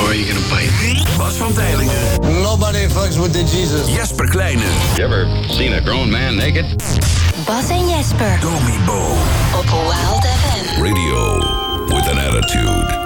Or 0.00 0.08
are 0.10 0.14
you 0.14 0.26
gonna 0.26 0.48
bite? 0.50 0.70
Bas 1.18 1.36
van 1.36 1.52
Tijlingen. 1.52 2.20
Nobody 2.42 2.88
fucks 2.88 3.16
with 3.18 3.32
the 3.32 3.44
Jesus. 3.44 3.88
Jesper 3.88 4.28
Kleine. 4.28 4.62
You 4.96 5.04
ever 5.04 5.26
seen 5.48 5.72
a 5.72 5.80
grown 5.80 6.10
man 6.10 6.36
naked? 6.36 6.64
Bas 7.46 7.68
en 7.68 7.88
Jesper 7.88 8.38
Domi 8.40 8.78
Bo. 8.86 9.16
op 9.56 9.70
Wild 9.70 10.24
FM. 10.24 10.82
Radio 10.82 11.38
with 11.94 12.08
an 12.08 12.18
attitude. 12.18 13.02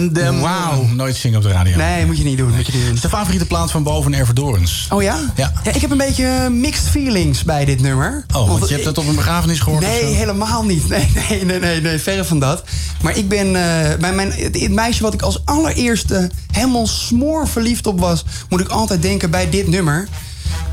In 0.00 0.40
Wauw. 0.40 0.86
Nooit 0.86 1.16
zingen 1.16 1.36
op 1.36 1.42
de 1.42 1.48
radio. 1.48 1.76
Nee, 1.76 2.06
moet 2.06 2.18
je 2.18 2.24
niet 2.24 2.38
doen. 2.38 2.54
Moet 2.56 2.66
je 2.66 2.72
niet 2.72 2.84
Het 2.86 2.94
is 2.94 3.00
de 3.00 3.08
favoriete 3.08 3.46
plaat 3.46 3.70
van 3.70 3.82
Boven 3.82 4.14
Ervedorens. 4.14 4.86
Oh 4.90 5.02
ja? 5.02 5.18
Ja. 5.36 5.52
Ik 5.72 5.80
heb 5.80 5.90
een 5.90 5.96
beetje 5.96 6.48
mixed 6.50 6.88
feelings 6.88 7.44
bij 7.44 7.64
dit 7.64 7.80
nummer. 7.80 8.24
Oh, 8.34 8.48
want 8.48 8.68
je 8.68 8.74
hebt 8.74 8.86
het 8.86 8.98
op 8.98 9.06
een 9.06 9.14
begrafenis 9.14 9.60
gehoord 9.60 9.82
Nee, 9.82 10.04
helemaal 10.04 10.64
niet. 10.64 10.88
Nee, 10.88 11.08
nee, 11.28 11.44
nee, 11.44 11.58
nee, 11.58 11.80
nee, 11.80 11.98
verre 11.98 12.24
van 12.24 12.38
dat. 12.38 12.64
Maar 13.02 13.16
ik 13.16 13.28
ben... 13.28 13.46
eh, 13.46 13.98
bij 13.98 14.12
mijn, 14.12 14.32
het, 14.32 14.70
meisje 14.70 15.02
wat 15.02 15.14
ik 15.14 15.22
als 15.22 15.42
allereerste 15.44 16.30
helemaal 16.52 16.86
smoor 16.86 17.48
verliefd 17.48 17.86
op 17.86 18.00
was... 18.00 18.24
moet 18.48 18.60
ik 18.60 18.68
altijd 18.68 19.02
denken 19.02 19.30
bij 19.30 19.50
dit 19.50 19.68
nummer. 19.68 20.08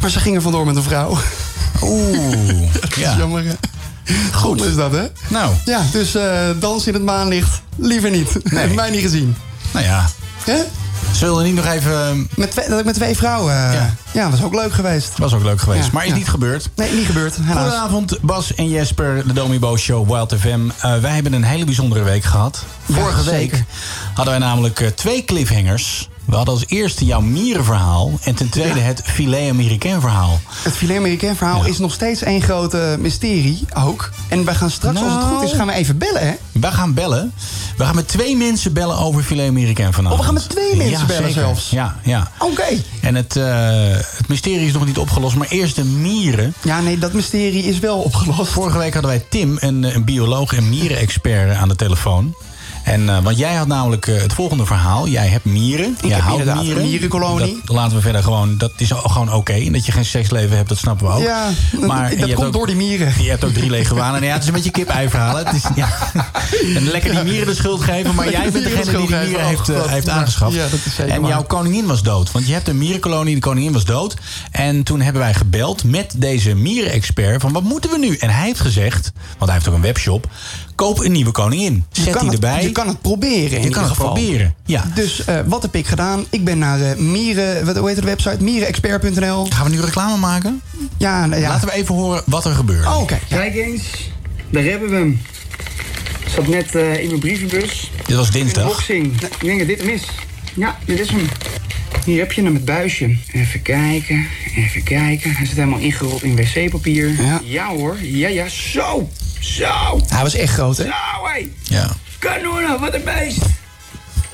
Maar 0.02 0.10
ze 0.10 0.20
ging 0.20 0.36
er 0.36 0.42
vandoor 0.42 0.66
met 0.66 0.76
een 0.76 0.84
vrouw. 0.84 1.18
Oeh, 1.82 2.72
Dat 2.82 2.96
ja. 2.96 3.18
jammer, 3.18 3.44
Goed 4.34 4.64
is 4.64 4.76
dat, 4.76 4.92
hè? 4.92 5.04
Nou, 5.28 5.54
Ja, 5.66 5.82
dus 5.92 6.16
eh 6.16 6.50
dans 6.60 6.88
in 6.88 6.94
het 6.94 7.04
maanlicht, 7.04 7.62
liever 7.76 8.10
niet. 8.10 8.52
Nee. 8.52 8.62
Heb 8.68 8.76
mij 8.76 8.90
niet 8.90 9.02
gezien. 9.02 9.36
nou 9.74 9.86
ja. 9.86 10.10
Hè? 10.44 10.58
Zullen 11.12 11.36
we 11.38 11.44
niet 11.44 11.56
nog 11.56 11.66
even... 11.66 12.30
Met 12.36 12.52
twee, 12.52 12.70
dat 12.70 12.80
ik 12.80 12.86
met 12.86 12.94
twee 12.96 13.16
vrouwen... 13.18 13.54
eh, 13.54 13.74
Ja. 13.74 13.94
ja. 14.14 14.30
was 14.30 14.44
ook 14.44 14.54
leuk 14.54 14.74
geweest. 14.74 15.18
Was 15.18 15.34
ook 15.34 15.44
leuk 15.44 15.62
geweest, 15.62 15.86
Ja, 15.86 15.90
maar 15.94 16.04
is 16.04 16.10
ja. 16.10 16.16
niet 16.16 16.28
gebeurd. 16.28 16.70
Nee, 16.76 16.94
niet 16.94 17.06
gebeurd, 17.06 17.36
helaas. 17.42 17.64
Goedenavond, 17.64 18.18
Bas 18.22 18.54
en 18.56 18.70
Jesper, 18.70 19.28
de 19.28 19.34
Domi 19.34 19.60
Bo 19.60 19.78
Show, 19.78 20.08
Wild 20.12 20.34
FM. 20.40 20.60
Eh, 20.82 20.98
wij 20.98 21.12
hebben 21.14 21.34
een 21.34 21.44
hele 21.44 21.66
bijzondere 21.66 22.04
week 22.04 22.24
gehad. 22.24 22.64
Vorige 22.92 23.24
week 23.30 23.64
hadden 24.14 24.40
wij 24.40 24.48
namelijk 24.48 24.92
twee 24.96 25.24
cliffhangers. 25.26 26.10
We 26.28 26.36
hadden 26.36 26.54
als 26.54 26.64
eerste 26.68 27.06
jouw 27.06 27.22
mierenverhaal 27.22 28.12
en 28.24 28.36
ten 28.36 28.50
tweede 28.50 28.80
Ja. 28.80 28.86
het 28.86 29.02
filet 29.06 29.50
Americain 29.50 30.02
verhaal. 30.02 30.40
Het 30.64 30.74
filet 30.74 30.98
Americain 30.98 31.36
verhaal 31.36 31.64
Ja. 31.64 31.70
is 31.70 31.78
nog 31.78 31.94
steeds 31.94 32.22
één 32.22 32.42
grote 32.42 32.96
mysterie 33.00 33.66
ook. 33.74 34.10
En 34.28 34.46
wij 34.46 34.56
gaan 34.56 34.70
straks, 34.70 35.00
als 35.00 35.12
het 35.14 35.22
Nou. 35.22 35.36
goed 35.36 35.44
is, 35.52 35.58
gaan 35.58 35.68
we 35.68 35.74
even 35.74 35.98
bellen, 35.98 36.28
hè? 36.28 36.34
We 36.52 36.72
gaan 36.72 36.94
bellen. 36.94 37.34
We 37.78 37.84
gaan 37.84 37.96
met 37.96 38.08
twee 38.08 38.38
mensen 38.38 38.74
bellen 38.74 38.98
over 38.98 39.24
filet 39.24 39.48
Americain 39.48 39.94
vanavond. 39.94 40.14
Oh, 40.14 40.20
we 40.20 40.26
gaan 40.26 40.34
met 40.34 40.50
twee 40.50 40.76
mensen 40.76 41.00
Ja, 41.00 41.06
bellen 41.06 41.24
zeker. 41.24 41.42
zelfs? 41.42 41.70
Ja, 41.70 41.96
ja. 42.04 42.32
Oké. 42.40 42.66
En 43.02 43.16
het, 43.16 43.36
eh, 43.36 43.46
het 44.18 44.28
mysterie 44.28 44.68
is 44.68 44.74
nog 44.74 44.86
niet 44.86 44.98
opgelost, 44.98 45.36
maar 45.36 45.48
eerst 45.48 45.76
de 45.76 45.84
mieren. 45.84 46.54
Ja, 46.64 46.80
nee, 46.82 46.98
dat 47.00 47.14
mysterie 47.14 47.64
is 47.64 47.80
wel 47.80 47.98
opgelost. 48.00 48.52
Vorige 48.52 48.78
week 48.78 48.94
hadden 48.94 49.12
wij 49.12 49.26
Tim, 49.30 49.58
een, 49.60 49.84
een 49.96 50.04
bioloog 50.06 50.54
en 50.54 50.70
mierenexpert, 50.70 51.56
aan 51.58 51.68
de 51.68 51.76
telefoon. 51.76 52.36
En, 52.88 53.10
eh, 53.10 53.20
want 53.24 53.38
jij 53.38 53.54
had 53.56 53.68
namelijk 53.68 54.08
eh, 54.08 54.22
het 54.22 54.34
volgende 54.34 54.66
verhaal. 54.66 55.08
Jij 55.08 55.28
hebt 55.28 55.46
mieren. 55.46 55.98
Ik 56.02 56.08
jij 56.10 56.20
houdt 56.20 56.46
mieren. 56.46 56.82
een 56.84 56.90
mierenkolonie. 56.90 57.60
Dat 57.66 57.76
laten 57.76 57.96
we 57.98 58.02
verder 58.02 58.24
gewoon. 58.24 58.58
Dat 58.58 58.72
is 58.78 58.94
al- 58.94 59.10
gewoon 59.10 59.34
oké. 59.34 59.54
En 59.54 59.72
dat 59.74 59.86
je 59.86 59.92
geen 59.92 60.06
seksleven 60.06 60.56
hebt, 60.58 60.70
dat 60.70 60.78
snappen 60.78 61.08
we 61.08 61.14
ook. 61.14 61.22
Ja, 61.22 61.50
dat- 61.72 61.82
en 61.82 62.18
dat 62.20 62.30
je 62.30 62.34
komt 62.36 62.48
ook- 62.48 62.54
door 62.54 62.68
die 62.68 62.76
mieren. 62.76 63.14
Je 63.24 63.30
hebt 63.30 63.44
ook 63.44 63.54
drie 63.54 63.70
leguanen. 63.70 64.24
Ja, 64.24 64.34
het 64.34 64.42
is 64.42 64.48
een 64.48 64.54
beetje 64.54 64.72
kip-ei 64.72 65.10
verhaal. 65.10 65.36
hè. 65.38 65.44
Het 65.44 65.54
is, 65.56 65.64
ja. 65.76 65.90
En 66.76 66.84
lekker 66.92 67.12
die 67.12 67.24
mieren 67.24 67.48
de 67.48 67.56
schuld 67.56 67.82
geven. 67.82 68.16
Maar 68.16 68.32
jij 68.32 68.52
bent 68.52 68.64
degene 68.64 68.98
die 68.98 69.08
de 69.08 69.16
mieren 69.26 69.46
heeft, 69.46 69.70
eh, 69.70 69.76
geven. 69.76 69.90
heeft 69.90 70.10
aangeschaft. 70.10 70.56
ja, 70.56 70.68
dat 70.70 70.80
is 70.86 70.96
zeker 70.96 71.14
en 71.14 71.26
jouw 71.26 71.44
koningin 71.44 71.86
was 71.86 72.02
dood. 72.04 72.32
Want 72.32 72.48
je 72.48 72.54
hebt 72.54 72.68
een 72.68 72.78
mierenkolonie. 72.78 73.34
De 73.36 73.42
koningin 73.42 73.74
was 73.74 73.86
dood. 73.86 74.14
En 74.52 74.84
toen 74.84 75.02
hebben 75.02 75.22
wij 75.22 75.34
gebeld 75.34 75.84
met 75.84 76.14
deze 76.18 76.56
mierenexpert. 76.56 77.42
Van 77.42 77.52
wat 77.54 77.64
moeten 77.64 77.90
we 77.90 77.98
nu? 77.98 78.16
En 78.16 78.30
hij 78.30 78.46
heeft 78.46 78.60
gezegd, 78.60 79.12
want 79.38 79.44
hij 79.52 79.54
heeft 79.54 79.68
ook 79.68 79.76
een 79.76 79.82
webshop. 79.82 80.28
Koop 80.78 81.00
een 81.00 81.12
nieuwe 81.12 81.32
koningin. 81.32 81.86
Je 81.92 82.02
Zet 82.02 82.14
kan 82.14 82.22
die 82.22 82.32
het- 82.32 82.44
erbij. 82.44 82.64
Je 82.64 82.72
kan 82.72 82.88
het 82.88 83.02
proberen 83.02 83.36
in 83.44 83.50
Je 83.50 83.56
ieder 83.56 83.72
kan 83.72 83.84
het 83.84 83.92
geval. 83.92 84.14
proberen. 84.14 84.56
Ja. 84.66 84.92
Dus 84.96 85.26
eh, 85.26 85.40
wat 85.46 85.62
heb 85.62 85.76
ik 85.76 85.88
gedaan? 85.88 86.26
Ik 86.30 86.44
ben 86.44 86.58
naar 86.58 86.82
eh, 86.82 86.96
mieren... 86.98 87.66
Wat, 87.66 87.78
hoe 87.78 87.88
heet 87.88 87.96
de 87.98 88.02
website? 88.06 88.44
Mierenexpert.nl. 88.44 89.46
Gaan 89.50 89.64
we 89.70 89.76
nu 89.76 89.82
reclame 89.82 90.18
maken? 90.18 90.62
Ja, 90.98 91.26
nou 91.26 91.42
ja. 91.42 91.48
Laten 91.50 91.68
we 91.68 91.74
even 91.74 91.96
horen 91.96 92.22
wat 92.26 92.46
er 92.46 92.54
gebeurt. 92.54 92.86
Oh, 92.86 93.02
oké. 93.02 93.20
Ja. 93.28 93.36
Kijk 93.38 93.56
eens, 93.56 93.84
daar 94.50 94.64
hebben 94.64 94.90
we 94.90 94.96
hem. 94.96 95.22
Zat 96.36 96.48
net 96.48 96.76
eh, 96.76 97.00
in 97.00 97.08
mijn 97.08 97.20
brievenbus. 97.20 97.92
Dit 98.06 98.16
was 98.16 98.32
dinsdag. 98.32 98.64
Unboxing. 98.64 99.22
Ik 99.22 99.40
denk 99.40 99.60
dat 99.60 99.68
dit 99.68 99.80
hem 99.80 99.90
is. 99.90 100.04
Ja, 100.54 100.78
dit 100.86 101.00
is 101.00 101.10
hem. 101.10 101.28
Hier 102.06 102.20
heb 102.20 102.32
je 102.32 102.44
hem, 102.44 102.54
het 102.54 102.66
buisje. 102.66 103.16
Even 103.34 103.62
kijken, 103.62 104.26
even 104.56 104.84
kijken. 104.84 105.32
Hij 105.36 105.46
zit 105.46 105.56
helemaal 105.56 105.80
ingerold 105.80 106.24
in 106.24 106.36
wc-papier. 106.36 107.16
Ja. 107.44 107.68
hoor, 107.68 107.98
ja 108.02 108.28
ja, 108.28 108.48
zo, 108.50 109.10
zo, 109.56 110.00
Hij 110.08 110.24
was 110.24 110.34
echt 110.34 110.54
groot, 110.54 110.78
hè? 110.78 110.84
zo 110.84 110.90
hé. 111.34 111.48
Ja. 111.64 111.88
Kanonnen, 112.20 112.80
wat 112.80 112.94
een 112.94 113.04
beest. 113.04 113.38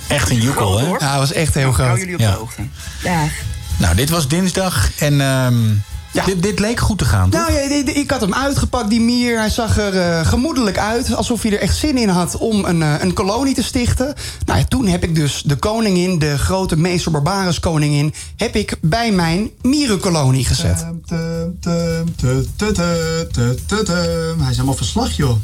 Echt 0.08 0.30
een 0.30 0.42
joekel, 0.42 0.80
hè? 0.80 0.86
hoor. 0.86 1.00
Ja, 1.00 1.10
hij 1.10 1.18
was 1.20 1.32
echt 1.32 1.54
heel 1.54 1.64
Hou 1.64 1.74
groot. 1.76 1.98
jullie 1.98 2.14
op 2.14 2.20
Ja. 2.20 2.32
de 2.32 2.38
hoogte. 2.38 2.62
Dag. 3.04 3.30
Nou, 3.78 3.96
dit 3.96 4.10
was 4.10 4.28
dinsdag. 4.28 4.90
En 5.00 5.22
ehm, 5.22 5.56
Ja. 6.14 6.26
dit, 6.26 6.44
dit 6.44 6.60
leek 6.60 6.80
goed 6.80 6.98
te 6.98 7.06
gaan, 7.06 7.30
toch? 7.30 7.42
Nou 7.42 7.54
ja, 7.54 7.94
ik 7.94 8.12
had 8.12 8.22
hem 8.22 8.34
uitgepakt, 8.34 8.90
die 8.90 9.02
mier. 9.02 9.40
Hij 9.40 9.50
zag 9.50 9.78
er 9.78 10.00
eh, 10.00 10.28
gemoedelijk 10.28 10.78
uit. 10.78 11.16
Alsof 11.16 11.42
hij 11.42 11.52
er 11.52 11.60
echt 11.60 11.78
zin 11.78 11.98
in 11.98 12.10
had 12.10 12.38
om 12.38 12.66
een, 12.66 12.82
eh, 12.82 12.94
een 13.00 13.14
kolonie 13.14 13.54
te 13.56 13.64
stichten. 13.64 14.14
Nou 14.46 14.60
ja, 14.60 14.66
toen 14.66 14.88
heb 14.88 15.04
ik 15.04 15.16
dus 15.16 15.42
de 15.46 15.56
koningin, 15.56 16.20
de 16.20 16.38
grote 16.38 16.78
meester 16.78 17.12
Barbarus 17.12 17.60
koningin... 17.60 18.14
heb 18.36 18.56
ik 18.56 18.78
bij 18.82 19.12
mijn 19.12 19.50
mierenkolonie 19.62 20.46
gezet. 20.46 20.86
Hij 24.38 24.50
is 24.50 24.56
helemaal 24.56 24.76
verslag, 24.76 25.12
joh. 25.12 25.38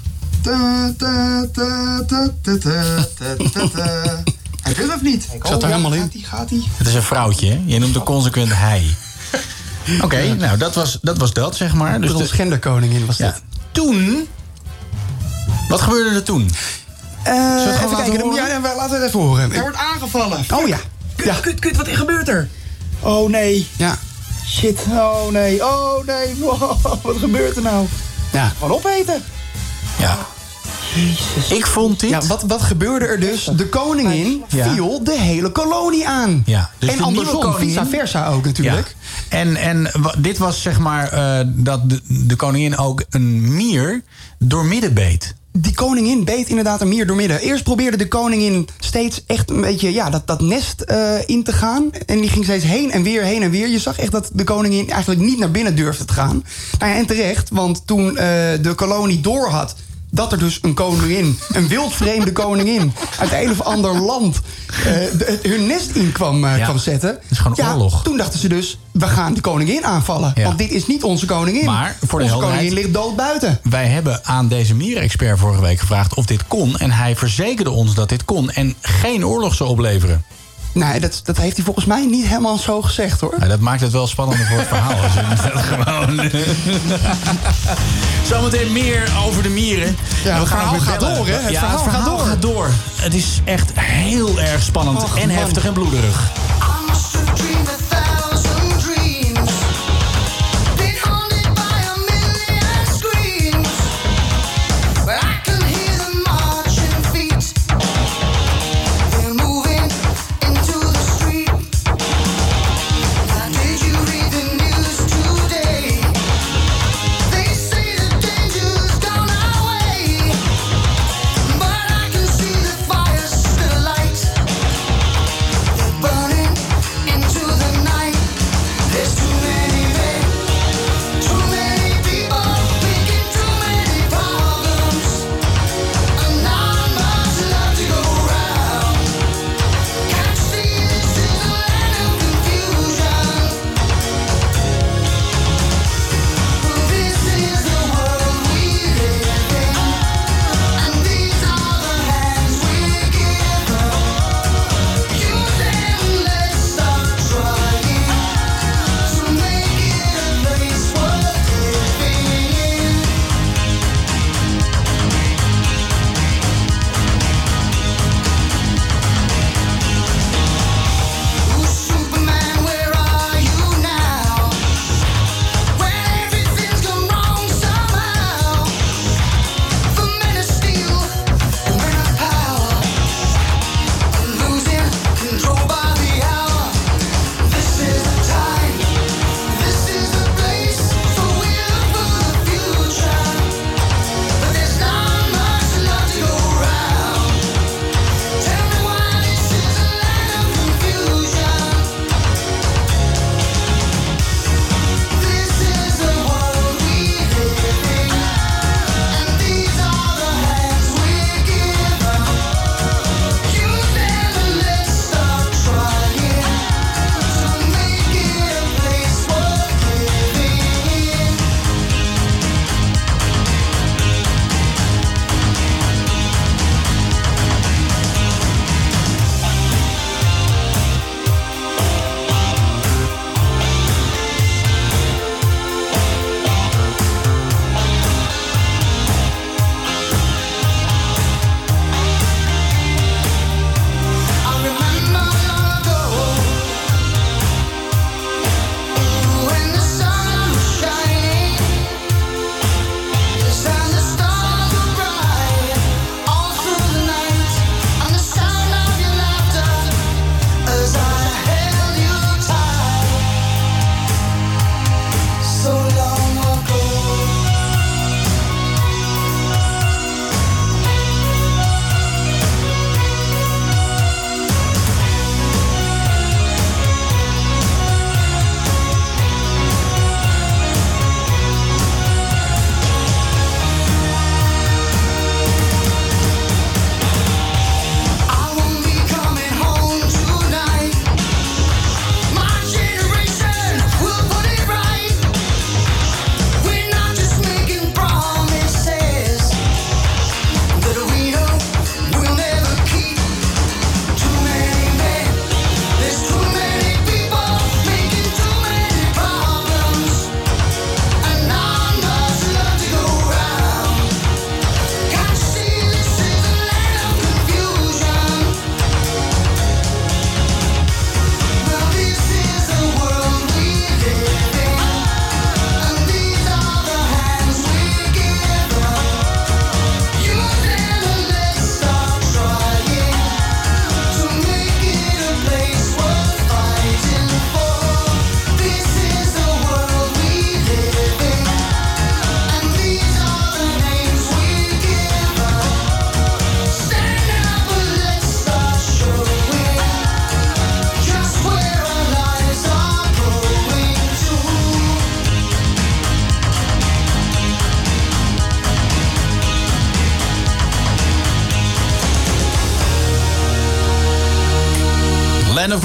Hij 4.62 4.75
wil 4.75 4.94
of 4.94 5.01
niet? 5.01 5.27
Ik 5.33 5.45
zat 5.45 5.63
er 5.63 5.69
helemaal 5.69 5.94
in. 5.94 6.01
Gaat 6.01 6.13
hij, 6.13 6.21
gaat 6.21 6.50
hij? 6.50 6.62
Het 6.77 6.88
is 6.88 6.94
een 6.94 7.04
vrouwtje, 7.04 7.48
hè? 7.48 7.62
Je 7.66 7.80
noemt 7.80 7.95
hem 7.95 8.04
consequent 8.04 8.54
hij. 8.54 8.83
Oké, 10.02 10.34
nou, 10.36 10.58
dat 10.58 10.76
was, 10.76 10.98
dat 11.02 11.18
was 11.18 11.34
dat, 11.34 11.56
zeg 11.56 11.74
maar. 11.74 12.02
Dus 12.02 12.10
Dus 12.10 12.20
de- 12.20 12.24
de 12.28 12.34
genderkoningin 12.34 13.06
was 13.06 13.18
ja. 13.18 13.26
dit. 13.31 13.42
Toen... 13.72 14.28
Wat 15.70 15.81
gebeurde 15.81 16.16
er 16.16 16.24
toen? 16.24 16.52
Eh, 17.24 17.34
gewoon 17.34 17.58
even 17.68 17.74
laten 17.90 17.96
kijken, 17.96 18.22
horen? 18.22 18.36
ja, 18.36 18.48
ja, 18.48 18.60
laten 18.76 18.90
we 18.90 18.96
het 18.96 19.08
even 19.08 19.20
horen. 19.20 19.52
Hij 19.52 19.62
wordt 19.62 19.78
aangevallen. 19.78 20.46
Oh 20.54 20.68
ja. 20.68 20.78
Ja. 21.24 21.34
Kut, 21.42 21.60
kut, 21.60 21.76
wat 21.76 21.88
gebeurt 21.88 22.28
er? 22.30 22.50
Oh 23.00 23.30
nee. 23.30 23.68
Ja. 23.78 23.98
Shit, 24.48 24.80
oh 24.90 25.28
nee, 25.31 25.66
oh 25.66 26.06
nee. 26.06 26.36
Wow, 26.40 26.81
wat 27.04 27.18
gebeurt 27.18 27.56
er 27.56 27.62
nou? 27.62 27.88
Ja. 28.31 28.52
Gewoon 28.60 28.72
opeten. 28.78 29.24
Ja. 30.00 30.18
Ik 31.50 31.66
vond 31.68 32.00
dit... 32.00 32.10
Ja, 32.10 32.22
wat, 32.22 32.42
wat 32.44 32.62
gebeurde 32.62 33.06
er 33.06 33.20
dus? 33.20 33.44
De 33.56 33.68
koningin 33.68 34.44
Ja. 34.48 34.72
viel 34.74 35.04
de 35.04 35.20
hele 35.20 35.50
kolonie 35.52 36.08
aan. 36.08 36.44
Ja, 36.46 36.70
dus 36.78 36.90
en 36.90 37.02
andersom, 37.02 37.40
koningin- 37.42 37.68
vice 37.74 37.86
versa 37.90 38.28
ook 38.28 38.46
natuurlijk. 38.46 38.96
Ja. 39.30 39.38
En, 39.38 39.56
en 39.56 39.92
dit 40.18 40.38
was 40.38 40.62
zeg 40.62 40.80
maar 40.80 41.12
eh, 41.12 41.46
dat 41.48 41.90
de, 41.90 42.00
de 42.08 42.36
koningin 42.36 42.78
ook 42.78 43.04
een 43.10 43.56
mier 43.56 44.02
doormidden 44.40 44.94
beet. 44.94 45.38
Die 45.52 45.74
koningin 45.74 46.24
beet 46.24 46.48
inderdaad 46.50 46.82
een 46.82 46.88
mier 46.88 47.08
doormidden. 47.08 47.40
Eerst 47.40 47.64
probeerde 47.64 47.98
de 47.98 48.08
koningin 48.08 48.68
steeds 48.80 49.24
echt 49.28 49.50
een 49.50 49.62
beetje 49.62 49.94
ja, 49.94 50.10
dat, 50.10 50.28
dat 50.28 50.42
nest 50.42 50.82
eh, 50.82 51.14
in 51.26 51.44
te 51.44 51.54
gaan. 51.54 51.90
En 52.06 52.20
die 52.22 52.30
ging 52.30 52.44
steeds 52.44 52.64
heen 52.66 52.92
en 52.92 53.04
weer, 53.04 53.24
heen 53.24 53.42
en 53.44 53.52
weer. 53.52 53.68
Je 53.68 53.80
zag 53.80 53.98
echt 54.00 54.12
dat 54.12 54.30
de 54.34 54.44
koningin 54.44 54.90
eigenlijk 54.90 55.22
niet 55.22 55.40
naar 55.40 55.52
binnen 55.52 55.76
durfde 55.76 56.06
te 56.06 56.14
gaan. 56.14 56.44
Nou 56.80 56.92
ja, 56.92 56.98
en 56.98 57.06
terecht, 57.06 57.50
want 57.50 57.88
toen 57.88 58.08
eh, 58.18 58.26
de 58.62 58.74
kolonie 58.76 59.22
door 59.22 59.50
had 59.50 59.76
dat 60.12 60.32
er 60.32 60.40
dus 60.40 60.60
een 60.62 60.74
koningin, 60.74 61.40
een 61.50 61.68
wildvreemde 61.68 62.32
koningin... 62.32 62.94
uit 63.20 63.32
een 63.34 63.52
of 63.52 63.62
ander 63.62 64.00
land 64.02 64.40
de- 64.84 65.40
hun 65.42 65.68
nest 65.68 65.90
in 65.92 66.12
kwam, 66.12 66.46
eh, 66.46 66.58
Ja. 66.58 66.64
kwam 66.64 66.78
zetten. 66.78 67.14
Dat 67.14 67.24
is 67.30 67.38
gewoon 67.38 67.54
ja, 67.58 67.72
oorlog. 67.72 68.04
Toen 68.04 68.18
dachten 68.18 68.40
ze 68.40 68.48
dus, 68.48 68.80
we 68.92 69.06
gaan 69.08 69.34
de 69.34 69.42
koningin 69.42 69.86
aanvallen. 69.86 70.32
Ja. 70.36 70.44
Want 70.44 70.58
dit 70.58 70.72
is 70.72 70.88
niet 70.88 71.04
onze 71.04 71.26
koningin. 71.26 71.66
Maar, 71.66 71.98
voor 72.08 72.20
de 72.20 72.26
onze 72.26 72.38
koningin 72.38 72.74
ligt 72.74 72.94
dood 72.94 73.16
buiten. 73.16 73.60
Wij 73.64 73.86
hebben 73.88 74.26
aan 74.26 74.48
deze 74.48 74.76
mierenexpert 74.76 75.40
vorige 75.40 75.62
week 75.62 75.80
gevraagd 75.80 76.14
of 76.14 76.26
dit 76.26 76.48
kon. 76.48 76.78
En 76.78 76.92
hij 76.92 77.16
verzekerde 77.16 77.72
ons 77.72 77.94
dat 77.94 78.10
dit 78.10 78.26
kon 78.26 78.52
en 78.52 78.76
geen 78.82 79.26
oorlog 79.26 79.56
zou 79.56 79.70
opleveren. 79.70 80.24
Nee, 80.80 81.00
dat, 81.00 81.22
dat 81.24 81.38
heeft 81.38 81.56
hij 81.56 81.66
volgens 81.66 81.86
mij 81.86 82.06
niet 82.06 82.26
helemaal 82.28 82.58
zo 82.58 82.81
gezegd 82.81 83.22
hoor. 83.22 83.34
Nou, 83.38 83.50
dat 83.50 83.60
maakt 83.60 83.81
het 83.81 83.92
wel 83.92 84.08
spannender 84.08 84.46
voor 84.48 84.58
het 84.58 84.68
verhaal. 84.68 85.02
Als 85.04 85.14
je 85.14 85.22
dat 85.54 85.62
gewoon... 85.86 86.30
Zometeen 88.30 88.72
meer 88.72 89.12
over 89.26 89.44
de 89.44 89.50
mieren. 89.50 89.98
Ja, 90.24 90.36
En 90.36 90.40
het 90.40 90.50
weer 90.72 90.81
gaat 90.81 91.00
bellen. 91.00 91.16
door, 91.16 91.28
hè? 91.28 91.34
Het 91.34 91.52
ja, 91.52 91.60
verhaal 91.60 91.84
het 91.84 91.84
verhaal 91.94 92.18
gaat 92.18 92.18
door. 92.18 92.28
gaat 92.28 92.42
door. 92.42 92.70
Het 93.02 93.14
is 93.14 93.42
echt 93.44 93.72
heel 93.80 94.40
erg 94.40 94.64
spannend 94.64 95.04
Och, 95.04 95.18
en 95.18 95.28
man. 95.28 95.38
heftig 95.38 95.66
en 95.66 95.74
bloederig. 95.74 96.31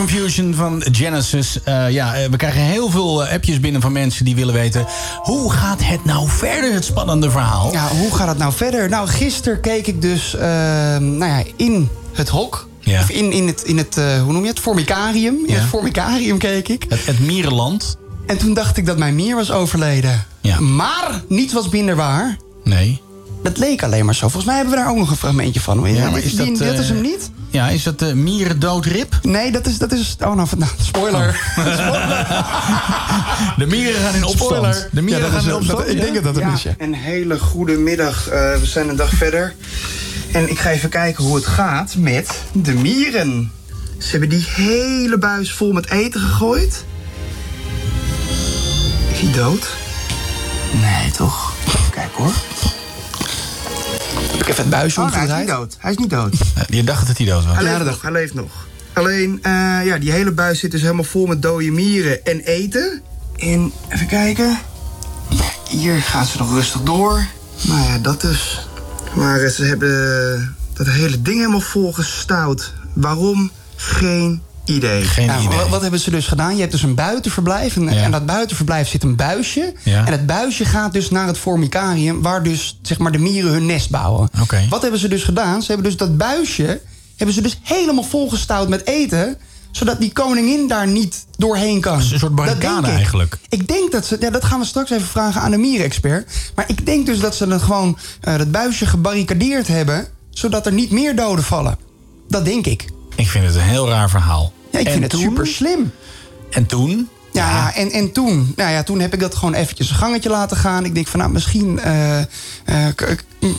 Confusion 0.08 0.54
van 0.54 0.84
Genesis. 0.92 1.62
Eh, 1.62 1.90
ja, 1.90 2.14
eh, 2.14 2.30
we 2.30 2.36
krijgen 2.36 2.60
heel 2.60 2.90
veel 2.90 3.24
eh, 3.24 3.32
appjes 3.34 3.60
binnen 3.60 3.80
van 3.80 3.92
mensen 3.92 4.24
die 4.24 4.34
willen 4.34 4.54
weten... 4.54 4.86
hoe 5.22 5.52
gaat 5.52 5.84
het 5.84 6.04
nou 6.04 6.28
verder, 6.28 6.72
het 6.72 6.84
spannende 6.84 7.30
verhaal? 7.30 7.72
Ja, 7.72 7.88
hoe 7.88 8.14
gaat 8.14 8.28
het 8.28 8.38
nou 8.38 8.52
verder? 8.52 8.88
Nou, 8.88 9.08
gisteren 9.08 9.60
keek 9.60 9.86
ik 9.86 10.02
dus 10.02 10.36
nou 11.00 11.24
ja, 11.24 11.42
in 11.56 11.88
het 12.12 12.28
hok. 12.28 12.68
Ja. 12.80 13.00
Of 13.00 13.10
in, 13.10 13.32
in 13.32 13.46
het, 13.46 13.62
in 13.62 13.78
het 13.78 13.94
hoe 13.94 14.32
noem 14.32 14.42
je 14.42 14.48
het? 14.48 14.60
Formicarium. 14.60 15.34
In 15.46 15.52
Ja. 15.52 15.60
het 15.60 15.68
Formicarium 15.68 16.38
keek 16.38 16.68
ik. 16.68 16.86
Het, 16.88 17.06
het 17.06 17.18
Mierenland? 17.20 17.96
En 18.26 18.38
toen 18.38 18.54
dacht 18.54 18.76
ik 18.76 18.86
dat 18.86 18.98
mijn 18.98 19.14
mier 19.14 19.36
was 19.36 19.50
overleden. 19.50 20.24
Ja. 20.40 20.60
Maar 20.60 21.22
niets 21.28 21.52
was 21.52 21.68
minder 21.68 21.96
waar. 21.96 22.36
Nee. 22.64 23.00
Dat 23.44 23.58
leek 23.58 23.82
alleen 23.82 24.04
maar 24.04 24.14
zo. 24.14 24.20
Volgens 24.20 24.44
mij 24.44 24.54
hebben 24.56 24.74
we 24.74 24.80
daar 24.80 24.90
ook 24.90 24.96
nog 24.96 25.10
een 25.10 25.16
fragmentje 25.16 25.60
van. 25.60 25.78
hoor. 25.78 25.88
Ja, 25.88 26.04
maar 26.04 26.14
dit, 26.14 26.24
is 26.24 26.36
die- 26.36 26.46
dat, 26.46 26.58
dit 26.58 26.72
eh, 26.72 26.78
is 26.78 26.88
hem 26.88 27.00
niet? 27.00 27.30
Ja, 27.50 27.68
is 27.68 27.82
dat 27.82 27.98
de 27.98 28.14
Mierendoodrip? 28.14 29.18
Nee, 29.22 29.52
dat 29.52 29.66
is... 29.66 29.78
Dat 29.78 29.92
is 29.92 30.16
oh, 30.20 30.34
nou, 30.34 30.48
nou, 30.56 30.70
spoiler. 30.90 31.40
De 33.56 33.66
mieren 33.66 34.00
gaan 34.00 34.14
in 34.14 34.24
opstand. 34.24 34.50
Spoiler. 34.50 34.88
De 34.92 35.02
mieren 35.02 35.24
Ja, 35.24 35.30
dat 35.30 35.34
gaan 35.34 35.44
is 35.44 35.46
in 35.52 35.54
opstand. 35.54 35.78
dat- 35.78 35.88
ik 35.88 36.00
denk 36.00 36.14
dat 36.14 36.24
dat 36.24 36.36
hem 36.42 36.52
is, 36.54 36.62
ja. 36.62 36.74
Een 36.78 36.94
hele 36.94 37.38
goede 37.38 37.72
middag. 37.78 38.28
Eh, 38.28 38.38
we 38.58 38.66
zijn 38.66 38.88
een 38.88 38.96
dag 38.96 39.10
verder. 39.10 39.54
En 40.32 40.50
ik 40.50 40.58
ga 40.58 40.70
even 40.70 40.88
kijken 40.88 41.24
hoe 41.24 41.36
het 41.36 41.46
gaat 41.46 41.94
met 41.98 42.30
de 42.52 42.72
mieren. 42.72 43.52
Ze 43.98 44.10
hebben 44.10 44.28
die 44.28 44.44
hele 44.48 45.18
buis 45.18 45.52
vol 45.52 45.72
met 45.72 45.90
eten 45.90 46.20
gegooid. 46.20 46.84
Is 49.12 49.20
hij 49.20 49.32
dood? 49.32 49.68
Nee, 50.80 51.10
toch? 51.10 51.52
Kijk 51.90 52.10
hoor. 52.14 52.32
Heb 54.44 54.52
ik 54.52 54.58
even 54.58 54.70
het 54.70 54.80
buisje 54.80 55.00
Oh, 55.00 55.16
nee, 55.16 55.26
hij 55.26 55.32
is 55.32 55.38
niet 55.38 55.48
dood. 55.48 55.76
Hij 55.78 55.90
is 55.90 55.96
niet 55.96 56.10
dood. 56.10 56.36
Je 56.68 56.84
dacht 56.84 57.06
dat 57.06 57.16
hij 57.16 57.26
dood 57.26 57.44
was. 57.44 57.54
Hij 57.54 57.64
leeft 57.64 57.84
nog, 57.84 58.02
hij 58.02 58.12
leeft 58.12 58.34
nog. 58.34 58.66
Alleen, 58.92 59.38
eh, 59.42 59.52
ja, 59.84 59.98
die 59.98 60.10
hele 60.10 60.32
buis 60.32 60.58
zit 60.58 60.70
dus 60.70 60.80
helemaal 60.80 61.04
vol 61.04 61.26
met 61.26 61.42
dode 61.42 61.70
mieren 61.70 62.24
en 62.24 62.40
eten. 62.40 63.02
En 63.36 63.72
even 63.88 64.06
kijken. 64.06 64.58
Hier 65.68 66.00
gaan 66.00 66.26
ze 66.26 66.38
nog 66.38 66.52
rustig 66.52 66.82
door. 66.82 67.26
Nou 67.62 67.80
ja, 67.80 67.98
dat 67.98 68.20
dus. 68.20 68.68
Maar 69.14 69.48
ze 69.48 69.64
hebben 69.64 70.56
dat 70.72 70.86
hele 70.86 71.22
ding 71.22 71.36
helemaal 71.36 71.60
volgestouwd. 71.60 72.72
Waarom? 72.92 73.50
Geen 73.76 74.42
idee. 74.64 75.02
Geen 75.02 75.26
Nou, 75.26 75.44
idee. 75.44 75.58
wat, 75.58 75.68
wat 75.68 75.82
hebben 75.82 76.00
ze 76.00 76.10
dus 76.10 76.26
gedaan? 76.26 76.54
Je 76.54 76.60
hebt 76.60 76.72
dus 76.72 76.82
een 76.82 76.94
buitenverblijf. 76.94 77.76
En, 77.76 77.82
Ja. 77.82 78.02
en 78.02 78.10
dat 78.10 78.26
buitenverblijf 78.26 78.88
zit 78.88 79.02
een 79.02 79.16
buisje. 79.16 79.74
Ja. 79.82 80.06
En 80.06 80.12
het 80.12 80.26
buisje 80.26 80.64
gaat 80.64 80.92
dus 80.92 81.10
naar 81.10 81.26
het 81.26 81.38
formicarium... 81.38 82.22
waar 82.22 82.42
dus 82.42 82.78
zeg 82.82 82.98
maar, 82.98 83.12
de 83.12 83.18
mieren 83.18 83.52
hun 83.52 83.66
nest 83.66 83.90
bouwen. 83.90 84.28
Wat 84.68 84.82
hebben 84.82 85.00
ze 85.00 85.08
dus 85.08 85.22
gedaan? 85.22 85.60
Ze 85.62 85.66
hebben 85.72 85.86
dus 85.90 85.96
dat 85.98 86.16
buisje... 86.16 86.80
hebben 87.16 87.34
ze 87.34 87.42
dus 87.42 87.58
helemaal 87.62 88.04
volgestouwd 88.04 88.68
met 88.68 88.86
eten... 88.86 89.36
zodat 89.70 90.00
die 90.00 90.12
koningin 90.12 90.68
daar 90.68 90.86
niet 90.86 91.24
doorheen 91.36 91.80
kan. 91.80 91.98
is 91.98 92.10
een 92.10 92.18
soort 92.18 92.34
barricade 92.34 92.86
eigenlijk. 92.86 93.38
Ik 93.48 93.68
denk 93.68 93.92
dat 93.92 94.06
ze... 94.06 94.16
Ja, 94.20 94.30
dat 94.30 94.44
gaan 94.44 94.58
we 94.60 94.66
straks 94.66 94.90
even 94.90 95.06
vragen 95.06 95.40
aan 95.40 95.50
de 95.50 95.56
mierenexpert. 95.58 96.30
Maar 96.54 96.64
ik 96.68 96.86
denk 96.86 97.06
dus 97.06 97.18
dat 97.20 97.34
ze 97.34 97.46
dan 97.46 97.60
gewoon 97.60 97.98
eh, 98.20 98.38
dat 98.38 98.50
buisje 98.50 98.86
gebarricadeerd 98.86 99.66
hebben... 99.68 100.06
zodat 100.30 100.66
er 100.66 100.72
niet 100.72 100.90
meer 100.90 101.16
doden 101.16 101.44
vallen. 101.44 101.78
Dat 102.28 102.44
denk 102.44 102.66
ik. 102.66 102.84
Ik 103.16 103.28
vind 103.28 103.44
het 103.46 103.54
een 103.54 103.60
heel 103.60 103.88
raar 103.88 104.10
verhaal. 104.10 104.52
Ja, 104.74 104.80
ik 104.80 104.86
En 104.86 104.92
vind 104.92 105.02
het 105.04 105.12
toen? 105.12 105.20
super 105.20 105.46
slim. 105.46 105.92
En 106.50 106.66
toen? 106.66 107.08
Ja, 107.32 107.50
ja, 107.50 107.74
en, 107.74 107.90
en 107.90 108.12
toen, 108.12 108.52
nou 108.56 108.70
ja, 108.70 108.82
toen 108.82 109.00
heb 109.00 109.12
ik 109.14 109.20
dat 109.20 109.34
gewoon 109.34 109.54
eventjes 109.54 109.90
een 109.90 109.96
gangetje 109.96 110.28
laten 110.28 110.56
gaan. 110.56 110.84
Ik 110.84 110.94
denk 110.94 111.06
van, 111.06 111.20
nou, 111.20 111.32
misschien 111.32 111.78
eh, 111.80 112.18
eh, 112.20 112.26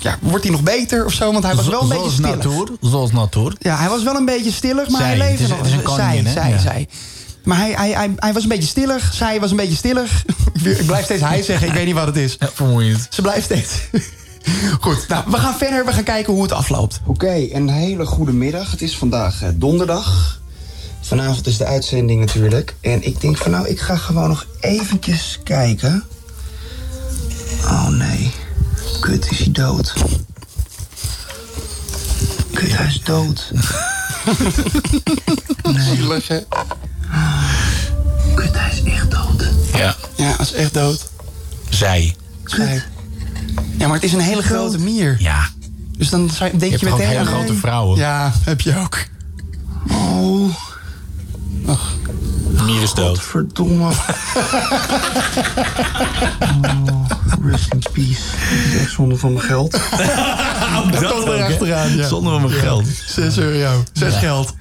ja, 0.02 0.18
wordt 0.22 0.44
hij 0.44 0.52
nog 0.54 0.64
beter 0.64 1.06
of 1.06 1.14
zo. 1.14 1.32
Want 1.32 1.44
hij 1.44 1.56
was 1.56 1.68
wel 1.68 1.82
een 1.82 1.88
beetje 1.90 2.22
natuur. 2.22 2.68
Zoals 2.82 3.12
natuur. 3.12 3.56
Ja, 3.60 3.78
hij 3.78 3.90
was 3.90 4.04
wel 4.04 4.16
een 4.16 4.26
beetje 4.26 4.52
stillig, 4.52 4.90
maar 4.90 5.02
Zij, 5.02 5.10
hij 5.10 5.18
leefde 5.18 5.44
is- 5.44 5.50
nog. 5.50 5.96
zij, 5.96 6.24
zij, 6.34 6.50
Ja. 6.50 6.58
zij. 6.60 6.88
Maar 7.44 7.58
hij, 7.58 7.72
hij, 7.72 7.90
hij, 7.92 8.12
hij 8.16 8.34
was 8.34 8.44
een 8.44 8.50
beetje 8.50 8.68
stillig. 8.68 9.14
Zij 9.14 9.40
was 9.40 9.52
een 9.52 9.58
beetje 9.58 9.76
stillig. 9.76 10.24
ik 10.80 10.86
blijf 10.86 11.04
steeds 11.06 11.22
hij 11.22 11.44
zeggen, 11.44 11.68
ik 11.68 11.74
weet 11.74 11.86
niet 11.86 11.96
wat 11.96 12.06
het 12.08 12.18
is. 12.18 12.36
Ja, 12.40 12.50
vermoeiend. 12.54 13.08
Ze 13.10 13.22
blijft 13.22 13.46
steeds. 13.46 13.72
Goed, 14.82 15.08
nou, 15.08 15.24
we 15.28 15.38
gaan 15.38 15.56
verder. 15.58 15.86
We 15.86 15.92
gaan 15.94 16.04
kijken 16.04 16.34
hoe 16.34 16.44
het 16.44 16.52
afloopt. 16.52 17.00
Oké, 17.06 17.48
een 17.52 17.70
hele 17.70 18.06
goede 18.06 18.34
middag. 18.34 18.72
Het 18.72 18.82
is 18.82 18.98
vandaag 18.98 19.42
eh, 19.42 19.50
donderdag. 19.56 20.40
Vanavond 21.06 21.48
is 21.48 21.58
de 21.58 21.66
uitzending 21.66 22.20
natuurlijk. 22.20 22.76
En 22.82 23.04
ik 23.06 23.22
denk 23.22 23.38
van 23.38 23.52
nou, 23.52 23.68
ik 23.68 23.80
ga 23.80 23.96
gewoon 23.96 24.30
nog 24.30 24.46
eventjes 24.60 25.40
kijken. 25.44 26.04
Oh 27.64 27.88
nee. 27.88 28.32
Kut, 29.00 29.32
is 29.32 29.40
hij 29.40 29.52
dood? 29.52 29.94
Kut, 32.54 32.78
hij 32.78 32.88
is 32.88 33.02
dood. 33.04 33.52
Hè? 36.28 36.40
Kut, 38.36 38.54
hij 38.60 38.72
is 38.72 38.84
echt 38.84 39.12
dood. 39.12 39.50
Ja. 39.74 39.96
Ja, 40.16 40.26
hij 40.26 40.36
is 40.40 40.54
echt 40.54 40.74
dood. 40.74 41.10
Zij. 41.70 42.16
Zij. 42.46 42.84
Ja, 43.78 43.86
maar 43.88 43.96
het 43.96 44.04
is 44.04 44.14
een 44.14 44.20
hele 44.20 44.42
grote 44.44 44.78
mier. 44.80 45.16
Ja. 45.20 45.50
Dus 45.98 46.10
dan 46.10 46.30
zou 46.30 46.52
je- 46.52 46.58
denk 46.58 46.72
Je 46.72 46.78
je, 46.80 46.86
hebt 46.86 46.92
ook 46.94 47.00
meteen... 47.00 47.18
hele 47.18 47.30
grote 47.30 47.54
vrouwen. 47.54 47.98
Ja, 47.98 48.34
heb 48.44 48.62
je 48.62 48.78
ook. 48.80 48.98
Oh, 49.92 50.56
Mier 52.66 52.82
is 52.82 52.94
dood. 52.94 53.22
verdomme. 53.22 53.90
Oh, 56.66 57.52
rest 57.52 57.74
in 57.74 57.80
peace. 57.94 58.22
Dat 58.66 58.74
is 58.74 58.82
echt 58.82 58.92
zonde 58.92 59.18
van 59.18 59.34
mijn 59.34 59.46
geld. 59.46 59.72
Dat 60.92 61.02
toch 61.02 61.26
erachteraan, 61.26 61.96
ja. 61.96 62.08
Zonder 62.08 62.32
van 62.32 62.42
mijn 62.42 62.54
geld. 62.54 62.86
6 63.08 63.38
euro. 63.38 63.84
6 63.94 64.16
geld. 64.16 64.54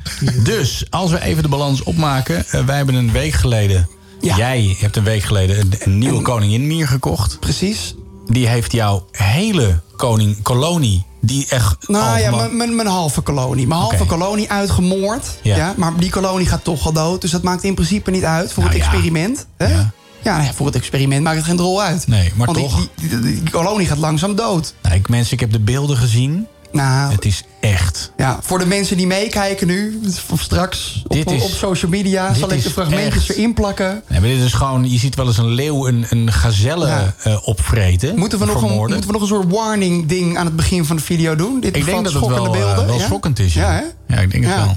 Dus, 0.44 0.84
als 0.90 1.10
we 1.10 1.20
even 1.22 1.42
de 1.42 1.48
balans 1.48 1.82
opmaken. 1.82 2.44
eh, 2.50 2.64
wij 2.64 2.76
hebben 2.76 2.94
een 2.94 3.12
week 3.12 3.32
geleden... 3.32 3.88
Ja. 4.20 4.36
Jij 4.36 4.76
hebt 4.78 4.96
een 4.96 5.04
week 5.04 5.22
geleden 5.22 5.60
een, 5.60 5.72
een 5.78 5.98
nieuwe 5.98 6.22
koningin 6.22 6.66
mier 6.66 6.88
gekocht. 6.88 7.40
Precies. 7.40 7.94
Die 8.26 8.46
heeft 8.48 8.72
jouw 8.72 9.06
hele 9.10 9.80
koning, 9.96 10.42
kolonie... 10.42 11.04
Die 11.26 11.46
echt... 11.48 11.88
Nou 11.88 12.18
ja, 12.18 12.30
mijn- 12.30 12.56
mijn- 12.56 12.74
mijn 12.76 12.88
halve 12.88 13.20
kolonie. 13.20 13.66
Mijn 13.66 13.80
halve 13.80 14.04
kolonie 14.04 14.50
uitgemoord. 14.50 15.26
Ja. 15.42 15.56
Ja. 15.56 15.74
maar 15.76 15.92
die 15.96 16.10
kolonie 16.10 16.46
gaat 16.46 16.64
toch 16.64 16.86
al 16.86 16.92
dood. 16.92 17.20
Dus 17.20 17.30
dat 17.30 17.42
maakt 17.42 17.62
in 17.64 17.74
principe 17.74 18.10
niet 18.10 18.24
uit 18.24 18.52
voor 18.52 18.62
Nou 18.62 18.74
het 18.74 18.84
ja. 18.84 18.90
experiment. 18.90 19.46
Hè? 19.56 19.66
Ja. 19.66 19.92
Ja. 20.22 20.32
nou 20.36 20.44
ja, 20.46 20.52
voor 20.54 20.66
het 20.66 20.74
experiment 20.74 21.22
maakt 21.22 21.36
het 21.36 21.46
geen 21.46 21.58
rol 21.58 21.82
uit. 21.82 22.06
Nee, 22.06 22.32
maar 22.36 22.46
Want 22.46 22.58
die- 22.58 22.68
toch. 22.68 22.88
Die, 22.94 23.08
die, 23.08 23.20
die 23.20 23.50
kolonie 23.50 23.86
gaat 23.86 23.98
langzaam 23.98 24.34
dood. 24.34 24.74
Nou, 24.82 24.94
ik, 24.94 25.08
mensen, 25.08 25.32
ik 25.32 25.40
heb 25.40 25.52
de 25.52 25.60
beelden 25.60 25.96
gezien. 25.96 26.46
Nou, 26.74 27.12
Het 27.12 27.24
is 27.24 27.42
echt... 27.60 28.12
ja, 28.16 28.38
voor 28.42 28.58
de 28.58 28.66
mensen 28.66 28.96
die 28.96 29.06
meekijken 29.06 29.66
nu, 29.66 30.00
of 30.30 30.40
straks 30.40 31.02
op, 31.06 31.16
is- 31.16 31.42
op 31.42 31.50
social 31.50 31.90
media, 31.90 32.34
zal 32.34 32.52
ik 32.52 32.62
de 32.62 32.70
fragmentjes 32.70 33.28
echt- 33.28 33.38
erin 33.38 33.54
plakken. 33.54 34.02
Nee, 34.08 34.20
maar 34.20 34.28
dit 34.28 34.40
is 34.40 34.52
gewoon... 34.52 34.90
Je 34.90 34.98
ziet 34.98 35.14
wel 35.14 35.26
eens 35.26 35.38
een 35.38 35.48
leeuw 35.48 35.86
een, 35.88 36.06
een 36.10 36.32
gazelle 36.32 36.86
Ja. 36.86 37.14
eh, 37.22 37.36
opvreten. 37.48 38.18
Moeten 38.18 38.38
we, 38.38 38.44
nog 38.44 38.62
een, 38.62 38.76
moeten 38.76 39.06
we 39.06 39.12
nog 39.12 39.20
een 39.20 39.26
soort 39.28 39.50
warning 39.52 40.06
ding 40.06 40.38
aan 40.38 40.46
het 40.46 40.56
begin 40.56 40.84
van 40.84 40.96
de 40.96 41.02
video 41.02 41.36
doen? 41.36 41.60
Dit 41.60 41.76
Ik 41.76 41.84
denk 41.84 42.04
dat 42.04 42.12
het 42.12 42.22
wel, 42.22 42.22
schokkende 42.30 42.58
eh, 42.58 42.64
beelden. 42.64 42.86
wel 42.86 42.98
ja? 42.98 43.04
schokkend 43.04 43.38
is. 43.38 43.54
Ja, 43.54 43.62
Ja, 43.72 43.82
hè? 44.06 44.14
ja 44.14 44.20
ik 44.20 44.30
denk 44.30 44.44
het 44.44 44.54
wel. 44.54 44.76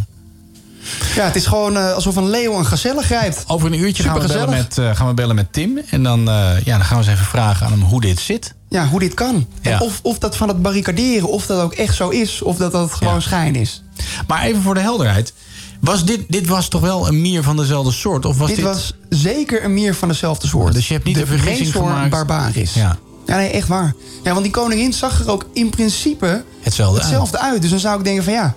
Ja, 1.15 1.25
het 1.25 1.35
is 1.35 1.45
gewoon 1.45 1.77
eh, 1.77 1.93
alsof 1.93 2.15
een 2.15 2.29
leeuw 2.29 2.53
een 2.57 2.65
gazelle 2.65 3.01
grijpt. 3.01 3.43
Over 3.47 3.67
een 3.73 3.79
uurtje 3.79 4.03
gaan 4.03 4.19
we, 4.19 4.27
bellen 4.27 4.49
met, 4.49 4.77
eh, 4.77 4.95
gaan 4.95 5.07
we 5.07 5.13
bellen 5.13 5.35
met 5.35 5.53
Tim. 5.53 5.79
En 5.89 6.03
dan, 6.03 6.19
eh, 6.29 6.51
ja, 6.63 6.77
dan 6.77 6.85
gaan 6.85 6.99
we 6.99 7.03
eens 7.03 7.13
even 7.13 7.25
vragen 7.25 7.65
aan 7.65 7.71
hem 7.71 7.81
hoe 7.81 8.01
dit 8.01 8.19
zit. 8.19 8.53
Ja, 8.69 8.87
hoe 8.87 8.99
dit 8.99 9.13
kan. 9.13 9.47
Ja. 9.61 9.71
En 9.71 9.81
of, 9.81 9.99
of 10.03 10.17
dat 10.17 10.37
van 10.37 10.47
het 10.47 10.61
barricaderen, 10.61 11.29
of 11.29 11.45
dat 11.45 11.61
ook 11.61 11.73
echt 11.73 11.95
zo 11.95 12.09
is, 12.09 12.41
of 12.41 12.57
dat 12.57 12.71
dat 12.71 12.93
gewoon 12.93 13.13
Ja. 13.13 13.19
schijn 13.19 13.55
is. 13.55 13.83
Maar 14.27 14.43
even 14.43 14.61
voor 14.61 14.73
de 14.73 14.79
helderheid. 14.79 15.33
Was 15.81 16.05
dit, 16.05 16.21
dit 16.27 16.47
was 16.47 16.67
toch 16.67 16.81
wel 16.81 17.07
een 17.07 17.21
mier 17.21 17.43
van 17.43 17.57
dezelfde 17.57 17.91
soort? 17.91 18.25
Of 18.25 18.37
was 18.37 18.47
dit, 18.47 18.55
dit, 18.55 18.65
was 18.65 18.93
zeker 19.09 19.63
een 19.63 19.73
mier 19.73 19.95
van 19.95 20.07
dezelfde 20.07 20.47
soort. 20.47 20.73
Dus 20.73 20.87
je 20.87 20.93
hebt 20.93 21.05
niet 21.05 21.15
de 21.15 21.25
vergissing 21.25 21.67
Mesor 21.67 21.87
gemaakt? 21.87 22.09
barbaris. 22.09 22.73
Ja. 22.73 22.97
ja, 23.25 23.35
nee, 23.35 23.49
echt 23.49 23.67
waar. 23.67 23.93
Ja, 24.23 24.31
want 24.31 24.43
die 24.43 24.53
koningin 24.53 24.93
zag 24.93 25.19
er 25.19 25.31
ook 25.31 25.45
in 25.53 25.69
principe 25.69 26.43
hetzelfde, 26.61 26.99
hetzelfde 26.99 27.39
uit. 27.39 27.61
Dus 27.61 27.69
dan 27.69 27.79
zou 27.79 27.97
ik 27.97 28.03
denken 28.03 28.23
van 28.23 28.33
ja, 28.33 28.55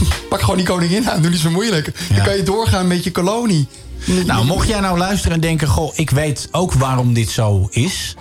pak 0.30 0.40
gewoon 0.40 0.56
die 0.56 0.66
koningin 0.66 1.10
aan, 1.10 1.22
doe 1.22 1.30
niet 1.30 1.40
zo 1.40 1.50
moeilijk. 1.50 1.92
Ja. 2.08 2.14
Dan 2.16 2.24
kan 2.24 2.36
je 2.36 2.42
doorgaan 2.42 2.86
met 2.86 3.04
je 3.04 3.10
kolonie. 3.10 3.68
Nou, 4.26 4.44
mocht 4.44 4.68
jij 4.68 4.80
nou 4.80 4.98
luisteren 4.98 5.32
en 5.34 5.40
denken... 5.40 5.68
goh, 5.68 5.92
ik 5.94 6.10
weet 6.10 6.48
ook 6.50 6.72
waarom 6.72 7.12
dit 7.14 7.30
zo 7.30 7.68
is... 7.70 8.14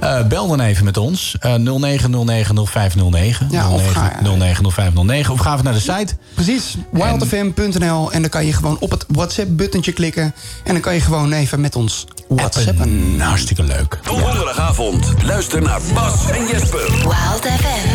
eh, 0.00 0.26
bel 0.26 0.48
dan 0.48 0.60
even 0.60 0.84
met 0.84 0.96
ons. 0.96 1.36
eh 1.40 1.54
09090509. 1.54 3.46
Ja, 3.50 3.70
of 3.70 3.92
ga- 3.92 4.18
090509. 4.22 5.32
Of 5.32 5.40
ga 5.40 5.52
even 5.52 5.64
naar 5.64 5.72
de 5.74 5.80
site. 5.80 6.16
Precies, 6.34 6.74
wildfm.nl 6.90 8.12
en 8.12 8.20
dan 8.20 8.30
kan 8.30 8.46
je 8.46 8.52
gewoon 8.52 8.76
op 8.80 8.90
het 8.90 9.04
WhatsApp-buttontje 9.08 9.92
klikken. 9.92 10.34
En 10.64 10.72
dan 10.72 10.80
kan 10.80 10.94
je 10.94 11.00
gewoon 11.00 11.32
even 11.32 11.60
met 11.60 11.76
ons 11.76 12.06
WhatsAppen. 12.28 12.74
Appen. 12.82 13.20
Hartstikke 13.20 13.62
leuk. 13.62 13.98
Donderdagavond. 14.02 15.06
Luister 15.22 15.62
naar 15.62 15.80
Bas 15.94 16.30
en 16.30 16.46
Jesper. 16.46 16.90
Wild 17.02 17.46
FM. 17.60 17.88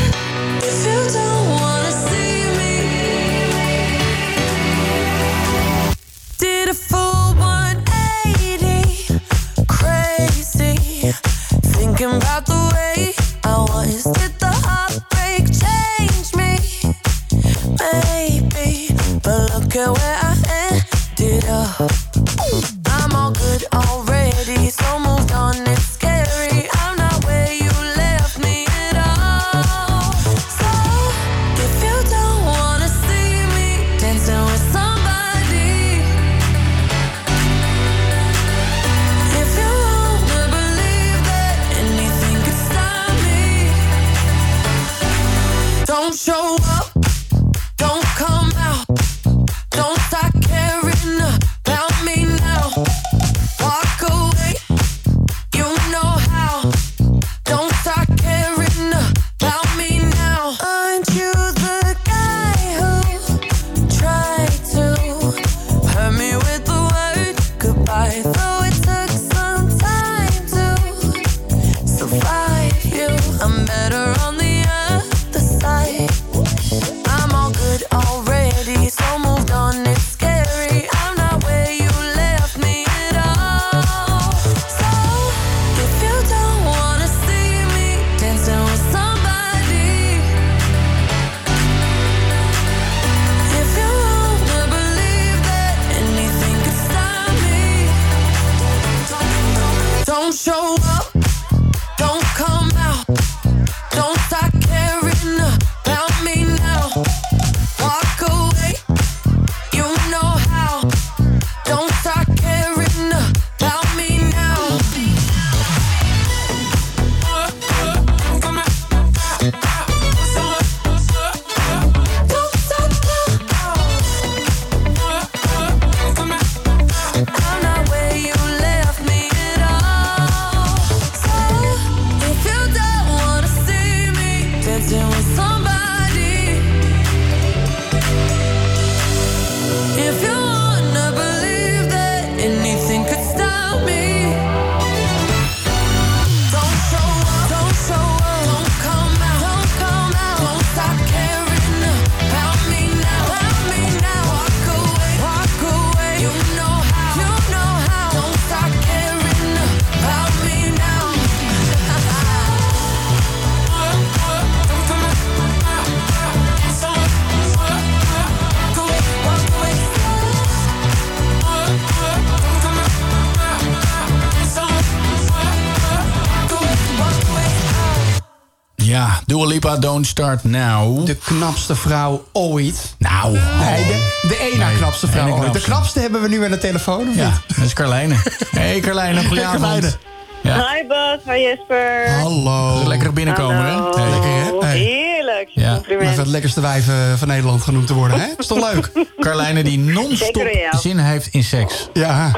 Don't 180.04 180.12
Start 180.18 180.44
Now. 180.44 181.06
De 181.06 181.16
knapste 181.16 181.76
vrouw 181.76 182.26
ooit. 182.32 182.96
Nou, 182.98 183.32
Nee, 183.60 183.76
de, 183.86 184.22
de 184.28 184.38
ene 184.54 184.66
Nee, 184.66 184.76
knapste 184.78 185.08
vrouw 185.08 185.28
ene 185.28 185.36
ooit. 185.36 185.54
De 185.54 185.62
knapste. 185.62 186.00
hebben 186.00 186.22
we 186.22 186.28
nu 186.28 186.44
aan 186.46 186.52
de 186.52 186.58
telefoon, 186.58 187.10
of 187.10 187.16
Ja, 187.16 187.26
niet? 187.30 187.56
dat 187.58 187.66
is 187.66 187.74
Carlijne. 187.74 188.16
hey 188.50 188.80
Carlijne, 188.80 189.24
goedenavond. 189.28 189.98
Ja. 190.42 190.56
Hi 190.74 190.88
Bas, 190.88 191.20
hi 191.26 191.42
Jesper. 191.42 192.10
Hallo. 192.10 192.88
Lekker 192.88 193.14
binnenkomen, 193.14 193.66
hè? 193.66 193.72
Hallo. 193.72 193.92
Hey. 193.96 194.10
Lekker, 194.10 194.30
hè? 194.30 194.66
Hey. 194.68 194.78
Heerlijk, 194.78 195.50
Ja. 195.54 195.82
Even 195.88 196.18
het 196.18 196.28
lekkerste 196.28 196.62
wijf 196.62 196.88
eh, 196.88 196.96
van 197.16 197.28
Nederland 197.28 197.62
genoemd 197.64 197.88
te 197.88 197.94
worden, 197.94 198.20
hè? 198.20 198.28
Is 198.38 198.48
toch 198.48 198.72
leuk? 198.74 198.92
Carlijne 199.26 199.64
die 199.64 199.80
non-stop 199.80 200.48
zin 200.80 200.98
heeft 200.98 201.28
in 201.32 201.44
seks. 201.44 201.90
Ja. 201.94 202.32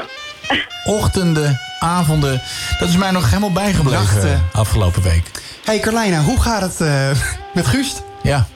Ochtenden, 0.84 1.60
avonden. 1.80 2.42
Dat 2.78 2.88
is 2.88 2.96
mij 2.96 3.10
nog 3.10 3.28
helemaal 3.28 3.52
bijgebleven 3.52 4.04
Nachten. 4.04 4.42
afgelopen 4.52 5.02
week. 5.02 5.30
hey 5.64 5.78
Carlijna, 5.78 6.22
hoe 6.22 6.40
gaat 6.40 6.60
het 6.62 6.80
eh, 6.80 7.10
met 7.56 7.66
Guust? 7.66 8.02
Ja. 8.22 8.46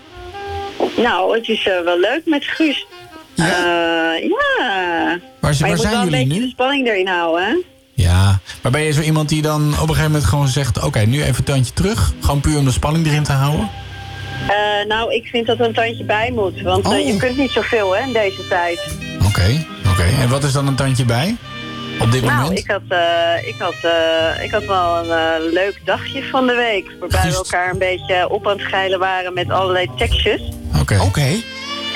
Nou, 0.97 1.37
het 1.37 1.49
is 1.49 1.67
eh, 1.67 1.85
wel 1.85 1.99
leuk 1.99 2.23
met 2.25 2.45
Guus. 2.45 2.87
Ja? 3.35 3.45
Eh, 3.45 4.29
ja. 4.29 4.39
Waar, 4.59 5.19
maar 5.41 5.41
waar 5.41 5.55
je 5.55 5.65
moet 5.67 5.81
zijn 5.81 5.93
wel 5.93 6.03
een 6.03 6.09
jullie 6.09 6.25
beetje 6.27 6.41
nu? 6.41 6.45
de 6.45 6.51
spanning 6.51 6.87
erin 6.89 7.07
houden, 7.09 7.45
hè? 7.47 7.55
Ja, 7.95 8.41
maar 8.63 8.73
ben 8.73 8.81
je 8.83 8.93
zo 8.93 9.01
iemand 9.01 9.29
die 9.29 9.43
dan 9.43 9.63
op 9.69 9.73
een 9.81 9.87
gegeven 9.89 10.05
moment 10.05 10.25
gewoon 10.25 10.49
zegt... 10.49 10.83
oké, 10.85 10.99
nu 11.01 11.23
even 11.23 11.35
een 11.39 11.45
tandje 11.45 11.73
terug. 11.73 12.13
Gewoon 12.21 12.41
puur 12.41 12.59
om 12.59 12.65
de 12.65 12.71
spanning 12.71 13.07
erin 13.07 13.23
te 13.23 13.33
houden? 13.33 13.69
Eh, 14.49 14.87
nou, 14.89 15.15
ik 15.15 15.27
vind 15.27 15.47
dat 15.47 15.59
er 15.59 15.67
een 15.67 15.73
tandje 15.75 16.05
bij 16.05 16.31
moet. 16.35 16.61
Want 16.63 16.85
eh, 16.85 16.91
Oh. 16.91 17.07
je 17.07 17.17
kunt 17.17 17.37
niet 17.37 17.51
zoveel, 17.51 17.97
hè, 17.97 18.03
in 18.07 18.13
deze 18.13 18.47
tijd. 18.49 18.81
Oké, 19.27 19.67
oké. 19.91 20.03
En 20.21 20.29
wat 20.29 20.45
is 20.45 20.53
dan 20.53 20.67
een 20.67 20.75
tandje 20.75 21.05
bij? 21.05 21.37
Op 22.01 22.13
dit 22.13 22.23
Nou, 22.25 22.41
moment? 22.41 22.59
ik 22.59 22.71
had, 22.71 22.81
eh, 22.89 23.49
ik, 23.49 23.55
had, 23.59 23.75
eh, 23.83 24.45
ik 24.45 24.51
had 24.51 24.65
wel 24.65 24.97
een 24.99 25.11
eh, 25.11 25.53
leuk 25.53 25.81
dagje 25.85 26.25
van 26.25 26.47
de 26.47 26.55
week. 26.55 26.91
Waarbij 27.01 27.31
we 27.31 27.37
elkaar 27.37 27.71
een 27.71 27.79
beetje 27.79 28.29
op 28.29 28.47
aan 28.49 28.59
het 28.59 28.67
geilen 28.67 28.99
waren 28.99 29.35
met 29.35 29.51
allerlei 29.51 29.91
tekstjes. 29.97 30.41
Oké. 30.81 30.99
Oké. 31.01 31.27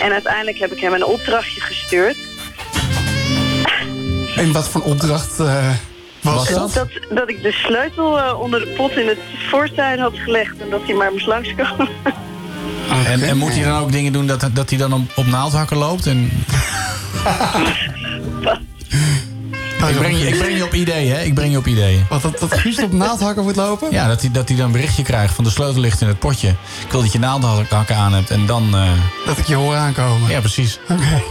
En 0.03 0.13
uiteindelijk 0.13 0.59
heb 0.59 0.73
ik 0.73 0.81
hem 0.81 0.93
een 0.93 1.05
opdrachtje 1.05 1.61
gestuurd. 1.61 2.17
En 4.37 4.53
wat 4.53 4.69
voor 4.69 4.81
opdracht 4.83 5.41
eh, 5.41 5.69
was 6.21 6.35
Was 6.35 6.49
dat? 6.49 6.73
Dat, 6.73 6.89
dat 7.17 7.29
ik 7.29 7.43
de 7.43 7.53
sleutel 7.53 8.19
eh, 8.19 8.41
onder 8.41 8.61
de 8.61 8.67
pot 8.67 8.97
in 8.97 9.09
het 9.09 9.19
voortuin 9.51 9.99
had 9.99 10.13
gelegd. 10.19 10.59
En 10.59 10.71
dat 10.71 10.81
hij 10.85 10.95
maar 10.95 11.13
moest 11.13 11.27
langskomen. 11.27 11.89
En, 13.07 13.23
en 13.23 13.37
moet 13.37 13.55
hij 13.55 13.65
dan 13.65 13.81
ook 13.81 13.93
dingen 13.93 14.13
doen 14.13 14.27
dat, 14.27 14.49
dat 14.53 14.71
hij 14.71 14.79
dan 14.79 14.93
op, 14.93 15.01
op 15.15 15.27
naaldhakken 15.27 15.77
loopt? 15.77 16.07
En... 16.07 16.31
ik, 19.89 19.97
breng 19.99 20.19
je, 20.19 20.27
ik 20.29 20.39
breng 20.39 20.57
je 20.57 20.65
op 20.65 20.75
ideeën, 20.75 21.13
hè? 21.15 21.23
Ik 21.23 21.35
breng 21.35 21.51
je 21.53 21.59
op 21.59 21.67
ideeën. 21.67 22.07
Wat, 22.09 22.23
dat, 22.23 22.39
dat 22.39 22.55
Guust 22.59 22.83
op 22.83 22.93
naaldhakken 22.93 23.43
moet 23.43 23.57
lopen? 23.57 23.91
Ja, 23.91 24.09
dat 24.09 24.21
hij, 24.21 24.31
dat 24.31 24.49
hij 24.49 24.57
dan 24.57 24.67
een 24.67 24.73
berichtje 24.73 25.03
krijgt 25.03 25.35
van 25.35 25.45
de 25.45 25.51
sleutel 25.51 25.81
ligt 25.81 26.01
in 26.01 26.09
het 26.09 26.19
potje. 26.19 26.49
Ik 26.85 26.91
wil 26.93 27.01
dat 27.01 27.13
je 27.13 27.19
naaldhakken 27.19 27.97
aan 27.97 28.13
hebt 28.13 28.31
en 28.31 28.47
dan... 28.47 28.75
eh, 28.77 28.91
Dat 29.27 29.39
ik 29.39 29.47
je 29.47 29.55
hoor 29.55 29.75
aankomen. 29.75 30.31
Ja, 30.31 30.41
precies. 30.41 30.79
Oké. 30.89 31.23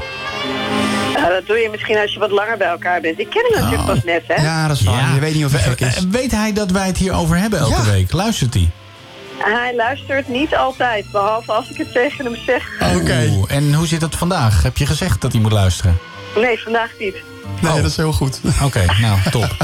Ja, 1.16 1.30
dat 1.30 1.46
doe 1.48 1.58
je 1.58 1.68
misschien 1.72 1.98
als 1.98 2.14
je 2.14 2.20
wat 2.20 2.32
langer 2.32 2.58
bij 2.58 2.68
elkaar 2.68 3.02
bent. 3.02 3.20
Ik 3.20 3.30
ken 3.30 3.44
hem 3.44 3.54
natuurlijk 3.62 3.90
Oh. 3.90 3.96
pas 3.96 4.04
net, 4.04 4.24
hè? 4.28 4.44
Ja, 4.44 4.68
dat 4.68 4.78
is 4.78 4.84
waar. 4.84 5.14
Je 5.14 5.20
weet 5.20 5.34
niet 5.34 5.46
of 5.46 5.52
het 5.52 5.62
gek 5.62 5.80
is. 5.80 5.96
Eh, 5.96 6.02
Weet 6.10 6.32
hij 6.32 6.54
dat 6.54 6.72
wij 6.72 6.88
het 6.88 6.98
hierover 6.98 7.38
hebben 7.38 7.60
elke 7.60 7.72
Ja. 7.86 7.92
week? 7.92 8.12
Luistert 8.12 8.54
hij? 8.54 8.70
Hij 9.38 9.76
luistert 9.76 10.28
niet 10.28 10.56
altijd, 10.56 11.06
behalve 11.12 11.52
als 11.52 11.70
ik 11.70 11.78
het 11.78 11.92
tegen 11.94 12.26
hem 12.26 12.36
zeg. 12.46 12.64
Oké. 12.96 13.46
En 13.48 13.74
hoe 13.74 13.88
zit 13.88 14.02
het 14.02 14.16
vandaag? 14.16 14.64
Heb 14.64 14.78
je 14.78 14.86
gezegd 14.86 15.22
dat 15.22 15.32
hij 15.32 15.42
moet 15.42 15.52
luisteren? 15.52 15.98
Nee, 16.36 16.60
vandaag 16.64 16.90
niet. 17.00 17.16
Nee, 17.62 17.72
Oh. 17.72 17.78
dat 17.78 17.86
is 17.86 17.98
heel 17.98 18.12
goed. 18.14 18.40
Oké, 18.64 18.86
nou, 19.02 19.20
top. 19.32 19.56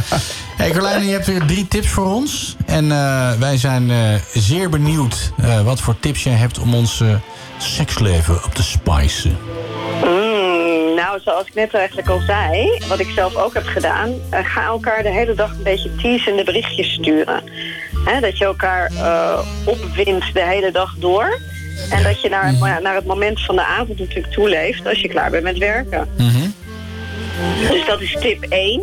Hey 0.58 0.70
Carlijne, 0.72 1.06
je 1.06 1.12
hebt 1.12 1.26
weer 1.26 1.46
drie 1.46 1.68
tips 1.68 1.88
voor 1.88 2.06
ons. 2.06 2.56
En 2.66 2.92
eh, 2.92 3.32
wij 3.40 3.58
zijn 3.58 3.92
eh, 3.92 3.98
zeer 4.34 4.70
benieuwd 4.70 5.32
eh, 5.42 5.62
wat 5.62 5.82
voor 5.82 6.00
tips 6.00 6.24
jij 6.24 6.34
hebt 6.34 6.60
om 6.60 6.74
ons 6.74 7.02
eh, 7.02 7.08
seksleven 7.58 8.44
op 8.44 8.54
te 8.54 8.64
spicen. 8.64 9.38
Mm, 10.04 10.96
nou, 10.96 11.20
zoals 11.24 11.48
ik 11.48 11.54
net 11.54 11.74
eigenlijk 11.74 12.10
al 12.10 12.22
zei, 12.28 12.80
wat 12.88 13.00
ik 13.00 13.10
zelf 13.16 13.36
ook 13.36 13.54
heb 13.54 13.66
gedaan, 13.68 14.14
ga 14.32 14.64
elkaar 14.64 15.04
de 15.04 15.12
hele 15.12 15.34
dag 15.36 15.52
een 15.52 15.64
beetje 15.64 15.96
teasende 15.96 16.44
berichtjes 16.44 16.94
sturen. 16.94 17.44
Hè, 18.06 18.20
dat 18.20 18.38
je 18.38 18.46
elkaar 18.46 18.92
eh, 18.98 19.40
opwindt 19.66 20.34
de 20.34 20.44
hele 20.46 20.72
dag 20.72 20.96
door. 20.98 21.40
En 21.90 22.04
dat 22.04 22.22
je 22.22 22.30
naar, 22.30 22.52
Mhm. 22.54 22.82
naar 22.84 22.96
het 22.96 23.06
moment 23.06 23.46
van 23.46 23.56
de 23.56 23.66
avond 23.66 24.00
natuurlijk 24.00 24.34
toeleeft 24.34 24.88
als 24.88 25.02
je 25.02 25.08
klaar 25.08 25.30
bent 25.30 25.44
met 25.44 25.58
werken. 25.58 26.10
Dus 27.70 27.86
dat 27.86 28.02
is 28.02 28.18
tip 28.20 28.44
1. 28.50 28.82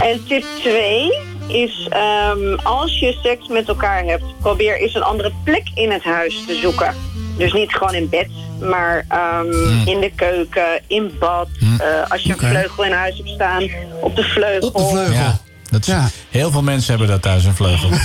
En 0.00 0.24
tip 0.28 0.44
2 0.62 1.12
is 1.46 1.86
ehm, 1.90 2.54
als 2.62 2.98
je 2.98 3.18
seks 3.22 3.48
met 3.48 3.68
elkaar 3.68 4.04
hebt, 4.04 4.24
probeer 4.40 4.80
eens 4.80 4.94
een 4.94 5.02
andere 5.02 5.32
plek 5.44 5.62
in 5.74 5.90
het 5.90 6.04
huis 6.04 6.44
te 6.46 6.54
zoeken. 6.62 6.94
Dus 7.36 7.52
niet 7.52 7.72
gewoon 7.74 7.94
in 7.94 8.08
bed, 8.08 8.28
maar 8.60 9.04
ehm, 9.08 9.46
in 9.88 10.00
de 10.00 10.12
keuken, 10.14 10.80
in 10.86 11.12
bad. 11.18 11.48
eh, 11.78 12.10
als 12.10 12.22
je 12.22 12.30
een 12.32 12.38
vleugel 12.38 12.84
in 12.84 12.92
huis 12.92 13.16
hebt 13.16 13.28
staan, 13.28 13.62
op 14.00 14.16
de 14.16 14.22
vleugel. 14.24 14.96
Ja, 15.12 15.38
dat 15.70 15.86
is, 15.86 15.94
Heel 16.30 16.50
veel 16.50 16.62
mensen 16.62 16.90
hebben 16.90 17.08
dat 17.08 17.22
thuis, 17.22 17.44
een 17.44 17.54
vleugel. 17.54 17.88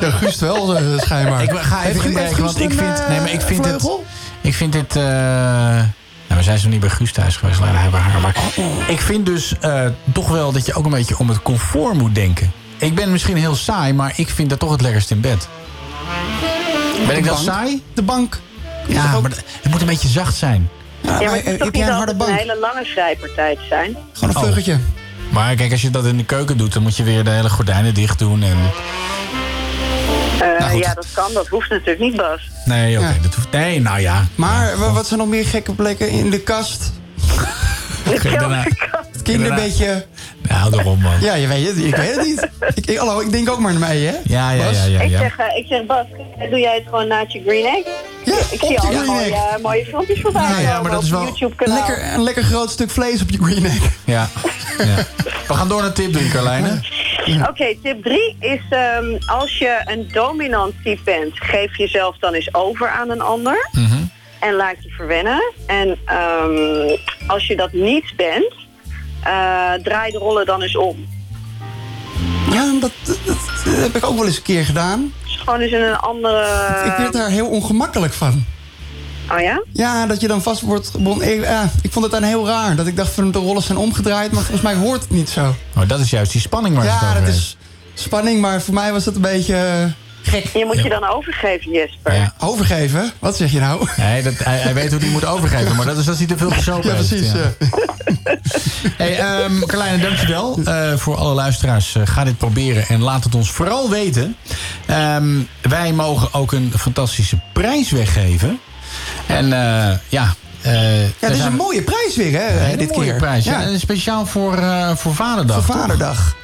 Ja, 0.00 0.10
Guust 0.10 0.40
wel, 0.40 0.76
eh, 0.76 0.82
schijnbaar. 0.98 1.42
Ik 1.42 1.50
ga 1.50 1.84
even 1.84 2.14
kijken, 2.14 2.42
want 2.44 2.60
ik 2.60 2.72
vind... 2.72 3.00
eh, 3.00 3.08
Nee, 3.08 3.18
maar 3.20 3.32
ik 3.32 3.40
vind 3.40 3.64
het... 3.64 3.80
vleugel? 3.80 4.04
Ik 4.40 4.54
vind 4.54 4.72
dit... 4.72 4.96
we 6.42 6.48
zijn 6.48 6.58
zo 6.60 6.68
niet 6.68 6.80
bij 6.80 6.88
Guus 6.88 7.12
thuis 7.12 7.36
geweest, 7.36 7.58
laten 7.58 7.74
we 7.74 7.80
hebben 7.80 8.00
haar. 8.00 8.20
Maar 8.20 8.36
ik 8.88 9.00
vind 9.00 9.26
dus 9.26 9.54
eh, 9.60 9.86
toch 10.12 10.28
wel 10.28 10.52
dat 10.52 10.66
je 10.66 10.74
ook 10.74 10.84
een 10.84 10.90
beetje 10.90 11.18
om 11.18 11.28
het 11.28 11.42
comfort 11.42 11.94
moet 11.94 12.14
denken. 12.14 12.52
Ik 12.78 12.94
ben 12.94 13.12
misschien 13.12 13.36
heel 13.36 13.54
saai, 13.54 13.92
maar 13.92 14.12
ik 14.16 14.28
vind 14.28 14.50
dat 14.50 14.58
toch 14.58 14.70
het 14.70 14.80
lekkerst 14.80 15.10
in 15.10 15.20
bed. 15.20 15.48
Ben 17.06 17.16
ik 17.16 17.24
dan 17.24 17.34
bank? 17.34 17.46
saai? 17.46 17.82
De 17.94 18.02
bank. 18.02 18.40
Ja, 18.88 19.20
maar 19.20 19.30
het 19.62 19.70
moet 19.70 19.80
een 19.80 19.86
beetje 19.86 20.08
zacht 20.08 20.34
zijn. 20.36 20.68
Ja, 21.00 21.10
maar 21.20 21.34
het 21.44 21.64
heb 21.64 21.74
jij 21.74 21.86
een 21.86 21.92
harde 21.92 21.92
altijd 21.92 22.10
een 22.10 22.16
bank? 22.16 22.38
hele 22.38 22.58
lange 22.58 22.84
te 22.84 23.56
zijn? 23.68 23.96
Gewoon 24.12 24.28
een 24.30 24.36
Oh. 24.36 24.42
vleuggeltje. 24.42 24.78
Maar 25.30 25.54
kijk, 25.54 25.72
als 25.72 25.82
je 25.82 25.90
dat 25.90 26.04
in 26.06 26.16
de 26.16 26.24
keuken 26.24 26.56
doet, 26.56 26.72
dan 26.72 26.82
moet 26.82 26.96
je 26.96 27.02
weer 27.02 27.24
de 27.24 27.30
hele 27.30 27.50
gordijnen 27.50 27.94
dicht 27.94 28.18
doen. 28.18 28.42
En... 28.42 28.56
Eh, 30.40 30.58
Nou, 30.58 30.78
ja, 30.78 30.94
dat 30.94 31.06
kan. 31.14 31.32
Dat 31.32 31.48
hoeft 31.48 31.70
natuurlijk 31.70 31.98
niet, 32.00 32.16
Bas. 32.16 32.50
Nee, 32.64 32.98
oké. 32.98 33.16
dat 33.22 33.34
hoeft... 33.34 33.50
Nee, 33.50 33.80
nou 33.80 34.00
ja. 34.00 34.24
Maar 34.34 34.78
wa- 34.78 34.92
wat 34.92 35.06
zijn 35.06 35.18
nog 35.20 35.28
meer 35.28 35.44
gekke 35.46 35.74
plekken 35.74 36.08
in 36.08 36.30
de 36.30 36.40
kast? 36.40 36.92
Oké, 38.08 38.28
daarna... 39.24 39.44
Het 39.44 39.76
kinderbedje. 39.76 40.06
Nou, 40.42 40.70
daarom 40.70 41.00
man. 41.00 41.20
Ja, 41.20 41.34
je 41.34 41.46
weet 41.46 41.66
het. 41.66 41.78
Ik 41.78 41.96
weet 41.96 42.16
het 42.16 42.26
niet. 42.26 42.48
Ik, 42.74 42.86
ik, 42.86 42.96
hallo, 42.96 43.20
ik 43.20 43.32
denk 43.32 43.50
ook 43.50 43.58
maar 43.58 43.72
naar 43.72 43.80
mij, 43.80 43.98
hè? 43.98 44.12
Ja, 44.24 44.50
ja, 44.50 44.70
ja, 44.70 44.84
ja. 44.84 45.00
ik, 45.00 45.10
ja. 45.10 45.18
zeg, 45.18 45.38
eh, 45.38 45.56
ik 45.56 45.66
zeg, 45.66 45.86
Bas, 45.86 46.06
doe 46.50 46.58
jij 46.58 46.74
het 46.74 46.84
gewoon 46.84 47.08
naast 47.08 47.32
je 47.32 47.42
Green 47.46 47.66
Egg? 47.66 47.86
Ja, 48.24 48.36
ik 48.50 48.60
zie 48.60 48.76
op 48.76 48.84
al 48.84 49.04
mooie, 49.04 49.34
eh, 49.34 49.56
mooie 49.62 49.84
filmpjes 49.84 50.20
voorbij 50.20 50.42
Ja, 50.42 50.58
ja, 50.58 50.82
maar 50.82 50.90
dat 50.90 50.98
op 50.98 51.04
is 51.04 51.10
wel 51.10 51.22
YouTube-kanaal. 51.22 51.76
Lekker, 51.76 52.14
een 52.14 52.22
lekker 52.22 52.42
groot 52.42 52.70
stuk 52.70 52.90
vlees 52.90 53.22
op 53.22 53.30
je 53.30 53.38
green 53.42 53.64
egg. 53.64 53.90
Ja. 54.04 54.28
ja. 54.78 54.96
We 55.48 55.54
gaan 55.54 55.68
door 55.68 55.80
naar 55.80 55.92
tip 55.92 56.12
3, 56.12 56.28
Carlijne. 56.30 56.80
Oké, 57.48 57.74
tip 57.82 58.02
3 58.02 58.36
is 58.40 58.60
ehm, 58.70 59.16
als 59.26 59.58
je 59.58 59.80
een 59.84 60.08
dominant 60.12 60.74
type 60.84 61.02
bent, 61.04 61.32
geef 61.34 61.76
jezelf 61.76 62.16
dan 62.18 62.32
eens 62.32 62.54
over 62.54 62.88
aan 62.88 63.10
een 63.10 63.20
ander. 63.20 63.68
Mhm. 63.72 64.02
En 64.40 64.54
laat 64.54 64.76
je 64.80 64.90
verwennen. 64.90 65.52
En 65.66 65.98
ehm, 66.04 66.96
als 67.26 67.46
je 67.46 67.56
dat 67.56 67.72
niet 67.72 68.12
bent, 68.16 68.54
draai 69.82 70.10
de 70.10 70.18
rollen 70.18 70.46
dan 70.46 70.62
eens 70.62 70.76
om. 70.76 71.06
Ja, 72.50 72.72
dat, 72.80 72.90
dat, 73.04 73.18
dat 73.26 73.36
heb 73.64 73.96
ik 73.96 74.04
ook 74.04 74.16
wel 74.16 74.26
eens 74.26 74.36
een 74.36 74.42
keer 74.42 74.64
gedaan. 74.64 75.12
Dus 75.24 75.36
gewoon 75.36 75.60
eens 75.60 75.72
in 75.72 75.82
een 75.82 75.96
andere... 75.96 76.42
Ik 76.84 76.96
werd 76.96 77.12
daar 77.12 77.28
heel 77.30 77.48
ongemakkelijk 77.48 78.12
van. 78.12 78.44
Oh 79.30 79.40
ja? 79.40 79.62
Ja, 79.72 80.06
dat 80.06 80.20
je 80.20 80.28
dan 80.28 80.42
vast 80.42 80.60
wordt 80.60 80.88
gebonden. 80.88 81.32
Ik, 81.32 81.44
ja, 81.44 81.70
ik 81.82 81.92
vond 81.92 82.04
het 82.04 82.14
dan 82.14 82.22
heel 82.22 82.46
raar. 82.46 82.76
Dat 82.76 82.86
ik 82.86 82.96
dacht 82.96 83.12
van 83.12 83.30
de 83.30 83.38
rollen 83.38 83.62
zijn 83.62 83.78
omgedraaid, 83.78 84.32
maar 84.32 84.42
volgens 84.42 84.62
mij 84.62 84.74
hoort 84.74 85.00
het 85.00 85.10
niet 85.10 85.28
zo. 85.28 85.54
Oh, 85.76 85.88
dat 85.88 86.00
is 86.00 86.10
juist 86.10 86.32
die 86.32 86.40
spanning 86.40 86.74
waar 86.74 86.84
je 86.84 86.90
het 86.90 87.00
Ja, 87.00 87.08
over 87.08 87.20
dat 87.20 87.34
is 87.34 87.56
spanning, 87.94 88.40
maar 88.40 88.62
voor 88.62 88.74
mij 88.74 88.92
was 88.92 89.04
dat 89.04 89.14
een 89.14 89.20
beetje 89.20 89.54
eh, 89.54 89.84
gek. 90.22 90.44
Je 90.54 90.64
moet 90.64 90.82
je 90.82 90.88
dan 90.88 91.04
overgeven, 91.08 91.70
Jesper. 91.72 92.14
Ja. 92.14 92.32
Overgeven? 92.38 93.12
Wat 93.18 93.36
zeg 93.36 93.52
je 93.52 93.60
nou? 93.60 93.88
Nee, 93.96 94.22
dat, 94.22 94.32
hij, 94.38 94.58
hij 94.58 94.74
weet 94.74 94.90
hoe 94.90 95.00
hij 95.00 95.08
moet 95.08 95.24
overgeven, 95.24 95.76
maar 95.76 95.86
dat 95.86 95.96
is 95.98 96.08
als 96.08 96.18
hij 96.18 96.26
te 96.26 96.36
veel 96.36 96.50
gesopen 96.50 96.90
Ja, 96.90 96.94
heeft. 96.96 97.08
precies. 97.08 97.32
ja. 97.32 97.38
ja. 97.58 97.70
Hey, 98.96 99.18
ehm 99.18 99.60
Carlijne, 99.66 99.98
dankjewel 100.02 100.58
eh 100.64 100.92
voor 100.96 101.16
alle 101.16 101.34
luisteraars. 101.34 101.94
Eh, 101.94 102.02
ga 102.04 102.24
dit 102.24 102.38
proberen 102.38 102.86
en 102.88 103.00
laat 103.02 103.24
het 103.24 103.34
ons 103.34 103.50
vooral 103.50 103.90
weten. 103.90 104.36
Ehm, 104.86 105.26
wij 105.62 105.92
mogen 105.92 106.34
ook 106.34 106.52
een 106.52 106.72
fantastische 106.78 107.38
prijs 107.52 107.90
weggeven. 107.90 108.60
En 109.26 109.52
eh, 109.52 109.96
ja... 110.08 110.34
eh, 110.62 111.02
Ja, 111.02 111.08
dit 111.20 111.30
is 111.30 111.44
een 111.44 111.54
mooie 111.56 111.82
prijs 111.82 112.16
weer, 112.16 112.32
hè, 112.40 112.72
een 112.72 112.78
dit 112.78 112.94
mooie 112.94 113.08
keer. 113.10 113.16
prijs. 113.16 113.44
Ja. 113.44 113.60
Ja. 113.60 113.66
En 113.66 113.80
speciaal 113.80 114.26
voor, 114.26 114.58
eh, 114.58 114.96
voor 114.96 115.14
Vaderdag. 115.14 115.64
Voor 115.64 115.74
toch? 115.74 115.82
Vaderdag. 115.82 116.36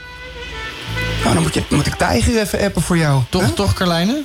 Nou, 1.23 1.35
dan 1.35 1.43
moet, 1.43 1.55
je, 1.55 1.63
moet 1.71 1.87
ik 1.87 1.95
Tijger 1.95 2.41
even 2.41 2.61
appen 2.61 2.83
voor 2.83 2.97
jou. 2.99 3.23
Toch, 3.31 3.43
Huh? 3.43 3.51
toch 3.51 3.73
Carlijne? 3.75 4.23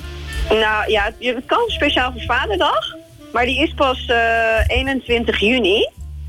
Nou 0.48 0.90
ja, 0.90 1.10
het- 1.18 1.42
kan 1.46 1.64
speciaal 1.66 2.12
voor 2.12 2.22
Vaderdag. 2.22 2.94
Maar 3.32 3.44
die 3.44 3.62
is 3.62 3.74
pas 3.74 4.06
eh, 4.06 4.16
21 4.76 5.38
juni, 5.40 5.88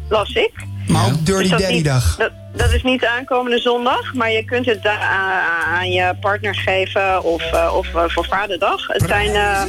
las 0.09 0.33
ik. 0.33 0.51
Maar 0.87 1.05
ook 1.05 1.25
Dirty 1.25 1.41
Dus 1.41 1.49
dat, 1.49 1.59
Daddy 1.59 1.73
niet- 1.75 1.85
dag. 1.85 2.15
dat, 2.17 2.31
dat 2.55 2.71
is 2.73 2.83
niet 2.83 3.05
aankomende 3.05 3.59
zondag, 3.59 4.13
maar 4.13 4.31
je 4.31 4.45
kunt 4.45 4.65
het 4.65 4.83
da- 4.83 4.99
aan, 4.99 5.41
aan 5.75 5.91
je 5.91 6.13
partner 6.21 6.55
geven 6.55 7.23
of, 7.23 7.43
eh, 7.51 7.73
of 7.77 7.95
eh, 7.95 8.03
voor 8.07 8.25
Vaderdag. 8.25 8.87
Het 8.87 9.03
zijn... 9.07 9.29
eh, 9.33 9.61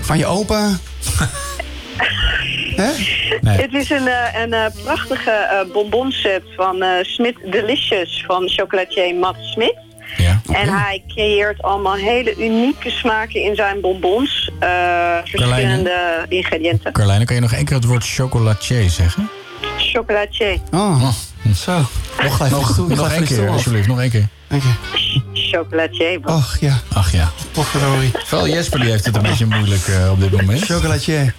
Van 0.00 0.18
je 0.18 0.26
opa. 0.26 0.68
Hè? 2.76 2.90
Nee. 3.40 3.56
Het 3.60 3.74
is 3.74 3.90
een, 3.90 4.08
eh, 4.08 4.42
een 4.42 4.52
eh, 4.52 4.64
prachtige 4.84 5.30
eh, 5.30 5.72
bonbonset 5.72 6.42
van 6.56 6.82
eh 6.82 6.88
Smit 7.02 7.36
Delicious 7.50 8.24
van 8.26 8.48
chocolatier 8.48 9.14
Matt 9.14 9.38
Smit. 9.44 9.74
Ja. 10.16 10.40
En 10.52 10.68
hij 10.68 11.02
creëert 11.08 11.62
allemaal 11.62 11.94
hele 11.94 12.34
unieke 12.36 12.90
smaken 12.90 13.42
in 13.42 13.54
zijn 13.54 13.80
bonbons. 13.80 14.50
eh, 14.60 14.68
verschillende 15.24 16.26
ingrediënten. 16.28 16.92
Carlijne, 16.92 17.24
kan 17.24 17.34
je 17.34 17.40
nog 17.40 17.52
één 17.52 17.64
keer 17.64 17.76
het 17.76 17.84
woord 17.84 18.04
chocolatier 18.06 18.90
zeggen? 18.90 19.30
Chocolatier. 19.76 20.58
Oh, 20.72 21.08
zo. 21.56 21.72
Nog 22.22 22.40
even 22.42 22.50
Nog, 22.96 23.12
één 23.12 23.24
keer, 23.24 23.48
alsjeblieft. 23.48 23.86
Nog 23.88 24.00
één 24.00 24.10
keer. 24.10 24.26
Chocolatier. 25.32 26.18
Och 26.24 26.56
ja, 26.60 26.80
Ach 26.92 27.12
ja. 27.12 27.30
potverdorie. 27.52 28.10
Vooral 28.24 28.48
Jesper 28.48 28.80
die 28.80 28.90
heeft 28.90 29.04
het 29.04 29.16
een 29.16 29.22
beetje 29.22 29.46
moeilijk 29.46 29.86
eh, 29.86 30.10
op 30.10 30.20
dit 30.20 30.30
moment. 30.30 30.62
Chocolatier. 30.64 31.34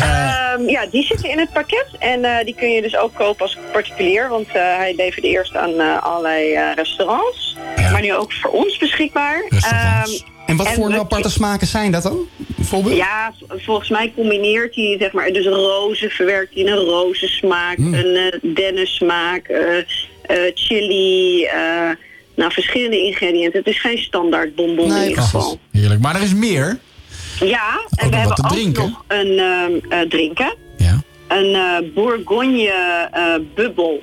Ehm, 0.00 0.68
ja, 0.68 0.86
die 0.90 1.02
zitten 1.04 1.30
in 1.30 1.38
het 1.38 1.52
pakket. 1.52 1.86
En 1.98 2.24
eh, 2.24 2.44
die 2.44 2.54
kun 2.54 2.70
je 2.70 2.82
dus 2.82 2.96
ook 2.96 3.14
kopen 3.14 3.42
als 3.42 3.56
particulier. 3.72 4.28
Want 4.28 4.46
eh, 4.48 4.54
hij 4.54 4.94
levert 4.96 5.24
eerst 5.24 5.56
aan 5.56 5.80
eh, 5.80 6.02
allerlei 6.02 6.52
eh, 6.54 6.62
restaurants. 6.74 7.56
Maar 7.92 8.00
nu 8.00 8.14
ook 8.14 8.32
voor 8.32 8.50
ons 8.50 8.76
beschikbaar. 8.78 9.42
Ehm, 9.48 10.10
En 10.46 10.56
wat 10.56 10.66
En 10.66 10.74
voor 10.74 10.88
we- 10.90 10.98
aparte 10.98 11.30
smaken 11.30 11.66
zijn 11.66 11.92
dat 11.92 12.02
dan? 12.02 12.18
Bijvoorbeeld? 12.36 12.96
Ja, 12.96 13.32
volgens 13.56 13.88
mij 13.88 14.12
combineert 14.16 14.74
hij 14.74 14.96
zeg 14.98 15.12
maar, 15.12 15.32
dus 15.32 15.46
rozen 15.46 16.10
verwerkt 16.10 16.54
hij 16.54 16.62
in 16.62 16.68
een 16.68 16.78
rozensmaak, 16.84 17.76
Hmm. 17.76 17.94
een 17.94 18.16
uh, 18.42 18.54
dennensmaak, 18.54 19.46
eh, 19.46 19.78
eh, 19.78 19.84
chili, 20.54 21.44
eh, 21.44 21.90
nou 22.36 22.52
verschillende 22.52 22.98
ingrediënten. 23.02 23.58
Het 23.58 23.68
is 23.68 23.80
geen 23.80 23.98
standaard 23.98 24.54
bonbon 24.54 24.88
Nee, 24.88 25.02
in 25.02 25.08
ieder 25.08 25.22
geval. 25.22 25.58
Heerlijk. 25.72 26.00
Maar 26.00 26.14
er 26.14 26.22
is 26.22 26.34
meer. 26.34 26.78
Ja, 27.40 27.80
en 27.94 28.04
Ook 28.06 28.10
we 28.10 28.16
hebben 28.16 28.44
ook 28.44 28.52
drinken. 28.52 28.82
nog 28.90 29.02
een 29.06 29.38
ehm, 29.38 29.92
eh, 30.00 30.08
drinken, 30.08 30.54
Ja. 30.76 31.00
een 31.28 31.54
eh, 31.54 31.94
Bourgogne 31.94 32.72
eh, 33.12 33.22
bubbel. 33.54 34.02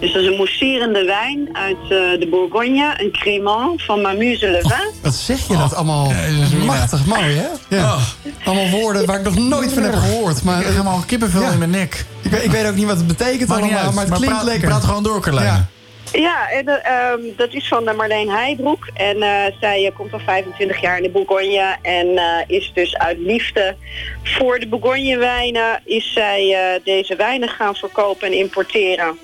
Dus 0.00 0.12
dat 0.12 0.22
is 0.22 0.28
een 0.28 0.36
mousserende 0.36 1.04
wijn 1.04 1.48
uit 1.52 1.76
eh, 1.82 1.88
de 2.20 2.26
Bourgogne, 2.30 2.94
een 2.96 3.12
crémant 3.12 3.82
van 3.82 4.00
Mamuse 4.00 4.50
Le 4.50 4.58
Vin. 4.60 5.00
Wat 5.02 5.14
zeg 5.14 5.48
je 5.48 5.56
dat 5.56 5.74
allemaal? 5.74 6.06
Oh. 6.06 6.12
Ja, 6.12 6.22
is- 6.58 6.64
Machtig 6.64 7.06
mooi, 7.06 7.34
hè? 7.34 7.76
Ja. 7.76 7.82
Oh. 7.84 8.02
Allemaal 8.44 8.68
woorden 8.80 9.06
waar 9.06 9.18
ik 9.18 9.24
nog 9.24 9.36
nooit 9.38 9.72
van 9.72 9.82
heb 9.82 9.94
gehoord. 9.94 10.42
Maar 10.42 10.62
helemaal 10.64 11.02
kippenvel 11.06 11.42
Ja. 11.42 11.50
in 11.50 11.58
mijn 11.58 11.70
nek. 11.70 12.04
ik, 12.22 12.30
weet, 12.30 12.44
ik 12.44 12.50
weet 12.50 12.66
ook 12.66 12.74
niet 12.74 12.86
wat 12.86 12.96
het 12.96 13.06
betekent 13.06 13.50
allemaal, 13.50 13.92
maar 13.92 14.04
het 14.04 14.14
klinkt 14.14 14.34
praat, 14.34 14.44
lekker. 14.44 14.68
praat 14.68 14.84
gewoon 14.84 15.02
door, 15.02 15.20
Carlijne. 15.20 15.64
Ja. 16.12 16.50
En, 16.50 16.68
eh, 16.68 17.10
ehm, 17.10 17.20
dat 17.36 17.52
is 17.54 17.68
van 17.68 17.88
eh, 17.88 17.94
Marleen 17.96 18.28
Heijbroek. 18.30 18.88
En 18.94 19.22
eh, 19.22 19.44
zij 19.60 19.92
komt 19.96 20.12
al 20.12 20.18
25 20.26 20.80
jaar 20.80 20.96
in 20.96 21.02
de 21.02 21.08
Bourgogne. 21.10 21.76
En 21.82 22.16
eh, 22.18 22.24
is 22.46 22.70
dus 22.74 22.96
uit 22.96 23.18
liefde 23.18 23.76
voor 24.22 24.58
de 24.58 24.66
Bourgogne 24.68 25.16
wijnen... 25.16 25.80
is 25.84 26.12
zij 26.12 26.54
eh, 26.54 26.80
deze 26.84 27.16
wijnen 27.16 27.48
gaan 27.48 27.74
verkopen 27.74 28.26
en 28.26 28.32
importeren. 28.32 29.18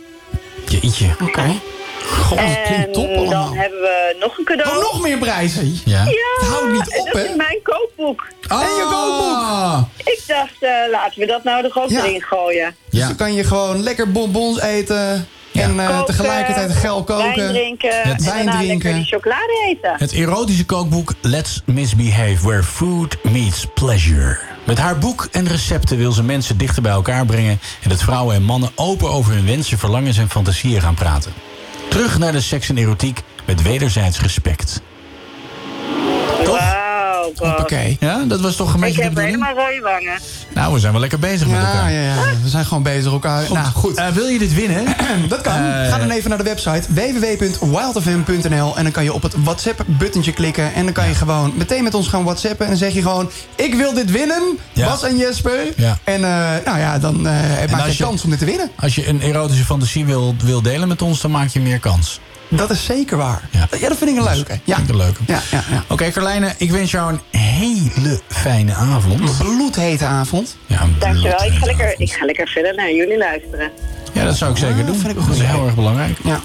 Jeetje. 0.69 1.07
Oké. 1.23 1.45
God, 2.07 2.39
dat 2.39 2.63
klinkt 2.67 2.93
top 2.93 3.09
en 3.09 3.17
allemaal. 3.17 3.45
dan 3.49 3.57
hebben 3.57 3.81
we 3.81 4.17
nog 4.21 4.39
een 4.39 4.45
cadeau. 4.45 4.77
Oh, 4.77 4.83
nog 4.83 5.03
meer 5.03 5.19
prijzen. 5.19 5.81
Ja. 5.85 6.05
Ja, 6.05 6.05
Het 6.05 6.49
houdt 6.49 6.73
niet 6.73 6.93
en 6.95 7.01
op, 7.01 7.07
dat 7.07 7.15
hè? 7.23 7.29
is 7.29 7.35
mijn 7.37 7.59
kookboek. 7.63 8.27
Oh. 8.53 8.61
En 8.63 8.67
je 8.69 8.87
kookboek. 8.91 10.13
Ik 10.13 10.23
dacht, 10.27 10.57
eh, 10.63 10.71
laten 10.91 11.21
we 11.21 11.27
dat 11.27 11.45
nou 11.45 11.65
er 11.65 11.83
ook 11.83 11.89
Ja. 11.91 12.05
erin 12.05 12.23
gooien. 12.23 12.77
Dus 12.91 13.01
Ja. 13.01 13.07
dan 13.07 13.17
kan 13.17 13.35
je 13.35 13.45
gewoon 13.45 13.83
lekker 13.83 14.13
bonbons 14.13 14.61
eten. 14.61 15.29
En 15.59 15.81
eh, 15.81 15.87
Koken, 15.87 16.05
tegelijkertijd 16.05 16.73
geil 16.73 17.05
Wijn 17.07 17.23
koken. 17.23 17.49
drinken. 17.49 18.03
Het 18.03 18.27
en 18.27 18.45
wijn 18.45 18.51
drinken. 18.51 19.05
chocolade 19.05 19.65
eten. 19.69 19.95
Het 19.97 20.13
erotische 20.13 20.65
kookboek 20.65 21.15
Let's 21.21 21.63
Misbehave, 21.65 22.37
Where 22.43 22.63
Food 22.63 23.17
Meets 23.23 23.67
Pleasure. 23.75 24.39
Met 24.65 24.79
haar 24.79 24.99
boek 24.99 25.29
en 25.31 25.49
recepten 25.49 25.97
wil 25.97 26.13
ze 26.13 26.23
mensen 26.23 26.59
dichter 26.59 26.83
bij 26.83 26.93
elkaar 26.93 27.27
brengen... 27.27 27.59
en 27.83 27.89
dat 27.89 28.03
vrouwen 28.03 28.35
en 28.35 28.43
mannen 28.43 28.71
open 28.75 29.11
over 29.11 29.33
hun 29.33 29.47
wensen, 29.47 29.79
verlangens 29.79 30.19
en 30.19 30.31
fantasieën 30.31 30.81
gaan 30.81 30.95
praten. 30.95 31.33
Terug 31.89 32.19
naar 32.19 32.33
de 32.33 32.41
seks 32.41 32.69
en 32.69 32.77
erotiek 32.77 33.23
met 33.45 33.63
wederzijds 33.63 34.21
respect. 34.21 34.83
Oké. 37.59 37.97
Ja, 38.01 38.23
dat 38.29 38.41
was 38.41 38.57
toch 38.57 38.75
een 38.75 38.81
beetje 38.81 39.03
Ik 39.03 39.09
heb 39.09 39.25
helemaal 39.25 39.55
rode 39.55 39.81
wangen. 39.83 40.19
Nou, 40.55 40.73
we 40.75 40.79
zijn 40.81 40.93
wel 40.93 41.01
lekker 41.01 41.19
bezig 41.19 41.47
met 41.49 41.57
elkaar. 41.59 41.93
ja, 41.93 42.01
ja, 42.03 42.15
we 42.43 42.49
zijn 42.49 42.65
gewoon 42.65 42.83
bezig 42.83 43.13
elkaar. 43.13 43.43
Nou, 43.53 43.67
goed. 43.67 43.97
Eh, 43.97 44.09
wil 44.09 44.27
je 44.27 44.39
dit 44.39 44.55
winnen? 44.55 44.85
Dat 45.29 45.41
kan. 45.41 45.53
Eh, 45.55 45.89
Ga 45.91 45.99
dan 45.99 46.11
even 46.11 46.29
naar 46.29 46.39
de 46.39 46.45
website 46.45 46.83
www.wildfm.nl 46.93 48.77
en 48.77 48.83
dan 48.83 48.93
kan 48.93 49.05
je 49.05 49.13
op 49.13 49.23
het 49.23 49.35
WhatsApp-buttontje 49.45 50.33
klikken. 50.33 50.75
En 50.75 50.85
dan 50.85 50.93
kan 50.93 51.09
je 51.09 51.15
gewoon 51.15 51.53
meteen 51.57 51.83
met 51.85 51.95
ons 51.95 52.09
gaan 52.09 52.25
WhatsAppen. 52.25 52.65
En 52.65 52.71
dan 52.71 52.77
zeg 52.81 52.93
je 52.93 53.03
gewoon, 53.03 53.31
ik 53.55 53.75
wil 53.75 53.95
dit 53.95 54.11
winnen, 54.11 54.43
Ja. 54.73 54.87
Bas 54.87 55.03
en 55.03 55.17
Jesper. 55.17 55.61
Ja. 55.77 55.99
En 56.05 56.25
eh, 56.25 56.65
nou 56.65 56.79
ja, 56.79 56.99
dan 56.99 57.27
eh 57.27 57.33
maak 57.71 57.87
je 57.87 57.93
je- 57.97 58.03
kans 58.05 58.25
om 58.25 58.31
dit 58.31 58.39
te 58.39 58.45
winnen. 58.45 58.71
Als 58.81 58.95
je 58.95 59.09
een 59.09 59.21
erotische 59.21 59.65
fantasie 59.65 60.05
wil, 60.05 60.35
wil 60.45 60.63
delen 60.63 60.89
met 60.89 61.03
ons, 61.03 61.21
dan 61.21 61.31
maak 61.31 61.49
je 61.49 61.61
meer 61.61 61.79
kans. 61.81 62.21
Dat 62.49 62.71
is 62.71 62.85
zeker 62.85 63.17
waar. 63.17 63.49
Ja. 63.51 63.69
Ja, 63.81 63.89
dat 63.89 63.99
vind 63.99 64.11
ik 64.11 64.17
een 64.17 64.35
leuke. 64.35 64.59
Ja. 64.65 64.75
Vind 64.77 64.89
ik 64.89 64.95
een 64.95 65.01
leuke. 65.01 65.21
Ja, 65.27 65.41
ja, 65.51 65.65
ja. 65.71 65.85
Oké, 65.89 66.11
Carlijne, 66.11 66.55
ik 66.59 66.71
wens 66.71 66.91
jou 66.91 67.13
een 67.13 67.41
hele 67.41 68.21
fijne 68.29 68.75
avond. 68.75 69.39
Bloedhete 69.39 70.05
avond. 70.05 70.57
Ja, 70.67 70.81
een 70.81 70.97
Dankjewel. 70.99 71.45
Ik 71.45 71.53
ga, 71.53 71.67
lekker, 71.67 71.85
avond. 71.85 72.01
ik 72.01 72.13
ga 72.13 72.25
lekker 72.25 72.49
verder 72.49 72.75
naar 72.75 72.93
jullie 72.93 73.19
luisteren. 73.19 73.71
Ja, 74.13 74.25
dat 74.25 74.37
zou 74.37 74.51
ik 74.51 74.57
zeker 74.57 74.81
Ah, 74.81 74.87
doen. 74.87 74.97
vind 74.99 75.11
ik 75.11 75.17
een 75.19 75.27
dat 75.27 75.35
is 75.37 75.43
heel 75.43 75.65
erg 75.67 75.75
belangrijk. 75.75 76.19
Ja. 76.25 76.41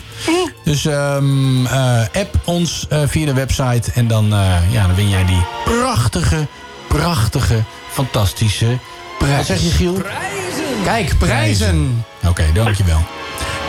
Dus 0.63 0.85
ehm, 0.85 1.65
eh, 1.65 2.01
app 2.13 2.35
ons 2.45 2.85
eh, 2.89 2.99
via 3.05 3.25
de 3.25 3.33
website. 3.33 3.91
En 3.93 4.07
dan, 4.07 4.33
eh, 4.33 4.55
ja, 4.71 4.87
dan 4.87 4.95
win 4.95 5.09
jij 5.09 5.25
die 5.25 5.45
prachtige, 5.65 6.47
prachtige, 6.87 7.63
fantastische... 7.91 8.77
Wat 9.19 9.45
zeg 9.45 9.61
je, 9.61 9.69
Giel? 9.69 10.01
Kijk, 10.83 11.17
prijzen. 11.17 12.05
Oké, 12.27 12.43
dankjewel. 12.53 12.99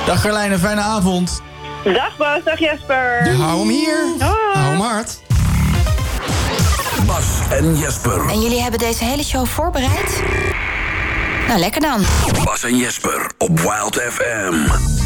Dag 0.07 0.21
Carlijne, 0.23 0.59
fijne 0.59 0.81
avond. 0.81 1.43
Dag 1.85 2.17
Bas, 2.17 2.45
dag 2.45 2.59
Jesper. 2.59 3.35
Hou 3.37 3.59
hem 3.59 3.69
hier. 3.69 4.15
Hou 4.19 4.71
hem 4.71 4.81
hard. 4.81 5.21
Bas 7.07 7.25
en 7.51 7.77
Jesper. 7.77 8.29
En 8.29 8.41
jullie 8.41 8.61
hebben 8.61 8.79
deze 8.81 9.05
hele 9.05 9.25
show 9.25 9.47
voorbereid? 9.47 10.23
Nou, 11.49 11.59
lekker 11.59 11.81
dan. 11.81 12.05
Bas 12.45 12.63
en 12.65 12.77
Jesper 12.77 13.31
op 13.39 13.61
Wild 13.61 13.97
FM. 13.97 15.02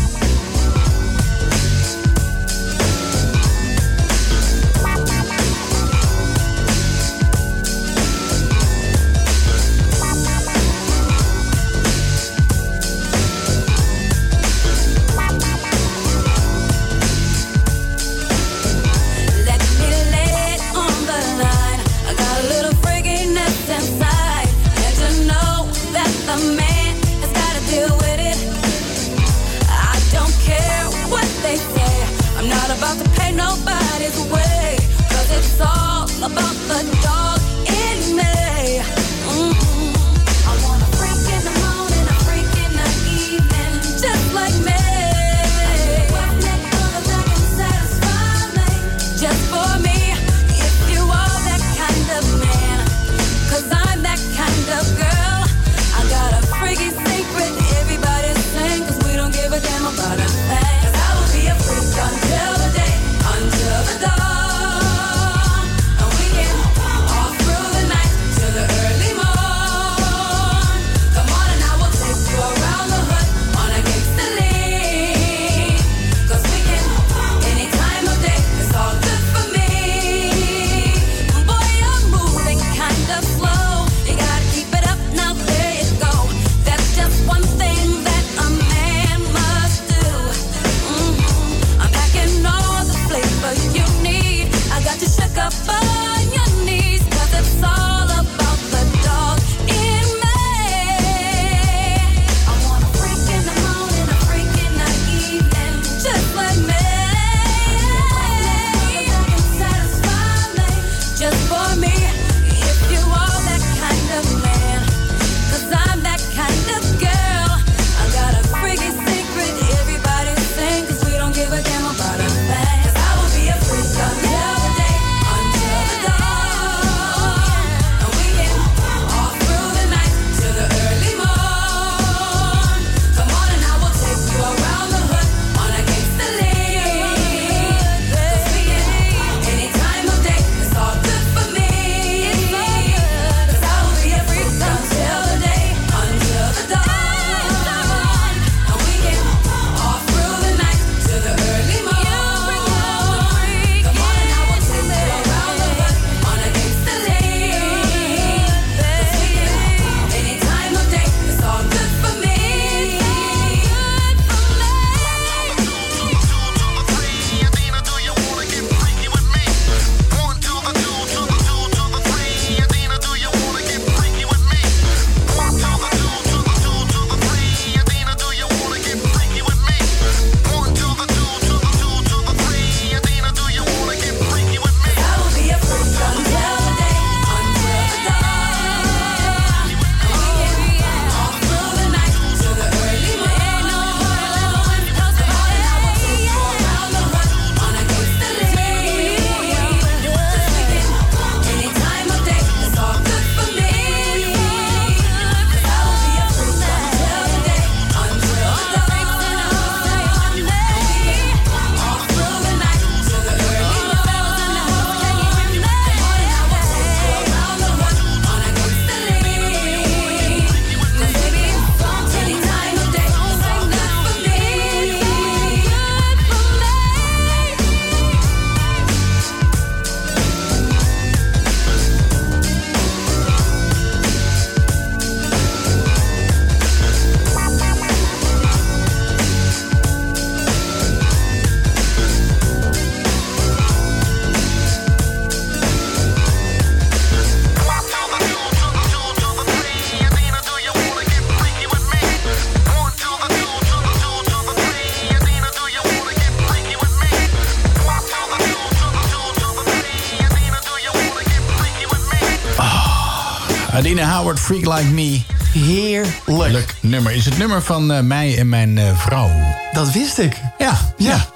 Howard, 264.26 264.44
Freak 264.44 264.78
Like 264.78 264.90
Me. 264.94 265.20
Heerlijk. 265.52 266.52
Leuk 266.52 266.74
nummer. 266.80 267.12
Is 267.12 267.24
het 267.24 267.38
nummer 267.38 267.62
van 267.62 267.92
eh, 267.92 268.00
mij 268.00 268.38
en 268.38 268.48
mijn 268.48 268.78
eh, 268.78 268.98
vrouw. 268.98 269.30
Dat 269.72 269.92
wist 269.92 270.18
ik. 270.18 270.36
Ja, 270.58 270.78
ja. 270.96 271.26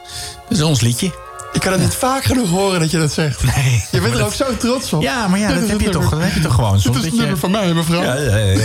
Dat 0.49 0.59
is 0.59 0.63
ons 0.63 0.81
liedje. 0.81 1.07
Ik 1.53 1.61
kan 1.61 1.73
het 1.73 1.81
niet 1.81 1.95
vaak 1.95 2.25
genoeg 2.25 2.49
horen 2.49 2.81
dat 2.81 2.91
je 2.91 2.99
dat 2.99 3.13
zegt. 3.13 3.43
Nee. 3.57 3.85
Je 3.91 4.01
bent 4.01 4.15
er 4.15 4.25
ook 4.25 4.33
zo 4.33 4.57
trots 4.57 4.93
op. 4.93 5.03
Ja, 5.03 5.29
maar 5.29 5.39
ja, 5.39 5.49
dat 5.49 5.63
is 5.63 5.69
heb 5.69 5.79
je 5.79 5.85
het 5.85 5.93
toch, 5.93 6.11
dat 6.11 6.21
heb 6.21 6.33
je 6.35 6.41
toch 6.41 6.55
gewoon. 6.55 6.73
Dit 6.73 6.81
Soms 6.83 6.97
is 6.97 7.03
dat 7.03 7.11
het 7.11 7.15
je- 7.15 7.21
nummer 7.21 7.39
van 7.39 7.51
mij, 7.51 7.73
mevrouw. 7.73 8.03
Ja, 8.03 8.15
ja, 8.15 8.37
ja, 8.37 8.59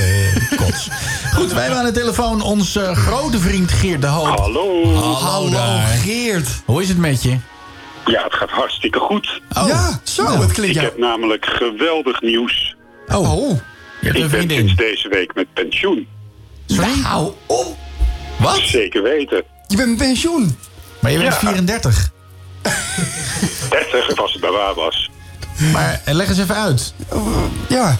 ja, 0.50 0.56
kots. 0.56 0.88
Goed, 1.34 1.52
wij 1.54 1.62
hebben 1.62 1.80
aan 1.80 1.86
de 1.86 2.00
telefoon 2.00 2.42
ons 2.42 2.76
eh, 2.76 2.92
grote 2.96 3.40
vriend 3.40 3.72
Geert 3.72 4.02
de 4.02 4.08
Hoop. 4.08 4.40
Hallo. 4.40 4.94
Hallo, 5.14 5.50
daar. 5.50 5.88
Geert. 5.88 6.48
Hoe 6.66 6.82
is 6.82 6.88
het 6.88 6.98
met 6.98 7.24
je? 7.24 7.38
Ja, 8.06 8.24
het 8.24 8.34
gaat 8.34 8.50
hartstikke 8.50 9.00
goed. 9.00 9.42
Oh. 9.58 9.68
Ja, 9.68 10.00
zo, 10.04 10.24
Nou, 10.24 10.40
het 10.42 10.52
klinkt 10.52 10.76
Ik 10.76 10.82
ja. 10.82 10.88
heb 10.88 10.98
namelijk 10.98 11.46
geweldig 11.46 12.22
nieuws. 12.22 12.76
Oh, 13.08 13.32
Oh, 13.38 13.60
je 14.14 14.20
hebt 14.22 14.34
Ik 14.34 14.42
een 14.42 14.48
ben 14.48 14.58
sinds 14.58 14.76
deze 14.76 15.08
week 15.10 15.34
met 15.36 15.54
pensioen. 15.54 16.08
Sorry? 16.66 17.02
hou 17.02 17.32
op. 17.46 17.78
Wat? 18.40 18.60
Zeker 18.64 19.04
weten. 19.04 19.44
Je 19.68 19.76
bent 19.76 19.90
met 19.90 19.98
pensioen. 19.98 20.58
Maar 21.00 21.12
je 21.12 21.18
bent 21.18 21.34
Ja. 21.34 21.40
34. 21.40 22.12
30 23.70 24.18
als 24.22 24.32
het 24.32 24.42
bij 24.42 24.52
waar 24.52 24.74
was. 24.74 25.10
Maar 25.74 26.02
eh, 26.06 26.14
leg 26.14 26.28
eens 26.30 26.38
even 26.40 26.56
uit. 26.56 26.94
Ja, 27.70 27.98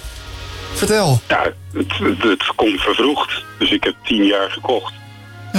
vertel. 0.74 1.22
Ja, 1.28 1.44
het, 1.74 1.94
het, 1.98 2.22
het 2.24 2.44
komt 2.56 2.82
vervroegd. 2.82 3.44
Dus 3.60 3.72
ik 3.72 3.84
heb 3.84 3.96
10 4.04 4.24
jaar 4.26 4.50
gekocht. 4.52 4.94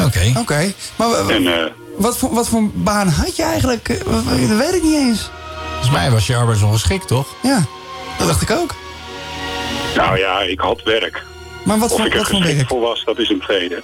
Oké. 0.05 0.33
Oké, 0.39 0.73
maar 0.97 1.29
En 1.29 1.47
eh, 1.47 1.65
wat 1.97 2.19
voor, 2.19 2.35
wat 2.35 2.49
voor 2.49 2.71
baan 2.75 3.09
had 3.09 3.37
je 3.37 3.43
eigenlijk? 3.43 3.89
Eh, 3.89 4.05
Dat 4.49 4.57
weet 4.59 4.75
ik 4.75 4.83
niet 4.83 4.95
eens. 4.97 5.31
Volgens 5.71 5.91
mij 5.91 6.11
was 6.11 6.27
je 6.27 6.37
arbeidsongeschikt, 6.37 7.09
toch? 7.09 7.27
Ja, 7.43 7.65
dat 8.19 8.27
dacht 8.27 8.43
ik 8.43 8.51
ook. 8.51 8.75
Nou 9.97 10.19
ja, 10.19 10.41
ik 10.41 10.61
had 10.61 10.83
werk. 10.85 11.23
Maar 11.65 11.79
wat 11.79 11.91
Of 11.91 11.97
voor, 11.97 12.07
ik 12.07 12.13
er 12.13 12.19
wat 12.19 12.29
voor 12.29 12.37
geschikt 12.39 12.57
werk? 12.57 12.69
voor 12.69 12.81
was, 12.81 13.05
dat 13.05 13.19
is 13.19 13.29
een 13.29 13.41
tweede. 13.41 13.83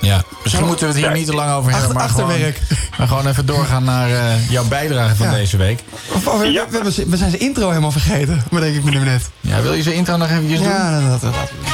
Ja. 0.00 0.22
Misschien 0.42 0.66
moeten 0.66 0.86
we 0.86 0.92
het 0.92 1.00
hier 1.02 1.10
Ja. 1.10 1.16
niet 1.16 1.26
te 1.26 1.34
lang 1.34 1.52
over 1.52 1.72
hebben. 1.72 1.90
Achter- 1.90 1.94
maar 1.94 2.08
gewoon, 2.08 2.30
achterwerk. 2.30 2.60
maar 2.98 3.08
gewoon 3.08 3.26
even 3.26 3.46
doorgaan 3.46 3.84
naar 3.84 4.10
eh, 4.10 4.50
jouw 4.50 4.64
bijdrage 4.68 5.14
van 5.14 5.26
Ja. 5.26 5.32
deze 5.32 5.56
week. 5.56 5.80
Of- 6.12 6.26
of- 6.26 6.40
we, 6.40 6.46
Ja. 6.52 6.52
we, 6.68 6.74
hebben- 6.74 6.92
we 7.10 7.16
zijn 7.16 7.30
zijn 7.30 7.40
intro 7.42 7.68
helemaal 7.68 7.90
vergeten. 7.90 8.42
Maar 8.50 8.60
denk 8.60 8.76
ik 8.76 8.84
me 8.84 8.90
nu 8.90 8.98
net. 8.98 9.30
Ja, 9.40 9.62
wil 9.62 9.72
je 9.74 9.82
zijn 9.82 9.94
intro 9.94 10.16
nog 10.16 10.30
eventjes 10.30 10.58
doen? 10.58 10.68
Ja, 10.68 11.00
dat, 11.00 11.10
dat, 11.10 11.20
dat 11.20 11.34
laten 11.34 11.54
we 11.60 11.64
doen. 11.64 11.72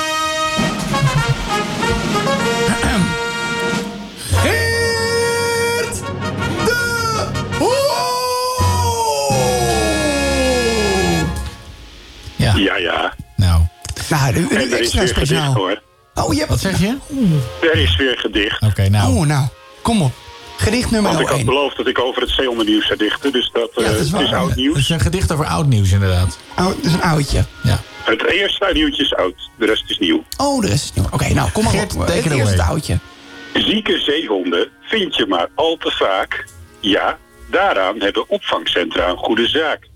Ja, 12.36 12.76
ja. 12.76 13.12
Nou, 14.10 14.32
nu, 14.32 14.40
nu 14.40 14.46
En 14.48 14.56
er 14.56 14.62
is 14.66 14.70
extra 14.72 14.98
weer 14.98 15.08
gedicht 15.08 15.16
speciaal. 15.16 15.54
hoor. 15.54 15.82
Oh, 16.14 16.32
je 16.32 16.38
hebt... 16.38 16.50
wat 16.50 16.60
zeg 16.60 16.80
je? 16.80 16.96
Er 17.60 17.76
is 17.76 17.96
weer 17.96 18.18
gedicht. 18.18 18.62
Oké, 18.62 18.88
nou. 18.88 19.14
Oh, 19.16 19.26
nou, 19.26 19.46
kom 19.82 20.02
op. 20.02 20.12
Gedicht 20.56 20.90
nummer 20.90 21.10
Want 21.10 21.22
ik 21.22 21.28
had 21.28 21.36
1. 21.36 21.46
beloofd 21.46 21.76
dat 21.76 21.86
ik 21.86 21.98
over 21.98 22.22
het 22.22 22.30
zeehondennieuws 22.30 22.86
zou 22.86 22.98
dichten. 22.98 23.32
Dus 23.32 23.50
dat 23.52 23.70
Ja, 23.74 23.82
eh, 23.82 23.88
dat 23.90 24.00
is 24.00 24.10
het 24.10 24.32
oud 24.32 24.48
Het 24.48 24.56
nieuws. 24.56 24.78
is 24.78 24.88
een 24.88 25.00
gedicht 25.00 25.32
over 25.32 25.44
oud 25.46 25.66
nieuws, 25.66 25.90
inderdaad. 25.92 26.38
Oh, 26.58 26.66
dat 26.66 26.76
is 26.84 26.92
een 26.92 27.02
oudje. 27.02 27.44
Ja. 27.62 27.80
Het 28.04 28.26
eerste 28.26 28.70
nieuwtje 28.72 29.02
is 29.02 29.14
oud. 29.14 29.50
De 29.58 29.66
rest 29.66 29.90
is 29.90 29.98
nieuw. 29.98 30.24
Oh, 30.36 30.64
er 30.64 30.70
is... 30.70 30.92
Oké, 31.10 31.32
nou, 31.34 31.50
kom 31.50 31.64
maar 31.64 31.72
Geert, 31.72 31.94
op. 31.94 32.00
Het 32.00 32.10
eerste 32.10 32.32
away. 32.42 32.58
oudje. 32.58 32.98
Zieke 33.54 33.98
zeehonden 33.98 34.68
vind 34.82 35.16
je 35.16 35.26
maar 35.26 35.48
al 35.54 35.76
te 35.76 35.90
vaak. 35.90 36.44
Ja, 36.80 37.18
daaraan 37.50 38.00
hebben 38.00 38.28
opvangcentra 38.28 39.08
een 39.08 39.16
goede 39.16 39.48
zaak. 39.48 39.88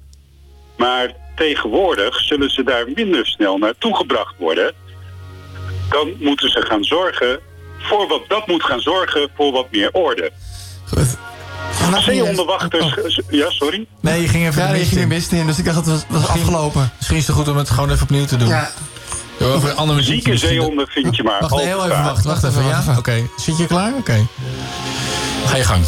Maar 0.76 1.14
tegenwoordig 1.36 2.20
zullen 2.20 2.50
ze 2.50 2.62
daar 2.62 2.84
minder 2.94 3.26
snel 3.26 3.58
naartoe 3.58 3.96
gebracht 3.96 4.34
worden. 4.38 4.72
Dan 5.90 6.08
moeten 6.18 6.50
ze 6.50 6.60
gaan 6.66 6.84
zorgen 6.84 7.38
voor 7.78 8.08
wat 8.08 8.22
dat 8.28 8.46
moet 8.46 8.62
gaan 8.64 8.80
zorgen 8.80 9.28
voor 9.36 9.52
wat 9.52 9.66
meer 9.70 9.90
orde. 9.92 10.30
Goed. 10.88 11.16
Zeehondenwachters. 12.04 12.84
Oh, 12.84 13.04
oh. 13.04 13.10
Ja, 13.30 13.50
sorry. 13.50 13.86
Nee, 14.00 14.20
je 14.22 14.28
ging 14.28 14.46
even 14.46 14.60
Ja, 14.62 14.66
de 14.66 14.72
nee, 14.72 14.80
je 14.80 14.86
mist 14.86 14.88
ging 14.90 15.02
in. 15.02 15.08
mist 15.08 15.32
in, 15.32 15.46
dus 15.46 15.58
ik 15.58 15.64
dacht 15.64 15.76
het 15.76 15.86
was, 15.86 16.04
was 16.08 16.28
afgelopen. 16.28 16.90
Misschien 16.96 17.18
is 17.18 17.26
het 17.26 17.36
goed 17.36 17.48
om 17.48 17.56
het 17.56 17.70
gewoon 17.70 17.90
even 17.90 18.02
opnieuw 18.02 18.24
te 18.24 18.36
doen. 18.36 18.48
Ja, 18.48 18.70
Over 19.40 19.70
een 19.70 19.76
andere 19.76 19.98
muziek. 19.98 20.22
Zieke 20.22 20.36
zeehonden 20.38 20.86
vind 20.88 21.16
je 21.16 21.22
maar 21.22 21.40
Wacht 21.40 21.60
heel 21.60 21.84
even, 21.84 22.02
wacht, 22.04 22.24
wacht 22.24 22.44
even. 22.44 22.64
Ja? 22.66 22.84
Oké. 22.98 23.28
Zit 23.36 23.58
je 23.58 23.66
klaar? 23.66 23.92
Oké. 23.94 24.26
Ga 25.46 25.56
je 25.56 25.64
gang. 25.64 25.84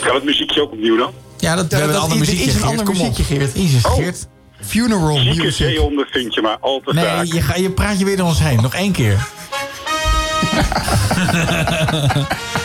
Kan 0.00 0.14
het 0.14 0.24
muziekje 0.24 0.62
ook 0.62 0.72
opnieuw 0.72 0.96
dan? 0.96 1.12
Ja, 1.38 1.54
dat, 1.56 1.64
we 1.66 1.70
Ja, 1.70 1.76
hebben 1.76 1.92
dat 1.94 2.04
een 2.04 2.10
ander 2.10 2.18
muziekje, 2.18 2.44
is 2.44 2.54
een 2.54 2.60
Geert. 2.60 2.70
ander 2.70 2.84
Kom 2.84 2.94
op. 2.94 3.00
muziekje, 3.08 3.24
Geert. 3.36 3.54
Jezus, 3.54 3.84
Oh. 3.84 3.94
Geert. 3.94 4.26
Funeral 4.60 5.16
Zieke 5.18 5.36
music. 5.42 5.52
zeehonden 5.68 6.06
vind 6.10 6.34
je 6.34 6.40
maar 6.40 6.56
al 6.60 6.80
te 6.84 6.94
vaak. 6.94 7.16
Nee, 7.16 7.26
je, 7.34 7.42
ga, 7.42 7.56
je 7.56 7.70
praat 7.70 7.98
je 7.98 8.04
weer 8.04 8.16
door 8.16 8.26
ons 8.26 8.38
heen. 8.38 8.62
Nog 8.62 8.74
één 8.74 8.92
keer. 8.92 9.26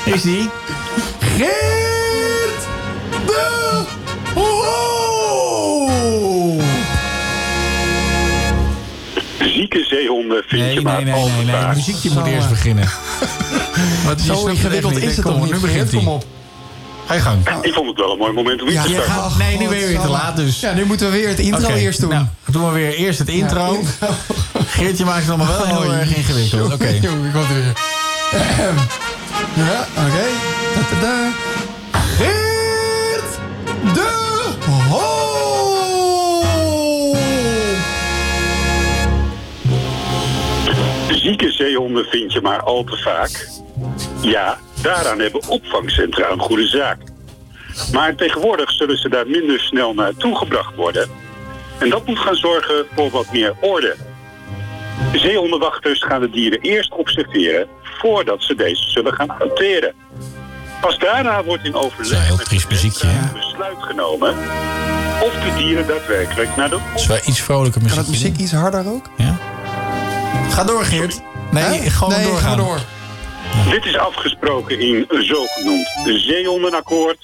is 0.14 0.22
die? 0.22 0.50
Geert 1.20 2.68
de 3.26 3.82
Hoo! 4.34 5.92
Zieke 9.40 9.84
zeehonden 9.84 10.44
vind 10.48 10.62
Nee, 10.62 10.74
je 10.74 10.82
maar 10.82 10.96
nee, 10.96 11.04
nee, 11.04 11.14
al 11.14 11.28
nee, 11.28 11.36
nee. 11.46 11.56
Het 11.56 11.64
vaak. 11.64 11.76
muziekje 11.76 12.10
Zo, 12.10 12.16
moet 12.20 12.28
eerst 12.28 12.44
eh. 12.46 12.50
beginnen. 12.50 12.90
Wat 14.06 14.26
je 14.26 14.34
Zo 14.34 14.46
ingewikkeld 14.48 14.98
is 15.02 15.18
het 15.18 15.26
niet, 15.26 15.52
nu 15.52 15.60
begint 15.60 15.92
hij. 15.92 16.00
Kom 16.00 16.08
op. 16.08 16.26
Ga 17.08 17.14
je 17.14 17.20
gang. 17.20 17.48
Ik 17.62 17.74
vond 17.74 17.88
het 17.88 17.98
wel 17.98 18.12
een 18.12 18.18
mooi 18.18 18.34
moment 18.34 18.62
om 18.62 18.68
in 18.68 18.74
Ja, 18.74 18.82
te 18.84 18.88
starten. 18.90 19.12
gaat- 19.12 19.38
Nee, 19.38 19.58
nu 19.58 19.68
ben 19.68 19.78
je 19.78 19.88
weer 19.88 20.00
te 20.00 20.08
laat 20.08 20.36
dus. 20.36 20.60
Ja, 20.60 20.74
nu 20.74 20.86
moeten 20.86 21.12
we 21.12 21.18
weer 21.18 21.28
het 21.28 21.40
intro 21.40 21.70
eerst 21.74 22.00
doen. 22.00 22.10
Nou, 22.10 22.26
doen 22.46 22.66
we 22.68 22.72
weer 22.74 22.94
eerst 22.94 23.20
het 23.20 23.28
intro. 23.30 23.80
Geertje 24.76 25.06
maakt 25.06 25.20
het 25.22 25.30
allemaal 25.30 25.48
wel 25.48 25.66
heel 25.66 25.78
Oh, 25.92 25.98
erg 25.98 26.16
ingewikkeld. 26.16 26.74
Oké. 26.74 26.88
Jongen, 27.02 27.28
ik 27.30 27.34
er 27.36 27.48
weer. 27.54 27.74
Ahem. 28.42 28.76
Ja, 29.54 29.88
oké. 29.98 30.26
Da, 30.76 30.82
da, 31.02 31.02
da. 31.02 31.32
Geert 32.18 33.40
de 33.94 34.12
Hoo! 34.90 35.22
Zieke 41.10 41.52
zeehonden 41.52 42.06
vind 42.06 42.34
je 42.34 42.42
maar 42.42 42.62
al 42.64 42.84
te 42.84 42.98
vaak. 42.98 43.48
Ja, 44.22 44.58
daaraan 44.84 45.20
hebben 45.20 45.48
opvangcentra 45.48 46.30
een 46.32 46.40
goede 46.40 46.68
zaak. 46.68 46.98
Maar 47.94 48.16
tegenwoordig 48.16 48.72
zullen 48.72 48.98
ze 48.98 49.10
daar 49.10 49.28
minder 49.28 49.60
snel 49.60 49.94
naartoe 49.94 50.38
gebracht 50.38 50.76
worden. 50.76 51.10
En 51.80 51.90
dat 51.90 52.06
moet 52.06 52.20
gaan 52.20 52.36
zorgen 52.36 52.86
voor 52.96 53.10
wat 53.10 53.32
meer 53.32 53.54
orde. 53.62 53.96
Zeehondenwachters 55.14 56.04
gaan 56.04 56.22
de 56.22 56.30
dieren 56.30 56.60
eerst 56.62 56.92
observeren 56.94 57.68
voordat 57.84 58.44
ze 58.44 58.56
deze 58.56 58.90
zullen 58.90 59.14
gaan 59.14 59.30
hanteren. 59.38 59.94
Pas 60.82 60.98
daarna 61.00 61.44
wordt 61.44 61.64
in 61.64 61.76
overleg 61.76 62.30
met 62.38 62.50
de 62.50 62.66
muziekje, 62.70 63.08
besluit 63.34 63.78
genomen 63.80 64.36
of 65.22 65.32
de 65.34 65.54
dieren 65.58 65.88
daadwerkelijk 65.88 66.56
naar 66.56 66.70
de 66.70 66.78
Dat 66.92 67.02
is 67.02 67.08
wel 67.08 67.18
iets 67.26 67.42
vrolijker 67.42 67.82
Kan 67.82 67.90
muziek. 67.90 68.00
het 68.00 68.10
muziek 68.10 68.38
iets 68.38 68.52
harder 68.52 68.88
ook? 68.88 69.06
Ja? 69.18 69.38
Ga 70.50 70.64
door, 70.64 70.84
Geert. 70.86 71.22
Nee, 71.52 71.64
Hè? 71.64 71.90
gewoon 71.90 72.14
nee, 72.14 72.26
doorgaan. 72.28 72.50
ga 72.50 72.56
door. 72.56 72.80
Dit 73.70 73.86
is 73.86 73.98
afgesproken 73.98 74.80
in 74.80 75.06
een 75.08 75.24
zogenoemd 75.24 75.88
zeehondenakkoord. 76.06 77.18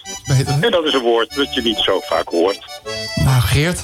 En 0.62 0.72
dat 0.72 0.86
is 0.86 0.94
een 0.94 1.02
woord 1.02 1.36
dat 1.36 1.54
je 1.54 1.62
niet 1.62 1.78
zo 1.78 2.00
vaak 2.00 2.28
hoort. 2.28 2.60
Nou, 3.16 3.42
Geert, 3.42 3.82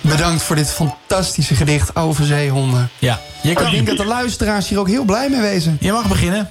bedankt 0.00 0.42
voor 0.42 0.56
dit 0.56 0.72
fantastische 0.72 1.54
gedicht 1.54 1.96
over 1.96 2.24
zeehonden. 2.24 2.90
Ja, 2.98 3.20
je, 3.42 3.50
Ik 3.50 3.56
kan, 3.56 3.70
denk 3.70 3.86
dat 3.86 3.96
de 3.96 4.04
luisteraars 4.04 4.68
hier 4.68 4.78
ook 4.78 4.88
heel 4.88 5.04
blij 5.04 5.28
mee 5.28 5.40
wezen. 5.40 5.76
je 5.80 5.92
mag 5.92 6.08
beginnen. 6.08 6.50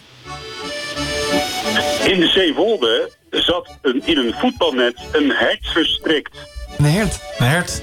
In 2.03 2.19
de 2.19 2.27
Zeewolde 2.27 3.11
zat 3.29 3.77
een, 3.81 4.01
in 4.05 4.17
een 4.17 4.33
voetbalnet 4.39 4.99
een 5.11 5.31
hert 5.31 5.67
verstrikt. 5.67 6.37
Een 6.77 6.85
hert. 6.85 7.19
Een 7.37 7.45
hert. 7.45 7.81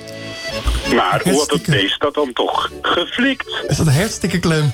Maar 0.95 1.21
hoe 1.25 1.39
had 1.39 1.51
het 1.51 1.67
beest 1.67 2.01
dat 2.01 2.15
dan 2.15 2.33
toch 2.33 2.71
geflikt? 2.83 3.65
Is 3.69 3.77
dat 3.77 3.87
een 3.87 3.93
hartstikke 3.93 4.39
klem? 4.39 4.73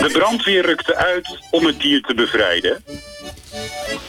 De 0.00 0.10
brandweer 0.12 0.66
rukte 0.66 0.96
uit 0.96 1.38
om 1.50 1.66
het 1.66 1.80
dier 1.80 2.00
te 2.00 2.14
bevrijden. 2.14 2.84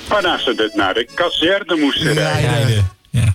Waarna 0.07 0.37
ze 0.37 0.53
het 0.57 0.75
naar 0.75 0.93
de 0.93 1.07
kazerne 1.13 1.75
moesten 1.75 2.13
rijden. 2.13 2.49
Rijden. 2.49 2.91
Ja. 3.09 3.33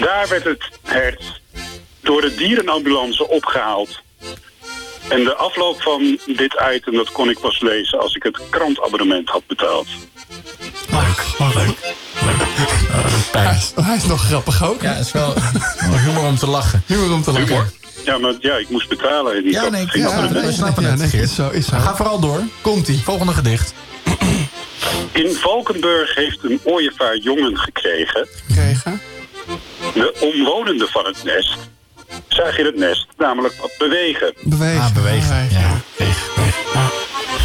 Daar 0.00 0.28
werd 0.28 0.44
het 0.44 0.68
hert 0.82 1.40
door 2.00 2.20
de 2.20 2.34
dierenambulance 2.34 3.28
opgehaald. 3.28 4.02
En 5.08 5.24
de 5.24 5.34
afloop 5.34 5.82
van 5.82 6.18
dit 6.26 6.62
item, 6.74 6.94
dat 6.94 7.12
kon 7.12 7.30
ik 7.30 7.40
pas 7.40 7.60
lezen 7.60 8.00
als 8.00 8.14
ik 8.14 8.22
het 8.22 8.40
krantabonnement 8.50 9.28
had 9.28 9.46
betaald. 9.46 9.86
Leuk. 10.90 11.54
Leuk. 11.54 11.94
Hij 13.32 13.56
is, 13.56 13.72
hij 13.84 13.96
is 13.96 14.04
nog 14.04 14.24
grappig 14.24 14.64
ook. 14.64 14.82
Ja, 14.82 14.92
het 14.92 15.06
is 15.06 15.12
wel 15.12 15.34
wel 15.80 15.98
humor 16.04 16.24
om 16.24 16.36
te 16.36 16.46
lachen. 16.46 16.82
Humor 16.86 17.12
om 17.12 17.22
te 17.22 17.32
lachen. 17.32 17.46
Humor. 17.46 17.72
Ja, 18.04 18.18
maar 18.18 18.34
ja, 18.40 18.56
ik 18.56 18.68
moest 18.68 18.88
betalen. 18.88 19.36
En 19.36 19.44
niet 19.44 19.54
Ja, 19.54 19.68
nee, 19.68 19.86
geen 19.86 20.02
ja, 20.02 20.08
snappen 20.50 20.82
ja, 20.82 20.90
het, 20.90 21.12
nee, 21.12 21.22
is 21.22 21.34
zo, 21.34 21.50
is 21.50 21.66
zo. 21.66 21.76
Ga 21.76 21.96
vooral 21.96 22.20
door. 22.20 22.40
Komt-ie. 22.60 23.00
Volgende 23.02 23.32
gedicht. 23.32 23.74
In 25.12 25.34
Valkenburg 25.34 26.14
heeft 26.14 26.38
een 26.42 26.60
ooievaar 26.64 27.16
jongen 27.16 27.58
gekregen. 27.58 28.28
Kregen. 28.48 29.00
De 29.94 30.14
omwonenden 30.20 30.88
van 30.88 31.04
het 31.04 31.24
nest 31.24 31.56
zaag 32.28 32.56
je 32.56 32.64
het 32.64 32.76
nest 32.76 33.06
namelijk 33.16 33.54
wat 33.60 33.70
bewegen. 33.78 34.34
Bewegen. 34.42 34.80
Ah, 34.80 34.94
bewegen. 34.94 35.48
Ja. 35.50 35.80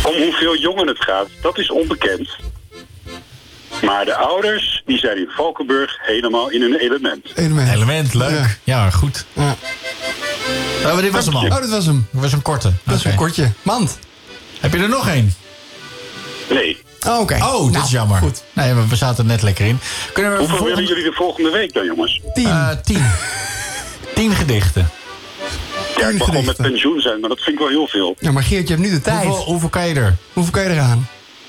Om 0.03 0.21
hoeveel 0.23 0.57
jongen 0.57 0.87
het 0.87 0.99
gaat, 0.99 1.27
dat 1.41 1.57
is 1.57 1.71
onbekend. 1.71 2.29
Maar 3.81 4.05
de 4.05 4.15
ouders, 4.15 4.81
die 4.85 4.97
zijn 4.97 5.17
in 5.17 5.29
Valkenburg 5.35 5.97
helemaal 6.01 6.49
in 6.49 6.61
hun 6.61 6.75
element. 6.75 7.25
Element. 7.35 7.71
Element, 7.73 8.13
leuk. 8.13 8.59
Ja, 8.63 8.89
goed. 8.89 9.25
Ja. 9.33 9.55
Oh, 10.85 10.97
dit 10.97 11.11
was 11.11 11.25
hem 11.25 11.35
al. 11.35 11.43
Oh, 11.43 11.49
dat 11.49 11.69
was 11.69 11.85
hem. 11.85 12.07
Dat 12.11 12.21
was 12.21 12.31
een 12.33 12.41
korte. 12.41 12.71
Dat 12.83 12.95
is 12.97 13.03
een 13.03 13.15
kortje. 13.15 13.51
Mand. 13.61 13.99
Heb 14.59 14.73
je 14.73 14.79
er 14.79 14.89
nog 14.89 15.07
één? 15.07 15.33
Nee. 16.49 16.77
Oh, 17.07 17.19
oké. 17.19 17.35
Oh, 17.43 17.63
dit 17.63 17.71
Nou, 17.71 17.85
is 17.85 17.91
jammer. 17.91 18.17
Goed. 18.17 18.43
Nee, 18.53 18.73
we 18.73 18.95
zaten 18.95 19.17
er 19.23 19.29
net 19.29 19.41
lekker 19.41 19.65
in. 19.65 19.79
Kunnen 20.13 20.31
we 20.31 20.37
Hoeveel 20.37 20.57
volgende- 20.57 20.81
willen 20.81 20.95
jullie 20.95 21.09
de 21.11 21.15
volgende 21.17 21.49
week 21.49 21.73
dan, 21.73 21.85
jongens? 21.85 22.21
Tien. 22.33 22.45
Eh, 22.47 22.69
tien. 22.83 23.05
tien 24.15 24.31
gedichten. 24.35 24.89
Ja, 25.97 26.07
ik 26.07 26.17
mag 26.17 26.29
wel 26.29 26.41
met 26.41 26.57
pensioen 26.57 27.01
zijn, 27.01 27.19
maar 27.19 27.29
dat 27.29 27.39
vind 27.41 27.55
ik 27.55 27.59
wel 27.59 27.67
heel 27.69 27.87
veel. 27.87 28.15
Ja, 28.19 28.31
maar 28.31 28.43
Geert, 28.43 28.67
je 28.67 28.73
hebt 28.73 28.85
nu 28.87 28.93
de 28.93 29.01
tijd. 29.01 29.25
Hoeveel, 29.25 29.43
hoeveel 29.45 29.69
kan 29.69 29.87
je 29.87 29.93
er? 29.95 30.15
Hoeveel 30.33 30.51
kan 30.53 30.63
je 30.63 30.69
eraan? 30.69 31.07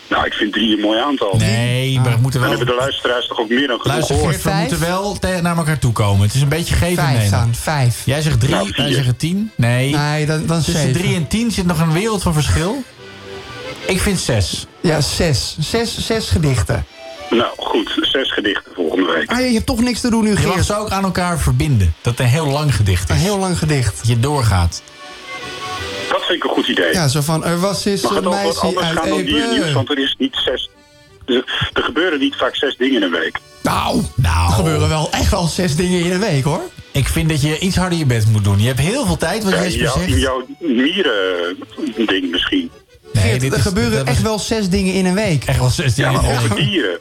Nou, 0.08 0.26
ik 0.26 0.32
vind 0.32 0.52
drie 0.52 0.74
een 0.76 0.80
mooi 0.80 0.98
aantal. 1.00 1.36
Nee, 1.36 2.00
we 2.00 2.08
moeten 2.20 2.40
Dan 2.40 2.48
wel... 2.48 2.58
hebben 2.58 2.66
de 2.66 2.80
luisteraars 2.80 3.26
toch 3.26 3.38
ook 3.40 3.48
meer 3.48 3.66
dan 3.66 3.80
genoeg 3.80 3.86
Luister, 3.86 4.14
gehoord. 4.16 4.34
Geert, 4.36 4.54
we 4.54 4.60
moeten 4.60 4.80
wel 5.30 5.42
naar 5.42 5.56
elkaar 5.56 5.78
toe 5.78 5.92
komen. 5.92 6.26
Het 6.26 6.34
is 6.34 6.40
een 6.42 6.48
beetje 6.48 6.74
geven 6.74 6.88
en 7.02 7.04
Vijf 7.04 7.12
nemen. 7.14 7.26
staan. 7.26 7.54
Vijf. 7.54 8.02
Jij 8.04 8.20
zegt 8.22 8.40
drie, 8.40 8.54
Nou, 8.54 8.72
wij 8.76 8.92
zeggen 8.92 9.16
tien. 9.16 9.50
Nee, 9.56 9.94
Nee, 9.96 10.26
dan, 10.26 10.46
dan 10.46 10.56
tussen 10.56 10.72
zeven. 10.82 11.00
drie 11.00 11.14
en 11.14 11.26
tien 11.28 11.50
zit 11.50 11.66
nog 11.66 11.80
een 11.80 11.92
wereld 11.92 12.22
van 12.22 12.32
verschil. 12.32 12.82
Ik 13.86 14.00
vind 14.00 14.18
zes. 14.20 14.66
Ja, 14.80 15.00
zes. 15.00 15.56
Zes, 15.60 16.06
zes 16.06 16.28
gedichten. 16.28 16.84
Nou, 17.30 17.50
goed. 17.56 17.98
Zes 18.00 18.32
gedichten 18.32 18.72
volgende 18.74 19.12
week. 19.12 19.30
Ah, 19.30 19.38
je 19.38 19.52
hebt 19.52 19.66
toch 19.66 19.80
niks 19.80 20.00
te 20.00 20.10
doen 20.10 20.24
nu, 20.24 20.28
Je 20.30 20.46
mag 20.46 20.54
Geert. 20.54 20.66
ze 20.66 20.76
ook 20.76 20.90
aan 20.90 21.04
elkaar 21.04 21.38
verbinden. 21.38 21.94
Dat 22.02 22.12
het 22.12 22.20
een 22.20 22.32
heel 22.32 22.46
lang 22.46 22.74
gedicht 22.74 23.10
Een 23.10 23.16
is. 23.16 23.22
heel 23.22 23.38
lang 23.38 23.58
gedicht. 23.58 23.96
Dat 23.98 24.06
je 24.08 24.20
doorgaat. 24.20 24.82
Dat 26.28 26.36
vind 26.36 26.44
ik 26.44 26.56
een 26.56 26.64
goed 26.64 26.68
idee. 26.68 26.92
Ja, 26.92 27.08
zo 27.08 27.20
van, 27.20 27.44
er 27.44 27.60
was 27.60 27.84
eens 27.84 28.02
een 28.02 28.28
meisje 28.28 28.60
anders 28.60 28.86
uit 28.86 28.98
gaan 28.98 29.08
dan 29.08 29.24
dierennieuws? 29.24 29.64
Epe. 29.64 29.72
Want 29.72 29.90
er 29.90 29.98
is 29.98 30.14
niet 30.18 30.36
zes... 30.44 30.70
Er 31.26 31.44
er 31.72 31.82
gebeuren 31.82 32.18
niet 32.18 32.34
vaak 32.36 32.56
zes 32.56 32.76
dingen 32.76 32.94
in 32.96 33.02
een 33.02 33.10
week. 33.20 33.38
Nou, 33.62 34.02
Nou, 34.14 34.46
er 34.48 34.52
gebeuren 34.54 34.88
wel 34.88 35.10
echt 35.10 35.30
wel 35.30 35.46
zes 35.46 35.76
dingen 35.76 36.00
in 36.04 36.12
een 36.12 36.20
week, 36.20 36.44
hoor. 36.44 36.62
ik 36.92 37.08
vind 37.08 37.28
dat 37.28 37.42
je 37.42 37.58
iets 37.58 37.76
harder 37.76 37.98
je 37.98 38.06
best 38.06 38.26
moet 38.26 38.44
doen. 38.44 38.60
Je 38.60 38.66
hebt 38.66 38.78
heel 38.80 39.06
veel 39.06 39.16
tijd, 39.16 39.44
wat 39.44 39.52
Ja, 39.52 39.62
Jesper 39.66 40.02
in 40.02 40.08
zegt. 40.08 40.20
jouw 40.20 40.46
mieren-ding 40.58 42.30
misschien. 42.30 42.70
Nee, 43.12 43.24
Geert, 43.24 43.40
dit 43.40 43.52
er 43.52 43.58
is- 43.58 43.64
gebeuren 43.64 44.06
echt 44.06 44.22
was 44.22 44.22
wel 44.22 44.38
zes 44.38 44.68
dingen 44.68 44.94
in 44.94 45.06
een 45.06 45.14
week. 45.14 45.44
echt 45.44 45.58
wel 45.58 45.70
zes 45.70 45.96
Ja, 45.96 46.08
dingen 46.08 46.22
maar 46.24 46.32
de 46.38 46.44
over 46.44 46.56
dieren. 46.56 46.98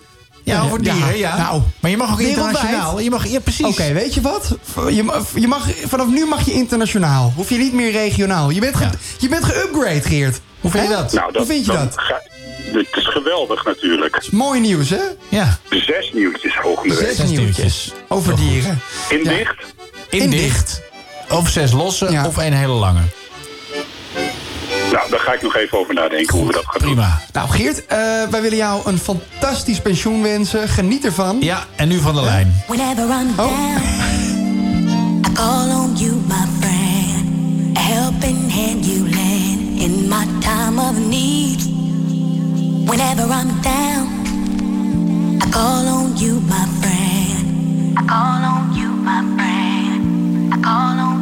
Ja, 0.54 0.62
over 0.64 0.84
dieren, 0.84 1.18
ja. 1.18 1.38
nou, 1.38 1.62
maar 1.80 1.92
je 1.92 1.98
mag 1.98 2.12
ook 2.12 2.18
wereldwijd. 2.18 2.48
internationaal. 2.54 3.00
Je 3.00 3.10
mag, 3.10 3.28
ja, 3.28 3.40
precies. 3.40 3.66
Oké, 3.66 3.94
weet 3.94 4.14
je 4.14 4.22
wat? 4.22 4.58
Je, 4.90 5.04
ma- 5.04 5.22
je 5.36 5.48
mag, 5.48 5.68
vanaf 5.86 6.08
nu 6.08 6.26
mag 6.26 6.46
je 6.46 6.54
internationaal. 6.54 7.34
Hoef 7.36 7.50
je 7.50 7.58
niet 7.58 7.74
meer 7.74 7.92
regionaal. 7.92 8.50
Je 8.50 8.60
bent, 8.60 8.76
ge, 8.76 8.84
Ja. 8.84 8.92
je 9.18 9.28
bent 9.30 9.44
geupgrade, 9.44 10.02
Geert. 10.02 10.40
Hoe 10.62 10.72
vind 10.72 10.84
je 10.84 10.90
dat? 10.90 11.14
Nou, 11.14 11.32
dat, 11.32 11.36
Hoe 11.42 11.46
vind 11.54 11.66
je 11.66 11.72
dat? 11.72 11.94
ga- 11.96 12.22
het 12.74 12.88
is 12.96 13.08
geweldig 13.08 13.66
natuurlijk. 13.66 14.32
Mooi 14.32 14.60
nieuws, 14.60 14.90
hè? 14.90 15.02
Ja, 15.30 15.58
Zes 15.70 16.12
nieuwtjes 16.14 16.58
volgende 16.62 16.96
week. 16.96 17.16
Zes 17.16 17.30
nieuwtjes. 17.30 17.92
Over 18.08 18.36
dieren. 18.36 18.80
In 19.10 19.24
Ja. 19.24 19.30
dicht. 19.30 19.56
In, 20.10 20.20
In 20.22 20.30
dicht. 20.30 20.82
Of 21.30 21.50
zes 21.50 21.72
losse, 21.72 22.12
Ja. 22.12 22.26
of 22.28 22.38
één 22.38 22.54
hele 22.54 22.74
lange. 22.74 23.02
Nou, 24.92 25.10
daar 25.10 25.20
ga 25.20 25.34
ik 25.34 25.42
nog 25.42 25.56
even 25.56 25.78
over 25.80 25.94
nadenken 25.94 26.38
hoe 26.38 26.48
we 26.48 26.54
dat 26.54 26.64
gaan 26.66 26.82
doen. 26.82 26.90
Prima. 26.94 27.20
Nou, 27.34 27.50
Geert, 27.50 27.86
eh, 27.86 27.98
wij 28.30 28.42
willen 28.42 28.58
jou 28.58 28.82
een 28.86 28.98
fantastisch 28.98 29.82
pensioen 29.82 30.22
wensen. 30.22 30.68
Geniet 30.70 31.06
ervan. 31.06 31.38
Ja, 31.40 31.64
en 31.76 31.88
nu 31.88 32.00
van 32.00 32.16
de 32.16 32.22
lijn. 32.22 32.64
Whenever 32.68 33.04
I'm 33.04 33.30
Oh. 33.30 33.36
down, 33.38 33.82
I 35.28 35.32
call 35.34 35.70
on 35.72 35.96
you, 35.98 36.12
my 36.28 36.46
friend. 36.60 37.78
A 37.78 37.80
helping 37.80 38.52
hand 38.54 38.86
you 38.86 39.00
lend 39.10 39.80
in 39.82 40.08
my 40.08 40.26
time 40.40 40.80
of 40.80 40.98
need. 41.10 41.62
Whenever 42.90 43.24
I'm 43.24 43.62
down, 43.62 44.08
I 45.46 45.50
call 45.50 45.88
on 45.88 46.12
you, 46.18 46.40
my 46.48 46.66
friend. 46.80 47.98
I 47.98 48.02
call 48.06 48.44
on 48.44 48.74
you, 48.76 48.88
my 48.88 49.22
friend. 49.36 50.54
I 50.54 50.58
call 50.62 51.00
on 51.00 51.17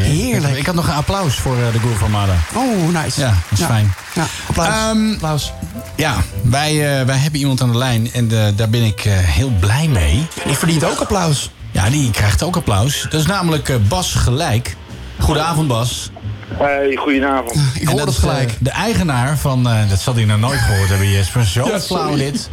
plaatje, 0.00 0.12
hè? 0.22 0.22
Heerlijk. 0.32 0.56
Ik 0.56 0.66
had 0.66 0.74
nog 0.74 0.86
een 0.88 0.94
applaus 0.94 1.34
voor 1.34 1.56
eh, 1.56 1.72
de 1.72 1.78
Groove 1.78 2.04
Armada. 2.04 2.32
Oh, 2.54 3.02
nice. 3.02 3.20
Ja, 3.20 3.34
dat 3.50 3.58
is 3.58 3.64
fijn. 3.64 3.94
Ja, 4.14 4.26
applaus. 4.48 4.68
Ehm, 4.68 5.12
applaus. 5.12 5.52
Ja, 5.96 6.14
wij, 6.42 6.98
eh, 7.00 7.06
wij 7.06 7.16
hebben 7.16 7.40
iemand 7.40 7.60
aan 7.62 7.72
de 7.72 7.78
lijn 7.78 8.12
en 8.12 8.30
eh, 8.30 8.46
daar 8.56 8.68
ben 8.70 8.82
ik 8.84 9.04
eh, 9.04 9.12
heel 9.18 9.52
blij 9.60 9.88
mee. 9.88 10.26
Die 10.46 10.56
verdient 10.56 10.84
ook 10.84 10.98
applaus. 11.00 11.50
Ja, 11.70 11.90
die 11.90 12.10
krijgt 12.10 12.42
ook 12.42 12.56
applaus. 12.56 13.06
Dat 13.10 13.20
is 13.20 13.26
namelijk 13.26 13.68
eh, 13.68 13.76
Bas 13.88 14.14
Gelijk. 14.14 14.76
Goedenavond, 15.18 15.68
Bas. 15.68 16.10
Hey, 16.58 16.96
goedenavond. 16.96 17.54
Ik 17.74 17.80
En 17.80 17.86
hoor 17.88 17.96
dat 17.98 18.06
het 18.06 18.16
is, 18.16 18.22
gelijk. 18.22 18.52
de 18.60 18.70
eigenaar 18.70 19.38
van... 19.38 19.68
eh, 19.68 19.88
dat 19.88 20.00
zal 20.00 20.14
hij 20.14 20.24
nog 20.24 20.38
nooit 20.38 20.60
gehoord 20.60 20.88
hebben, 20.88 21.10
Jesper. 21.10 21.44
Zo 21.44 21.66
Ja, 21.68 21.80
flauw 21.80 22.16
dit. 22.16 22.48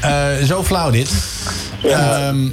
Eh, 0.00 0.26
zo 0.46 0.62
flauw 0.64 0.90
dit. 0.90 1.10
Ehm, 1.82 2.48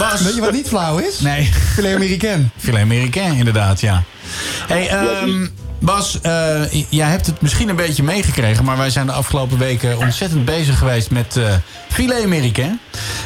Bas. 0.00 0.20
Weet 0.20 0.34
je 0.34 0.40
wat 0.40 0.52
niet 0.52 0.68
flauw 0.68 0.98
is? 0.98 1.20
Nee. 1.20 1.50
Filet 1.74 1.94
Americain. 1.94 2.50
Filet 2.56 2.80
Americain, 2.80 3.34
inderdaad, 3.34 3.80
ja. 3.80 4.02
Hey, 4.66 4.88
ehm, 4.88 5.46
Bas, 5.78 6.20
eh, 6.20 6.72
jij 6.88 7.08
hebt 7.08 7.26
het 7.26 7.40
misschien 7.40 7.68
een 7.68 7.76
beetje 7.76 8.02
meegekregen... 8.02 8.64
maar 8.64 8.76
wij 8.76 8.90
zijn 8.90 9.06
de 9.06 9.12
afgelopen 9.12 9.58
weken 9.58 9.98
ontzettend 9.98 10.44
bezig 10.44 10.78
geweest 10.78 11.10
met 11.10 11.36
eh 11.36 11.54
Filet 11.88 12.24
Americain. 12.24 12.80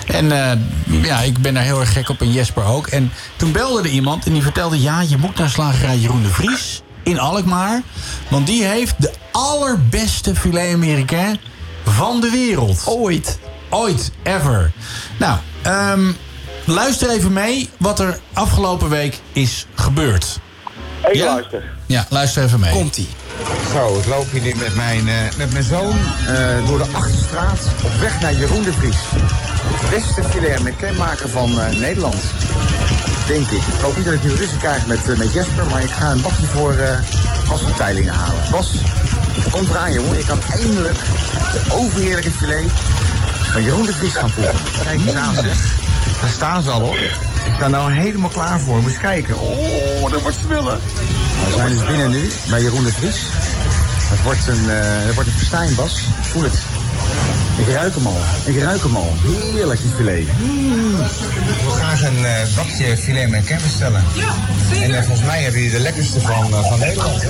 En 0.06 0.32
eh, 0.32 0.58
ja, 1.02 1.20
ik 1.20 1.38
ben 1.38 1.54
daar 1.54 1.62
heel 1.62 1.80
erg 1.80 1.92
gek 1.92 2.08
op 2.08 2.20
en 2.20 2.32
Jesper 2.32 2.64
ook. 2.64 2.86
En 2.86 3.12
toen 3.36 3.52
belde 3.52 3.82
er 3.82 3.94
iemand 3.94 4.26
en 4.26 4.32
die 4.32 4.42
vertelde... 4.42 4.80
ja, 4.80 5.00
je 5.00 5.16
moet 5.16 5.38
naar 5.38 5.50
slagerij 5.50 5.96
Jeroen 5.96 6.22
de 6.22 6.28
Vries 6.28 6.82
in 7.02 7.18
Alkmaar... 7.18 7.82
want 8.28 8.46
die 8.46 8.64
heeft 8.64 8.94
de 8.98 9.12
allerbeste 9.32 10.34
Filet 10.34 10.74
Americain 10.74 11.38
van 11.84 12.20
de 12.20 12.30
wereld. 12.30 12.82
Ooit. 12.86 13.38
Ooit, 13.68 14.10
ever. 14.22 14.72
Nou, 15.18 15.38
ehm, 15.62 16.12
luister 16.64 17.10
even 17.10 17.32
mee 17.32 17.70
wat 17.76 18.00
er 18.00 18.18
afgelopen 18.32 18.88
week 18.88 19.20
is 19.32 19.66
gebeurd. 19.74 20.38
Even 21.04 21.18
Ja? 21.18 21.32
luister. 21.34 21.62
Ja, 21.86 22.06
luister 22.08 22.44
even 22.44 22.60
mee. 22.60 22.72
Komt-ie. 22.72 23.08
Zo, 23.72 23.98
ik 23.98 24.06
loop 24.06 24.30
hier 24.30 24.40
nu 24.40 24.54
met 24.54 24.74
mijn, 24.74 25.08
eh, 25.08 25.14
met 25.36 25.52
mijn 25.52 25.64
zoon 25.64 25.96
eh, 26.26 26.66
door 26.66 26.78
de 26.78 26.86
Achterstraat 26.92 27.58
op 27.84 28.00
weg 28.00 28.20
naar 28.20 28.34
Jeroen 28.34 28.62
de 28.62 28.72
Vries. 28.72 28.96
Het 29.64 29.90
beste 29.90 30.22
filet 30.24 30.62
met 30.62 30.76
kenmerken 30.76 31.30
van 31.30 31.60
eh, 31.60 31.76
Nederland. 31.78 32.16
Denk 33.26 33.46
ik. 33.46 33.58
Ik 33.58 33.80
hoop 33.82 33.96
niet 33.96 34.04
dat 34.04 34.14
ik 34.14 34.22
nu 34.22 34.34
ruzie 34.34 34.58
krijg 34.58 34.86
met, 34.86 35.18
met 35.18 35.32
Jesper, 35.32 35.66
maar 35.70 35.82
ik 35.82 35.90
ga 35.90 36.10
een 36.10 36.20
bakje 36.20 36.46
voor 36.46 36.74
uh, 36.74 37.76
Teilingen 37.76 38.12
halen. 38.14 38.42
Bas, 38.50 38.70
kom 39.50 39.66
eraan 39.70 39.92
jongen. 39.92 40.18
Ik 40.18 40.26
kan 40.26 40.38
eindelijk 40.52 40.98
de 41.52 41.60
overheerlijke 41.72 42.30
filet 42.30 42.64
van 43.52 43.62
Jeroen 43.62 43.86
de 43.86 43.92
Vries 43.92 44.12
gaan 44.14 44.30
voeren. 44.30 44.54
Kijk 44.84 45.00
eens 45.06 45.14
aan 45.14 45.34
zeg. 45.34 45.82
Daar 46.24 46.32
staan 46.32 46.62
ze 46.62 46.70
al 46.70 46.80
hoor. 46.80 46.96
Ik 46.96 47.52
sta 47.56 47.68
nou 47.68 47.92
helemaal 47.92 48.30
klaar 48.30 48.60
voor. 48.60 48.82
Moet 48.82 48.92
je 48.92 48.98
kijken. 48.98 49.40
Oh, 49.40 50.10
dat 50.10 50.22
wordt 50.22 50.36
smullen. 50.44 50.80
We 51.46 51.52
zijn 51.56 51.68
dus 51.68 51.86
binnen 51.86 52.10
nu 52.10 52.30
bij 52.48 52.62
Jeroen 52.62 52.84
de 52.84 52.92
Vries. 52.92 53.22
Het 54.10 54.22
wordt 54.22 54.46
een, 54.46 54.70
eh 54.70 55.06
het 55.06 55.14
wordt 55.14 55.28
een 55.28 55.36
festijn, 55.36 55.74
Bas. 55.74 55.98
Ik 55.98 56.24
Voel 56.24 56.42
het. 56.42 56.58
Ik 57.56 57.74
ruik 57.74 57.94
hem 57.94 58.06
al. 58.06 58.16
Ik 58.44 58.62
ruik 58.62 58.82
hem 58.82 58.96
al. 58.96 59.12
Heerlijk, 59.52 59.80
die 59.80 59.90
filet. 59.96 60.26
Mm. 60.38 61.00
Ik 61.00 61.62
wil 61.62 61.70
graag 61.70 62.02
een 62.02 62.24
eh, 62.24 62.56
bakje 62.56 62.96
filet 62.96 63.30
met 63.30 63.44
kern 63.44 63.62
bestellen. 63.62 64.04
Ja, 64.14 64.34
En 64.82 64.94
eh, 64.94 65.02
volgens 65.02 65.26
mij 65.26 65.42
hebben 65.42 65.60
jullie 65.60 65.76
de 65.76 65.82
lekkerste 65.82 66.20
van, 66.20 66.50
van 66.50 66.78
Nederland. 66.78 67.22
hè? 67.22 67.28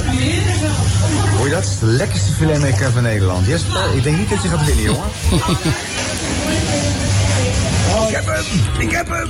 Hoor 1.36 1.49
je 1.49 1.55
dat? 1.55 1.76
De 1.80 1.86
lekkerste 1.86 2.32
filet 2.32 2.61
met 2.61 2.90
van 2.92 3.03
Nederland. 3.03 3.47
Jesper, 3.47 3.95
ik 3.95 4.03
denk 4.03 4.16
niet 4.16 4.30
dat 4.30 4.42
je 4.42 4.49
gaat 4.49 4.66
winnen, 4.66 4.84
jongen. 4.84 5.09
Ik 8.09 8.14
heb 8.14 8.26
hem! 8.26 8.45
Ik 8.78 8.90
heb 8.90 9.09
hem! 9.09 9.28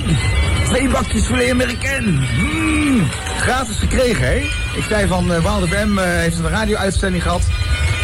Twee 0.65 0.89
bakjes 0.89 1.25
filet 1.25 1.51
Amerikaan. 1.51 2.03
Mm, 2.03 3.07
gratis 3.39 3.77
gekregen, 3.77 4.27
hè? 4.27 4.35
Ik 4.75 4.83
zei 4.89 5.07
van 5.07 5.31
uh, 5.31 5.43
Wouter 5.43 5.69
Bem 5.69 5.97
eh, 5.97 6.05
heeft 6.05 6.37
een 6.37 6.49
radio-uitzending 6.49 7.23
gehad 7.23 7.41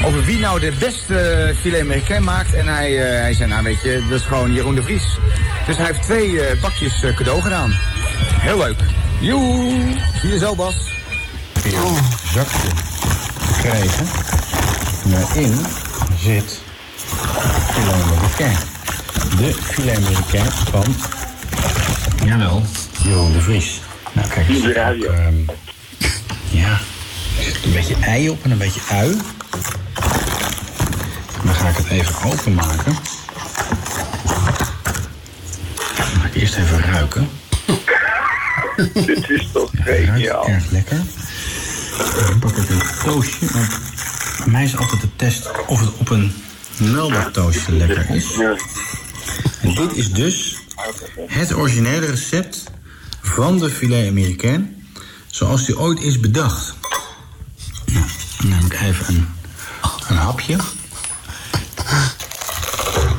over 0.06 0.24
wie 0.24 0.40
nou 0.40 0.60
de 0.60 0.72
beste 0.80 1.54
filet 1.62 1.82
Amerikaan 1.82 2.24
maakt. 2.24 2.54
En 2.54 2.68
hij, 2.68 3.04
eh, 3.04 3.22
hij 3.22 3.34
zei, 3.34 3.50
nou 3.50 3.64
weet 3.64 3.82
je, 3.82 4.06
dat 4.10 4.20
is 4.20 4.26
gewoon 4.26 4.54
Jeroen 4.54 4.76
de 4.76 4.84
Vries. 4.84 5.18
Dus 5.66 5.78
hij 5.78 5.86
heeft 5.86 6.02
twee 6.02 6.42
eh, 6.42 6.62
bakjes 6.62 7.04
eh, 7.04 7.16
cadeau 7.16 7.42
gedaan. 7.42 7.72
Heel 8.40 8.58
leuk. 8.58 8.80
Joe! 9.20 9.70
Zie 10.22 10.30
je 10.30 10.38
zo, 10.40 10.56
Bas. 10.56 10.76
Hier, 11.64 11.74
zakje 12.34 12.70
gekregen. 13.42 14.08
Daarin 15.06 15.66
zit 16.20 16.60
filet 17.74 17.94
Amerikaan. 17.94 18.71
De 19.38 19.54
filet 19.62 19.98
Amerikaan 19.98 20.52
van, 20.52 20.96
jawel, 22.26 22.64
Jeroen 23.04 23.32
de 23.32 23.42
Vries. 23.42 23.82
Nou, 24.12 24.28
kijk 24.28 24.50
eens. 24.50 24.62
De 24.62 24.74
radio. 24.74 25.12
Ehm, 25.12 25.36
ja, 26.50 26.70
er 27.38 27.44
zit 27.44 27.64
een 27.64 27.72
beetje 27.72 27.96
ei 28.02 28.30
op 28.30 28.44
en 28.44 28.52
een 28.52 28.58
beetje 28.58 28.82
ui. 28.90 29.18
Dan 31.44 31.54
ga 31.54 31.68
ik 31.68 31.76
het 31.78 31.88
even 31.88 32.32
openmaken. 32.32 32.94
Dan 35.96 36.20
ga 36.20 36.26
ik 36.28 36.36
eerst 36.36 36.56
even 36.56 36.80
ruiken. 36.82 37.30
Dit 39.06 39.30
is 39.30 39.48
toch 39.54 39.70
geniaal. 39.74 40.48
erg 40.48 40.72
lekker. 40.72 41.02
Dan 42.28 42.40
pak 42.40 42.58
ik 42.58 42.70
een 42.70 42.82
toastje. 43.04 43.46
Want 43.54 43.80
bij 44.38 44.48
mij 44.48 44.64
is 44.64 44.78
altijd 44.78 45.02
de 45.02 45.16
test 45.16 45.50
of 45.68 45.80
het 45.80 45.90
op 45.98 46.10
een 46.10 46.34
Melba 46.78 47.30
toastje 47.32 47.72
lekker 47.72 48.10
is. 48.10 48.26
En 49.62 49.76
dit 49.76 49.96
is 49.96 50.12
dus 50.12 50.58
het 51.28 51.54
originele 51.54 52.06
recept 52.06 52.64
van 53.22 53.58
de 53.60 53.70
filet 53.70 54.10
Amerikaan. 54.10 54.76
Zoals 55.28 55.66
die 55.66 55.80
ooit 55.80 56.00
is 56.00 56.20
bedacht. 56.20 56.74
Nou, 57.86 58.06
dan 58.40 58.50
neem 58.50 58.66
ik 58.66 58.74
even 58.74 59.08
een, 59.16 59.28
een 60.08 60.16
hapje. 60.18 60.58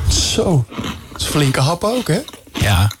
Zo. 0.09 0.65
Dat 1.11 1.21
is 1.21 1.25
een 1.25 1.31
flinke 1.31 1.59
hap 1.59 1.83
ook, 1.83 2.07
hè? 2.07 2.21
Ja. 2.53 2.91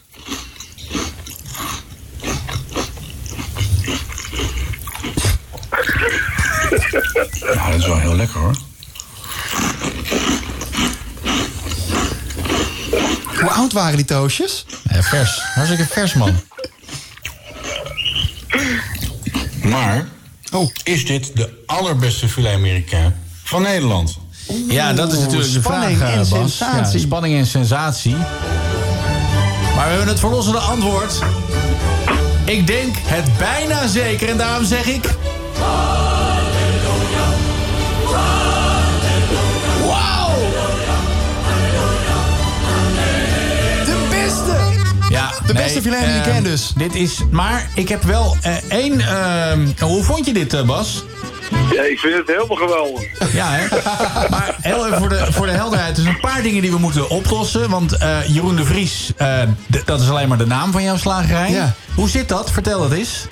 Nou, 7.41 7.71
dat 7.71 7.79
is 7.79 7.85
wel 7.87 7.99
heel 7.99 8.15
lekker 8.15 8.39
hoor. 8.39 8.55
Oud 13.63 13.73
waren 13.73 13.95
die 13.95 14.05
toastjes? 14.05 14.65
Ja, 14.91 15.03
vers. 15.03 15.41
Hartstikke 15.41 15.85
vers, 15.85 16.13
man. 16.13 16.35
Maar 19.61 20.07
is 20.83 21.05
dit 21.05 21.35
de 21.35 21.63
allerbeste 21.65 22.29
filet 22.29 22.53
Amerikaan 22.53 23.15
van 23.43 23.61
Nederland? 23.61 24.17
Ja, 24.67 24.93
dat 24.93 25.13
is 25.13 25.19
natuurlijk 25.19 25.53
de 25.53 25.59
spanning 25.59 25.97
vraag, 25.97 26.09
eh, 26.09 26.19
en 26.19 26.29
Bas. 26.29 26.57
sensatie. 26.57 26.99
Ja, 26.99 27.05
spanning 27.05 27.35
en 27.35 27.45
sensatie. 27.45 28.15
Maar 29.75 29.83
we 29.83 29.89
hebben 29.89 30.07
het 30.07 30.19
verlossende 30.19 30.59
antwoord. 30.59 31.19
Ik 32.45 32.67
denk 32.67 32.95
het 32.99 33.37
bijna 33.37 33.87
zeker 33.87 34.29
en 34.29 34.37
daarom 34.37 34.65
zeg 34.65 34.85
ik... 34.85 35.05
De 45.47 45.53
beste 45.53 45.81
filet 45.81 45.99
Amerikaan 45.99 46.33
ehm, 46.33 46.43
dus. 46.43 46.73
Dit 46.77 46.95
is... 46.95 47.19
Maar 47.31 47.69
ik 47.75 47.89
heb 47.89 48.03
wel 48.03 48.35
eh, 48.41 48.55
één... 48.69 48.99
ehm, 48.99 49.67
hoe 49.79 50.03
vond 50.03 50.25
je 50.25 50.33
dit, 50.33 50.53
eh, 50.53 50.65
Bas? 50.65 51.03
Ja, 51.71 51.83
ik 51.83 51.99
vind 51.99 52.17
het 52.17 52.27
helemaal 52.27 52.57
geweldig. 52.57 53.33
Ja, 53.33 53.47
hè? 53.49 53.67
Maar 54.29 54.55
heel 54.61 54.85
even 54.85 54.97
voor 54.97 55.09
de, 55.09 55.27
voor 55.29 55.45
de 55.45 55.51
helderheid. 55.51 55.97
Er 55.97 56.03
zijn 56.03 56.15
een 56.15 56.21
paar 56.21 56.41
dingen 56.41 56.61
die 56.61 56.71
we 56.71 56.77
moeten 56.77 57.09
oplossen. 57.09 57.69
Want 57.69 57.97
eh, 57.97 58.27
Jeroen 58.27 58.55
de 58.55 58.65
Vries, 58.65 59.11
dat 59.85 60.01
is 60.01 60.09
alleen 60.09 60.27
maar 60.27 60.37
de 60.37 60.45
naam 60.45 60.71
van 60.71 60.83
jouw 60.83 60.97
slagerij. 60.97 61.51
Ja. 61.51 61.75
Hoe 61.95 62.09
zit 62.09 62.29
dat? 62.29 62.51
Vertel 62.51 62.83
het 62.83 62.91
eens. 62.91 63.27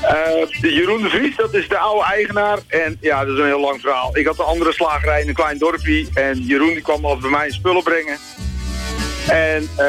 Eh, 0.00 0.60
de 0.60 0.72
Jeroen 0.72 1.02
de 1.02 1.08
Vries, 1.08 1.36
dat 1.36 1.54
is 1.54 1.68
de 1.68 1.78
oude 1.78 2.04
eigenaar. 2.04 2.58
En 2.66 2.96
ja, 3.00 3.24
dat 3.24 3.34
is 3.34 3.40
een 3.40 3.46
heel 3.46 3.60
lang 3.60 3.80
verhaal. 3.80 4.16
Ik 4.16 4.26
had 4.26 4.38
een 4.38 4.44
andere 4.44 4.72
slagerij 4.72 5.22
in 5.22 5.28
een 5.28 5.34
klein 5.34 5.58
dorpje. 5.58 6.06
En 6.14 6.44
Jeroen 6.46 6.72
die 6.72 6.82
kwam 6.82 7.04
altijd 7.04 7.20
bij 7.20 7.30
mij 7.30 7.50
spullen 7.50 7.82
brengen. 7.82 8.16
En 9.30 9.68
eh, 9.76 9.86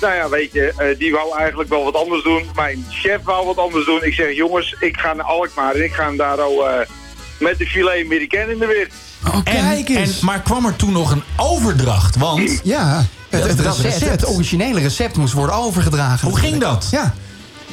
nou 0.00 0.14
ja, 0.14 0.28
weet 0.28 0.52
je, 0.52 0.72
eh, 0.76 0.98
die 0.98 1.12
wou 1.12 1.38
eigenlijk 1.38 1.68
wel 1.68 1.84
wat 1.84 1.94
anders 1.94 2.22
doen. 2.22 2.42
Mijn 2.54 2.86
chef 2.90 3.18
wou 3.24 3.46
wat 3.46 3.56
anders 3.58 3.84
doen. 3.86 4.04
Ik 4.04 4.14
zeg, 4.14 4.34
jongens, 4.34 4.76
ik 4.80 4.96
ga 4.96 5.12
naar 5.14 5.24
Alkmaar 5.26 5.74
en 5.74 5.84
ik 5.84 5.92
ga 5.92 6.04
hem 6.04 6.16
daar 6.16 6.40
al 6.40 6.68
eh, 6.68 6.86
met 7.38 7.58
de 7.58 7.66
filet 7.66 8.04
Amerikaan 8.04 8.50
in 8.50 8.58
de 8.58 8.66
weer. 8.66 8.88
Oh, 9.26 9.34
En, 9.34 9.42
kijk 9.44 9.88
eens. 9.88 10.20
en, 10.20 10.26
maar 10.26 10.42
kwam 10.42 10.66
er 10.66 10.76
toen 10.76 10.92
nog 10.92 11.10
een 11.10 11.22
overdracht? 11.36 12.16
Want 12.16 12.60
Ja, 12.64 13.04
het, 13.28 13.44
het, 13.44 13.60
recept. 13.78 14.10
het 14.10 14.28
originele 14.28 14.80
recept 14.80 15.16
moest 15.16 15.32
worden 15.32 15.54
overgedragen. 15.56 16.28
hoe 16.28 16.38
ging 16.38 16.58
dat? 16.60 16.88
Ja. 16.90 17.14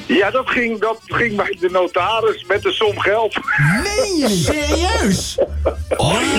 Ja, 0.07 0.31
dat 0.31 0.49
ging, 0.49 0.79
dat 0.81 0.99
ging 1.05 1.35
bij 1.35 1.57
de 1.59 1.69
notaris 1.69 2.45
met 2.47 2.61
de 2.61 2.71
som 2.71 2.99
geld. 2.99 3.33
Je 3.33 4.17
niet? 4.17 4.29
Serieus? 4.45 5.35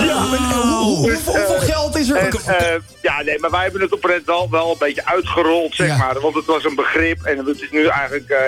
Ja, 0.07 0.25
maar, 0.25 0.39
eh, 0.39 0.59
hoe- 0.61 0.97
hoeveel 0.97 1.59
geld 1.61 1.97
is 1.97 2.09
er... 2.11 2.17
En, 2.17 2.31
eh, 2.59 2.81
ja, 3.03 3.23
nee, 3.23 3.39
maar 3.39 3.51
wij 3.51 3.63
hebben 3.63 3.81
het 3.81 3.93
op 3.93 4.05
Red 4.05 4.23
wel, 4.25 4.51
wel 4.51 4.71
een 4.71 4.77
beetje 4.79 5.07
uitgerold, 5.07 5.75
zeg 5.75 5.87
Ja. 5.89 5.97
maar. 5.97 6.21
Want 6.21 6.35
het 6.35 6.45
was 6.45 6.65
een 6.65 6.75
begrip 6.75 7.23
en 7.23 7.39
het 7.47 7.61
is 7.63 7.69
nu 7.71 7.87
eigenlijk 7.87 8.29
eh, 8.29 8.39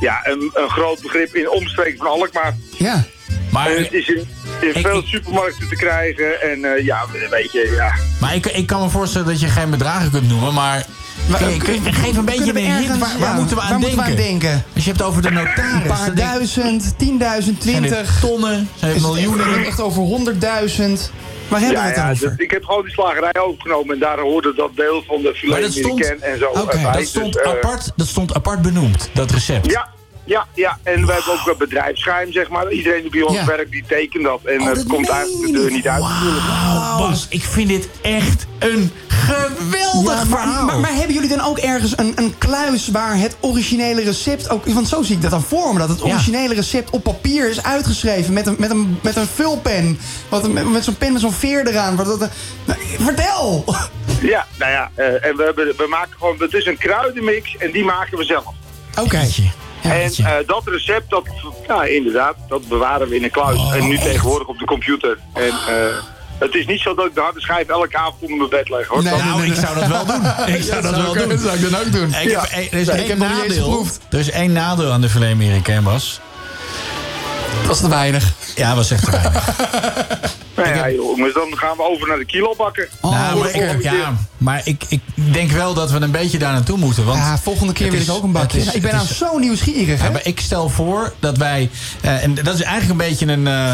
ja, 0.00 0.20
een, 0.26 0.50
een 0.54 0.68
groot 0.70 1.02
begrip 1.02 1.34
in 1.34 1.50
omstreken 1.50 1.98
van 1.98 2.06
Alkmaar. 2.06 2.56
Ja. 2.78 3.04
Maar, 3.50 3.66
En 3.70 3.82
het 3.82 3.92
is 3.92 4.08
in, 4.08 4.28
in 4.60 4.82
veel 4.82 5.02
supermarkten 5.04 5.68
te 5.68 5.76
krijgen 5.76 6.40
en 6.42 6.64
eh, 6.64 6.84
ja, 6.84 7.04
weet 7.30 7.52
je, 7.52 7.72
ja. 7.76 7.92
maar 8.20 8.34
ik, 8.34 8.46
ik 8.46 8.66
kan 8.66 8.82
me 8.82 8.88
voorstellen 8.88 9.26
dat 9.26 9.40
je 9.40 9.46
geen 9.48 9.70
bedragen 9.70 10.10
kunt 10.10 10.28
noemen, 10.28 10.54
maar... 10.54 10.84
Geef 11.28 12.16
een 12.16 12.24
beetje 12.24 12.50
een 12.50 12.56
hint. 12.56 12.98
Waar, 12.98 13.18
waar 13.18 13.28
ja, 13.28 13.34
moeten 13.34 13.56
we 13.56 13.62
aan 13.62 13.70
waar 13.70 13.80
denken? 13.80 13.96
moeten 13.96 14.14
we 14.14 14.22
aan 14.22 14.28
denken? 14.28 14.64
Als 14.74 14.84
je 14.84 14.90
hebt 14.90 15.02
over 15.02 15.22
de 15.22 15.30
notaris. 15.30 15.82
Een 15.82 15.86
paar 15.86 16.14
duizend, 16.14 16.98
tienduizend, 16.98 17.60
twintig. 17.60 18.20
tonnen? 18.20 18.68
Zijn 18.74 19.00
miljoenen? 19.00 19.54
Echt, 19.54 19.66
echt 19.66 19.80
over 19.80 20.02
honderdduizend. 20.02 21.12
Waar 21.48 21.60
hebben 21.60 21.78
ja, 21.78 21.82
we 21.82 21.88
het 21.88 21.98
ja, 21.98 22.10
over? 22.10 22.28
dus 22.28 22.38
ik 22.38 22.50
heb 22.50 22.64
gewoon 22.64 22.82
die 22.82 22.92
slagerij 22.92 23.40
overgenomen 23.40 23.94
en 23.94 24.00
daar 24.00 24.18
hoorde 24.18 24.54
dat 24.54 24.70
deel 24.76 25.02
van 25.06 25.22
de 25.22 25.34
filet 25.34 25.72
stond, 25.72 26.18
en 26.20 26.38
zo 26.38 26.46
Oké, 26.46 26.90
dat, 26.92 27.06
stond 27.06 27.32
Dus, 27.32 27.42
eh, 27.42 27.50
apart, 27.50 27.92
dat 27.96 28.06
stond 28.06 28.34
apart 28.34 28.62
benoemd, 28.62 29.10
dat 29.12 29.30
recept. 29.30 29.70
Ja, 29.70 29.88
ja, 30.28 30.46
ja. 30.54 30.78
En 30.82 31.06
we 31.06 31.12
hebben 31.12 31.32
ook 31.32 31.46
een 31.46 31.58
bedrijfsgeheim, 31.58 32.32
zeg 32.32 32.48
maar. 32.48 32.72
Iedereen 32.72 33.02
die 33.02 33.10
bij 33.10 33.22
ons 33.22 33.36
Ja. 33.36 33.44
werkt, 33.44 33.70
die 33.70 33.84
tekent 33.88 34.24
dat. 34.24 34.40
En 34.44 34.60
Oh, 34.60 34.66
het 34.66 34.74
dat 34.74 34.86
komt 34.86 35.08
eigenlijk 35.08 35.52
de 35.52 35.58
deur 35.60 35.70
niet. 35.70 35.86
uit. 35.86 36.00
Wauw, 36.02 36.98
Bas, 36.98 37.26
ik 37.28 37.42
vind 37.42 37.68
dit 37.68 37.88
echt 38.02 38.46
een 38.58 38.92
geweldig 39.08 40.26
verhaal. 40.26 40.64
maar, 40.64 40.78
maar 40.78 40.94
hebben 40.94 41.12
jullie 41.14 41.28
dan 41.28 41.40
ook 41.40 41.58
ergens 41.58 41.98
een, 41.98 42.12
een 42.16 42.34
kluis 42.38 42.88
waar 42.88 43.18
het 43.18 43.36
originele 43.40 44.02
recept 44.02 44.50
ook... 44.50 44.66
Want 44.66 44.88
zo 44.88 45.02
zie 45.02 45.16
ik 45.16 45.22
dat 45.22 45.30
dan 45.30 45.42
voor 45.42 45.72
me, 45.72 45.78
dat 45.78 45.88
het 45.88 46.02
originele 46.04 46.54
recept 46.54 46.90
op 46.90 47.02
papier 47.02 47.48
is 47.48 47.62
uitgeschreven 47.62 48.32
met 48.32 48.46
een, 48.46 48.56
met 48.58 48.70
een, 48.70 48.98
met 49.02 49.16
een 49.16 49.26
vulpen. 49.26 49.98
Wat, 50.28 50.52
met, 50.52 50.70
met 50.70 50.84
zo'n 50.84 50.96
pen 50.96 51.12
met 51.12 51.20
zo'n 51.20 51.32
veer 51.32 51.66
eraan. 51.66 51.96
Wat, 51.96 52.06
dat, 52.06 52.18
nou, 52.64 52.78
vertel! 52.98 53.64
Ja, 54.22 54.46
nou 54.58 54.72
ja. 54.72 54.90
eh, 54.94 55.06
en 55.24 55.36
we, 55.36 55.42
hebben, 55.44 55.74
we 55.76 55.86
maken 55.88 56.12
gewoon... 56.18 56.36
Het 56.38 56.54
is 56.54 56.66
een 56.66 56.78
kruidenmix 56.78 57.56
en 57.56 57.70
die 57.72 57.84
maken 57.84 58.18
we 58.18 58.24
zelf. 58.24 58.44
Oké. 59.00 59.26
Ja, 59.82 59.90
en 59.90 60.12
eh, 60.12 60.32
dat 60.46 60.62
recept, 60.66 61.10
dat, 61.10 61.24
ja, 61.66 61.84
inderdaad, 61.84 62.34
dat 62.48 62.68
bewaren 62.68 63.08
we 63.08 63.16
in 63.16 63.24
een 63.24 63.30
kluis. 63.30 63.58
Oh, 63.58 63.74
en 63.74 63.88
nu 63.88 63.98
tegenwoordig 63.98 64.48
op 64.48 64.58
de 64.58 64.64
computer. 64.64 65.18
En 65.32 65.48
eh, 65.48 65.96
het 66.38 66.54
is 66.54 66.66
niet 66.66 66.80
zo 66.80 66.94
dat 66.94 67.06
ik 67.06 67.14
de 67.14 67.20
harde 67.20 67.40
schijf 67.40 67.68
elke 67.68 67.96
avond 67.96 68.22
onder 68.22 68.36
mijn 68.36 68.50
bed 68.50 68.68
leg, 68.68 68.86
hoor. 68.86 69.02
Nee, 69.02 69.16
nou, 69.16 69.44
ik 69.44 69.54
zou 69.54 69.74
dat 69.78 69.86
wel 69.86 70.06
doen. 70.06 70.24
Ik 70.56 70.62
zou 70.62 70.82
dat 70.82 70.96
wel 70.96 71.14
doen. 71.14 71.28
Dat 71.28 71.40
zou 71.40 71.56
ik 71.56 71.70
dan 71.70 71.80
ook 71.80 71.92
doen. 71.92 72.08
Ik 72.08 72.30
heb, 72.30 72.72
er 72.72 72.78
is 72.78 72.88
één 72.88 73.00
ik 73.02 73.08
heb 73.08 73.18
nog 73.18 73.28
niet 73.28 73.42
eens 73.42 73.54
nadeel. 73.54 73.64
geproefd. 73.64 74.00
Er 74.10 74.18
is 74.18 74.30
één 74.30 74.52
nadeel 74.52 74.90
aan 74.90 75.00
de 75.00 75.08
filet 75.08 75.32
americain, 75.32 75.84
Bas. 75.84 76.20
Dat 77.66 77.74
is 77.76 77.80
te 77.82 77.88
weinig. 77.88 78.32
Ja, 78.56 78.74
was 78.74 78.90
echt 78.90 79.04
te 79.04 79.10
weinig. 79.10 79.46
nou 80.56 80.68
ja, 80.68 80.90
jongens, 80.90 81.34
dan 81.34 81.58
gaan 81.58 81.76
we 81.76 81.82
over 81.82 82.08
naar 82.08 82.18
de 82.18 82.24
kilo 82.24 82.54
bakken. 82.58 82.88
Oh, 83.00 83.10
nou, 83.12 83.38
maar 83.38 83.50
ik, 83.54 83.82
ja, 83.82 84.16
maar 84.38 84.60
ik, 84.64 84.84
ik 84.88 85.00
denk 85.14 85.50
wel 85.50 85.74
dat 85.74 85.90
we 85.90 86.00
een 86.00 86.10
beetje 86.10 86.38
daar 86.38 86.52
naartoe 86.52 86.78
moeten. 86.78 87.04
Want 87.04 87.18
Ja, 87.18 87.38
volgende 87.38 87.72
keer 87.72 87.90
wil 87.90 88.00
is- 88.00 88.06
ik 88.06 88.12
ook 88.12 88.22
een 88.22 88.32
bakje. 88.32 88.60
ik 88.60 88.82
ben 88.82 88.94
nou 88.94 89.04
is- 89.04 89.18
zo 89.18 89.38
nieuwsgierig, 89.38 89.98
Ja, 89.98 90.04
hè? 90.04 90.10
maar 90.10 90.20
ik 90.26 90.40
stel 90.40 90.68
voor 90.68 91.12
dat 91.18 91.36
wij... 91.36 91.70
eh, 92.00 92.22
en 92.22 92.34
dat 92.34 92.54
is 92.54 92.62
eigenlijk 92.62 93.00
een 93.00 93.08
beetje 93.08 93.26
een... 93.26 93.46
eh, 93.46 93.72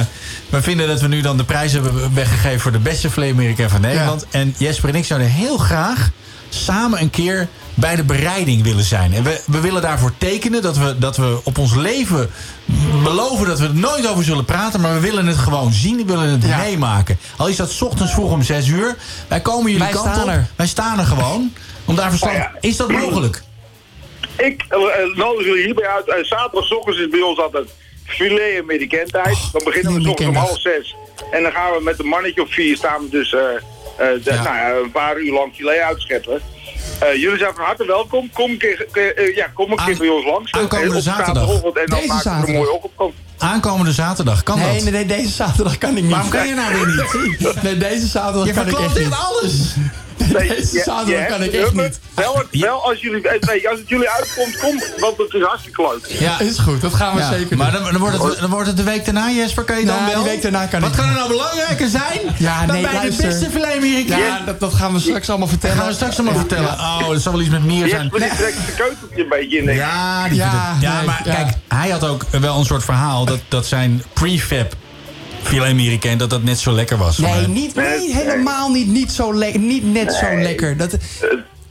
we 0.48 0.62
vinden 0.62 0.88
dat 0.88 1.00
we 1.00 1.08
nu 1.08 1.20
dan 1.20 1.36
de 1.36 1.44
prijs 1.44 1.72
hebben 1.72 2.14
weggegeven... 2.14 2.60
voor 2.60 2.72
de 2.72 2.78
beste 2.78 3.10
filet 3.10 3.30
americain 3.30 3.70
van 3.70 3.80
Nederland. 3.80 4.26
En 4.30 4.54
Jesper 4.58 4.88
en 4.88 4.94
ik 4.94 5.04
zouden 5.04 5.28
heel 5.30 5.58
graag 5.58 6.10
samen 6.48 7.00
een 7.00 7.10
keer 7.10 7.48
bij 7.74 7.96
de 7.96 8.04
bereiding 8.04 8.62
willen 8.62 8.84
zijn. 8.84 9.12
En 9.12 9.22
we, 9.22 9.40
we 9.46 9.60
willen 9.60 9.82
daarvoor 9.82 10.12
tekenen 10.18 10.62
dat 10.62 10.76
we, 10.76 10.98
dat 10.98 11.16
we 11.16 11.40
op 11.44 11.58
ons 11.58 11.74
leven 11.74 12.30
beloven... 13.02 13.46
dat 13.46 13.58
we 13.58 13.66
er 13.66 13.74
nooit 13.74 14.08
over 14.08 14.24
zullen 14.24 14.44
praten... 14.44 14.80
maar 14.80 14.94
we 14.94 15.00
willen 15.00 15.26
het 15.26 15.36
gewoon 15.36 15.72
zien, 15.72 15.96
we 15.96 16.04
willen 16.04 16.28
het 16.28 16.44
Ja. 16.44 16.56
meemaken. 16.58 17.18
Al 17.36 17.48
is 17.48 17.56
dat 17.56 17.70
's 17.70 17.82
ochtends 17.82 18.12
vroeg 18.12 18.30
om 18.30 18.42
6 18.42 18.66
uur. 18.68 18.96
Wij 19.28 19.40
komen 19.40 19.64
jullie 19.72 19.78
Wij 19.86 19.92
kant 19.92 20.06
staan 20.14 20.22
op. 20.22 20.28
er. 20.28 20.46
Wij 20.56 20.66
staan 20.66 20.98
er 20.98 21.04
gewoon. 21.04 21.52
Om 21.84 21.96
daar 21.96 22.08
verstand... 22.08 22.36
Ja. 22.36 22.52
Is 22.60 22.76
dat 22.76 22.90
mogelijk? 22.90 23.42
Ik 24.36 24.64
eh, 24.68 24.78
eh, 24.78 25.16
nodig 25.16 25.46
jullie 25.46 25.64
hierbij 25.64 25.88
uit. 25.88 26.08
Uh, 26.08 26.14
Zaterdagochtends 26.24 27.00
is 27.00 27.08
bij 27.08 27.20
ons 27.20 27.38
altijd 27.38 27.68
filet 28.04 28.60
americain 28.62 29.06
tijd. 29.06 29.38
Dan 29.52 29.64
beginnen 29.64 29.92
we 30.02 30.08
ochtends 30.08 30.28
om 30.30 30.36
half 30.36 30.60
zes. 30.60 30.96
En 31.30 31.42
dan 31.42 31.52
gaan 31.52 31.72
we 31.72 31.82
met 31.82 31.98
een 31.98 32.06
mannetje 32.06 32.42
of 32.42 32.52
vier 32.52 32.76
staan 32.76 33.02
we 33.02 33.08
dus 33.08 33.32
eh, 33.34 33.40
eh, 33.40 33.62
de- 33.96 34.20
Ja. 34.24 34.42
nou 34.42 34.56
ja, 34.56 34.70
een 34.84 34.90
paar 34.90 35.16
uur 35.18 35.32
lang 35.32 35.54
filet 35.54 35.78
uitscheppen. 35.80 36.40
Eh, 37.00 37.14
jullie 37.14 37.38
zijn 37.38 37.54
van 37.54 37.64
harte 37.64 37.86
welkom. 37.86 38.30
Kom 38.32 38.50
een 38.50 38.58
keer, 38.58 38.86
ke- 38.92 39.00
eh, 39.14 39.36
ja, 39.36 39.46
kom 39.54 39.70
een 39.72 39.84
keer 39.84 39.96
bij 39.98 40.08
ons 40.08 40.24
langs. 40.24 40.52
aankomende 40.52 40.90
Eh, 40.90 40.96
op 40.96 41.02
zaterdag. 41.02 41.48
En 41.48 41.60
dan 41.72 41.72
Deze 41.98 42.06
maken 42.06 42.06
we 42.06 42.12
er 42.12 42.14
een 42.14 42.20
zaterdag. 42.22 42.96
mooie. 42.96 43.12
Aankomende 43.38 43.92
zaterdag, 43.92 44.42
kan 44.42 44.58
Nee, 44.58 44.74
dat? 44.74 44.82
nee, 44.82 44.92
nee, 44.92 45.06
deze 45.06 45.28
zaterdag 45.32 45.78
kan 45.78 45.96
ik 45.96 46.02
niet. 46.02 46.12
Waarom 46.12 46.30
kan 46.30 46.46
je 46.48 46.54
nou 46.54 46.74
weer 46.74 46.86
niet? 46.86 47.62
Nee, 47.62 47.76
deze 47.76 48.06
zaterdag 48.06 48.46
Je 48.46 48.52
kan 48.52 48.68
ik 48.68 48.78
echt 48.78 48.98
niet. 48.98 49.12
alles. 49.12 49.74
Nee, 50.16 50.48
Deze 50.48 50.82
zaterdag 50.84 51.26
kan 51.26 51.42
ik 51.42 51.52
echt 51.52 51.72
niet. 51.72 51.98
Wel, 52.14 52.42
wel 52.50 52.84
als, 52.88 53.00
jullie, 53.00 53.20
nee, 53.40 53.68
als 53.68 53.78
het 53.78 53.88
jullie 53.88 54.08
uitkomt, 54.10 54.58
kom, 54.58 54.82
want 54.98 55.16
het 55.16 55.32
is 55.34 55.42
hartstikke 55.42 55.82
leuk. 55.82 56.18
Ja, 56.20 56.40
Is 56.40 56.58
goed, 56.58 56.80
dat 56.80 56.94
gaan 56.94 57.14
we 57.14 57.20
ja. 57.20 57.32
zeker 57.32 57.56
Maar 57.56 57.72
doen. 57.72 57.82
dan, 57.82 57.92
dan, 57.92 58.00
wordt 58.00 58.22
het, 58.22 58.38
dan 58.40 58.50
wordt 58.50 58.66
het 58.66 58.76
de 58.76 58.82
week 58.82 59.04
daarna, 59.04 59.30
Jesper. 59.30 59.64
Kan 59.64 59.78
je 59.78 59.84
dan 59.86 59.94
Nou, 59.94 60.06
die 60.06 60.14
wel? 60.14 60.24
week 60.24 60.42
daarna 60.42 60.66
kan 60.66 60.80
Wat 60.80 60.90
ik 60.90 60.96
kan 60.96 61.08
er 61.08 61.14
nou 61.14 61.28
belangrijker 61.28 61.88
zijn 61.88 62.20
Ja, 62.38 62.66
dan 62.66 62.74
nee, 62.74 62.82
bij 62.84 62.92
luister. 62.92 63.28
de 63.40 63.48
beste? 63.48 64.14
Ja, 64.16 64.40
dat, 64.46 64.60
dat 64.60 64.74
gaan 64.74 64.92
we 64.92 65.00
straks 65.00 65.28
allemaal 65.28 65.48
Dat 65.48 65.58
vertellen. 65.58 65.76
gaan 65.82 65.86
we 65.86 65.94
straks 65.94 66.18
allemaal 66.18 66.38
vertellen. 66.38 66.76
ja. 66.76 66.98
Oh, 66.98 67.08
dat 67.08 67.22
zal 67.22 67.32
wel 67.32 67.40
iets 67.40 67.50
met 67.50 67.64
mier 67.64 67.88
zijn. 67.88 68.02
Jesper 68.02 68.20
die 68.20 68.36
trekt 68.36 68.56
zijn 68.64 68.74
keukentje 68.76 69.22
een 69.22 69.28
beetje 69.28 69.58
in. 69.58 69.74
Ja, 69.74 70.28
die 70.28 70.34
Ja, 70.36 70.44
het- 70.74 70.82
ja 70.82 70.96
nee, 70.96 71.06
maar 71.06 71.20
ja. 71.24 71.34
kijk, 71.34 71.48
hij 71.68 71.90
had 71.90 72.04
ook 72.04 72.24
wel 72.30 72.58
een 72.58 72.64
soort 72.64 72.84
verhaal... 72.84 73.24
dat, 73.24 73.38
dat 73.48 73.66
zijn 73.66 74.02
prefab 74.12 74.74
filet 75.44 75.70
Amerikaan, 75.70 76.18
dat 76.18 76.30
dat 76.30 76.42
net 76.42 76.58
zo 76.58 76.72
lekker 76.72 76.98
was. 76.98 77.18
Nee, 77.18 77.48
niet, 77.48 77.74
nee, 77.74 78.14
helemaal 78.14 78.70
niet, 78.70 78.86
niet, 78.86 79.12
zo 79.12 79.34
lekker, 79.34 79.60
niet 79.60 79.92
net 79.92 80.12
zo 80.12 80.36
lekker. 80.36 80.76
Dat, 80.76 80.96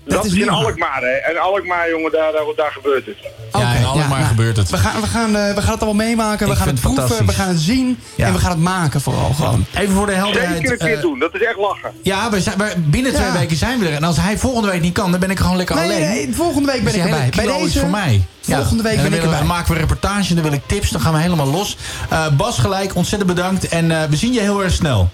Eh, 0.07 0.13
Dat, 0.15 0.25
is 0.25 0.33
in. 0.33 0.49
Alkmaar, 0.49 1.01
hè. 1.01 1.07
En 1.31 1.37
Alkmaar, 1.41 1.89
jongen, 1.89 2.11
daar, 2.11 2.31
daar, 2.31 2.41
daar 2.55 2.71
gebeurt 2.71 3.05
het. 3.05 3.15
Ja, 3.53 3.59
Oké, 3.59 3.77
in 3.79 3.85
Alkmaar 3.85 4.07
nou, 4.09 4.23
gebeurt 4.23 4.57
het. 4.57 4.69
We 4.69 4.77
gaan, 4.77 5.01
we, 5.01 5.07
gaan, 5.07 5.35
eh, 5.35 5.53
we 5.55 5.61
gaan 5.61 5.71
het 5.73 5.81
allemaal 5.83 6.05
meemaken, 6.05 6.45
we 6.47 6.51
Ik 6.51 6.57
gaan 6.57 6.67
het 6.67 6.79
proeven, 6.79 7.25
we 7.25 7.31
gaan 7.33 7.47
het 7.47 7.59
zien 7.59 7.99
Ja. 8.15 8.27
en 8.27 8.33
we 8.33 8.39
gaan 8.39 8.51
het 8.51 8.59
maken 8.59 9.01
vooral 9.01 9.33
gewoon. 9.33 9.65
Even 9.77 9.93
voor 9.95 10.05
de 10.05 10.11
helderheid. 10.13 10.55
Zeker 10.57 10.71
een 10.71 10.77
keer 10.77 10.95
eh, 10.95 11.01
doen, 11.01 11.19
dat 11.19 11.33
is 11.35 11.41
echt 11.43 11.57
lachen. 11.57 11.91
Ja, 12.01 12.29
we 12.29 12.41
zijn, 12.41 12.57
we- 12.57 12.73
binnen 12.77 13.13
twee 13.13 13.25
Ja. 13.27 13.33
weken 13.33 13.57
zijn 13.57 13.79
we 13.79 13.87
er. 13.87 13.93
En 13.93 14.03
als 14.03 14.17
hij 14.17 14.37
volgende 14.37 14.67
week 14.71 14.81
niet 14.81 14.93
kan, 14.93 15.11
dan 15.11 15.19
ben 15.19 15.29
ik 15.29 15.39
gewoon 15.39 15.57
lekker 15.57 15.75
Nee, 15.75 15.85
alleen. 15.85 15.99
nee, 16.09 16.29
volgende 16.33 16.71
week 16.71 16.83
ben 16.83 16.95
ik 16.95 17.01
erbij. 17.03 17.29
Bij 17.35 17.45
deze, 17.57 17.79
voor 17.79 17.89
mij. 17.89 18.23
volgende 18.41 18.83
week 18.83 18.95
ben 19.01 19.13
ik 19.13 19.21
erbij. 19.23 19.37
Dan 19.37 19.47
maken 19.47 19.67
we 19.67 19.73
een 19.73 19.79
reportage, 19.79 20.33
dan 20.33 20.43
wil 20.43 20.53
ik 20.53 20.61
tips, 20.65 20.89
dan 20.89 21.01
gaan 21.01 21.13
we 21.13 21.19
helemaal 21.19 21.47
los. 21.47 21.77
Eh, 22.09 22.25
Bas 22.37 22.57
gelijk, 22.57 22.95
ontzettend 22.95 23.35
bedankt. 23.35 23.67
En 23.67 23.91
eh, 23.91 24.09
we 24.09 24.15
zien 24.15 24.33
je 24.33 24.39
heel 24.39 24.63
erg 24.63 24.73
snel. 24.73 25.09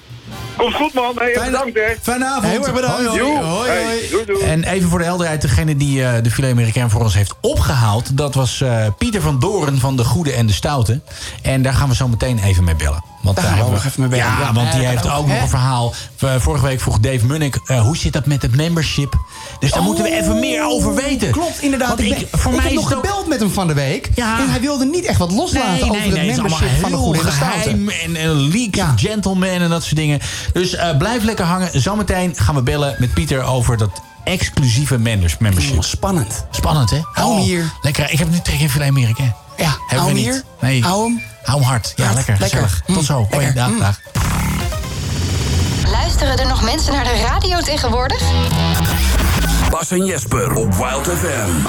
Komt 0.59 0.73
goed, 0.75 0.93
man. 0.93 1.11
Hey, 1.17 1.33
Fijne- 1.33 1.51
bedankt, 1.51 1.73
hè. 1.75 1.95
Fijne 2.01 2.25
avond. 2.25 2.45
Heel 2.45 2.63
erg 2.65 2.73
bedankt. 2.73 2.95
Hoi, 3.05 3.07
hoi. 3.07 3.19
Joe. 3.19 3.43
Hoi, 3.43 3.69
Hey, 3.69 3.83
hoi. 3.83 4.09
doei, 4.11 4.25
doei. 4.25 4.43
En 4.43 4.63
even 4.63 4.89
voor 4.89 4.99
de 4.99 5.05
helderheid, 5.05 5.41
degene 5.41 5.75
die 5.77 6.03
eh, 6.03 6.23
de 6.23 6.31
filet 6.31 6.51
Amerikaan 6.51 6.89
voor 6.89 7.01
ons 7.01 7.13
heeft 7.13 7.33
opgehaald... 7.41 8.17
dat 8.17 8.33
was 8.35 8.61
eh, 8.61 8.85
Pieter 8.97 9.21
van 9.21 9.39
Doren 9.39 9.79
van 9.79 9.95
De 9.95 10.03
Goede 10.03 10.31
en 10.31 10.45
de 10.47 10.53
Stoute. 10.53 11.01
En 11.41 11.61
daar 11.61 11.73
gaan 11.73 11.89
we 11.89 11.95
zo 11.95 12.07
meteen 12.07 12.39
even 12.39 12.63
mee 12.63 12.75
bellen. 12.75 13.03
Want 13.21 13.35
Daar 13.35 13.45
gaan 13.45 13.57
we 13.57 13.63
ook 13.63 13.75
even 13.75 13.91
mee 13.99 14.09
bellen. 14.09 14.25
Ja, 14.25 14.39
Ja, 14.39 14.53
want 14.53 14.71
die 14.71 14.85
heeft 14.85 15.09
ook, 15.09 15.27
nog 15.27 15.41
een 15.41 15.49
verhaal. 15.49 15.93
Vorige 16.15 16.65
week 16.65 16.81
vroeg 16.81 16.99
Dave 16.99 17.25
Munnik, 17.25 17.59
eh, 17.65 17.81
hoe 17.81 17.97
zit 17.97 18.13
dat 18.13 18.25
met 18.25 18.41
het 18.41 18.55
membership? 18.55 19.13
Dus 19.59 19.71
daar 19.71 19.83
moeten 19.83 20.03
we 20.03 20.11
even 20.11 20.39
meer 20.39 20.63
over 20.65 20.95
weten. 20.95 21.27
Oh, 21.27 21.33
Klopt, 21.33 21.61
inderdaad. 21.61 21.87
Want 21.87 21.99
ik, 21.99 22.07
ik, 22.19 22.29
ben- 22.31 22.39
voor 22.39 22.51
ik 22.51 22.57
mij 22.57 22.65
heb 22.67 22.77
is 22.77 22.83
nog 22.83 22.91
gebeld 22.93 23.27
met 23.27 23.39
hem 23.39 23.49
van 23.51 23.67
de 23.67 23.73
week. 23.73 24.09
Ja. 24.15 24.39
En 24.39 24.49
hij 24.49 24.59
wilde 24.61 24.85
niet 24.85 25.05
echt 25.05 25.19
wat 25.19 25.31
loslaten 25.31 25.71
Nee, 25.71 25.81
over 25.81 25.95
nee, 25.95 26.01
het 26.05 26.11
nee, 26.11 26.19
het 26.23 26.31
is 26.33 26.39
allemaal 26.39 26.59
membership 26.59 26.81
van 26.81 26.91
de 26.91 26.97
goede 26.97 27.19
en 27.19 27.25
de 27.25 27.31
stoute. 27.31 27.59
geheim 27.59 27.89
en, 27.89 28.15
en 28.15 28.31
leaks, 28.51 28.77
Ja. 28.77 28.93
gentleman 28.95 29.49
en 29.49 29.69
dat 29.69 29.83
soort 29.83 29.95
dingen. 29.95 30.19
Dus 30.53 30.75
eh, 30.75 30.97
blijf 30.97 31.23
lekker 31.23 31.45
hangen. 31.45 31.81
Zometeen 31.81 32.33
gaan 32.35 32.55
we 32.55 32.61
bellen 32.61 32.95
met 32.99 33.13
Pieter 33.13 33.43
over 33.43 33.77
dat 33.77 34.01
exclusieve 34.23 34.97
members, 34.97 35.37
membership. 35.37 35.75
Oh, 35.77 35.81
spannend. 35.83 36.45
Spannend, 36.51 36.89
hè? 36.89 36.99
Hou 37.13 37.33
hem 37.33 37.41
hier. 37.43 37.71
Lekker. 37.81 38.11
Ik 38.11 38.19
heb 38.19 38.29
nu 38.29 38.39
trek 38.39 38.59
in 38.59 38.69
filet 38.69 38.87
Amerika. 38.87 39.23
Ja, 39.23 39.33
Hebben 39.57 39.75
hou 39.87 40.01
we 40.01 40.05
hem 40.05 40.15
niet. 40.15 40.23
hier. 40.25 40.43
Nee. 40.69 40.83
Hou 40.83 41.03
hem. 41.03 41.21
Hou 41.43 41.59
hem 41.59 41.69
hard. 41.69 41.93
Ja, 41.95 42.03
Hard. 42.03 42.15
lekker. 42.15 42.35
Lekker. 42.39 42.81
Mm, 42.87 42.95
Tot 42.95 43.05
zo. 43.05 43.13
Hoi, 43.13 43.27
lekker. 43.45 43.53
dag, 43.53 43.69
Mm. 43.69 43.79
dag. 43.79 43.99
Luisteren 45.91 46.39
er 46.39 46.47
nog 46.47 46.61
mensen 46.63 46.93
naar 46.93 47.03
de 47.03 47.25
radio 47.27 47.59
tegenwoordig? 47.59 48.21
Bas 49.69 49.91
en 49.91 50.05
Jesper 50.05 50.53
op 50.55 50.73
Wild 50.75 51.07
FM. 51.07 51.67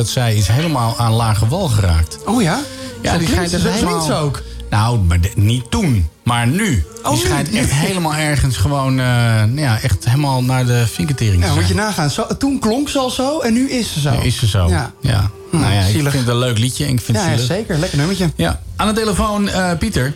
Dat 0.00 0.08
zij 0.08 0.34
is 0.34 0.48
helemaal 0.48 0.94
aan 0.98 1.12
lage 1.12 1.48
wal 1.48 1.68
geraakt. 1.68 2.18
Oh 2.24 2.42
ja? 2.42 2.60
Ja, 3.02 3.18
die 3.18 3.28
schijnt 3.28 3.50
dus 3.50 3.62
zo 3.62 3.68
helemaal... 3.68 4.12
ook. 4.20 4.42
Nou, 4.70 4.98
maar 4.98 5.20
de- 5.20 5.30
niet 5.34 5.70
toen, 5.70 6.08
maar 6.22 6.46
nu. 6.46 6.84
Oh, 7.02 7.10
die 7.10 7.20
schijnt 7.20 7.50
echt 7.54 7.70
helemaal 7.72 8.14
ergens 8.14 8.56
gewoon, 8.56 8.90
eh, 9.00 9.04
nou 9.34 9.60
ja, 9.60 9.80
echt 9.80 10.04
helemaal 10.04 10.42
naar 10.42 10.66
de 10.66 10.86
vinketering 10.86 11.42
te 11.42 11.48
Ja, 11.48 11.54
moet 11.54 11.68
je 11.68 11.74
nagaan. 11.74 12.10
Zo, 12.10 12.26
toen 12.38 12.58
klonk 12.58 12.88
ze 12.88 12.98
al 12.98 13.10
zo 13.10 13.38
en 13.38 13.52
nu 13.52 13.70
is 13.70 13.92
ze 13.92 14.00
zo. 14.00 14.10
Nu 14.10 14.16
is 14.18 14.38
ze 14.38 14.46
zo. 14.46 14.68
Ja. 14.68 14.92
Ja. 15.00 15.30
Hm, 15.50 15.60
nou 15.60 15.72
ja, 15.72 15.80
ik 15.80 15.92
vind 15.92 16.12
het 16.12 16.28
een 16.28 16.38
leuk 16.38 16.58
liedje 16.58 16.84
en 16.84 16.90
ik 16.92 17.00
vind 17.00 17.18
Ja, 17.18 17.24
het 17.24 17.40
ja, 17.40 17.46
zeker. 17.46 17.78
Lekker 17.78 17.98
nummertje. 17.98 18.30
Ja. 18.36 18.60
Aan 18.76 18.86
de 18.88 18.94
telefoon 19.00 19.48
eh, 19.48 19.70
Pieter. 19.78 20.14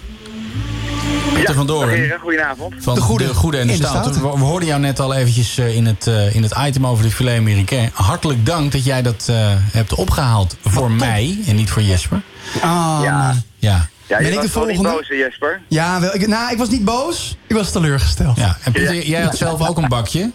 Pieter 1.33 1.55
van 1.55 1.67
dag 1.67 1.77
Doorn. 1.77 2.15
goedenavond. 2.21 2.75
Van 2.79 2.95
de 2.95 3.01
goede, 3.01 3.59
en 3.59 3.67
de, 3.67 3.73
stoute. 3.75 4.13
We, 4.21 4.21
we 4.31 4.45
hoorden 4.45 4.69
jou 4.69 4.81
net 4.81 5.01
al 5.01 5.15
eventjes 5.15 5.59
eh, 5.59 5.77
in, 5.77 5.87
het, 5.87 6.07
eh, 6.07 6.35
in 6.35 6.43
het 6.43 6.55
item 6.67 6.87
over 6.87 7.05
de 7.05 7.11
filet 7.11 7.39
américain. 7.39 7.91
Hartelijk 7.93 8.47
dank 8.47 8.73
dat 8.73 8.85
jij 8.85 9.03
dat 9.03 9.27
eh, 9.31 9.37
hebt 9.73 9.95
opgehaald 9.95 10.57
voor 10.65 10.91
mij 10.91 11.39
en 11.47 11.57
niet 11.57 11.71
voor 11.71 11.83
Jesper. 11.83 12.21
Ah, 12.61 13.01
Ja. 13.03 13.35
Ja. 13.59 13.89
Ja, 14.07 14.17
Ben 14.17 14.27
je 14.27 14.33
ik 14.33 14.39
was 14.41 14.47
de 14.53 14.59
wel 14.59 14.67
niet 14.69 14.77
volgende? 14.77 14.99
boos, 15.09 15.19
Jesper? 15.19 15.61
Ja, 15.69 16.01
wel, 16.01 16.15
ik, 16.15 16.27
nou, 16.27 16.53
ik 16.53 16.59
was 16.59 16.69
niet 16.69 16.85
boos. 16.85 17.37
Ik 17.47 17.57
was 17.57 17.73
teleurgesteld. 17.73 18.37
Ja. 18.37 18.57
En 18.65 18.73
Pieter, 18.73 19.07
jij 19.07 19.23
had 19.23 19.37
zelf 19.37 19.69
ook 19.69 19.79
een 19.79 19.89
bakje. 19.89 20.31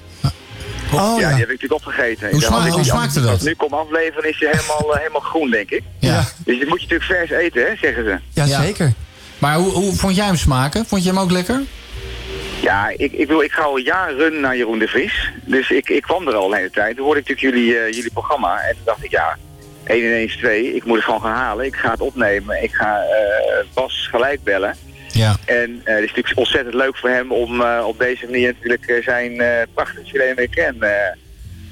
Oh, 0.94 1.00
ja, 1.00 1.10
ja. 1.12 1.16
die 1.18 1.26
heb 1.26 1.50
ik 1.50 1.62
natuurlijk 1.62 1.74
opgegeten. 1.74 2.30
Hoe 2.30 2.40
Ja, 2.40 2.46
sma- 2.48 2.56
als 2.56 2.66
ik 2.66 2.72
hoe 2.72 2.84
smaakte 2.84 3.20
als 3.20 3.28
dat? 3.28 3.40
ik 3.42 3.46
nu 3.48 3.54
kom 3.54 3.74
afleveren, 3.74 4.30
is 4.30 4.40
je 4.40 4.50
helemaal, 4.52 4.94
helemaal 4.98 5.22
groen, 5.22 5.50
denk 5.52 5.70
ik. 5.70 5.84
Ja. 6.00 6.18
Dus 6.46 6.58
die 6.60 6.68
moet 6.68 6.82
je 6.82 6.88
natuurlijk 6.88 7.04
vers 7.30 7.42
eten, 7.42 7.62
hè, 7.66 7.76
zeggen 7.76 8.04
ze. 8.04 8.20
Ja, 8.34 8.46
zeker. 8.62 8.94
Maar 9.40 9.56
hoe, 9.56 9.72
hoe 9.72 9.96
vond 9.96 10.16
jij 10.16 10.26
hem 10.26 10.36
smaken? 10.36 10.86
Vond 10.86 11.04
je 11.04 11.10
hem 11.10 11.20
ook 11.20 11.32
lekker? 11.32 11.62
Ja, 12.62 12.90
ik, 12.98 13.12
ik, 13.12 13.28
wil, 13.28 13.42
ik 13.42 13.52
ga 13.52 13.62
al 13.62 13.78
jaren 13.78 14.40
naar 14.40 14.58
Jeroen 14.58 14.80
de 14.80 14.88
Vries. 14.88 15.32
Dus 15.46 15.70
ik, 15.70 15.90
ik 15.90 16.02
kwam 16.02 16.28
er 16.28 16.36
al 16.36 16.50
de 16.50 16.56
hele 16.56 16.70
tijd. 16.70 16.96
Toen 16.96 17.06
hoorde 17.06 17.20
ik 17.20 17.28
natuurlijk 17.28 17.56
jullie, 17.56 17.80
eh, 17.80 17.94
jullie 17.94 18.12
programma. 18.12 18.60
En 18.60 18.76
toen 18.76 18.86
dacht 18.86 19.04
ik, 19.04 19.12
ja, 19.12 19.38
1 19.84 20.04
en 20.04 20.14
1 20.14 20.24
is 20.24 20.36
2. 20.36 20.76
Ik 20.76 20.86
moet 20.86 20.96
het 20.96 21.06
gewoon 21.06 21.22
gaan 21.22 21.36
halen. 21.36 21.66
Ik 21.66 21.76
ga 21.76 21.92
het 21.92 22.02
opnemen. 22.02 22.64
Ik 22.64 22.74
ga 22.74 23.02
eh, 23.02 23.66
Bas 23.74 24.08
gelijk 24.12 24.44
bellen. 24.44 24.76
Ja. 25.12 25.36
En 25.46 25.82
eh, 25.84 25.94
het 25.94 26.04
is 26.04 26.10
natuurlijk 26.10 26.38
ontzettend 26.38 26.76
leuk 26.76 26.98
voor 26.98 27.10
hem 27.10 27.32
om 27.32 27.62
op 27.64 28.00
deze 28.00 28.26
manier 28.26 28.54
natuurlijk 28.54 29.02
zijn 29.04 29.44
prachtige 29.74 30.30
americain 30.32 30.82
eh 30.82 30.90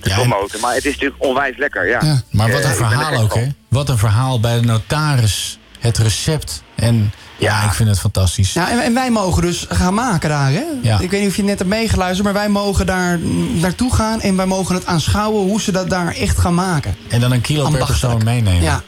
te 0.01 0.09
promoten. 0.09 0.59
Maar 0.59 0.73
het 0.73 0.85
is 0.85 0.93
natuurlijk 0.93 1.23
onwijs 1.23 1.57
lekker, 1.57 1.87
ja. 1.87 2.21
Maar 2.31 2.51
wat 2.51 2.63
een 2.63 2.69
er 2.69 2.75
verhaal 2.75 3.21
ook, 3.21 3.35
hè? 3.35 3.47
Wat 3.67 3.89
een 3.89 3.97
verhaal 3.97 4.39
bij 4.39 4.59
de 4.59 4.65
notaris. 4.65 5.59
Het 5.79 5.97
recept. 5.97 6.63
En 6.75 7.11
ja, 7.37 7.63
ik 7.63 7.73
vind 7.73 7.89
het 7.89 7.99
fantastisch. 7.99 8.53
Ja, 8.53 8.69
en, 8.71 8.79
en 8.79 8.93
wij 8.93 9.11
mogen 9.11 9.41
dus 9.41 9.65
gaan 9.69 9.93
maken 9.93 10.29
daar, 10.29 10.51
hè? 10.51 10.63
Ja. 10.81 10.99
Ik 10.99 11.11
weet 11.11 11.21
niet 11.21 11.29
of 11.29 11.35
je 11.35 11.43
net 11.43 11.57
hebt 11.57 11.69
meegeluisterd, 11.69 12.23
maar 12.23 12.33
wij 12.33 12.49
mogen 12.49 12.85
daar 12.85 13.19
naartoe 13.53 13.93
gaan 13.93 14.21
en 14.21 14.35
wij 14.35 14.45
mogen 14.45 14.75
het 14.75 14.85
aanschouwen 14.85 15.41
hoe 15.41 15.61
ze 15.61 15.71
dat 15.71 15.89
daar 15.89 16.13
echt 16.15 16.37
gaan 16.37 16.55
maken. 16.55 16.95
En 17.07 17.19
dan 17.19 17.31
een 17.31 17.41
kilo 17.41 17.69
per 17.69 17.85
persoon 17.85 18.23
meenemen. 18.23 18.61
Ja. 18.61 18.83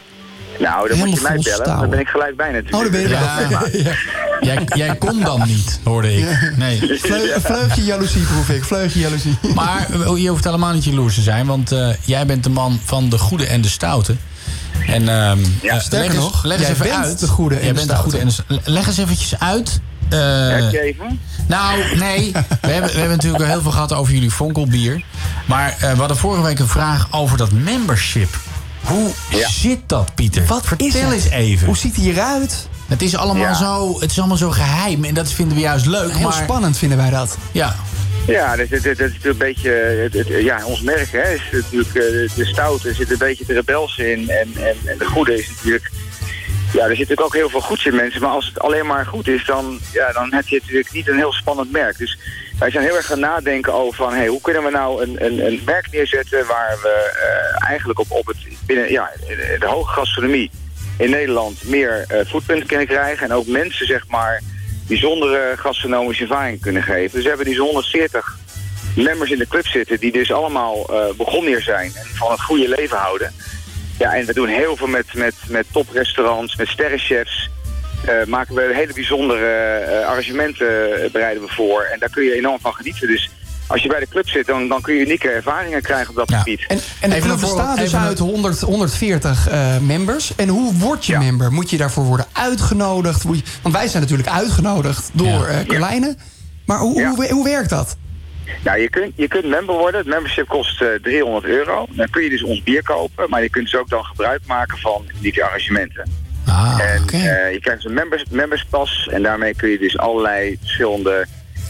Nou, 0.60 0.90
dan 0.90 0.98
moet 0.98 1.16
je 1.16 1.22
mij 1.22 1.32
bellen. 1.32 1.44
stouwen. 1.44 1.80
Dan 1.80 1.90
ben 1.90 2.00
ik 2.00 2.08
gelijk 2.08 2.36
bij 2.36 2.52
natuurlijk. 2.52 2.76
Oh, 2.76 2.82
dan 2.82 2.92
ben 2.92 3.02
je 3.02 3.16
erbij. 3.16 3.80
Ja. 3.80 3.94
Jij, 4.40 4.64
jij 4.66 4.96
kon 4.96 5.20
dan 5.20 5.42
niet, 5.48 5.80
hoorde 5.84 6.16
ik. 6.16 6.54
Nee. 6.58 7.00
Vleugje 7.42 7.84
jaloezie 7.84 8.22
proef 8.22 8.50
ik, 8.50 8.64
vleugje 8.64 9.00
jaloezie. 9.00 9.38
Maar 9.56 9.88
je 10.18 10.30
hoeft 10.30 10.44
helemaal 10.44 10.74
niet 10.74 10.84
jaloers 10.84 11.16
te 11.16 11.22
zijn, 11.22 11.46
want 11.46 11.72
eh, 11.72 11.90
jij 12.06 12.26
bent 12.26 12.44
de 12.44 12.50
man 12.50 12.80
van 12.84 13.10
de 13.10 13.18
goede 13.18 13.46
en 13.46 13.62
de 13.62 13.68
stoute. 13.68 14.16
En 14.88 15.10
ehm, 15.10 15.40
eh, 15.64 15.80
sterker 15.80 15.90
leg 16.08 16.16
eens, 16.16 16.16
nog, 16.16 16.44
leg 16.44 16.60
eens 16.60 16.68
even 16.70 16.86
bent 16.86 17.06
uit. 17.06 17.20
de 17.20 17.28
goede 17.28 17.56
en 17.56 17.62
jij 17.62 17.70
de 17.70 17.76
bent 17.76 17.90
de 17.90 17.96
goede 17.96 18.18
en 18.18 18.32
leg 18.64 18.88
eens 18.88 18.98
eventjes 18.98 19.40
uit. 19.40 19.80
eh, 20.10 20.74
even? 20.74 21.20
nou, 21.48 21.98
nee. 21.98 22.32
We 22.62 22.72
hebben, 22.72 22.92
we 22.92 22.98
hebben 23.00 23.16
natuurlijk 23.18 23.44
al 23.44 23.50
heel 23.50 23.62
veel 23.62 23.72
gehad 23.72 23.94
over 23.94 24.14
jullie 24.14 24.32
fonkelbier. 24.32 25.04
Maar 25.46 25.76
eh, 25.80 25.92
we 25.92 25.98
hadden 26.00 26.18
vorige 26.18 26.44
week 26.44 26.60
een 26.60 26.68
vraag 26.68 27.08
over 27.12 27.38
dat 27.38 27.52
membership. 27.52 28.38
Hoe 28.84 29.12
zit 29.50 29.80
dat, 29.88 30.16
Pieter? 30.16 30.46
Wat 30.46 30.66
Vertel 30.66 31.12
eens 31.14 31.30
even. 31.30 31.66
Hoe 31.68 31.78
ziet 31.78 31.96
hij 31.96 32.06
eruit? 32.06 32.68
Het 32.88 33.02
is, 33.02 33.16
allemaal 33.16 33.44
Ja. 33.44 33.54
zo, 33.54 34.00
het 34.00 34.12
is 34.12 34.20
allemaal 34.20 34.38
zo 34.38 34.52
geheim 34.52 35.04
en 35.04 35.14
dat 35.14 35.32
vinden 35.32 35.56
we 35.56 35.62
juist 35.64 35.86
leuk. 35.86 36.12
Heel 36.14 36.22
maar, 36.30 36.34
spannend 36.44 36.78
vinden 36.78 36.98
wij 36.98 37.10
dat. 37.10 37.38
Ja, 37.52 37.76
Ja, 38.30 38.56
dat, 38.56 38.72
is 38.72 38.84
natuurlijk 38.84 39.26
een 39.26 39.38
beetje... 39.38 40.10
ja, 40.44 40.66
ons 40.66 40.82
merk 40.82 41.12
hè, 41.12 41.34
is 41.34 41.42
natuurlijk... 41.52 41.96
eh, 41.96 42.36
de 42.36 42.46
stoute 42.46 42.94
zit 42.94 43.12
een 43.12 43.18
beetje 43.18 43.46
de 43.46 43.54
rebels 43.54 43.98
in. 43.98 44.30
En, 44.30 44.52
en, 44.56 44.76
en 44.86 44.98
de 44.98 45.06
goede 45.06 45.34
is 45.34 45.50
natuurlijk... 45.50 45.90
Ja, 46.74 46.82
er 46.82 46.96
zit 46.96 46.98
natuurlijk 46.98 47.22
ook 47.22 47.34
heel 47.34 47.50
veel 47.50 47.62
goeds 47.62 47.86
in 47.86 47.96
mensen. 47.96 48.22
Maar 48.22 48.30
als 48.30 48.46
het 48.46 48.60
alleen 48.60 48.86
maar 48.86 49.06
goed 49.06 49.28
is, 49.28 49.46
dan, 49.46 49.80
ja, 49.94 50.12
dan 50.12 50.34
heb 50.34 50.48
je 50.48 50.60
natuurlijk 50.62 50.92
niet 50.92 51.08
een 51.08 51.18
heel 51.18 51.34
spannend 51.34 51.72
merk. 51.72 51.98
Dus 51.98 52.18
wij 52.60 52.72
zijn 52.72 52.84
heel 52.84 52.96
erg 52.96 53.06
gaan 53.06 53.20
nadenken 53.20 53.74
over 53.74 53.96
van... 53.96 54.14
Hey, 54.14 54.28
hoe 54.28 54.42
kunnen 54.42 54.64
we 54.64 54.70
nou 54.70 55.04
een, 55.04 55.26
een, 55.26 55.46
een 55.46 55.62
merk 55.66 55.92
neerzetten 55.92 56.46
waar 56.46 56.78
we 56.82 57.12
eh, 57.22 57.68
eigenlijk 57.70 58.00
op, 58.00 58.12
op 58.12 58.28
het... 58.28 58.38
Binnen, 58.66 58.92
ja, 58.92 59.12
de 59.60 59.66
hoge 59.66 59.94
gastronomie 59.94 60.52
in 60.98 61.10
Nederland 61.10 61.64
meer 61.64 62.06
eh 62.08 62.26
footprint 62.26 62.66
kunnen 62.66 62.88
krijgen. 62.88 63.30
En 63.30 63.34
ook 63.34 63.48
mensen, 63.48 63.86
zeg 63.86 64.08
maar, 64.08 64.42
bijzondere 64.90 65.54
gastronomische 65.58 66.24
ervaring 66.24 66.62
kunnen 66.62 66.84
geven. 66.84 67.12
Dus 67.12 67.22
we 67.22 67.28
hebben 67.28 67.46
die 67.46 67.56
zo'n 67.56 67.66
140 67.66 68.38
members 68.96 69.32
in 69.32 69.38
de 69.38 69.48
club 69.48 69.68
zitten 69.68 70.00
die 70.00 70.12
dus 70.12 70.32
allemaal 70.32 70.86
eh 70.90 71.16
begonnen 71.18 71.52
hier 71.52 71.62
zijn 71.62 71.92
en 71.96 72.06
van 72.06 72.32
het 72.32 72.42
goede 72.42 72.70
leven 72.70 72.98
houden. 72.98 73.34
Ja, 74.00 74.16
en 74.16 74.26
we 74.26 74.34
doen 74.34 74.48
heel 74.48 74.76
veel 74.76 74.88
met, 74.88 75.14
met, 75.14 75.36
met 75.48 75.66
toprestaurants, 75.72 76.56
met 76.56 76.68
sterrenchefs. 76.68 77.50
Eh, 78.06 78.26
maken 78.26 78.56
we 78.56 78.72
hele 78.74 78.94
bijzondere 78.94 79.78
eh, 79.78 80.08
arrangementen 80.08 80.68
bereiden 81.12 81.44
we 81.44 81.50
voor. 81.50 81.82
En 81.82 82.00
daar 82.00 82.10
kun 82.10 82.24
je 82.24 82.34
enorm 82.34 82.60
van 82.60 82.74
genieten. 82.74 83.08
Dus 83.08 83.30
als 83.70 83.82
je 83.82 83.88
bij 83.90 84.00
de 84.00 84.08
club 84.10 84.30
zit, 84.30 84.46
dan, 84.46 84.68
dan 84.68 84.82
kun 84.82 84.94
je 84.94 85.02
unieke 85.06 85.30
ervaringen 85.30 85.82
krijgen 85.82 86.10
op 86.10 86.16
dat 86.16 86.34
gebied. 86.38 86.66
En, 86.68 86.80
en 87.00 87.10
de 87.10 87.16
Even 87.16 87.28
club 87.28 87.34
een 87.34 87.40
voorbeeld- 87.40 87.58
bestaat 87.58 87.76
dus 87.78 87.86
even 87.86 88.00
een- 88.00 88.06
uit 88.08 88.20
100, 88.20 88.60
140 88.60 89.48
eh, 89.50 89.78
members. 89.78 90.36
En 90.36 90.48
hoe 90.48 90.74
word 90.74 91.06
je 91.06 91.18
member? 91.18 91.52
Moet 91.52 91.70
je 91.70 91.78
daarvoor 91.78 92.04
worden 92.04 92.26
uitgenodigd? 92.34 93.24
Moet 93.24 93.38
je- 93.38 93.44
want 93.62 93.76
wij 93.76 93.88
zijn 93.88 94.02
natuurlijk 94.04 94.30
uitgenodigd 94.30 95.10
door 95.14 95.46
eh 95.46 95.60
Carlijne. 95.68 96.16
Maar 96.66 96.78
hoe, 96.80 97.08
hoe, 97.08 97.30
hoe 97.32 97.44
werkt 97.44 97.70
dat? 97.70 97.98
Nou, 98.64 98.80
je 98.80 98.90
kunt, 98.90 99.12
je 99.16 99.28
kunt 99.28 99.46
member 99.46 99.76
worden. 99.76 100.00
Het 100.00 100.10
membership 100.10 100.48
kost 100.48 100.82
eh, 100.82 100.88
300 101.02 101.46
euro. 101.46 101.86
Dan 101.90 102.10
kun 102.10 102.24
je 102.24 102.30
dus 102.30 102.44
ons 102.44 102.64
bier 102.64 102.84
kopen. 102.84 103.30
Maar 103.30 103.42
je 103.42 103.50
kunt 103.50 103.72
dus 103.72 103.80
ook 103.80 103.90
dan 103.90 104.04
gebruik 104.04 104.42
maken 104.46 104.78
van 104.78 105.06
die 105.20 105.44
arrangementen. 105.44 106.12
Ah, 106.46 106.80
en 106.82 107.08
eh, 107.10 107.54
je 107.54 107.60
krijgt 107.62 107.86
een 107.86 107.94
members, 107.94 108.24
memberspas. 108.30 109.08
En 109.12 109.22
daarmee 109.24 109.56
kun 109.56 109.70
je 109.70 109.78
dus 109.80 109.98
allerlei 109.98 110.58
verschillende 110.62 111.26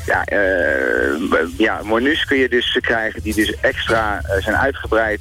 ja, 0.10 0.24
eh, 0.26 1.40
ja, 1.58 1.82
menus 1.84 2.26
kun 2.26 2.38
je 2.38 2.50
dus 2.50 2.78
krijgen 2.82 3.22
die 3.22 3.34
dus 3.36 3.54
extra 3.62 4.22
eh, 4.24 4.44
zijn 4.44 4.56
uitgebreid. 4.56 5.20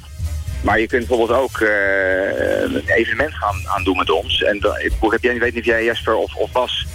Maar 0.61 0.79
je 0.79 0.87
kunt 0.87 1.07
bijvoorbeeld 1.07 1.39
ook 1.39 1.59
eh, 1.59 2.61
een 2.63 2.83
evenement 2.85 3.33
gaan 3.33 3.55
aan 3.75 3.83
doen 3.83 3.97
met 3.97 4.09
ons. 4.11 4.43
En 4.43 4.59
dan, 4.59 4.75
ik, 4.79 4.91
ik 5.01 5.11
heb 5.11 5.23
jij, 5.23 5.39
weet 5.39 5.53
niet 5.53 5.61
of 5.63 5.69
jij 5.69 5.83
Jesper 5.83 6.15
of, 6.15 6.35
of 6.35 6.51
Bas 6.51 6.85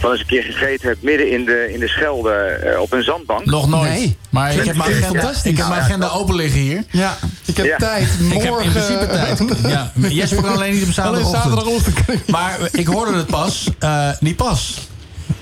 wel 0.00 0.10
eens 0.12 0.20
een 0.20 0.26
keer 0.26 0.42
gegeten 0.42 0.88
hebt 0.88 1.02
midden 1.02 1.30
in 1.30 1.44
de, 1.44 1.72
in 1.72 1.80
de 1.80 1.88
Schelde 1.88 2.76
op 2.80 2.92
een 2.92 3.02
zandbank. 3.02 3.44
Nog 3.44 3.68
nooit. 3.68 4.16
Maar 4.30 4.54
ik 4.54 4.64
heb 4.64 4.76
mijn 4.76 4.90
agenda, 5.04 5.32
ik 5.44 5.56
heb 5.56 5.68
mijn 5.68 5.80
agenda 5.80 6.08
open 6.08 6.34
liggen 6.34 6.60
hier. 6.60 6.82
Ja, 6.90 7.16
ik 7.44 7.56
heb 7.56 7.66
Ja. 7.66 7.76
tijd. 7.76 8.08
Ik 8.32 8.42
heb 8.42 8.50
Morgen... 8.50 8.64
in 8.64 8.72
principe 8.72 9.06
tijd. 9.06 9.42
Ja, 9.74 9.92
Jesper 10.08 10.42
kan 10.42 10.52
alleen 10.52 10.72
niet 10.74 10.84
op 10.86 10.92
zaterdagochtend. 10.92 11.42
zaterdagochtend. 11.44 12.28
Maar 12.28 12.58
ik 12.72 12.86
hoorde 12.86 13.16
het 13.16 13.26
pas. 13.26 13.68
eh 13.78 14.08
die 14.20 14.34
pas. 14.34 14.88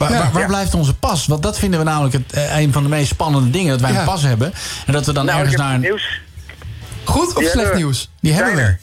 Waar, 0.08 0.32
waar, 0.32 0.46
blijft 0.46 0.74
onze 0.74 0.94
pas? 0.94 1.26
Want 1.26 1.42
dat 1.42 1.58
vinden 1.58 1.78
we 1.78 1.84
namelijk 1.84 2.12
het, 2.12 2.32
eh, 2.32 2.58
een 2.58 2.72
van 2.72 2.82
de 2.82 2.88
meest 2.88 3.08
spannende 3.08 3.50
dingen. 3.50 3.70
Dat 3.70 3.80
wij 3.80 3.98
een 3.98 4.04
pas 4.04 4.22
hebben. 4.22 4.52
En 4.86 4.92
dat 4.92 5.06
we 5.06 5.12
dan 5.12 5.24
nou, 5.24 5.38
ergens 5.38 5.56
naar 5.56 5.74
een... 5.74 5.80
nieuws. 5.80 6.20
Goed 7.04 7.28
of 7.28 7.42
Die 7.42 7.48
slecht 7.48 7.74
nieuws? 7.74 8.10
Die 8.20 8.32
hebben 8.32 8.54
we. 8.54 8.76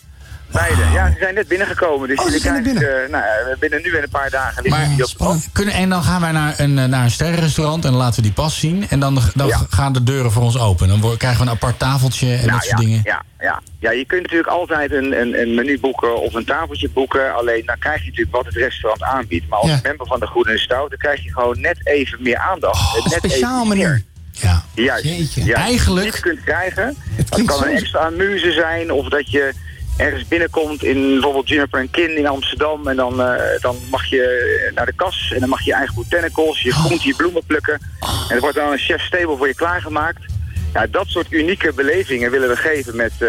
Beide. 0.51 0.81
Ja, 0.93 1.07
die 1.07 1.17
zijn 1.19 1.33
net 1.35 1.47
binnengekomen. 1.47 2.07
Dus 2.07 2.17
Oh, 2.17 2.23
ze 2.25 2.29
jullie 2.31 2.45
zijn 2.47 2.63
krijgen, 2.63 3.03
eh, 3.03 3.09
nou, 3.09 3.23
binnen 3.59 3.81
nu 3.81 3.95
en 3.95 4.03
een 4.03 4.09
paar 4.09 4.29
dagen 4.29 4.63
liggen 4.63 4.81
Maar 4.87 4.95
die 4.95 5.05
op 5.17 5.35
kunnen, 5.53 5.73
en 5.73 5.89
dan 5.89 6.03
gaan 6.03 6.21
wij 6.21 6.31
naar 6.31 6.53
een, 6.57 6.79
eh, 6.79 6.85
naar 6.85 7.03
een 7.03 7.11
sterrenrestaurant 7.11 7.85
en 7.85 7.93
laten 7.93 8.15
we 8.15 8.21
die 8.21 8.31
pas 8.31 8.59
zien. 8.59 8.89
En 8.89 8.99
dan, 8.99 9.19
dan 9.35 9.47
Ja. 9.47 9.61
gaan 9.69 9.93
de 9.93 10.03
deuren 10.03 10.31
voor 10.31 10.43
ons 10.43 10.59
open. 10.59 10.87
Dan 10.87 11.17
krijgen 11.17 11.39
we 11.39 11.45
een 11.45 11.55
apart 11.55 11.79
tafeltje 11.79 12.27
en 12.31 12.37
Nou, 12.37 12.51
dat 12.51 12.63
soort 12.63 12.79
ja, 12.79 12.85
dingen. 12.85 13.01
Ja, 13.03 13.21
ja. 13.39 13.61
ja, 13.79 13.91
je 13.91 14.05
kunt 14.05 14.21
natuurlijk 14.21 14.49
altijd 14.49 14.91
een, 14.91 15.19
een, 15.21 15.41
een 15.41 15.55
menu 15.55 15.79
boeken 15.79 16.21
of 16.21 16.33
een 16.33 16.45
tafeltje 16.45 16.89
boeken. 16.89 17.35
Alleen 17.35 17.65
dan 17.65 17.77
krijg 17.79 17.99
je 18.01 18.05
natuurlijk 18.09 18.35
wat 18.35 18.45
het 18.45 18.55
restaurant 18.55 19.03
aanbiedt. 19.03 19.47
Maar 19.49 19.59
als 19.59 19.69
Ja. 19.69 19.79
member 19.83 20.07
van 20.07 20.19
de 20.19 20.27
Goede 20.27 20.57
Stout, 20.57 20.89
dan 20.89 20.99
krijg 20.99 21.23
je 21.23 21.31
gewoon 21.33 21.61
net 21.61 21.77
even 21.83 22.17
meer 22.21 22.37
aandacht. 22.37 22.95
Een 22.97 23.03
net 23.09 23.13
speciaal 23.13 23.65
meer. 23.65 24.03
Ja. 24.31 24.63
Juist. 24.73 25.03
Jeetje. 25.03 25.53
Eigenlijk- 25.53 26.15
je 26.15 26.21
kunt 26.21 26.43
krijgen. 26.43 26.95
Het 27.15 27.43
kan 27.45 27.63
een 27.63 27.69
extra 27.75 27.99
amuse 27.99 28.51
zijn 28.51 28.91
of 28.91 29.07
dat 29.09 29.31
je 29.31 29.53
ergens 29.99 30.27
binnenkomt 30.27 30.83
in 30.83 31.09
bijvoorbeeld 31.13 31.49
Juniper 31.49 31.79
en 31.79 31.91
Kin 31.91 32.17
in 32.17 32.27
Amsterdam. 32.27 32.87
En 32.87 32.95
dan, 32.95 33.21
eh, 33.21 33.33
dan 33.61 33.75
mag 33.89 34.05
je 34.05 34.71
naar 34.75 34.85
de 34.85 34.93
kas 34.95 35.31
en 35.33 35.39
dan 35.39 35.49
mag 35.49 35.59
je 35.59 35.65
je 35.65 35.73
eigen 35.73 35.95
botanicals, 35.95 36.61
je 36.61 36.71
groenten, 36.73 37.07
je 37.07 37.15
bloemen 37.15 37.43
plukken. 37.45 37.79
En 38.29 38.35
er 38.35 38.39
wordt 38.41 38.55
dan 38.55 38.71
een 38.71 38.77
chef's 38.77 39.09
table 39.09 39.37
voor 39.37 39.47
je 39.47 39.55
klaargemaakt. 39.55 40.19
Ja, 40.73 40.87
dat 40.91 41.05
soort 41.07 41.31
unieke 41.31 41.73
belevingen 41.75 42.31
willen 42.31 42.49
we 42.49 42.55
geven 42.55 42.95
met, 42.95 43.11
eh, 43.19 43.27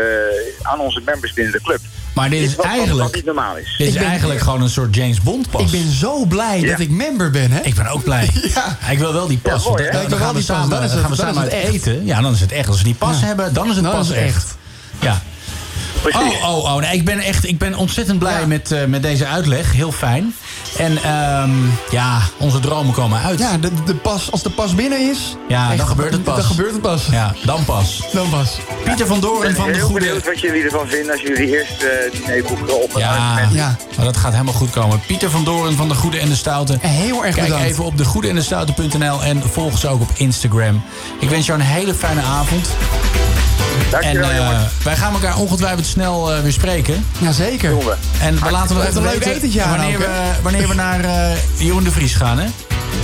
aan 0.62 0.80
onze 0.80 1.00
members 1.04 1.32
binnen 1.32 1.52
de 1.52 1.60
club. 1.62 1.78
Maar 2.14 2.30
dit 2.30 2.40
is 2.40 2.46
wat- 2.54 2.56
wat 2.56 2.74
eigenlijk, 2.74 3.14
niet 3.14 3.24
normaal 3.24 3.56
is. 3.56 3.74
dit 3.78 3.86
is 3.88 3.94
ben- 3.94 4.02
eigenlijk 4.04 4.40
gewoon 4.40 4.62
een 4.62 4.68
soort 4.68 4.94
James 4.94 5.20
Bond 5.20 5.50
pas. 5.50 5.60
Ik 5.62 5.70
ben 5.70 5.90
zo 5.92 6.24
blij 6.24 6.60
Ja. 6.60 6.70
dat 6.70 6.80
ik 6.80 6.90
member 6.90 7.30
ben, 7.30 7.50
hè? 7.50 7.60
Ik 7.60 7.74
ben 7.74 7.86
ook 7.86 8.04
blij. 8.04 8.30
Ja. 8.54 8.78
Ik 8.90 8.98
wil 8.98 9.12
wel 9.12 9.26
die 9.26 9.38
pas. 9.38 9.62
Ja, 9.64 9.68
mooi, 9.70 9.82
dan, 9.90 10.00
gaan 10.10 10.18
wel 10.18 10.34
we 10.34 10.42
samen, 10.42 10.70
dan 10.70 10.88
gaan 10.88 11.02
we 11.02 11.06
dan 11.08 11.16
samen 11.16 11.42
uit 11.42 11.52
eten. 11.52 12.04
Ja, 12.06 12.20
dan 12.20 12.32
is 12.32 12.40
het 12.40 12.52
echt. 12.52 12.68
Als 12.68 12.78
we 12.78 12.84
die 12.84 12.94
pas 12.94 13.20
Ja. 13.20 13.26
hebben, 13.26 13.54
dan 13.54 13.68
is 13.68 13.74
het 13.74 13.84
Dan 13.84 13.92
pas 13.94 14.08
is 14.08 14.14
het 14.14 14.24
echt. 14.24 14.34
echt. 14.36 14.56
Ja. 15.00 15.22
Precies. 16.02 16.40
Oh, 16.42 16.48
oh, 16.56 16.64
oh. 16.64 16.76
Nee, 16.76 16.92
ik 16.92 17.04
ben 17.04 17.18
echt 17.18 17.46
ik 17.48 17.58
ben 17.58 17.74
ontzettend 17.74 18.18
blij 18.18 18.40
Ja. 18.40 18.46
met, 18.46 18.72
eh, 18.72 18.84
met 18.84 19.02
deze 19.02 19.26
uitleg. 19.26 19.72
Heel 19.72 19.92
fijn. 19.92 20.34
En 20.78 21.02
ehm, 21.02 21.50
ja, 21.90 22.18
onze 22.38 22.60
dromen 22.60 22.94
komen 22.94 23.20
uit. 23.20 23.38
Ja, 23.38 23.58
de, 23.58 23.70
de 23.86 23.94
pas, 23.94 24.30
als 24.32 24.42
de 24.42 24.50
pas 24.50 24.74
binnen 24.74 25.10
is... 25.10 25.36
Ja, 25.48 25.76
dan 25.76 25.86
gebeurt 25.86 26.12
het 26.12 26.24
pas. 26.24 26.36
Dan 26.36 26.44
gebeurt 26.44 26.72
het 26.72 26.80
pas. 26.80 27.06
Ja, 27.10 27.34
dan 27.44 27.64
pas. 27.64 28.02
Dan 28.12 28.28
pas. 28.28 28.58
Pieter 28.84 29.06
van 29.06 29.16
Ik 29.16 29.22
Doorn 29.22 29.40
ben 29.40 29.54
van 29.54 29.66
de 29.66 29.72
heel 29.72 29.86
Goede... 29.86 30.04
benieuwd 30.04 30.24
wat 30.24 30.40
jullie 30.40 30.62
ervan 30.62 30.86
vinden 30.88 31.12
als 31.12 31.20
jullie 31.20 31.48
eerst 31.58 31.82
eh 31.82 32.12
diner 32.20 32.42
boeken 32.42 32.82
op 32.82 32.90
Ja. 32.96 33.48
Ja. 33.52 33.76
maar 33.96 34.04
dat 34.04 34.16
gaat 34.16 34.32
helemaal 34.32 34.54
goed 34.54 34.70
komen. 34.70 35.00
Pieter 35.06 35.30
van 35.30 35.44
Doorn 35.44 35.76
van 35.76 35.88
de 35.88 35.94
Goede 35.94 36.18
en 36.18 36.28
de 36.28 36.36
Stoute. 36.36 36.78
Heel 36.80 37.24
erg 37.24 37.34
Kijk 37.34 37.46
bedankt. 37.46 37.66
even 37.68 37.84
op 37.84 37.98
degoedeendestauten.nl 37.98 39.22
en 39.22 39.42
volg 39.52 39.78
ze 39.78 39.88
ook 39.88 40.00
op 40.00 40.10
Instagram. 40.14 40.82
Ik 41.20 41.28
wens 41.28 41.46
jou 41.46 41.58
een 41.60 41.66
hele 41.66 41.94
fijne 41.94 42.20
avond. 42.22 42.68
En 43.90 44.00
Dankjewel 44.00 44.30
eh, 44.30 44.60
wij 44.84 44.96
gaan 44.96 45.12
elkaar 45.12 45.36
ongetwijfeld 45.36 45.86
snel 45.86 46.32
eh, 46.32 46.40
weer 46.40 46.52
spreken. 46.52 47.06
Jazeker. 47.18 47.70
Doen 47.70 47.84
we. 47.84 47.94
En 48.20 48.42
we 48.42 48.50
laten 48.50 48.76
nog 48.76 48.84
even 48.84 48.96
een 48.96 49.02
leuk 49.02 49.12
weten 49.12 49.32
etentje 49.32 49.68
wanneer, 49.68 49.98
we, 49.98 50.30
wanneer 50.42 50.68
we 50.68 50.74
naar 50.74 51.04
eh, 51.04 51.36
Jeroen 51.56 51.84
de 51.84 51.90
Vries 51.90 52.14
gaan. 52.14 52.38
Hè? 52.38 52.46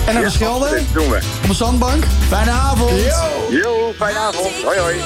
En 0.06 0.14
naar 0.14 0.22
de 0.22 0.30
Schelde. 0.30 0.82
Doen 0.92 1.08
we. 1.08 1.20
op 1.42 1.48
een 1.48 1.54
zandbank. 1.54 2.04
Fijne 2.28 2.50
avond! 2.50 2.90
Yo, 3.50 3.92
fijne 3.96 4.18
avond. 4.18 4.54
Hoi 4.64 4.78
hoi. 4.78 4.96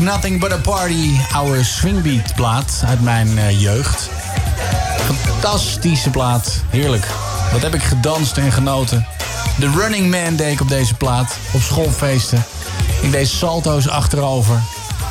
Nothing 0.00 0.40
But 0.40 0.52
A 0.52 0.58
Party, 0.58 1.16
our 1.32 1.64
swingbeat 1.64 2.34
plaat 2.34 2.82
uit 2.86 3.00
mijn 3.00 3.38
eh, 3.38 3.60
jeugd. 3.60 4.10
Fantastische 5.04 6.10
plaat, 6.10 6.62
heerlijk. 6.68 7.06
Wat 7.52 7.62
heb 7.62 7.74
ik 7.74 7.82
gedanst 7.82 8.36
en 8.36 8.52
genoten. 8.52 9.06
The 9.58 9.70
Running 9.70 10.10
Man 10.10 10.36
deed 10.36 10.52
ik 10.52 10.60
op 10.60 10.68
deze 10.68 10.94
plaat, 10.94 11.36
op 11.52 11.60
schoolfeesten. 11.60 12.44
Ik 13.00 13.12
deed 13.12 13.28
salto's 13.28 13.88
achterover. 13.88 14.60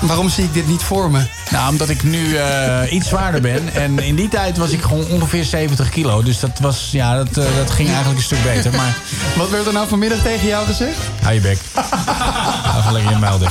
Waarom 0.01 0.29
zie 0.29 0.43
ik 0.43 0.53
dit 0.53 0.67
niet 0.67 0.83
voor 0.83 1.11
me? 1.11 1.25
Nou, 1.49 1.69
omdat 1.69 1.89
ik 1.89 2.03
nu 2.03 2.35
eh, 2.35 2.93
iets 2.93 3.07
zwaarder 3.07 3.41
ben. 3.41 3.73
En 3.73 3.99
in 3.99 4.15
die 4.15 4.29
tijd 4.29 4.57
was 4.57 4.69
ik 4.69 4.81
gewoon 4.81 5.05
ongeveer 5.05 5.43
70 5.43 5.89
kilo. 5.89 6.23
Dus 6.23 6.39
dat, 6.39 6.59
was, 6.59 6.89
ja, 6.91 7.15
dat, 7.15 7.37
eh, 7.37 7.55
dat 7.55 7.71
ging 7.71 7.87
eigenlijk 7.87 8.17
een 8.17 8.25
stuk 8.25 8.43
beter. 8.43 8.71
Maar... 8.75 8.97
Wat 9.35 9.49
werd 9.49 9.65
er 9.65 9.73
nou 9.73 9.87
vanmiddag 9.87 10.19
tegen 10.19 10.47
jou 10.47 10.65
gezegd? 10.65 10.97
Hou 11.21 11.33
je 11.33 11.41
bek. 11.41 11.57
Hou 11.73 13.39
je 13.39 13.49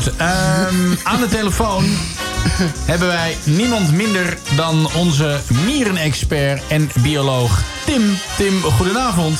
goed, 0.00 0.16
ehm, 0.16 0.94
aan 1.02 1.20
de 1.20 1.28
telefoon 1.30 1.84
hebben 2.90 3.08
wij 3.08 3.36
niemand 3.44 3.92
minder 3.92 4.38
dan 4.56 4.88
onze 4.94 5.40
mierenexpert 5.64 6.62
en 6.68 6.90
bioloog 6.98 7.62
Tim. 7.84 8.18
Tim, 8.36 8.62
goedenavond. 8.62 9.38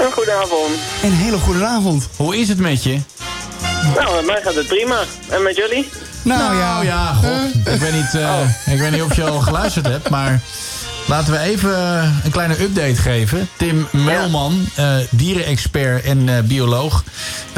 Een 0.00 0.12
goede 0.12 0.32
avond. 0.32 0.70
Een 1.02 1.12
hele 1.12 1.38
goede 1.38 1.64
avond. 1.64 2.08
Hoe 2.16 2.36
is 2.36 2.48
het 2.48 2.58
met 2.58 2.82
je? 2.82 2.98
Nou, 3.94 4.14
met 4.16 4.26
mij 4.26 4.40
gaat 4.42 4.54
het 4.54 4.66
prima. 4.66 5.02
En 5.28 5.42
met 5.42 5.56
jullie? 5.56 5.88
Nou, 6.22 6.40
nou 6.40 6.56
ja, 6.56 6.82
ja 6.82 7.14
Ik, 7.72 7.80
weet 7.80 7.92
niet, 7.92 8.14
eh, 8.14 8.20
oh. 8.20 8.72
ik 8.72 8.78
weet 8.80 8.90
niet 8.90 9.02
of 9.02 9.16
je 9.16 9.24
al 9.24 9.40
geluisterd 9.40 9.86
hebt, 9.86 10.10
maar... 10.10 10.40
Laten 11.06 11.32
we 11.32 11.38
even 11.38 11.76
eh, 11.76 12.08
een 12.24 12.30
kleine 12.30 12.62
update 12.62 12.94
geven. 12.94 13.48
Tim 13.56 13.88
Melman, 13.90 14.68
eh, 14.74 14.96
dierenexpert 15.10 16.04
en 16.04 16.46
bioloog. 16.46 17.04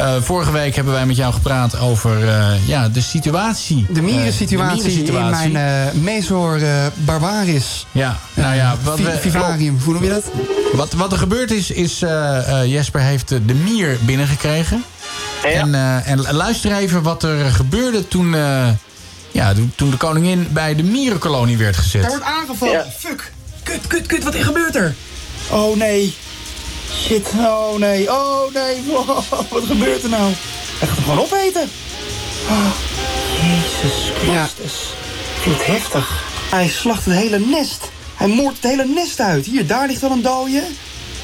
Eh, 0.03 0.15
vorige 0.23 0.53
week 0.53 0.75
hebben 0.75 0.93
wij 0.93 1.07
met 1.07 1.17
jou 1.17 1.33
gepraat 1.33 1.79
over 1.79 2.29
eh, 2.29 2.69
ja, 2.69 2.89
de 2.89 3.01
situatie. 3.01 3.87
De 3.93 4.03
mierensituatie 4.03 4.79
Eh, 4.79 4.85
de 4.85 4.93
in 4.93 5.13
mierensituatie. 5.13 5.51
mijn 5.51 5.87
eh 5.95 6.01
Mesor 6.01 6.63
eh, 6.63 6.87
barbaris. 6.95 7.87
Ja, 7.93 8.19
nou 8.35 8.55
ja, 8.55 8.77
wat 8.83 8.97
vi- 8.97 9.05
we- 9.05 9.19
vivarium, 9.21 9.79
hoe 9.85 9.93
noem 9.93 10.03
je 10.05 10.09
dat? 10.09 10.25
Wat, 10.73 10.93
wat 10.93 11.13
er 11.13 11.19
gebeurd 11.19 11.51
is, 11.51 11.71
is 11.71 12.03
eh, 12.03 12.61
eh, 12.63 12.71
Jesper 12.73 13.01
heeft 13.01 13.29
de 13.29 13.55
mier 13.65 13.97
binnengekregen. 14.01 14.85
En, 15.45 15.75
eh, 15.75 16.09
en 16.09 16.21
luister 16.33 16.73
even 16.77 17.03
wat 17.03 17.23
er 17.23 17.45
gebeurde 17.51 18.09
toen, 18.09 18.35
eh, 18.35 18.69
ja, 19.31 19.55
toen- 19.55 19.73
toen 19.77 19.91
de 19.91 19.97
koningin 19.97 20.49
bij 20.51 20.75
de 20.75 20.83
mierenkolonie 20.83 21.57
werd 21.57 21.77
gezet. 21.77 22.01
Hij 22.01 22.11
wordt 22.11 22.25
aangevallen. 22.25 22.87
Fuck. 22.99 23.33
Kut, 23.63 23.87
kut, 23.87 24.07
kut. 24.07 24.25
Wat 24.25 24.35
gebeurt 24.35 24.77
er? 24.77 24.95
Oh 25.51 25.77
nee. 25.77 26.15
Shit. 26.93 27.33
Oh 27.39 27.79
nee. 27.79 28.11
Oh 28.11 28.55
nee. 28.55 28.83
Wow, 28.87 29.07
wat 29.51 29.65
gebeurt 29.67 30.03
er 30.03 30.09
nou? 30.09 30.33
Hij 30.79 30.89
gaat 30.89 30.97
hem 30.97 31.05
gewoon 31.05 31.21
opeten. 31.21 31.69
Oh, 32.49 32.67
Jezus 33.41 34.13
Christus. 34.19 34.95
Ik 35.37 35.43
vind 35.43 35.57
het 35.57 35.67
heftig. 35.67 36.25
Hij 36.51 36.69
slacht 36.69 37.05
het 37.05 37.15
hele 37.15 37.39
nest. 37.39 37.91
Hij 38.15 38.29
moordt 38.29 38.57
het 38.61 38.71
hele 38.71 38.87
nest 38.95 39.21
uit. 39.21 39.47
Hier, 39.47 39.67
daar 39.67 39.87
ligt 39.87 40.03
al 40.03 40.11
een 40.11 40.23
dode. 40.23 40.63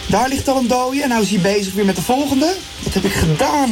Daar 0.06 0.28
ligt 0.28 0.48
al 0.48 0.56
een 0.56 0.68
dode. 0.68 1.02
En 1.02 1.08
nou 1.08 1.22
is 1.22 1.30
hij 1.30 1.40
bezig 1.40 1.74
weer 1.74 1.84
met 1.84 1.96
de 1.96 2.02
volgende. 2.02 2.54
Wat 2.82 2.94
heb 2.94 3.04
ik 3.04 3.12
gedaan? 3.12 3.70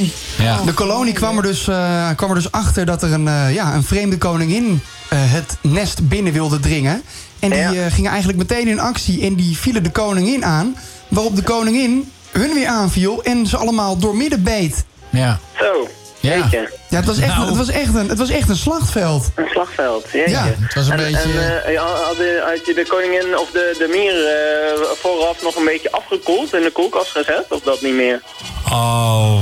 De 0.64 0.74
kolonie 0.74 1.12
kwam 1.12 1.36
er, 1.36 1.42
dus, 1.42 1.68
eh, 1.68 2.10
kwam 2.16 2.28
er 2.28 2.34
dus 2.34 2.52
achter 2.52 2.86
dat 2.86 3.02
er 3.02 3.12
een, 3.12 3.28
eh, 3.28 3.54
ja, 3.54 3.74
een 3.74 3.84
vreemde 3.84 4.18
koningin 4.18 4.80
eh, 5.08 5.18
het 5.32 5.56
nest 5.60 6.08
binnen 6.08 6.32
wilde 6.32 6.60
dringen. 6.60 7.02
En 7.38 7.50
die 7.50 7.82
eh, 7.82 7.92
gingen 7.92 8.10
eigenlijk 8.10 8.38
meteen 8.38 8.68
in 8.68 8.80
actie 8.80 9.22
en 9.22 9.34
die 9.34 9.56
vielen 9.56 9.82
de 9.82 9.90
koningin 9.90 10.44
aan. 10.44 10.76
Waarop 11.08 11.36
de 11.36 11.42
koningin 11.42 12.12
hun 12.30 12.54
weer 12.54 12.66
aanviel 12.66 13.22
en 13.24 13.46
ze 13.46 13.56
allemaal 13.56 13.96
doormidden 13.98 14.42
beet. 14.42 14.84
Ja. 15.10 15.38
Zo. 15.58 15.88
Ja. 16.20 16.34
Jeetje. 16.36 16.70
Ja, 16.88 16.96
het 16.96 17.04
was 17.06 17.18
echt, 17.18 17.34
Nou. 17.34 17.46
het 17.46 17.56
was 17.56 17.68
echt, 17.68 17.94
een, 17.94 18.08
het 18.08 18.18
was 18.18 18.28
echt 18.30 18.48
een 18.48 18.56
slachtveld. 18.56 19.28
Een 19.34 19.46
slagveld, 19.48 20.06
jeetje. 20.12 20.30
Ja, 20.30 20.44
het 20.60 20.74
was 20.74 20.86
een 20.88 20.92
en, 20.92 21.04
beetje- 21.12 21.18
En 21.40 21.74
eh, 21.74 21.80
had, 22.06 22.16
je- 22.16 22.42
had 22.46 22.66
je 22.66 22.74
de 22.74 22.86
koningin 22.88 23.38
of 23.38 23.50
de, 23.50 23.74
de 23.78 23.88
mier 23.90 24.14
eh, 24.26 24.96
vooraf 25.00 25.42
nog 25.42 25.56
een 25.56 25.64
beetje 25.64 25.92
afgekoeld 25.92 26.54
in 26.54 26.62
de 26.62 26.70
koelkast 26.70 27.10
gezet? 27.10 27.44
Of 27.48 27.60
dat 27.60 27.82
niet 27.82 27.94
meer? 27.94 28.22
Oh. 28.70 29.40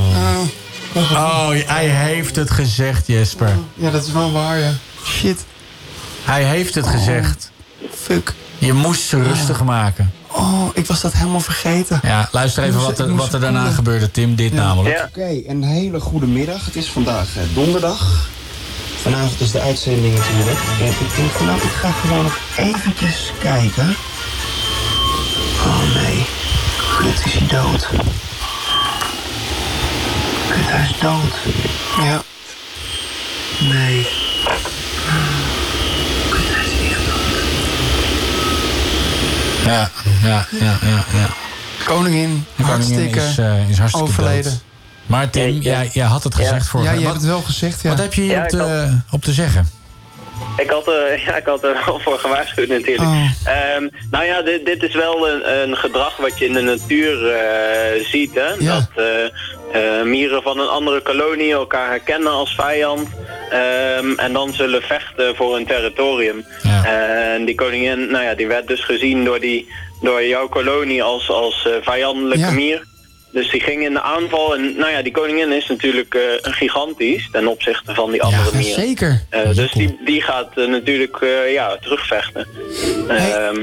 Oh, 1.13 1.49
hij 1.67 1.85
heeft 1.87 2.37
het 2.37 2.51
gezegd, 2.51 3.07
Jesper. 3.07 3.51
Ja, 3.75 3.91
dat 3.91 4.05
is 4.07 4.13
wel 4.13 4.33
waar, 4.33 4.59
ja. 4.59 4.73
Shit. 5.07 5.45
Hij 6.25 6.43
heeft 6.45 6.75
het 6.75 6.87
gezegd. 6.87 7.51
Fuck. 7.95 8.33
Je 8.59 8.73
moest 8.73 9.03
ze 9.03 9.23
rustig 9.23 9.63
maken. 9.65 10.13
Oh, 10.37 10.69
ik 10.73 10.87
was 10.87 11.01
dat 11.01 11.13
helemaal 11.13 11.41
vergeten. 11.41 12.01
Ja, 12.03 12.29
luister 12.33 12.63
even 12.63 12.75
moest- 12.75 12.87
wat 12.87 12.99
er, 12.99 13.15
wat 13.15 13.33
er 13.33 13.41
daarna 13.41 13.59
koelen. 13.59 13.75
gebeurde, 13.75 14.11
Tim. 14.11 14.35
Dit 14.35 14.53
namelijk. 14.53 15.05
Oké, 15.09 15.41
een 15.47 15.63
hele 15.63 16.01
goede 16.01 16.27
middag. 16.27 16.65
Het 16.65 16.77
is 16.77 16.91
vandaag 16.91 17.37
eh, 17.37 17.43
donderdag. 17.55 18.29
Vanavond 19.03 19.41
is 19.41 19.51
de 19.51 19.61
uitzending 19.61 20.15
natuurlijk. 20.19 20.59
En 20.81 20.87
ik 20.87 21.17
denk 21.17 21.31
van 21.31 21.47
nou, 21.47 21.59
ik 21.59 21.71
ga 21.71 21.91
gewoon 21.91 22.23
nog 22.23 22.39
eventjes 22.57 23.33
kijken. 23.41 23.97
Oh 25.67 25.95
nee. 26.03 26.27
Kut, 26.99 27.25
is 27.27 27.33
hij 27.33 27.47
dood? 27.49 27.87
Kut, 30.49 30.65
hij 30.67 30.89
is 30.91 30.99
dood. 31.01 31.35
Ja. 32.07 32.23
Nee. 33.61 34.07
Kut, 36.31 36.41
hij 36.47 36.65
is 36.65 36.91
echt 36.93 37.07
dood. 37.07 37.23
Ja, 39.65 39.91
ja, 40.23 40.47
ja, 40.51 40.79
ja. 40.83 41.05
ja. 41.13 41.29
Koningin, 41.85 42.45
hartstikke 42.63 43.21
is, 43.21 43.39
eh, 43.39 43.69
is 43.69 43.79
hartstikke 43.79 44.09
overleden. 44.09 44.51
dood. 44.51 44.63
Maar 45.07 45.31
Tim, 45.31 45.61
jij, 45.61 45.91
jij 45.93 46.07
had 46.07 46.25
het 46.25 46.35
gezegd 46.35 46.69
vorige 46.69 46.91
Ja, 46.93 46.99
je 46.99 47.05
hebt 47.05 47.17
het 47.17 47.27
wel 47.27 47.43
gezegd, 47.43 47.83
ja. 47.83 47.89
Wat 47.89 47.99
heb 47.99 48.15
je 48.15 48.21
hier 48.21 48.33
Ja, 48.33 48.43
op, 48.43 48.49
te, 48.49 48.99
op 49.11 49.23
te 49.23 49.33
zeggen? 49.33 49.69
Ik 50.57 50.71
had, 50.71 50.87
er, 50.87 51.21
ja, 51.27 51.37
ik 51.37 51.47
had 51.47 51.65
er 51.65 51.83
wel 51.87 52.01
voor 52.01 52.19
gewaarschuwd 52.19 52.69
natuurlijk. 52.69 53.09
Oh. 53.09 53.31
Ehm, 53.45 53.89
nou 54.11 54.25
ja, 54.25 54.43
dit, 54.43 54.67
dit 54.67 54.83
is 54.83 54.95
wel 54.95 55.29
een, 55.29 55.63
een 55.63 55.77
gedrag 55.77 56.17
wat 56.17 56.39
je 56.39 56.45
in 56.45 56.53
de 56.53 56.61
natuur 56.61 57.27
eh, 57.31 58.05
ziet. 58.05 58.35
Hè? 58.35 58.65
Dat 58.65 58.89
eh, 58.95 59.05
eh, 59.75 60.03
mieren 60.03 60.43
van 60.43 60.59
een 60.59 60.69
andere 60.69 61.01
kolonie 61.01 61.53
elkaar 61.53 61.89
herkennen 61.89 62.33
als 62.33 62.55
vijand. 62.55 63.09
ehm, 63.51 64.13
en 64.17 64.33
dan 64.33 64.53
zullen 64.55 64.83
vechten 64.83 65.37
voor 65.37 65.55
hun 65.55 65.67
territorium. 65.67 66.45
En 66.85 67.45
die 67.45 67.55
koningin, 67.55 68.11
nou 68.11 68.25
ja, 68.25 68.35
die 68.35 68.47
werd 68.47 68.67
dus 68.69 68.85
gezien 68.85 69.25
door, 69.25 69.41
die, 69.41 69.69
door 70.03 70.25
jouw 70.25 70.49
kolonie 70.49 71.03
als, 71.03 71.31
als 71.31 71.67
eh, 71.67 71.73
vijandelijke 71.83 72.45
Ja. 72.45 72.51
mier. 72.51 72.85
Dus 73.33 73.51
die 73.51 73.61
ging 73.61 73.83
in 73.85 73.93
de 73.93 74.01
aanval. 74.03 74.55
En 74.55 74.77
nou 74.77 74.91
ja, 74.91 75.03
die 75.03 75.13
koningin 75.13 75.53
is 75.53 75.67
natuurlijk 75.69 76.15
eh, 76.15 76.23
gigantisch 76.53 77.29
ten 77.33 77.47
opzichte 77.47 77.95
van 77.95 78.11
die 78.11 78.23
andere 78.23 78.57
mieren. 78.57 78.83
zeker. 78.83 79.23
Eh, 79.31 79.55
dus 79.55 79.73
die, 79.73 79.99
die 80.05 80.23
gaat 80.23 80.49
eh, 80.55 80.67
natuurlijk 80.67 81.17
eh, 81.21 81.53
ja, 81.53 81.77
terugvechten. 81.81 82.47
Ehm, 83.09 83.57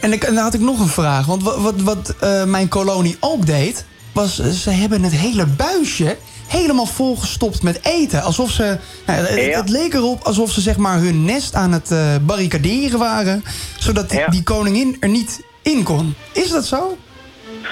En, 0.00 0.12
ik, 0.12 0.24
en 0.24 0.34
dan 0.34 0.44
had 0.44 0.54
ik 0.54 0.60
nog 0.60 0.80
een 0.80 0.88
vraag. 0.88 1.26
Want 1.26 1.42
wat, 1.42 1.56
wat, 1.56 1.74
wat 1.82 2.14
eh, 2.20 2.44
mijn 2.44 2.68
kolonie 2.68 3.16
ook 3.20 3.46
deed... 3.46 3.84
was 4.12 4.34
ze 4.62 4.70
hebben 4.70 5.02
het 5.02 5.12
hele 5.12 5.46
buisje 5.46 6.16
helemaal 6.50 6.86
volgestopt 6.86 7.62
met 7.62 7.84
eten. 7.84 8.22
Alsof 8.22 8.50
ze... 8.50 8.76
Nou, 9.06 9.18
het, 9.18 9.44
Ja. 9.44 9.60
het 9.60 9.68
leek 9.68 9.94
erop 9.94 10.22
alsof 10.22 10.50
ze 10.50 10.60
zeg 10.60 10.76
maar 10.76 10.98
hun 10.98 11.24
nest 11.24 11.54
aan 11.54 11.72
het 11.72 11.90
eh, 11.90 12.16
barricaderen 12.20 12.98
waren... 12.98 13.44
zodat 13.78 14.10
die, 14.10 14.24
die 14.30 14.42
koningin 14.42 14.96
er 15.00 15.08
niet 15.08 15.42
in 15.62 15.82
kon. 15.82 16.14
Is 16.32 16.50
dat 16.50 16.64
zo? 16.64 16.96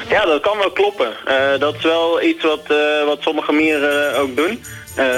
ja, 0.08 0.24
dat 0.24 0.40
kan 0.40 0.58
wel 0.58 0.70
kloppen. 0.70 1.12
Eh, 1.26 1.58
dat 1.58 1.74
is 1.74 1.82
wel 1.82 2.22
iets 2.22 2.44
wat, 2.44 2.62
eh, 2.68 3.04
wat 3.04 3.22
sommige 3.22 3.52
mieren 3.52 4.16
ook 4.16 4.36
doen. 4.36 4.62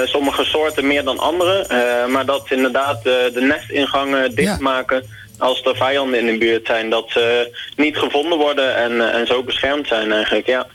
Sommige 0.05 0.43
soorten 0.43 0.87
meer 0.87 1.03
dan 1.03 1.19
andere. 1.19 1.65
Maar 2.09 2.25
dat 2.25 2.47
ze 2.47 2.55
inderdaad 2.55 3.03
de 3.03 3.41
nestingangen 3.41 4.35
dichtmaken 4.35 5.05
als 5.37 5.61
er 5.63 5.75
vijanden 5.75 6.19
in 6.19 6.25
de 6.25 6.37
buurt 6.37 6.65
zijn. 6.65 6.89
Dat 6.89 7.05
ze 7.07 7.55
niet 7.75 7.97
gevonden 7.97 8.37
worden 8.37 8.75
en, 8.75 9.13
en 9.13 9.27
zo 9.27 9.43
beschermd 9.43 9.87
zijn 9.87 10.11
eigenlijk, 10.11 10.47
ja. 10.47 10.67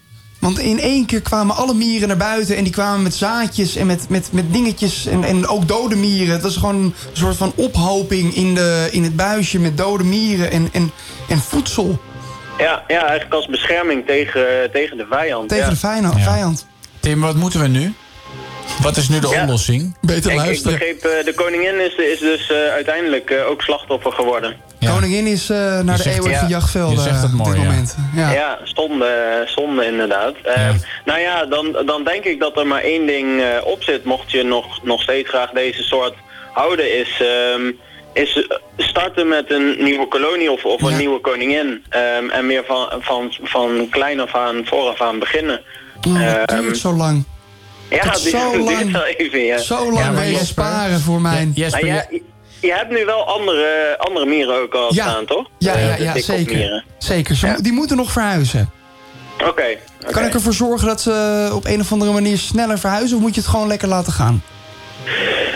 Want 0.46 0.58
in 0.58 0.80
één 0.80 1.06
keer 1.06 1.20
kwamen 1.20 1.56
alle 1.56 1.74
mieren 1.74 2.08
naar 2.08 2.16
buiten... 2.16 2.56
en 2.56 2.64
die 2.64 2.72
kwamen 2.72 3.02
met 3.02 3.14
zaadjes 3.14 3.76
en 3.76 3.86
met, 3.86 4.08
met, 4.08 4.28
met 4.32 4.52
dingetjes 4.52 5.06
en, 5.06 5.24
en 5.24 5.46
ook 5.46 5.68
dode 5.68 5.96
mieren. 5.96 6.32
Het 6.32 6.42
was 6.42 6.56
gewoon 6.56 6.74
een 6.74 6.94
soort 7.12 7.36
van 7.36 7.52
ophoping 7.56 8.34
in, 8.34 8.54
de, 8.54 8.88
in 8.90 9.02
het 9.02 9.16
buisje 9.16 9.58
met 9.58 9.76
dode 9.76 10.04
mieren 10.04 10.50
en, 10.50 10.68
en, 10.72 10.92
en 11.28 11.38
voedsel. 11.38 11.98
Ja, 12.58 12.84
ja, 12.88 13.00
eigenlijk 13.00 13.34
als 13.34 13.46
bescherming 13.46 14.06
tegen, 14.06 14.70
tegen 14.72 14.96
de 14.96 15.06
vijand. 15.10 15.48
Tegen 15.48 15.64
ja. 15.64 15.70
de 15.70 15.76
vijand. 15.76 16.20
vijand. 16.20 16.66
Tim, 17.00 17.20
wat 17.20 17.34
moeten 17.36 17.60
we 17.60 17.68
nu? 17.68 17.94
Wat 18.82 18.96
is 18.96 19.08
nu 19.08 19.18
de 19.18 19.28
Ja. 19.28 19.42
oplossing? 19.42 19.96
Beter 20.00 20.30
Ik, 20.30 20.38
ik 20.38 20.44
luisteren. 20.44 20.78
begreep, 20.78 21.04
eh, 21.04 21.24
de 21.24 21.34
koningin 21.34 21.80
is, 21.80 21.94
is 21.94 22.18
dus 22.18 22.50
eh, 22.50 22.56
uiteindelijk 22.56 23.30
eh, 23.30 23.48
ook 23.50 23.62
slachtoffer 23.62 24.12
geworden. 24.12 24.56
Koningin 24.84 25.26
is 25.26 25.50
eh, 25.50 25.80
naar 25.80 25.96
de 26.02 26.10
eeuwige 26.10 26.30
ja. 26.42 26.46
jachtvelden 26.48 26.96
Je 26.96 27.02
zegt 27.02 27.22
het 27.22 27.32
op 27.32 27.36
dit 27.36 27.46
mooi, 27.46 27.58
ja. 27.58 27.64
moment. 27.64 27.96
Ja. 28.14 28.32
Ja, 28.32 28.58
zonde, 28.64 29.42
zonde 29.46 29.86
inderdaad. 29.86 30.34
Eh, 30.44 30.68
Nou 31.04 31.20
ja, 31.20 31.44
dan, 31.46 31.76
dan 31.86 32.04
denk 32.04 32.24
ik 32.24 32.40
dat 32.40 32.56
er 32.58 32.66
maar 32.66 32.80
één 32.82 33.06
ding 33.06 33.40
eh, 33.40 33.46
op 33.64 33.82
zit, 33.82 34.04
mocht 34.04 34.30
je 34.30 34.42
nog, 34.42 34.84
nog 34.84 35.02
steeds 35.02 35.28
graag 35.28 35.50
deze 35.50 35.82
soort 35.82 36.14
houden, 36.52 36.98
is, 37.00 37.20
ehm, 37.22 37.70
is 38.12 38.46
eh, 38.48 38.56
starten 38.86 39.28
met 39.28 39.50
een 39.50 39.76
nieuwe 39.78 40.08
kolonie 40.08 40.50
of, 40.50 40.64
of 40.64 40.82
een 40.82 40.96
nieuwe 40.96 41.20
koningin. 41.20 41.84
Ehm, 41.88 42.28
en 42.30 42.46
meer 42.46 42.64
van, 42.66 42.86
van, 43.00 43.36
van 43.42 43.86
klein 43.90 44.20
af 44.20 44.34
aan, 44.34 44.62
vooraf 44.64 45.00
aan 45.00 45.18
beginnen. 45.18 45.60
Oh, 46.08 46.14
het 46.20 46.50
Ehm, 46.50 46.60
duurt 46.60 46.76
zo 46.78 46.92
lang. 46.92 47.24
ja, 47.90 47.96
het 47.96 48.04
het 48.14 48.22
duurt, 48.22 48.36
zo 48.36 48.50
duurt 48.52 48.64
lang- 48.64 48.92
wel 48.92 49.04
even, 49.04 49.40
ja. 49.44 49.58
Zo 49.58 49.92
lang 49.92 50.14
wil 50.18 50.28
je 50.28 50.44
sparen 50.44 51.00
voor 51.00 51.20
mijn... 51.20 51.52
Nou, 51.56 51.86
ja, 51.86 52.06
je, 52.60 52.72
hebt 52.74 52.90
nu 52.90 53.04
wel 53.04 53.26
andere, 53.26 53.96
andere 53.98 54.26
mieren 54.26 54.60
ook 54.62 54.74
al 54.74 54.94
Ja. 54.94 55.08
staan, 55.10 55.24
toch? 55.24 55.46
Ja, 55.58 55.74
Eh, 55.74 55.80
ja, 55.98 56.04
ja 56.04 56.12
dikkopmieren. 56.12 56.84
zeker. 56.98 57.34
Zeker. 57.34 57.34
Ze 57.36 57.62
Die 57.62 57.72
moeten 57.72 57.96
nog 57.96 58.12
verhuizen. 58.12 58.70
Oké. 59.48 59.64
Kan 60.10 60.24
ik 60.24 60.34
ervoor 60.34 60.52
zorgen 60.52 60.86
dat 60.88 61.00
ze 61.00 61.50
op 61.52 61.64
een 61.64 61.80
of 61.80 61.92
andere 61.92 62.12
manier 62.12 62.38
sneller 62.38 62.78
verhuizen... 62.78 63.16
of 63.16 63.22
moet 63.22 63.34
je 63.34 63.40
het 63.40 63.50
gewoon 63.50 63.66
lekker 63.68 63.88
laten 63.88 64.12
gaan? 64.12 64.42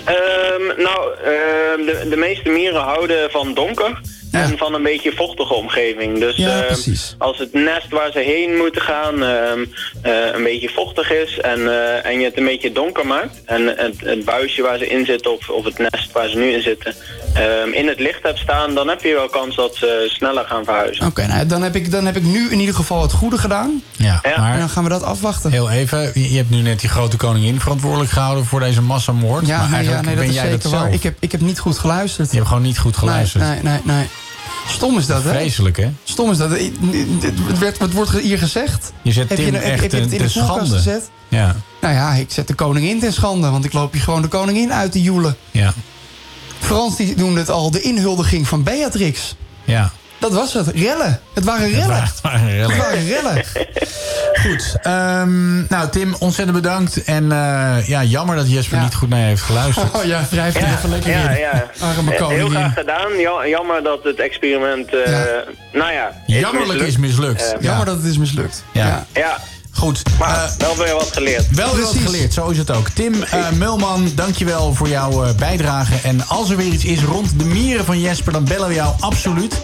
Ehm, 0.05 0.83
nou, 0.83 1.15
ehm, 1.25 1.85
de, 1.87 2.07
de 2.11 2.17
meeste 2.17 2.49
mieren 2.49 2.81
houden 2.83 3.31
van 3.31 3.55
donker. 3.55 4.01
En 4.31 4.59
van 4.59 4.75
een 4.75 4.83
beetje 4.83 5.13
vochtige 5.17 5.55
omgeving. 5.55 6.19
Dus 6.19 6.37
Ja, 6.37 6.63
ehm, 6.63 6.79
als 7.19 7.39
het 7.39 7.53
nest 7.53 7.89
waar 7.91 8.13
ze 8.13 8.19
heen 8.19 8.57
moeten 8.57 8.83
gaan 8.83 9.23
ehm, 9.23 9.65
eh, 10.03 10.13
een 10.35 10.43
beetje 10.43 10.69
vochtig 10.69 11.13
is 11.13 11.39
en, 11.39 11.69
eh, 11.69 12.07
en 12.07 12.19
je 12.19 12.25
het 12.25 12.37
een 12.37 12.45
beetje 12.45 12.73
donker 12.73 13.07
maakt... 13.07 13.41
en 13.45 13.67
het, 13.67 13.95
het 14.05 14.25
buisje 14.25 14.63
waar 14.63 14.79
ze 14.79 14.87
in 14.89 15.05
zitten 15.05 15.33
of, 15.33 15.49
of 15.49 15.65
het 15.65 15.79
nest 15.79 16.13
waar 16.13 16.29
ze 16.29 16.37
nu 16.37 16.53
in 16.53 16.63
zitten... 16.63 16.95
ehm, 17.35 17.73
in 17.73 17.89
het 17.89 18.01
licht 18.01 18.23
hebt 18.23 18.39
staan, 18.39 18.75
dan 18.75 18.89
heb 18.89 19.03
je 19.03 19.15
wel 19.15 19.29
kans 19.29 19.57
dat 19.57 19.77
ze 19.77 20.07
sneller 20.11 20.45
gaan 20.45 20.65
verhuizen. 20.65 21.07
Oké, 21.07 21.27
nou, 21.27 21.47
dan, 21.47 21.63
heb 21.63 21.75
ik, 21.75 21.91
dan 21.91 22.07
heb 22.07 22.17
ik 22.17 22.23
nu 22.23 22.51
in 22.51 22.59
ieder 22.61 22.75
geval 22.75 23.03
het 23.03 23.13
goede 23.13 23.39
gedaan. 23.39 23.83
Ja, 23.97 24.19
En 24.23 24.41
maar 24.41 24.59
dan 24.59 24.69
gaan 24.69 24.85
we 24.85 24.91
dat 24.91 25.03
afwachten. 25.03 25.51
heel 25.51 25.71
even. 25.71 26.11
Je 26.15 26.37
hebt 26.37 26.51
nu 26.51 26.61
net 26.61 26.81
die 26.81 26.89
grote 26.89 27.17
koningin 27.17 27.61
verantwoordelijk 27.61 28.11
gehouden 28.11 28.45
voor 28.45 28.61
deze 28.61 28.83
massamoord. 28.83 29.47
Ja, 29.47 29.59
maar 29.61 29.73
eigenlijk 29.73 30.05
nee, 30.07 30.15
dat 30.15 30.25
ben 30.25 30.35
is 30.35 30.41
jij 30.41 30.45
zeker 30.51 30.63
dat 30.63 30.71
zelf. 30.71 30.83
waar. 30.83 30.93
Ik 30.93 31.03
heb, 31.03 31.15
ik 31.21 31.33
heb 31.33 31.41
niet 31.41 31.59
goed 31.59 31.79
geluisterd. 31.79 32.31
Je 32.31 32.37
hebt 32.37 32.49
gewoon 32.49 32.63
niet 32.63 32.79
goed 32.79 32.97
geluisterd. 32.97 33.45
Nee, 33.45 33.59
nee, 33.63 33.81
nee. 33.85 33.97
nee. 33.97 34.07
Stom 34.69 34.99
is 34.99 35.07
dat, 35.07 35.23
hè? 35.23 35.29
Vreselijk, 35.31 35.77
hè? 35.77 35.91
Stom 36.05 36.31
is 36.31 36.37
dat. 36.39 36.51
Het, 36.51 37.59
werd, 37.59 37.79
het 37.79 37.93
wordt 37.93 38.11
hier 38.19 38.39
gezegd. 38.39 38.93
Je 39.03 39.13
zet 39.13 39.29
heb 39.29 39.39
Tim 39.39 39.53
je, 39.53 39.59
echt 39.59 39.81
heb 39.81 39.91
je 39.93 40.01
het 40.01 40.13
in 40.13 40.19
de 40.23 40.29
schande. 40.29 40.75
gezet? 40.77 41.11
Ja, 41.29 41.57
Nou 41.81 41.95
ja, 41.95 42.13
ik 42.13 42.31
zet 42.31 42.49
de 42.49 42.55
koningin 42.55 43.01
ten 43.01 43.13
schande. 43.13 43.51
Want 43.51 43.65
ik 43.65 43.73
loop 43.73 43.93
hier 43.93 44.03
gewoon 44.03 44.23
de 44.23 44.29
koningin 44.29 44.73
uit 44.73 44.93
te 44.93 45.03
joelen. 45.03 45.37
ja, 45.51 45.75
Frans 46.59 46.97
die 46.97 47.17
noemde 47.17 47.41
het 47.41 47.51
al 47.51 47.71
de 47.71 47.81
inhuldiging 47.81 48.49
van 48.49 48.63
Beatrix. 48.63 49.35
ja. 49.65 49.93
Dat 50.21 50.33
was 50.33 50.53
het. 50.55 50.67
Rellen. 50.67 51.21
Het 51.35 51.45
waren 51.45 51.71
rellen. 51.71 52.03
het 52.03 52.21
waren 52.23 52.51
rellen. 52.51 52.71
Het 52.71 52.77
waren 52.77 53.07
rellen. 53.07 53.45
Goed. 54.43 54.77
ehm, 54.83 55.67
nou, 55.67 55.89
Tim, 55.91 56.15
ontzettend 56.19 56.63
bedankt. 56.63 57.05
En 57.05 57.33
eh, 57.33 57.89
ja, 57.89 58.03
jammer 58.05 58.37
dat 58.37 58.51
Jesper 58.51 58.81
niet 58.81 58.95
goed 58.95 59.09
naar 59.09 59.19
je 59.19 59.25
heeft 59.25 59.43
geluisterd. 59.43 59.95
Oh 59.95 60.05
ja, 60.05 60.25
wrijf 60.31 60.55
er 60.55 60.63
even 60.65 60.91
lekker 60.91 61.11
ja, 61.11 61.31
in. 61.31 61.39
ja. 61.39 61.71
Arme 61.81 62.35
Heel 62.35 62.49
graag 62.49 62.75
gedaan. 62.75 63.19
Ja- 63.19 63.47
Jammer 63.47 63.83
dat 63.83 64.05
het 64.05 64.19
experiment, 64.21 64.95
eh, 64.95 65.13
nou 65.73 65.93
ja... 65.93 66.13
Jammerlijk 66.27 66.81
is 66.81 66.97
mislukt. 66.97 67.55
Eh, 67.55 67.61
Jammer 67.61 67.87
dat 67.87 67.97
het 67.97 68.05
is 68.05 68.19
mislukt. 68.19 68.65
Ja. 68.73 69.07
Ja, 69.13 69.39
Goed. 69.75 70.03
maar 70.19 70.51
wel 70.59 70.77
weer 70.77 70.95
wat 70.95 71.11
geleerd. 71.13 71.47
Wel 71.51 71.75
weer 71.75 71.85
wat 71.85 71.97
geleerd, 72.05 72.33
zo 72.35 72.49
is 72.49 72.59
het 72.59 72.71
ook. 72.71 72.89
Tim 72.89 73.23
eh, 73.23 73.49
Mulman, 73.51 74.13
dankjewel 74.15 74.75
voor 74.75 74.89
jouw 74.89 75.25
eh, 75.25 75.35
bijdrage. 75.35 75.95
En 76.03 76.29
als 76.29 76.51
er 76.51 76.57
weer 76.57 76.67
iets 76.73 76.85
is 76.85 77.03
rond 77.03 77.39
de 77.39 77.45
mieren 77.45 77.85
van 77.85 78.01
Jesper, 78.01 78.33
dan 78.33 78.45
bellen 78.45 78.69
we 78.69 78.75
jou 78.75 78.95
absoluut. 79.01 79.55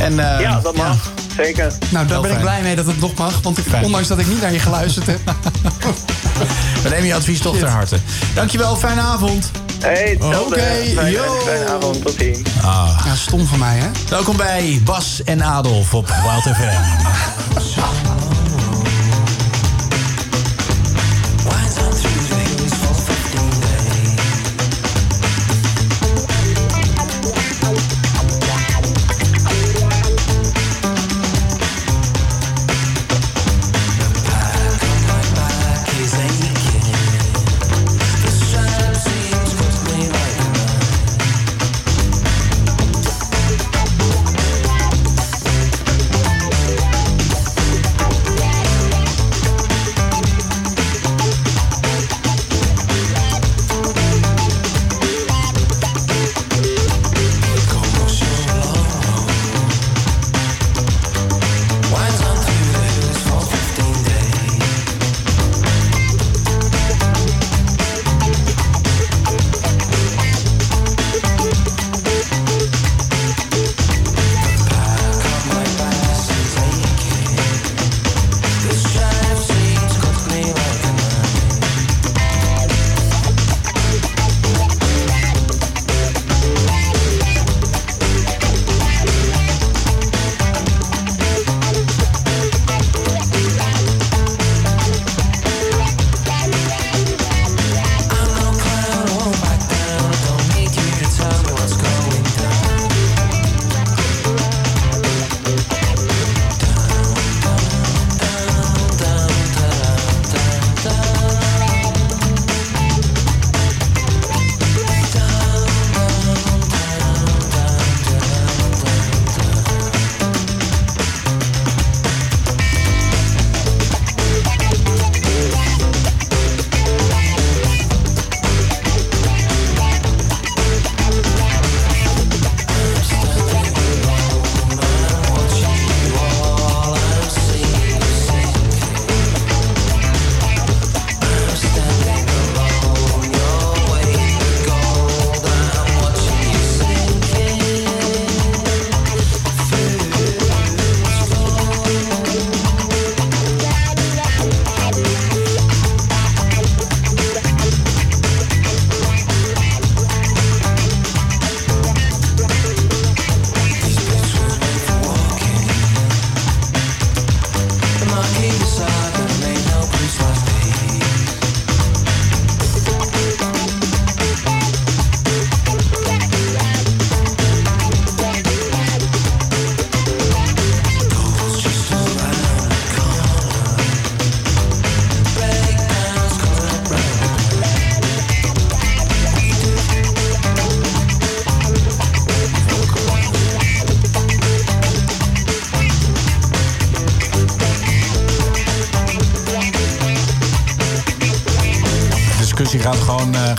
En, 0.00 0.34
eh, 0.34 0.40
Ja, 0.40 0.60
dat 0.60 0.76
mag. 0.76 1.10
Zeker. 1.36 1.72
Nou, 1.90 2.06
daar 2.06 2.20
ben 2.20 2.30
ik 2.30 2.40
blij 2.40 2.62
mee 2.62 2.76
dat 2.76 2.86
het 2.86 3.00
nog 3.00 3.14
mag. 3.14 3.40
Want 3.42 3.58
ik, 3.58 3.64
Fijn. 3.68 3.84
ondanks 3.84 4.08
dat 4.08 4.18
ik 4.18 4.26
niet 4.26 4.40
naar 4.40 4.52
je 4.52 4.58
geluisterd 4.58 5.06
heb. 5.06 5.18
We 6.82 6.88
nemen 6.88 7.06
je 7.06 7.14
advies 7.14 7.40
toch 7.40 7.56
ter 7.56 7.68
harte. 7.68 7.96
Dankjewel, 8.34 8.76
fijne 8.76 9.00
avond. 9.00 9.50
Hey. 9.80 10.18
Oké, 10.20 10.60
Fijne- 10.94 11.10
yo. 11.10 11.40
Fijne 11.44 11.68
avond, 11.70 12.04
tot 12.04 12.14
ziens. 12.18 12.38
Ah. 12.62 13.00
Ja, 13.04 13.14
stom 13.14 13.46
van 13.46 13.58
mij, 13.58 13.78
hè? 13.78 13.86
Welkom 14.08 14.36
bij 14.36 14.80
Bas 14.84 15.22
en 15.24 15.42
Adolf 15.42 15.94
op 15.94 16.06
Wild 16.22 16.56
FM. 16.56 16.80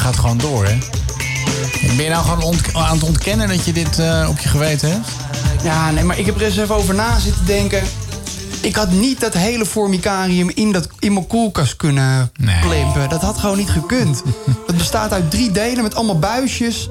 Gaat 0.03 0.17
gewoon 0.19 0.38
door, 0.38 0.65
hè? 0.65 0.77
Ben 1.95 2.03
je 2.03 2.09
nou 2.09 2.23
gewoon 2.25 2.43
ont- 2.43 2.73
aan 2.73 2.95
het 2.95 3.03
ontkennen 3.03 3.47
dat 3.47 3.65
je 3.65 3.73
dit 3.73 3.99
eh, 3.99 4.27
op 4.30 4.39
je 4.39 4.49
geweten 4.49 4.91
hebt? 4.91 5.07
Ja, 5.63 5.91
nee, 5.91 6.03
maar 6.03 6.19
ik 6.19 6.25
heb 6.25 6.35
er 6.35 6.41
eens 6.41 6.57
even 6.57 6.75
over 6.75 6.95
na 6.95 7.19
zitten 7.19 7.45
denken. 7.45 7.84
Ik 8.61 8.75
had 8.75 8.91
niet 8.91 9.19
dat 9.19 9.34
hele 9.34 9.65
formicarium 9.65 10.49
in, 10.53 10.71
dat, 10.71 10.88
in 10.99 11.13
mijn 11.13 11.27
koelkast 11.27 11.75
kunnen 11.75 12.31
klempen. 12.61 13.09
Dat 13.09 13.21
had 13.21 13.38
gewoon 13.38 13.57
niet 13.57 13.69
gekund. 13.69 14.21
Het 14.67 14.77
bestaat 14.77 15.11
uit 15.11 15.31
drie 15.31 15.51
delen 15.51 15.84
met 15.84 15.95
allemaal 15.95 16.19
buisjes. 16.19 16.89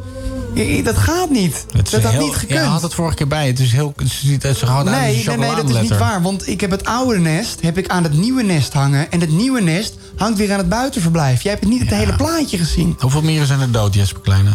Dat 0.85 0.97
gaat 0.97 1.31
niet. 1.31 1.67
Het 1.73 1.91
dat 1.91 2.03
had 2.03 2.13
heel- 2.13 2.25
niet 2.25 2.35
gekund. 2.35 2.61
Ja, 2.61 2.65
had 2.67 2.83
het 2.83 2.95
vorige 2.95 3.17
keer 3.17 3.29
bij. 3.29 3.47
Het 3.47 3.61
is 3.61 3.73
heel... 3.73 3.93
Het 3.97 4.11
ziet 4.11 4.45
uit 4.45 4.57
zo 4.57 4.83
Nee, 4.83 5.25
nee, 5.27 5.37
nee, 5.37 5.55
dat 5.55 5.69
is 5.71 5.81
niet 5.81 5.99
waar. 5.99 6.23
Want 6.23 6.49
ik 6.49 6.61
heb 6.61 6.71
het 6.71 6.85
oude 6.85 7.19
nest 7.19 7.61
heb 7.61 7.79
ik 7.79 7.89
aan 7.89 8.03
het 8.03 8.13
nieuwe 8.13 8.43
nest 8.43 8.73
hangen. 8.73 9.11
En 9.11 9.21
het 9.21 9.31
nieuwe 9.31 9.61
nest 9.61 9.95
hangt 10.23 10.39
weer 10.39 10.53
aan 10.53 10.59
het 10.59 10.69
buitenverblijf. 10.69 11.43
Jij 11.43 11.53
hebt 11.53 11.65
niet 11.67 11.81
het 11.81 11.91
hele 11.91 12.17
plaatje 12.17 12.59
gezien. 12.59 12.97
Hoeveel 12.99 13.23
mieren 13.23 13.47
zijn 13.47 13.61
er 13.61 13.73
dood, 13.73 13.95
Jesper 13.95 14.21
Kleine? 14.21 14.51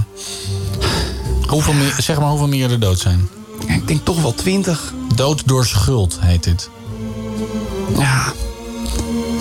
Hoeveel 1.48 1.74
mier- 1.74 1.96
zeg 1.98 2.20
maar 2.20 2.30
hoeveel 2.30 2.48
mieren 2.48 2.72
er 2.72 2.80
dood 2.80 3.00
zijn. 3.00 3.30
Ik 3.68 3.88
denk 3.88 4.06
toch 4.06 4.22
wel 4.22 4.34
twintig. 4.34 4.94
Dood 5.16 5.48
door 5.48 5.66
schuld 5.66 6.18
heet 6.22 6.44
dit. 6.44 6.70
Ja. 7.98 8.34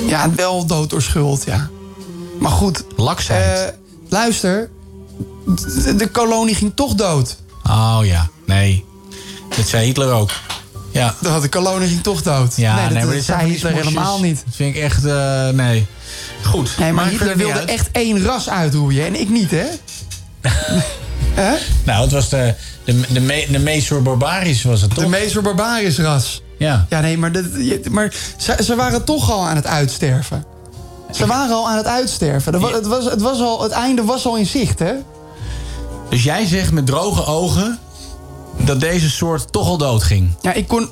Ja, 0.06 0.30
wel 0.34 0.66
dood 0.66 0.90
door 0.90 1.02
schuld, 1.02 1.44
ja. 1.44 1.68
Maar 2.40 2.50
goed. 2.50 2.84
Laksheid. 2.96 3.58
eh, 3.70 3.74
luister. 4.08 4.70
De, 5.46 5.94
de 5.96 6.08
kolonie 6.10 6.54
ging 6.54 6.72
toch 6.74 6.94
dood. 6.94 7.36
Oh 7.68 7.98
ja, 8.02 8.28
nee. 8.46 8.84
Dat 9.56 9.66
zei 9.68 9.84
Hitler 9.86 10.12
ook. 10.12 10.30
Ja. 10.90 11.14
De, 11.20 11.38
de 11.40 11.48
kolonie 11.48 11.88
ging 11.88 12.02
toch 12.02 12.22
dood. 12.22 12.56
Ja, 12.56 12.74
nee, 12.74 12.84
dat, 12.84 12.92
nee, 12.92 13.04
maar 13.04 13.14
dat 13.14 13.24
zei 13.24 13.50
Hitler 13.50 13.72
helemaal 13.72 14.20
niet. 14.20 14.42
Dat 14.44 14.54
vind 14.54 14.76
ik 14.76 14.82
echt, 14.82 15.04
eh, 15.04 15.48
nee. 15.48 15.86
Goed. 16.56 16.78
Nee, 16.78 16.92
maar 16.92 17.06
Hitler 17.06 17.36
niet 17.36 17.46
wilde 17.46 17.58
echt 17.60 17.88
één 17.92 18.24
ras 18.24 18.48
uitroeien. 18.50 19.06
En 19.06 19.20
ik 19.20 19.28
niet, 19.28 19.50
hè? 19.50 19.64
Hè? 21.34 21.54
Nou, 21.84 22.02
het 22.02 22.12
was 22.12 22.28
de, 22.28 22.54
de, 22.84 23.00
de, 23.12 23.20
me, 23.20 23.46
de 23.50 23.58
Mesor 23.58 24.02
Barbaris 24.02 24.62
was 24.62 24.80
het 24.80 24.94
toch? 24.94 25.04
De 25.04 25.10
Mesor 25.10 25.42
Barbaris 25.42 25.98
ras. 25.98 26.42
Ja. 26.58 26.86
Ja, 26.88 27.00
nee, 27.00 27.18
maar, 27.18 27.32
dat, 27.32 27.44
maar 27.90 28.14
ze, 28.36 28.56
ze 28.64 28.74
waren 28.76 29.04
toch 29.04 29.30
al 29.30 29.46
aan 29.46 29.56
het 29.56 29.66
uitsterven. 29.66 30.44
Ze 31.10 31.26
waren 31.26 31.54
al 31.56 31.68
aan 31.68 31.76
het 31.76 31.86
uitsterven. 31.86 32.52
Er 32.52 32.60
wa- 32.60 32.72
het, 32.72 32.86
was, 32.86 33.04
het, 33.04 33.20
was 33.20 33.40
al, 33.40 33.62
het 33.62 33.72
einde 33.72 34.04
was 34.04 34.26
al 34.26 34.36
in 34.36 34.46
zicht, 34.46 34.78
hè? 34.78 34.92
Dus 36.10 36.22
jij 36.24 36.46
zegt 36.46 36.72
met 36.72 36.86
droge 36.86 37.24
ogen 37.26 37.78
dat 38.64 38.80
deze 38.80 39.10
soort 39.10 39.52
toch 39.52 39.66
al 39.66 39.76
dood 39.78 40.02
ging. 40.02 40.30
Ja, 40.40 40.52
ik 40.52 40.68
kon... 40.68 40.88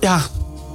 Ja, 0.00 0.20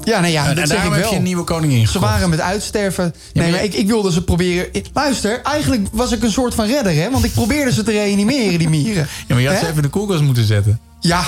ja, 0.05 0.19
nee, 0.19 0.31
ja 0.31 0.47
En- 0.49 0.55
dat 0.55 0.67
daarom 0.67 0.93
ik 0.93 0.99
heb 1.01 1.09
je 1.09 1.15
een 1.15 1.23
nieuwe 1.23 1.43
koningin 1.43 1.79
Ze 1.81 1.91
gekocht. 1.91 2.11
waren 2.11 2.29
met 2.29 2.41
uitsterven. 2.41 3.13
Ja, 3.33 3.41
Nee, 3.41 3.51
maar 3.51 3.59
je- 3.61 3.65
ik, 3.65 3.73
ik 3.73 3.87
wilde 3.87 4.11
ze 4.11 4.23
proberen... 4.23 4.67
ik- 4.71 4.85
luister, 4.93 5.41
eigenlijk 5.41 5.87
was 5.91 6.11
ik 6.11 6.23
een 6.23 6.31
soort 6.31 6.53
van 6.55 6.65
redder, 6.65 6.93
hè? 6.95 7.11
Want 7.11 7.23
ik 7.25 7.31
probeerde 7.33 7.71
ze 7.73 7.83
te 7.83 7.91
reanimeren, 7.91 8.59
die 8.59 8.69
mieren. 8.69 9.07
Ja, 9.27 9.33
maar 9.33 9.41
je 9.41 9.47
had 9.47 9.57
ze 9.57 9.63
even 9.63 9.75
in 9.75 9.81
de 9.81 9.87
koelkast 9.89 10.21
moeten 10.21 10.45
zetten. 10.45 10.79
Ja, 10.99 11.23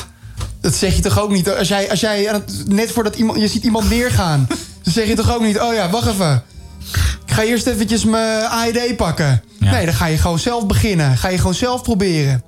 dat 0.62 0.76
zeg 0.76 0.96
je 0.96 1.02
toch 1.02 1.20
ook 1.20 1.32
niet. 1.32 1.50
Als 1.50 1.68
jij, 1.68 1.90
als 1.90 2.00
jij 2.00 2.42
net 2.68 2.92
voordat 2.92 3.16
iemand, 3.16 3.40
je 3.40 3.48
ziet 3.48 3.64
iemand 3.64 3.90
neergaan, 3.90 4.48
dan 4.84 4.94
zeg 4.94 5.08
je 5.08 5.16
toch 5.16 5.34
ook 5.36 5.42
niet: 5.42 5.60
oh 5.60 5.74
ja, 5.74 5.90
wacht 5.90 6.08
even. 6.08 6.44
Ik 7.26 7.34
ga 7.34 7.44
eerst 7.44 7.68
eventjes 7.68 8.06
mijn 8.06 8.44
AED 8.46 8.96
pakken. 8.98 9.44
Nee, 9.60 9.86
dan 9.86 9.94
ga 9.94 10.06
je 10.06 10.18
gewoon 10.18 10.40
zelf 10.40 10.66
beginnen. 10.66 11.18
Ga 11.18 11.28
je 11.28 11.38
gewoon 11.38 11.54
zelf 11.54 11.82
proberen. 11.84 12.44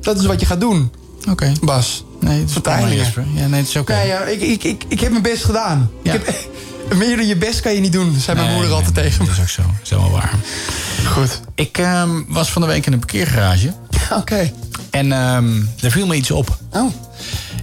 Dat 0.00 0.18
is 0.18 0.26
wat 0.26 0.40
je 0.40 0.46
gaat 0.46 0.60
doen. 0.60 0.92
Oké. 1.30 1.52
Bas. 1.60 2.04
Nee, 2.20 2.40
het 2.40 2.66
is. 2.66 2.94
Jesper. 2.94 3.24
Ja, 3.34 3.46
nee, 3.46 3.60
het 3.60 3.68
is 3.68 3.76
oké. 3.76 3.94
Ja, 3.94 4.02
ja, 4.02 4.20
ik, 4.20 4.40
ik, 4.40 4.64
ik, 4.64 4.84
ik 4.88 5.00
heb 5.00 5.10
mijn 5.10 5.22
best 5.22 5.44
gedaan. 5.44 5.90
Ja. 6.02 6.12
Ik 6.12 6.22
heb, 6.24 6.98
meer 6.98 7.16
dan 7.16 7.26
je 7.26 7.36
best 7.36 7.60
kan 7.60 7.74
je 7.74 7.80
niet 7.80 7.92
doen, 7.92 8.16
zei 8.18 8.36
mijn 8.36 8.48
Nee, 8.48 8.56
moeder 8.56 8.76
nee, 8.76 8.84
altijd 8.84 9.04
tegen 9.04 9.22
me. 9.22 9.28
Dat 9.28 9.36
is 9.36 9.42
ook 9.42 9.48
zo. 9.48 9.62
Dat 9.62 9.80
is 9.82 9.90
helemaal 9.90 10.10
waar. 10.10 10.34
Goed. 11.06 11.40
Ik 11.54 11.78
ehm, 11.78 12.22
was 12.28 12.50
van 12.50 12.62
de 12.62 12.68
week 12.68 12.86
in 12.86 12.92
een 12.92 12.98
parkeergarage. 12.98 13.74
Oké. 14.20 14.52
En 14.90 15.12
ehm 15.12 15.62
er 15.80 15.90
viel 15.90 16.06
me 16.06 16.14
iets 16.14 16.30
op. 16.30 16.58
Oh. 16.70 16.92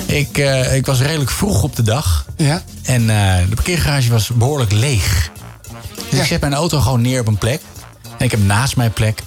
Ik, 0.05 0.37
eh, 0.37 0.75
ik 0.75 0.85
was 0.85 1.01
redelijk 1.01 1.29
vroeg 1.29 1.63
op 1.63 1.75
de 1.75 1.81
dag. 1.81 2.25
Ja. 2.37 2.61
En 2.83 3.09
eh, 3.09 3.49
de 3.49 3.55
parkeergarage 3.55 4.09
was 4.09 4.29
behoorlijk 4.33 4.71
leeg. 4.71 5.31
Dus 6.09 6.19
ik 6.19 6.25
zet 6.25 6.41
mijn 6.41 6.53
auto 6.53 6.79
gewoon 6.79 7.01
neer 7.01 7.19
op 7.19 7.27
een 7.27 7.37
plek. 7.37 7.61
En 8.17 8.25
ik 8.25 8.31
heb 8.31 8.43
naast 8.43 8.75
mij 8.75 8.89
plek. 8.89 9.23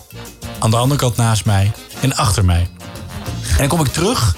Aan 0.59 0.71
de 0.71 0.77
andere 0.77 1.01
kant 1.01 1.17
naast 1.17 1.45
mij. 1.45 1.73
En 2.01 2.17
achter 2.17 2.45
mij. 2.45 2.69
En 3.51 3.57
dan 3.57 3.69
kom 3.69 3.81
ik 3.81 3.93
terug. 3.93 4.37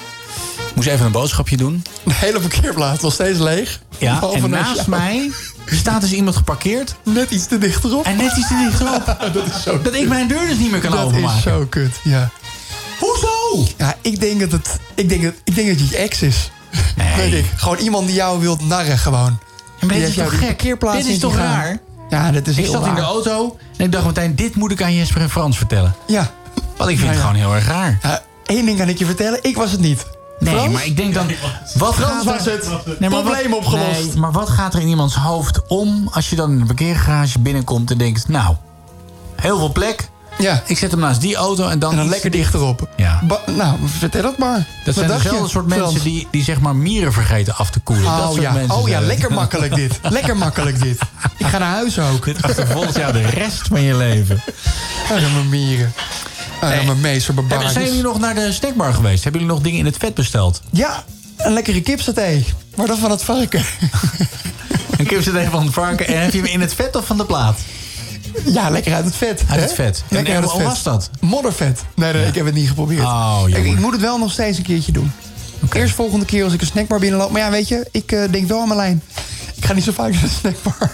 Moest 0.74 0.88
even 0.88 1.06
een 1.06 1.12
boodschapje 1.12 1.56
doen. 1.56 1.82
De 2.04 2.12
hele 2.14 2.40
parkeerplaats 2.40 3.02
nog 3.02 3.12
steeds 3.12 3.38
leeg. 3.38 3.80
Ja, 3.98 4.22
en 4.34 4.50
naast 4.50 4.86
mij 4.86 5.30
staat 5.66 6.00
dus 6.00 6.12
iemand 6.12 6.36
geparkeerd. 6.36 6.94
Net 7.04 7.30
iets 7.30 7.46
te 7.46 7.58
dichterop. 7.58 8.04
En 8.04 8.16
net 8.16 8.36
iets 8.36 8.48
te 8.48 8.68
dichterop. 8.68 9.16
dat 9.34 9.46
is 9.46 9.62
zo 9.62 9.82
Dat 9.82 9.94
ik 9.94 10.08
mijn 10.08 10.28
deur 10.28 10.46
dus 10.48 10.58
niet 10.58 10.70
meer 10.70 10.80
kan 10.80 10.90
dat 10.90 11.04
openmaken. 11.04 11.36
is 11.36 11.42
zo 11.42 11.66
kut, 11.68 11.94
ja. 12.04 12.30
Hoezo? 12.98 13.66
Ja, 13.76 13.94
ik 14.00 14.20
denk 14.20 14.40
dat 14.40 14.52
het... 14.52 14.78
Ik 14.94 15.08
denk 15.08 15.22
dat, 15.22 15.32
ik 15.44 15.54
denk 15.54 15.68
dat 15.68 15.78
je 15.78 15.86
je 15.88 15.96
ex 15.96 16.22
is. 16.22 16.50
Weet 17.16 17.32
ik. 17.32 17.44
Gewoon 17.56 17.78
iemand 17.78 18.06
die 18.06 18.14
jou 18.16 18.40
wilt 18.40 18.66
narren, 18.68 18.98
gewoon. 18.98 19.38
Die 19.80 19.88
dit 19.88 20.08
is 20.08 20.14
toch 20.14 20.38
gek? 20.38 20.78
Dit 20.92 21.06
is 21.06 21.18
toch 21.18 21.36
raar? 21.36 21.78
Ja, 22.10 22.30
dat 22.32 22.46
is 22.46 22.56
Ik 22.56 22.64
heel 22.64 22.72
zat 22.72 22.86
in 22.86 22.94
de 22.94 23.00
raar. 23.00 23.08
auto 23.08 23.56
en 23.76 23.84
ik 23.84 23.92
dacht 23.92 24.06
meteen, 24.06 24.34
dit 24.36 24.54
moet 24.54 24.70
ik 24.70 24.82
aan 24.82 24.94
Jesper 24.94 25.20
en 25.20 25.30
Frans 25.30 25.56
vertellen. 25.56 25.94
Ja. 26.06 26.30
Want 26.76 26.90
ik 26.90 26.96
vind 26.98 27.08
Ja, 27.08 27.14
het 27.16 27.20
gewoon 27.26 27.36
heel 27.36 27.54
erg 27.54 27.66
raar. 27.66 27.98
Eén 28.46 28.64
ding 28.64 28.78
kan 28.78 28.88
ik 28.88 28.98
je 28.98 29.06
vertellen, 29.06 29.38
ik 29.42 29.56
was 29.56 29.70
het 29.70 29.80
niet. 29.80 30.06
Nee, 30.42 30.54
Frans? 30.54 30.72
maar 30.72 30.86
ik 30.86 30.96
denk 30.96 31.14
dan... 31.14 31.26
Wat 31.74 31.94
Frans 31.94 32.12
gaat 32.12 32.24
was 32.24 32.46
er- 32.46 32.52
het. 32.52 32.98
Nee, 33.00 33.10
maar 33.10 33.22
Probleem 33.22 33.50
wat- 33.50 33.58
opgelost. 33.58 34.04
Nee, 34.04 34.16
maar 34.16 34.32
wat 34.32 34.48
gaat 34.48 34.74
er 34.74 34.80
in 34.80 34.88
iemands 34.88 35.14
hoofd 35.14 35.66
om 35.66 36.08
als 36.12 36.30
je 36.30 36.36
dan 36.36 36.50
in 36.52 36.60
een 36.60 36.66
parkeergarage 36.66 37.38
binnenkomt 37.38 37.90
en 37.90 37.98
denkt... 37.98 38.28
Nou, 38.28 38.54
heel 39.36 39.58
veel 39.58 39.72
plek. 39.72 40.10
Ja. 40.38 40.62
Ik 40.66 40.78
zet 40.78 40.90
hem 40.90 41.00
naast 41.00 41.20
die 41.20 41.36
auto 41.36 41.68
en 41.68 41.78
dan... 41.78 41.90
En 41.90 41.96
dan 41.96 42.08
lekker 42.08 42.30
te 42.30 42.36
dichterop. 42.36 42.88
Ja. 42.96 43.20
Ba- 43.24 43.40
nou, 43.46 43.76
vertel 43.84 44.24
het 44.24 44.38
maar. 44.38 44.66
Dat 44.84 44.94
Wat 44.94 45.04
zijn 45.04 45.08
dezelfde 45.18 45.48
soort 45.48 45.64
Frans? 45.72 45.82
mensen 45.82 46.02
die, 46.04 46.28
die 46.30 46.44
zeg 46.44 46.60
maar 46.60 46.76
mieren 46.76 47.12
vergeten 47.12 47.56
af 47.56 47.70
te 47.70 47.80
koelen. 47.80 48.04
dat 48.04 48.12
Oh 48.20 48.28
soort 48.30 48.40
ja, 48.42 48.52
mensen 48.52 48.74
oh 48.76 48.88
ja 48.88 49.00
lekker 49.00 49.32
makkelijk 49.32 49.74
dit. 49.74 49.98
Lekker 50.10 50.36
makkelijk 50.36 50.82
dit. 50.82 50.98
Ik 51.36 51.46
ga 51.46 51.58
naar 51.58 51.70
huis 51.72 51.98
ook. 51.98 52.24
Dit 52.24 52.42
achtervolgt 52.42 52.96
jou 52.96 53.12
de 53.12 53.26
rest 53.26 53.66
van 53.68 53.80
je 53.82 53.96
leven. 53.96 54.42
Arme 55.10 55.44
mieren. 55.48 55.92
Arme 56.62 56.94
meester. 56.94 57.34
Zijn 57.72 57.84
jullie 57.84 58.02
nog 58.02 58.18
naar 58.18 58.34
de 58.34 58.52
snackbar 58.52 58.92
geweest? 58.94 59.22
Hebben 59.22 59.40
jullie 59.40 59.56
nog 59.56 59.64
dingen 59.64 59.78
in 59.78 59.84
het 59.84 59.96
vet 59.96 60.14
besteld? 60.14 60.60
Ja, 60.70 61.04
een 61.36 61.52
lekkere 61.52 61.80
kipsaté. 61.80 62.42
Maar 62.76 62.86
dan 62.86 62.98
van 62.98 63.10
het 63.10 63.22
varken. 63.22 63.64
Een 64.98 65.06
kipsaté 65.06 65.50
van 65.50 65.64
het 65.64 65.72
varken. 65.72 66.06
En 66.06 66.22
heb 66.22 66.32
je 66.32 66.38
hem 66.38 66.46
in 66.46 66.60
het 66.60 66.74
vet 66.74 66.96
of 66.96 67.06
van 67.06 67.16
de 67.16 67.24
plaat? 67.24 67.58
Ja, 68.44 68.70
lekker 68.70 68.94
uit 68.94 69.04
het 69.04 69.16
vet. 69.16 69.40
Uit 69.48 69.48
hè? 69.48 69.60
het 69.60 69.72
vet. 69.72 70.02
En- 70.08 70.16
Lekker 70.16 70.34
en 70.34 70.42
hoe 70.42 70.62
was 70.62 70.82
dat? 70.82 71.10
Moddervet. 71.20 71.82
Nee, 71.94 72.12
nee, 72.12 72.26
ik 72.26 72.34
heb 72.34 72.44
het 72.44 72.54
niet 72.54 72.68
geprobeerd. 72.68 73.02
Oh, 73.04 73.42
ik, 73.46 73.56
ik 73.56 73.78
moet 73.78 73.92
het 73.92 74.00
wel 74.00 74.18
nog 74.18 74.32
steeds 74.32 74.58
een 74.58 74.64
keertje 74.64 74.92
doen. 74.92 75.12
Eerst 75.72 75.94
volgende 75.94 76.24
keer 76.24 76.44
als 76.44 76.52
ik 76.52 76.60
een 76.60 76.66
snackbar 76.66 76.98
binnenloop. 76.98 77.30
Maar 77.30 77.40
ja, 77.40 77.50
weet 77.50 77.68
je, 77.68 77.88
ik 77.90 78.12
eh, 78.12 78.22
denk 78.30 78.48
wel 78.48 78.60
aan 78.60 78.68
mijn 78.68 78.80
lijn. 78.80 79.02
Ik 79.54 79.64
ga 79.64 79.72
niet 79.72 79.84
zo 79.84 79.92
vaak 79.92 80.12
naar 80.12 80.22
de 80.22 80.28
snackbar. 80.28 80.90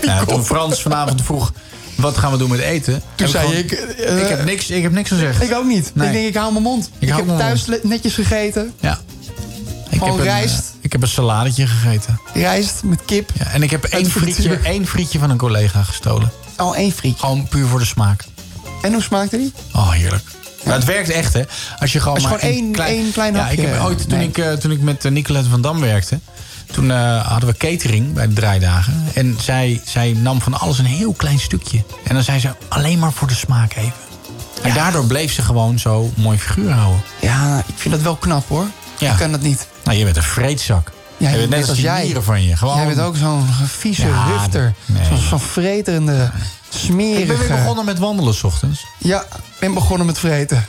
Ja, 0.00 0.24
toen 0.24 0.44
Frans 0.44 0.82
vanavond 0.82 1.22
vroeg, 1.22 1.52
wat 1.96 2.18
gaan 2.18 2.32
we 2.32 2.38
doen 2.38 2.50
met 2.50 2.60
eten? 2.60 3.02
Toen 3.14 3.28
zei 3.28 3.44
gewoon- 3.46 3.60
ik... 3.60 3.72
eh, 3.72 4.22
ik, 4.22 4.28
heb 4.28 4.44
niks, 4.44 4.70
ik 4.70 4.82
heb 4.82 4.92
niks 4.92 5.08
gezegd. 5.08 5.42
Ik 5.42 5.52
ook 5.54 5.64
niet. 5.66 5.90
Nee. 5.94 6.06
Ik 6.06 6.12
denk, 6.12 6.26
ik 6.28 6.36
hou 6.36 6.50
mijn 6.52 6.62
mond. 6.64 6.90
Ik, 6.98 7.08
heb 7.08 7.26
thuis 7.38 7.64
netjes 7.82 8.14
gegeten. 8.14 8.72
Ja. 8.80 8.98
Ik 9.90 9.98
Gewoon 10.02 10.08
heb 10.08 10.18
een, 10.18 10.24
rijst. 10.32 10.58
eh, 10.58 10.64
ik 10.80 10.92
heb 10.92 11.02
een 11.02 11.08
saladetje 11.08 11.66
gegeten. 11.66 12.20
Rijst 12.34 12.82
met 12.82 12.98
kip. 13.04 13.30
Ja, 13.38 13.46
en 13.46 13.62
ik 13.62 13.70
heb 13.70 13.84
één 13.84 14.10
frietje, 14.10 14.58
één 14.62 14.86
frietje 14.86 15.18
van 15.18 15.30
een 15.30 15.36
collega 15.36 15.82
gestolen. 15.82 16.30
Al 16.56 16.74
één 16.76 16.92
frietje. 16.92 17.18
Gewoon 17.20 17.48
puur 17.48 17.66
voor 17.66 17.78
de 17.78 17.84
smaak. 17.84 18.24
En 18.82 18.92
hoe 18.92 19.02
smaakte 19.02 19.36
die? 19.36 19.52
Oh, 19.72 19.90
heerlijk. 19.90 20.24
Maar 20.64 20.74
het 20.74 20.84
werkt 20.84 21.10
echt, 21.10 21.32
hè? 21.32 21.42
Als 21.78 21.92
je 21.92 21.98
gewoon, 22.00 22.14
Als 22.14 22.22
je 22.22 22.28
maar 22.28 22.38
gewoon 22.38 22.54
één- 22.54 22.74
één 22.84 23.12
klein 23.12 23.34
Ja, 23.34 23.40
hapje, 23.40 23.56
ik 23.62 23.68
heb 23.68 23.80
ooit, 23.82 24.08
toen, 24.08 24.18
nee. 24.18 24.28
ik, 24.28 24.38
eh, 24.38 24.52
toen 24.52 24.70
ik 24.70 24.80
met 24.80 25.10
Nicolette 25.10 25.48
van 25.50 25.60
Dam 25.60 25.80
werkte... 25.80 26.18
toen 26.72 26.90
eh, 26.90 27.26
hadden 27.26 27.48
we 27.48 27.56
catering 27.56 28.12
bij 28.12 28.26
de 28.28 28.32
draaidagen. 28.34 29.04
En 29.14 29.36
zij, 29.40 29.80
zij 29.84 30.12
nam 30.12 30.40
van 30.40 30.54
alles 30.60 30.78
een 30.78 30.84
heel 30.84 31.12
klein 31.12 31.38
stukje. 31.38 31.84
En 32.04 32.14
dan 32.14 32.22
zei 32.22 32.38
ze 32.40 32.50
alleen 32.68 32.98
maar 32.98 33.12
voor 33.12 33.28
de 33.28 33.34
smaak 33.34 33.74
even. 33.76 33.92
En 34.62 34.74
daardoor 34.74 35.04
bleef 35.06 35.32
ze 35.32 35.42
gewoon 35.42 35.78
zo 35.78 36.10
mooi 36.16 36.38
figuur 36.38 36.70
houden. 36.72 37.02
Ja, 37.20 37.58
ik 37.66 37.74
vind 37.76 37.94
dat 37.94 38.02
wel 38.02 38.16
knap 38.16 38.48
hoor. 38.48 38.66
Ja. 38.98 39.10
Ik 39.12 39.18
kan 39.18 39.30
dat 39.30 39.40
niet. 39.40 39.66
Nou, 39.84 39.98
je 39.98 40.04
bent 40.04 40.16
een 40.16 40.22
vreedzak. 40.22 40.92
Ja, 41.16 41.30
je 41.30 41.36
bent 41.36 41.50
net 41.50 41.68
als 41.68 41.78
jij. 41.80 42.16
van 42.20 42.42
je. 42.42 42.56
Gewoon... 42.56 42.76
Jij 42.76 42.86
bent 42.86 43.00
ook 43.00 43.16
zo'n 43.16 43.46
vieze 43.66 44.06
Ja, 44.06 44.26
hufter. 44.26 44.74
nee. 44.86 45.04
Zo'n 45.04 45.16
zo'n 45.16 45.40
vreterende, 45.40 46.30
smerige... 46.68 47.20
Ik 47.20 47.28
ben 47.28 47.38
weer 47.38 47.48
begonnen 47.48 47.84
met 47.84 47.98
wandelen 47.98 48.34
s 48.34 48.44
ochtends. 48.44 48.86
Ja, 48.98 49.20
ik 49.20 49.58
ben 49.60 49.74
begonnen 49.74 50.06
met 50.06 50.18
vreten. 50.18 50.66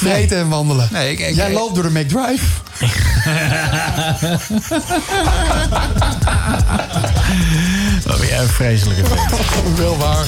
Vreten 0.00 0.38
en 0.38 0.48
wandelen. 0.48 0.88
Nee, 0.92 1.12
ik- 1.12 1.18
ik- 1.20 1.34
Jij 1.34 1.52
loopt 1.52 1.74
door 1.74 1.92
de 1.92 1.98
McDrive. 2.00 2.44
Wat 8.06 8.18
ben 8.18 8.28
jij 8.28 8.38
een 8.40 8.48
vreselijke 8.48 9.02
vent. 9.06 9.20
wel 9.78 9.96
waar. 9.96 10.24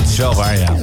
Het 0.00 0.10
is 0.10 0.16
wel 0.16 0.34
waar, 0.34 0.58
ja. 0.58 0.74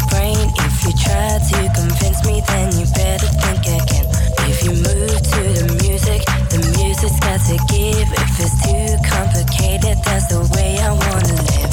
If 0.00 0.84
you 0.84 0.92
try 0.92 1.38
to 1.38 1.72
convince 1.74 2.24
me, 2.24 2.40
then 2.46 2.72
you 2.78 2.86
better 2.94 3.26
think 3.26 3.66
again. 3.66 4.06
If 4.46 4.62
you 4.62 4.70
move 4.70 5.10
to 5.10 5.40
the 5.58 5.78
music, 5.82 6.22
the 6.50 6.58
music's 6.78 7.18
got 7.18 7.40
to 7.46 7.56
give. 7.66 8.06
If 8.12 8.40
it's 8.40 8.54
too 8.62 8.96
complicated, 9.08 9.98
that's 10.04 10.28
the 10.28 10.40
way 10.54 10.78
I 10.78 10.92
wanna 10.92 11.34
live. 11.34 11.67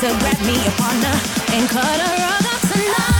To 0.00 0.06
grab 0.18 0.40
me 0.46 0.54
a 0.66 0.70
partner 0.78 1.12
and 1.52 1.68
cut 1.68 1.84
rug 1.84 2.54
up 2.54 2.60
tonight. 2.72 3.19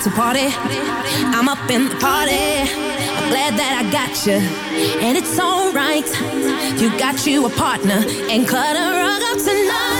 I 0.00 0.02
to 0.02 0.10
party. 0.12 0.46
I'm 1.36 1.46
up 1.46 1.70
in 1.70 1.90
the 1.90 1.96
party. 1.96 2.32
I'm 2.32 3.28
glad 3.28 3.52
that 3.58 3.84
I 3.84 3.90
got 3.92 4.24
you. 4.24 4.40
And 5.04 5.18
it's 5.18 5.38
alright. 5.38 6.08
You 6.80 6.88
got 6.98 7.26
you 7.26 7.44
a 7.44 7.50
partner. 7.50 8.02
And 8.30 8.48
cut 8.48 8.76
a 8.76 8.92
rug 8.96 9.22
up 9.22 9.38
tonight. 9.44 9.99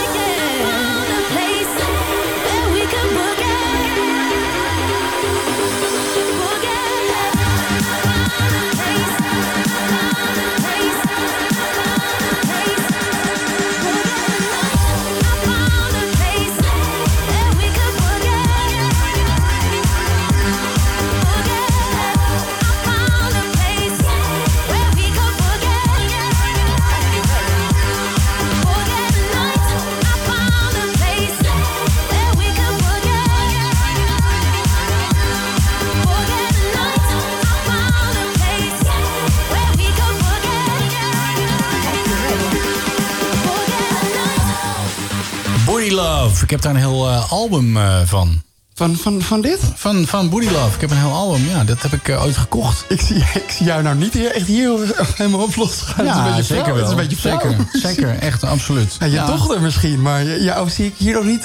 Love. 46.41 46.45
Ik 46.45 46.51
heb 46.51 46.61
daar 46.63 46.75
een 46.75 46.81
heel 46.91 47.09
eh, 47.11 47.33
album 47.33 47.77
eh, 47.77 48.01
van. 48.05 48.43
Van, 48.75 48.97
van, 48.97 49.23
van 49.23 49.41
dit? 49.41 49.59
Van, 49.75 50.07
van 50.07 50.29
Booty 50.29 50.49
Love. 50.51 50.75
Ik 50.75 50.81
heb 50.81 50.91
een 50.91 50.97
heel 50.97 51.13
album, 51.13 51.49
ja. 51.49 51.65
Dat 51.65 51.83
heb 51.83 51.93
ik 51.93 52.09
eh, 52.09 52.23
ooit 52.23 52.37
gekocht. 52.37 52.85
Ik 52.89 53.01
zie, 53.01 53.17
ik 53.45 53.51
zie 53.57 53.67
jou 53.67 53.83
nou 53.83 53.97
niet 53.97 54.13
hier, 54.13 54.33
echt 54.35 54.47
hier 54.47 54.71
helemaal 55.17 55.41
op 55.43 55.57
losgaan. 55.57 56.05
Ja, 56.05 56.25
Het 56.25 56.39
is 56.39 56.51
een 56.51 56.55
beetje 56.55 56.55
zeker 56.55 56.65
flauw. 56.65 56.75
wel. 56.75 56.77
Het 56.77 56.85
is 56.85 56.91
een 56.91 56.97
beetje 57.09 57.17
flauw. 57.17 57.41
Zeker, 57.41 57.67
zeker. 57.81 58.19
Echt, 58.19 58.45
absoluut. 58.45 58.97
Ja, 59.01 59.07
je 59.07 59.13
Ja. 59.13 59.27
dochter 59.27 59.61
misschien, 59.61 60.03
maar 60.03 60.41
jou 60.41 60.71
zie 60.71 60.87
ik 60.87 60.95
hier 60.97 61.15
nog 61.15 61.25
niet... 61.25 61.45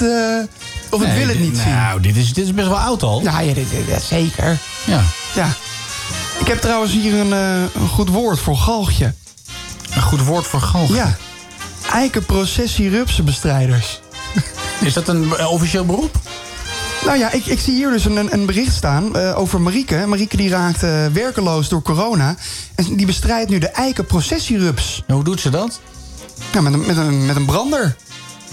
of 0.90 1.02
ik 1.02 1.12
wil 1.12 1.28
het 1.28 1.38
niet 1.38 1.56
zien. 1.58 1.74
Nou, 1.74 2.00
dit 2.00 2.16
is, 2.16 2.32
dit 2.32 2.44
is 2.44 2.54
best 2.54 2.68
wel 2.68 2.78
oud 2.78 3.02
al. 3.02 3.22
Ja, 3.22 3.40
ja, 3.40 3.54
dit, 3.54 3.70
dit- 3.70 3.86
ja, 3.88 3.98
zeker. 3.98 4.58
Ja. 4.84 5.02
Ja. 5.34 5.48
Ik 6.40 6.46
heb 6.46 6.60
trouwens 6.60 6.92
hier 6.92 7.14
een, 7.14 7.32
een 7.32 7.88
goed 7.88 8.08
woord 8.08 8.38
voor 8.38 8.56
galgje. 8.56 9.14
Een 9.94 10.02
goed 10.02 10.24
woord 10.24 10.46
voor 10.46 10.60
galgje? 10.60 10.94
Ja. 10.94 11.16
Eikenprocessie-rupsenbestrijders. 11.92 14.00
Is 14.80 14.92
dat 14.92 15.08
een 15.08 15.36
eh, 15.36 15.50
officieel 15.52 15.84
beroep? 15.86 16.16
Nou 17.04 17.18
ja, 17.18 17.30
ik, 17.32 17.46
ik 17.46 17.60
zie 17.60 17.74
hier 17.74 17.90
dus 17.90 18.04
een, 18.04 18.32
een 18.32 18.46
bericht 18.46 18.74
staan 18.74 19.16
eh, 19.16 19.38
over 19.38 19.60
Marieke. 19.60 20.04
Marieke 20.06 20.36
die 20.36 20.48
raakt 20.48 20.82
eh, 20.82 21.06
werkeloos 21.06 21.68
door 21.68 21.82
corona. 21.82 22.34
En 22.74 22.96
die 22.96 23.06
bestrijdt 23.06 23.50
nu 23.50 23.58
de 23.58 23.68
eikenprocessierups. 23.68 25.02
hoe 25.06 25.24
doet 25.24 25.40
ze 25.40 25.50
dat? 25.50 25.80
Ja, 26.52 26.60
met 26.60 26.72
een, 26.72 26.86
met 26.86 26.96
een, 26.96 27.26
met 27.26 27.36
een 27.36 27.44
brander. 27.46 27.96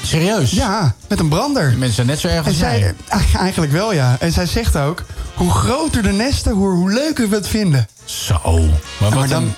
Serieus? 0.01 0.51
Ja, 0.51 0.95
met 1.07 1.19
een 1.19 1.27
brander. 1.29 1.69
Mensen 1.77 1.93
zijn 1.93 2.07
net 2.07 2.19
zo 2.19 2.27
erg 2.27 2.37
En 2.45 2.45
als 2.45 2.57
zij, 2.57 2.93
eigenlijk 3.39 3.71
wel, 3.71 3.93
ja. 3.93 4.15
En 4.19 4.31
zij 4.31 4.45
zegt 4.45 4.77
ook, 4.77 5.03
hoe 5.35 5.51
groter 5.51 6.03
de 6.03 6.11
nesten, 6.11 6.51
hoe, 6.51 6.69
hoe 6.69 6.91
leuker 6.91 7.29
we 7.29 7.35
het 7.35 7.47
vinden. 7.47 7.87
Zo. 8.05 8.39
Maar 8.43 8.53
Nou, 8.59 8.69
wat 8.99 9.13
maar 9.13 9.27
dan, 9.27 9.43
een- 9.43 9.53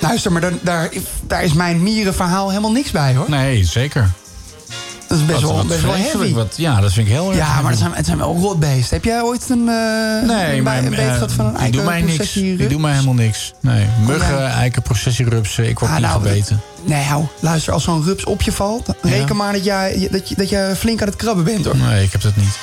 luister, 0.00 0.32
maar 0.32 0.40
dan, 0.40 0.58
daar, 0.62 0.88
daar 1.26 1.42
is 1.42 1.52
mijn 1.52 1.82
mierenverhaal 1.82 2.48
helemaal 2.48 2.72
niks 2.72 2.90
bij, 2.90 3.14
hoor. 3.14 3.30
Nee, 3.30 3.64
zeker. 3.64 4.10
Dat 5.08 5.18
is 5.18 5.24
best 5.26 5.40
Wat- 5.40 5.50
wel, 5.50 5.56
wat 5.58 5.66
best 5.66 5.82
wel 5.82 5.94
heavy. 5.94 6.32
wat- 6.32 6.54
ja, 6.56 6.80
dat 6.80 6.92
vind 6.92 7.06
ik 7.06 7.12
heel 7.12 7.28
erg 7.28 7.36
Ja, 7.38 7.60
maar 7.60 7.70
het 7.70 7.78
zijn, 7.80 7.92
het 7.94 8.06
zijn 8.06 8.18
wel 8.18 8.36
rotbeesten. 8.36 8.96
Heb 8.96 9.04
jij 9.04 9.22
ooit 9.22 9.48
een, 9.50 9.68
eh 9.68 10.28
Nee, 10.28 10.58
een, 10.60 10.66
een 10.66 10.90
beet 10.90 10.98
gehad 11.12 11.32
van 11.32 11.46
een 11.46 11.54
die 11.62 11.70
doen 11.70 11.84
mij 11.84 12.02
niks. 12.02 12.32
Die 12.32 12.68
doen 12.68 12.80
mij 12.80 12.92
helemaal 12.92 13.14
niks. 13.14 13.52
Nee, 13.60 13.86
muggen, 14.06 14.36
jij- 14.38 14.46
eikenprocessierupsen, 14.50 15.68
ik 15.68 15.78
word 15.78 15.90
Ah, 15.90 15.96
niet 15.96 16.06
nou, 16.06 16.22
gebeten. 16.22 16.60
Nee, 16.84 17.02
hou, 17.04 17.24
luister, 17.40 17.72
als 17.72 17.84
zo'n 17.84 18.04
rups 18.04 18.24
op 18.24 18.42
je 18.42 18.52
valt... 18.52 18.88
reken 19.02 19.36
maar 19.36 19.52
dat, 19.52 19.64
jij, 19.64 20.08
dat, 20.10 20.28
je, 20.28 20.34
dat 20.34 20.48
je 20.48 20.72
flink 20.76 21.00
aan 21.00 21.08
het 21.08 21.16
krabben 21.16 21.44
bent, 21.44 21.64
hoor. 21.64 21.76
Nee, 21.76 22.04
ik 22.04 22.12
heb 22.12 22.20
dat 22.20 22.36
niet. 22.36 22.58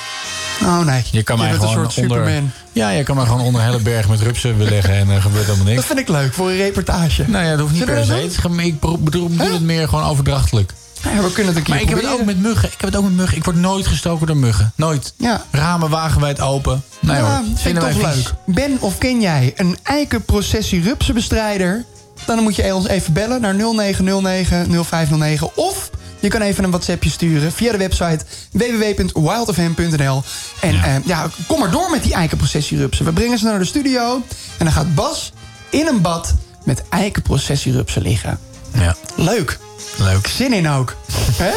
Oh, 0.62 0.80
nee. 0.84 1.02
Je 1.10 1.22
kan 1.22 1.38
mij 1.38 1.48
een 1.50 1.54
gewoon 1.54 1.72
soort 1.72 1.96
onder, 1.98 2.16
Superman. 2.18 2.50
Ja, 2.72 2.90
je 2.90 3.02
kan 3.02 3.16
mij 3.16 3.24
gewoon 3.24 3.40
onder 3.40 3.60
een 3.60 3.66
hele 3.66 3.82
berg 3.82 4.08
met 4.08 4.20
rupsen 4.20 4.56
beleggen 4.58 4.94
en 4.94 5.08
er 5.08 5.22
gebeurt 5.22 5.44
helemaal 5.44 5.64
niks. 5.66 5.76
Dat 5.76 5.86
vind 5.86 5.98
ik 5.98 6.08
leuk, 6.08 6.32
voor 6.34 6.50
een 6.50 6.56
reportage. 6.56 7.24
Nou 7.26 7.44
ja, 7.44 7.50
dat 7.50 7.60
hoeft 7.60 7.72
niet 7.72 7.80
Zullen 7.82 7.94
per 7.94 8.04
se. 8.04 8.62
Ik 8.66 8.80
bedoel, 8.80 9.28
bedoel 9.28 9.52
het 9.52 9.62
meer 9.62 9.88
gewoon 9.88 10.04
overdrachtelijk. 10.04 10.72
Ja, 11.14 11.22
we 11.22 11.32
kunnen 11.32 11.46
het 11.46 11.56
een 11.56 11.62
keer 11.62 11.74
Maar 11.74 11.82
ik 11.82 11.88
heb 11.88 11.98
het 11.98 12.08
ook 12.10 12.24
met 12.24 12.42
muggen. 12.42 12.68
Ik 12.68 12.80
heb 12.80 12.90
het 12.90 12.96
ook 12.96 13.04
met 13.04 13.16
muggen. 13.16 13.36
Ik 13.36 13.44
word 13.44 13.56
nooit 13.56 13.86
gestoken 13.86 14.26
door 14.26 14.36
muggen. 14.36 14.72
Nooit. 14.74 15.14
Ja. 15.16 15.44
Ramen 15.50 15.90
wagenwijd 15.90 16.40
open. 16.40 16.82
Nee 17.00 17.16
ja, 17.16 17.22
hoor. 17.22 17.44
vind 17.54 17.76
ik 17.76 17.82
toch 17.82 18.12
vies. 18.12 18.24
leuk. 18.24 18.32
Ben 18.46 18.76
of 18.80 18.98
ken 18.98 19.20
jij 19.20 19.52
een 19.56 19.78
eikenprocessie 19.82 20.82
rupsenbestrijder? 20.82 21.84
Dan 22.26 22.42
moet 22.42 22.56
je 22.56 22.74
ons 22.74 22.86
even 22.86 23.12
bellen 23.12 23.40
naar 23.40 23.54
0909 23.54 24.84
0509. 24.84 25.50
Of 25.54 25.90
je 26.20 26.28
kan 26.28 26.40
even 26.40 26.64
een 26.64 26.70
WhatsAppje 26.70 27.10
sturen 27.10 27.52
via 27.52 27.72
de 27.72 27.78
website 27.78 28.24
www.wildfm.nl. 28.52 30.22
En 30.60 30.72
ja. 30.72 31.00
ja, 31.04 31.30
kom 31.46 31.58
maar 31.58 31.70
door 31.70 31.90
met 31.90 32.02
die 32.02 32.14
eikenprocessierupsen. 32.14 33.04
We 33.04 33.12
brengen 33.12 33.38
ze 33.38 33.44
naar 33.44 33.58
de 33.58 33.64
studio. 33.64 34.14
En 34.58 34.64
dan 34.64 34.72
gaat 34.72 34.94
Bas 34.94 35.32
in 35.70 35.86
een 35.86 36.00
bad 36.00 36.34
met 36.64 36.82
eikenprocessierupsen 36.88 38.02
liggen. 38.02 38.38
Ja. 38.72 38.96
Leuk. 39.16 39.58
Leuk. 39.96 40.26
Zin 40.26 40.52
in 40.52 40.68
ook. 40.68 40.96
Hè? 41.36 41.50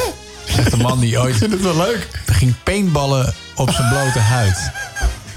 Zegt 0.54 0.72
de 0.72 0.78
man 0.78 1.00
die 1.00 1.20
ooit... 1.20 1.34
Ik 1.34 1.38
vind 1.40 1.52
het 1.52 1.62
wel 1.62 1.76
leuk. 1.78 2.08
ging 2.26 2.54
paintballen 2.64 3.34
op 3.56 3.72
zijn 3.72 3.90
blote 3.90 4.20
huid. 4.20 4.72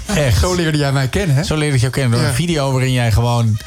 Echt. 0.05 0.39
Zo 0.39 0.53
leerde 0.55 0.77
jij 0.77 0.91
mij 0.91 1.07
kennen, 1.07 1.35
hè? 1.35 1.43
Zo 1.43 1.55
leerde 1.55 1.75
ik 1.75 1.81
jou 1.81 1.93
kennen. 1.93 2.11
Door 2.11 2.21
Ja. 2.21 2.27
een 2.27 2.35
video 2.35 2.71
waarin 2.71 2.91
jij 2.91 3.11
gewoon 3.11 3.57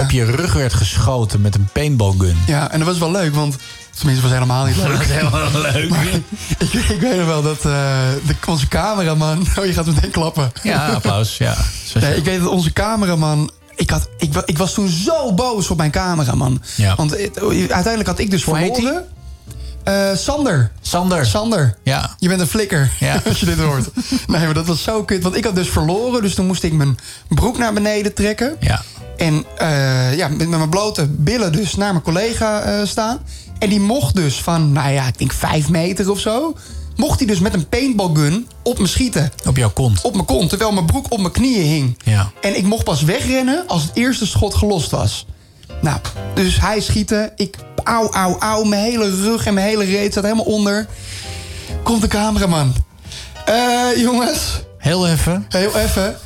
op 0.00 0.10
je 0.10 0.24
rug 0.24 0.52
werd 0.52 0.74
geschoten 0.74 1.40
met 1.40 1.54
een 1.54 1.68
paintballgun. 1.72 2.36
Ja, 2.46 2.70
en 2.70 2.78
dat 2.78 2.88
was 2.88 2.98
wel 2.98 3.10
leuk, 3.10 3.34
want... 3.34 3.56
Tenminste, 3.96 4.26
het 4.26 4.32
was 4.32 4.42
helemaal 4.42 4.64
niet 4.66 4.76
leuk. 4.76 4.98
Dat 5.22 5.30
was 5.30 5.40
helemaal 5.40 5.72
leuk. 5.72 5.88
Maar 5.88 6.06
ik, 6.58 6.72
ik 6.72 7.00
weet 7.00 7.16
nog 7.16 7.26
wel 7.26 7.42
dat 7.42 7.56
eh, 7.56 7.62
de, 8.26 8.34
onze 8.46 8.68
cameraman... 8.68 9.46
Oh, 9.58 9.64
je 9.64 9.72
gaat 9.72 9.86
meteen 9.86 10.10
klappen. 10.10 10.52
Ja, 10.62 10.86
applaus. 10.88 11.36
Ja. 11.36 11.56
Nee, 12.00 12.16
ik 12.16 12.24
weet 12.24 12.40
dat 12.40 12.48
onze 12.48 12.72
cameraman 12.72 13.50
ik, 13.76 13.90
had, 13.90 14.08
ik, 14.18 14.32
wa- 14.32 14.42
ik 14.44 14.58
was 14.58 14.74
toen 14.74 14.88
zo 14.88 15.32
boos 15.34 15.70
op 15.70 15.76
mijn 15.76 15.90
cameraman. 15.90 16.62
Ja. 16.76 16.94
Want 16.94 17.10
het- 17.10 17.38
uiteindelijk 17.40 18.06
had 18.06 18.18
ik 18.18 18.30
dus 18.30 18.44
Hoe 18.44 18.56
verloren. 18.56 19.06
Eh, 19.84 20.14
Sander. 20.14 20.70
Sander. 20.80 21.26
Sander. 21.26 21.76
Ja. 21.82 22.14
Je 22.18 22.28
bent 22.28 22.40
een 22.40 22.46
flikker, 22.46 22.92
Ja. 23.00 23.20
als 23.28 23.40
je 23.40 23.46
dit 23.46 23.58
hoort. 23.58 23.88
Nee, 24.26 24.44
maar 24.44 24.54
dat 24.54 24.66
was 24.66 24.82
zo 24.82 25.04
kut. 25.04 25.22
Want 25.22 25.36
ik 25.36 25.44
had 25.44 25.54
dus 25.54 25.68
verloren, 25.68 26.22
dus 26.22 26.34
toen 26.34 26.46
moest 26.46 26.62
ik 26.62 26.72
mijn 26.72 26.98
broek 27.28 27.58
naar 27.58 27.72
beneden 27.72 28.14
trekken. 28.14 28.56
Ja. 28.60 28.82
En 29.16 29.44
eh, 29.58 30.16
ja, 30.16 30.28
met, 30.28 30.48
mijn 30.48 30.68
blote 30.68 31.06
billen 31.06 31.52
dus 31.52 31.74
naar 31.74 31.90
mijn 31.92 32.04
collega 32.04 32.60
eh, 32.62 32.86
staan. 32.86 33.18
En 33.58 33.68
die 33.68 33.80
mocht 33.80 34.14
dus 34.14 34.40
van, 34.42 34.72
nou 34.72 34.90
ja, 34.92 35.06
ik 35.06 35.18
denk 35.18 35.32
vijf 35.32 35.68
meter 35.68 36.10
of 36.10 36.18
zo... 36.20 36.56
mocht 36.96 37.18
hij 37.18 37.26
dus 37.26 37.38
met 37.38 37.54
een 37.54 37.68
paintballgun 37.68 38.48
op 38.62 38.78
me 38.78 38.86
schieten. 38.86 39.32
Op 39.46 39.56
jouw 39.56 39.70
kont? 39.70 40.00
Op 40.02 40.12
mijn 40.12 40.24
kont, 40.24 40.48
terwijl 40.48 40.72
mijn 40.72 40.86
broek 40.86 41.06
op 41.08 41.18
mijn 41.18 41.32
knieën 41.32 41.66
hing. 41.66 41.98
Ja. 42.04 42.30
En 42.40 42.56
ik 42.56 42.64
mocht 42.64 42.84
pas 42.84 43.02
wegrennen 43.02 43.64
als 43.66 43.82
het 43.82 43.90
eerste 43.94 44.26
schot 44.26 44.54
gelost 44.54 44.90
was. 44.90 45.26
Nou, 45.80 45.98
dus 46.34 46.60
hij 46.60 46.80
schieten. 46.80 47.32
Ik, 47.36 47.56
auw, 47.82 48.10
auw, 48.10 48.38
auw. 48.38 48.64
Mijn 48.64 48.82
hele 48.82 49.10
rug 49.10 49.46
en 49.46 49.54
mijn 49.54 49.66
hele 49.66 49.84
reet 49.84 50.10
staat 50.10 50.24
helemaal 50.24 50.44
onder. 50.44 50.86
Komt 51.82 52.00
de 52.00 52.08
cameraman. 52.08 52.74
Eh, 53.44 53.96
jongens. 53.96 54.60
Heel 54.78 55.08
even. 55.08 55.46
Heel 55.48 55.76
even. 55.76 56.16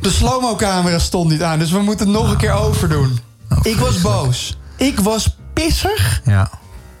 De 0.00 0.10
slow-mo-camera 0.10 0.98
stond 0.98 1.30
niet 1.30 1.42
aan, 1.42 1.58
dus 1.58 1.70
we 1.70 1.78
moeten 1.78 2.06
het 2.06 2.16
nog 2.16 2.30
een 2.30 2.36
keer 2.36 2.52
overdoen. 2.52 3.18
ik 3.62 3.76
was 3.76 4.00
boos. 4.00 4.58
Ik 4.76 5.00
was 5.00 5.36
pissig. 5.52 6.20
Ja. 6.24 6.50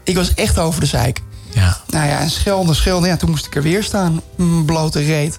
Ik 0.04 0.16
was 0.16 0.34
echt 0.34 0.58
over 0.58 0.80
de 0.80 0.86
zeik. 0.86 1.22
Ja. 1.58 1.76
Nou 1.86 2.06
ja, 2.08 2.18
en 2.18 2.30
schelden, 2.30 2.74
schelden. 2.74 3.08
Ja, 3.08 3.16
toen 3.16 3.30
moest 3.30 3.46
ik 3.46 3.56
er 3.56 3.62
weer 3.62 3.82
staan. 3.82 4.20
Blote 4.66 5.00
reet. 5.00 5.38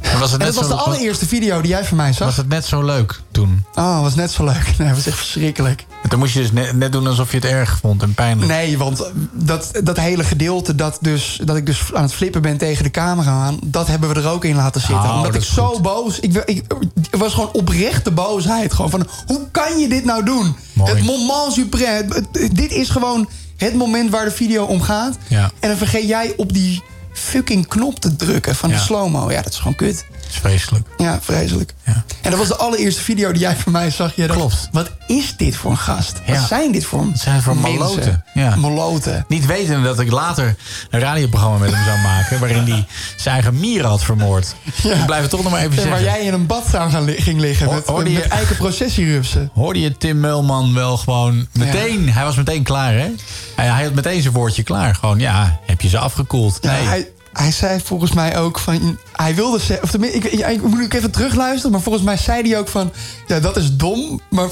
En 0.00 0.18
was 0.18 0.30
het 0.30 0.40
En 0.40 0.46
net 0.46 0.54
dat 0.54 0.68
was 0.68 0.76
de 0.78 0.84
allereerste 0.84 1.26
video 1.26 1.60
die 1.60 1.70
jij 1.70 1.84
van 1.84 1.96
mij 1.96 2.12
zag. 2.12 2.26
Was 2.26 2.36
het 2.36 2.48
net 2.48 2.64
zo 2.64 2.82
leuk 2.82 3.20
toen? 3.30 3.64
Oh, 3.74 4.00
was 4.00 4.14
net 4.14 4.30
zo 4.30 4.44
leuk. 4.44 4.74
Nee, 4.78 4.92
was 4.92 5.06
echt 5.06 5.16
verschrikkelijk. 5.16 5.86
En 6.02 6.08
toen 6.08 6.18
moest 6.18 6.34
je 6.34 6.40
dus 6.40 6.52
net, 6.52 6.76
net 6.76 6.92
doen 6.92 7.06
alsof 7.06 7.30
je 7.30 7.36
het 7.36 7.46
erg 7.46 7.78
vond 7.80 8.02
en 8.02 8.14
pijnlijk. 8.14 8.50
Nee, 8.50 8.78
want 8.78 9.10
dat, 9.32 9.70
dat 9.84 9.96
hele 9.96 10.24
gedeelte 10.24 10.74
dat, 10.74 10.98
dus, 11.00 11.40
dat 11.44 11.56
ik 11.56 11.66
dus 11.66 11.94
aan 11.94 12.02
het 12.02 12.12
flippen 12.12 12.42
ben 12.42 12.56
tegen 12.56 12.84
de 12.84 12.90
camera 12.90 13.30
aan... 13.30 13.58
dat 13.64 13.86
hebben 13.86 14.08
we 14.08 14.20
er 14.20 14.28
ook 14.28 14.44
in 14.44 14.56
laten 14.56 14.80
zitten. 14.80 15.08
Oh, 15.08 15.16
Omdat 15.16 15.32
dat 15.32 15.42
ik 15.42 15.48
zo 15.48 15.80
boos... 15.80 16.20
Ik, 16.20 16.36
ik, 16.44 16.64
het 17.10 17.20
was 17.20 17.34
gewoon 17.34 17.52
oprechte 17.52 18.10
boosheid. 18.10 18.72
Gewoon 18.72 18.90
van, 18.90 19.06
hoe 19.26 19.40
kan 19.50 19.78
je 19.78 19.88
dit 19.88 20.04
nou 20.04 20.24
doen? 20.24 20.56
Het 20.82 21.02
moment 21.02 21.58
suprême. 21.58 22.30
Dit 22.52 22.70
is 22.72 22.88
gewoon 22.88 23.28
het 23.56 23.74
moment 23.74 24.10
waar 24.10 24.24
de 24.24 24.30
video 24.30 24.64
om 24.64 24.80
gaat. 24.82 25.18
Ja. 25.28 25.50
En 25.60 25.68
dan 25.68 25.78
vergeet 25.78 26.08
jij 26.08 26.32
op 26.36 26.52
die 26.52 26.82
fucking 27.12 27.66
knop 27.68 28.00
te 28.00 28.16
drukken 28.16 28.54
van 28.54 28.70
de 28.70 28.78
slow-mo. 28.78 29.30
Ja, 29.30 29.42
dat 29.42 29.52
is 29.52 29.58
gewoon 29.58 29.74
kut. 29.74 30.06
Dat 30.42 30.44
is 30.44 30.50
vreselijk. 30.50 30.86
Ja, 30.96 31.18
vreselijk. 31.22 31.74
En 32.22 32.30
dat 32.30 32.38
was 32.38 32.48
de 32.48 32.56
allereerste 32.56 33.00
video 33.02 33.32
die 33.32 33.40
jij 33.40 33.56
van 33.56 33.72
mij 33.72 33.90
zag. 33.90 34.16
Je 34.16 34.26
dacht, 34.26 34.38
Klopt. 34.38 34.68
Wat 34.72 34.90
is 35.06 35.34
dit 35.36 35.56
voor 35.56 35.70
een 35.70 35.76
gast? 35.78 36.12
Wat 36.26 36.36
Ja. 36.36 36.46
zijn 36.46 36.72
dit 36.72 36.84
voor 36.84 37.06
Het 37.06 37.20
zijn 37.20 37.42
voor 37.42 37.56
maloten. 37.56 38.24
Ja. 38.34 38.56
Maloten. 38.56 39.24
Niet 39.28 39.46
wetende 39.46 39.86
dat 39.86 40.00
ik 40.00 40.10
later 40.10 40.56
een 40.90 41.00
radioprogramma 41.00 41.58
met 41.58 41.70
hem 41.74 41.84
zou 41.84 41.98
maken... 42.00 42.38
waarin 42.40 42.68
hij 42.70 42.86
zijn 43.16 43.34
eigen 43.34 43.60
mieren 43.60 43.88
had 43.88 44.04
vermoord. 44.04 44.54
Ik 44.82 45.06
blijf 45.06 45.20
het 45.22 45.30
toch 45.30 45.42
nog 45.42 45.52
maar 45.52 45.60
even 45.60 45.72
En 45.72 45.82
zeggen. 45.82 45.92
waar 46.04 46.16
jij 46.16 46.20
in 46.26 46.32
een 46.32 46.46
badzaal 46.46 46.90
ging 47.06 47.40
liggen 47.40 47.74
met, 47.74 47.86
hoorde 47.86 48.12
je- 48.12 48.18
met 48.18 48.28
eikenprocessierupsen. 48.28 49.50
Hoorde 49.54 49.80
je 49.80 49.96
Tim 49.96 50.20
Meulman 50.20 50.74
wel 50.74 50.96
gewoon 50.96 51.46
meteen... 51.52 52.12
Hij 52.12 52.24
was 52.24 52.36
meteen 52.36 52.62
klaar, 52.62 52.92
hè? 52.92 53.08
Hij, 53.56 53.66
hij 53.66 53.84
had 53.84 53.92
meteen 53.94 54.22
zijn 54.22 54.34
woordje 54.34 54.62
klaar. 54.62 54.94
Gewoon, 54.94 55.18
ja, 55.18 55.60
heb 55.66 55.80
je 55.80 55.88
ze 55.88 55.98
afgekoeld? 55.98 56.58
Ja, 56.60 56.70
Nee. 56.72 56.82
hij, 56.86 57.08
hij 57.38 57.52
zei 57.52 57.80
volgens 57.84 58.12
mij 58.12 58.38
ook 58.38 58.58
van... 58.58 58.98
Hij 59.12 59.34
wilde 59.34 59.58
zeggen... 59.58 59.82
Of 59.82 59.90
tenminste, 59.90 60.18
ik, 60.18 60.24
ik, 60.24 60.46
ik 60.46 60.62
moet 60.62 60.80
ik 60.80 60.94
even 60.94 61.10
terugluisteren. 61.10 61.70
Maar 61.70 61.80
volgens 61.80 62.04
mij 62.04 62.16
zei 62.16 62.48
hij 62.48 62.58
ook 62.58 62.68
van... 62.68 62.92
Ja, 63.26 63.40
dat 63.40 63.56
is 63.56 63.76
dom, 63.76 64.20
maar 64.30 64.48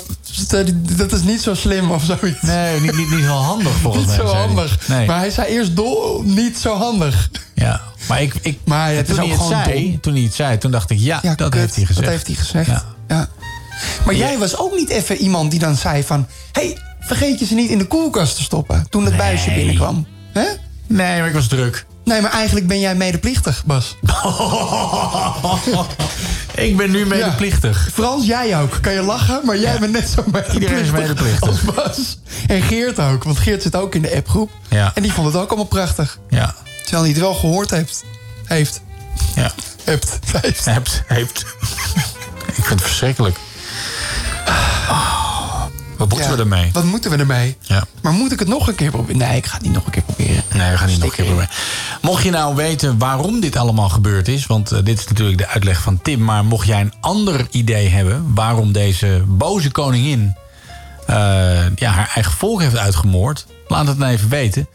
dat 0.96 1.12
is 1.12 1.22
niet 1.22 1.40
zo 1.42 1.54
slim 1.54 1.90
of 1.90 2.04
zoiets. 2.04 2.40
Nee, 2.42 2.80
niet, 2.80 2.96
niet, 2.96 3.10
niet 3.10 3.24
zo 3.24 3.32
handig 3.34 3.72
volgens 3.72 4.06
niet 4.06 4.16
mij. 4.16 4.26
zo 4.26 4.26
zei 4.26 4.38
hij. 4.38 4.46
handig. 4.46 4.88
Nee. 4.88 5.06
Maar 5.06 5.18
hij 5.18 5.30
zei 5.30 5.48
eerst 5.48 5.76
dom, 5.76 6.34
niet 6.34 6.59
zo 6.59 6.76
handig. 6.76 7.30
Ja, 7.54 7.80
maar, 8.09 8.22
ik, 8.22 8.34
ik, 8.42 8.59
Maar 8.64 8.90
ja, 8.90 8.96
het 8.96 9.06
toen, 9.06 9.14
is 9.14 9.20
hij 9.20 9.24
ook 9.32 9.38
het 9.38 9.46
gewoon 9.46 9.64
zei, 9.64 9.90
dom. 9.90 10.00
toen 10.00 10.14
hij 10.14 10.22
het 10.22 10.34
zei, 10.34 10.59
toen 10.59 10.70
dacht 10.70 10.90
ik, 10.90 10.98
ja, 10.98 11.20
dat 11.20 11.36
kut, 11.36 11.54
heeft 11.54 11.74
hij 11.76 11.84
gezegd. 11.84 12.00
Dat 12.04 12.10
heeft 12.14 12.26
hij 12.26 12.36
gezegd. 12.36 12.66
Ja. 12.66 12.84
Ja. 13.09 13.28
Maar 14.04 14.14
jij 14.14 14.38
was 14.38 14.56
ook 14.59 14.76
niet 14.76 14.88
even 14.88 15.16
iemand 15.16 15.50
die 15.50 15.60
dan 15.60 15.76
zei 15.76 16.02
van... 16.04 16.26
hey, 16.52 16.78
vergeet 17.00 17.38
je 17.38 17.44
ze 17.46 17.54
niet 17.54 17.70
in 17.70 17.78
de 17.78 17.86
koelkast 17.86 18.36
te 18.36 18.42
stoppen 18.42 18.86
toen 18.90 19.04
het 19.04 19.16
buisje 19.16 19.50
binnenkwam. 19.52 20.06
Hè? 20.32 20.44
Nee, 20.86 21.18
maar 21.18 21.28
ik 21.28 21.34
was 21.34 21.48
druk. 21.48 21.86
Nee, 22.04 22.20
maar 22.20 22.32
eigenlijk 22.32 22.66
ben 22.66 22.80
jij 22.80 22.94
medeplichtig, 22.94 23.64
Bas. 23.64 23.96
ik 26.54 26.76
ben 26.76 26.90
nu 26.90 27.06
medeplichtig. 27.06 27.88
Frans, 27.92 28.26
jij 28.26 28.60
ook. 28.60 28.78
Kan 28.80 28.92
je 28.92 29.02
lachen, 29.02 29.40
maar 29.44 29.58
jij 29.58 29.78
bent 29.78 29.92
net 29.92 30.08
zo 30.08 30.22
medeplichtig. 30.26 30.54
Iedereen 30.54 30.84
is 30.84 30.90
medeplichtig. 30.90 31.48
Als 31.48 31.60
Bas. 31.60 32.18
En 32.46 32.62
Geert 32.62 33.00
ook, 33.00 33.24
want 33.24 33.38
Geert 33.38 33.62
zit 33.62 33.76
ook 33.76 33.94
in 33.94 34.02
de 34.02 34.14
appgroep. 34.14 34.50
Ja. 34.68 34.90
En 34.94 35.02
die 35.02 35.12
vond 35.12 35.26
het 35.26 35.36
ook 35.36 35.48
allemaal 35.48 35.66
prachtig. 35.66 36.18
Ja. 36.28 36.54
Terwijl 36.82 37.02
hij 37.02 37.12
het 37.12 37.20
wel 37.20 37.34
gehoord 37.34 37.70
heeft. 37.70 38.04
Heeft. 38.44 38.80
Ja. 39.34 39.52
Hebt. 39.84 40.18
Heeft. 40.40 40.64
Hebt. 40.64 41.02
Heeft. 41.06 41.44
ik 42.46 42.64
vind 42.64 42.68
het 42.68 42.82
verschrikkelijk. 42.82 43.36
Wat 45.97 46.09
moeten 46.09 46.28
Ja, 46.31 46.36
we 46.36 46.40
ermee? 46.43 46.70
Wat 46.73 46.85
moeten 46.85 47.10
we 47.10 47.16
ermee? 47.16 47.56
Ja. 47.60 47.85
Maar 48.02 48.12
moet 48.12 48.32
ik 48.32 48.39
het 48.39 48.48
nog 48.48 48.69
een 48.69 48.74
keer 48.74 48.90
proberen? 48.90 49.16
Nee, 49.16 49.36
ik 49.36 49.47
ga 49.47 49.55
het 49.55 49.62
niet 49.62 49.73
nog 49.73 49.85
een 49.85 49.90
keer 49.90 50.02
proberen. 50.02 50.43
Nee, 50.52 50.70
we 50.70 50.78
gaan 50.78 50.89
niet 50.89 50.98
nog 50.98 51.09
een 51.09 51.14
keer 51.14 51.24
proberen. 51.24 51.51
Mocht 52.02 52.23
je 52.23 52.31
nou 52.31 52.55
weten 52.55 52.98
waarom 52.98 53.40
dit 53.40 53.56
allemaal 53.56 53.89
gebeurd 53.89 54.28
is... 54.28 54.47
want 54.47 54.73
eh, 54.73 54.78
dit 54.85 54.98
is 54.98 55.06
natuurlijk 55.06 55.39
de 55.39 55.48
uitleg 55.48 55.82
van 55.82 56.02
Tim... 56.02 56.24
maar 56.24 56.44
mocht 56.44 56.66
jij 56.66 56.81
een 56.81 56.93
ander 57.01 57.47
idee 57.51 57.89
hebben... 57.89 58.35
waarom 58.35 58.73
deze 58.73 59.23
boze 59.27 59.70
koningin 59.70 60.36
eh, 61.06 61.16
ja, 61.77 61.90
haar 61.90 62.10
eigen 62.14 62.32
volk 62.32 62.60
heeft 62.60 62.77
uitgemoord... 62.77 63.47
laat 63.69 63.86
het 63.86 63.98
dan 63.98 64.09
even 64.09 64.28
weten. 64.28 64.66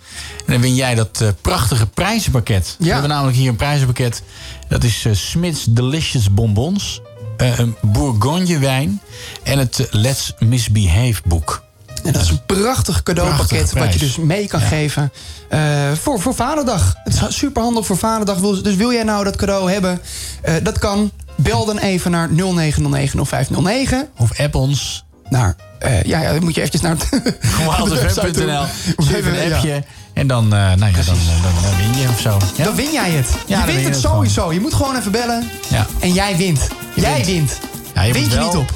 En 0.46 0.54
dan 0.54 0.62
win 0.62 0.76
jij 0.76 0.96
dat 0.96 1.22
eh, 1.22 1.28
prachtige 1.42 1.86
prijzenpakket. 1.86 2.76
We 2.80 2.92
hebben 2.92 3.10
namelijk 3.10 3.38
hier 3.38 3.50
een 3.50 3.56
prijzenpakket. 3.56 4.24
Dat 4.68 4.84
is 4.84 5.06
Smith's 5.12 5.66
Delicious 5.70 6.34
Bonbons... 6.34 7.02
eh, 7.38 7.58
een 7.60 7.76
Bourgogne 7.82 8.60
wijn... 8.60 9.02
en 9.44 9.60
het 9.60 9.80
eh, 9.80 9.86
Let's 9.92 10.34
Misbehave 10.40 11.22
boek. 11.26 11.66
En 12.04 12.14
dat 12.14 12.22
is 12.22 12.30
een 12.30 12.46
prachtig 12.46 13.04
cadeaupakket 13.04 13.74
wat 13.74 13.94
je 13.94 14.00
dus 14.00 14.18
mee 14.18 14.48
kan 14.48 14.62
geven 14.62 15.12
eh, 15.50 15.92
voor, 16.02 16.20
voor 16.20 16.34
Vaderdag. 16.36 16.96
Het 17.04 17.14
is 17.30 17.38
super 17.38 17.62
handig 17.62 17.86
voor 17.86 17.98
Vaderdag. 17.98 18.40
Dus 18.62 18.76
wil 18.76 18.92
jij 18.94 19.04
nou 19.04 19.24
dat 19.24 19.36
cadeau 19.36 19.72
hebben? 19.72 20.02
Eh, 20.42 20.54
dat 20.64 20.80
kan. 20.80 21.12
Bel 21.36 21.66
dan 21.66 21.78
even 21.78 22.12
naar 22.12 22.30
09090509. 22.30 24.10
Of 24.18 24.40
app 24.40 24.56
ons. 24.56 25.06
Naar, 25.30 25.56
eh, 25.80 26.04
ja, 26.04 26.22
ja, 26.22 26.32
dan 26.34 26.44
moet 26.44 26.56
je 26.56 26.62
eventjes 26.62 26.82
naar 26.82 26.96
het 26.98 27.10
wildfm.nl. 27.78 28.64
Stuur 28.98 29.28
een 29.28 29.48
Ja. 29.50 29.56
appje. 29.56 29.84
En 30.18 30.28
dan, 30.28 30.44
eh, 30.44 30.50
nou 30.50 30.92
ja, 30.92 31.04
dan, 31.04 31.16
eh, 31.16 31.44
dan, 31.44 31.52
dan 31.62 31.78
win 31.78 32.02
je 32.02 32.08
of 32.10 32.20
zo. 32.20 32.38
Ja? 32.56 32.64
Dan 32.64 32.76
win 32.76 32.92
jij 32.92 33.10
het. 33.12 33.30
Ja, 33.46 33.60
je 33.60 33.66
win 33.66 33.76
wint 33.76 33.88
het 33.88 33.96
het 33.96 34.04
sowieso. 34.04 34.54
Je 34.54 34.60
moet 34.60 34.74
gewoon 34.74 34.96
even 34.96 35.12
bellen. 35.12 35.50
Ja. 35.68 35.86
En 36.00 36.14
jij 36.14 36.38
wint. 36.38 36.68
jij 36.96 37.26
wint. 37.26 37.60
Ja, 37.94 38.02
je 38.02 38.14
wint 38.14 38.32
je 38.32 38.38
wel- 38.38 38.46
niet 38.46 38.56
op. 38.56 38.72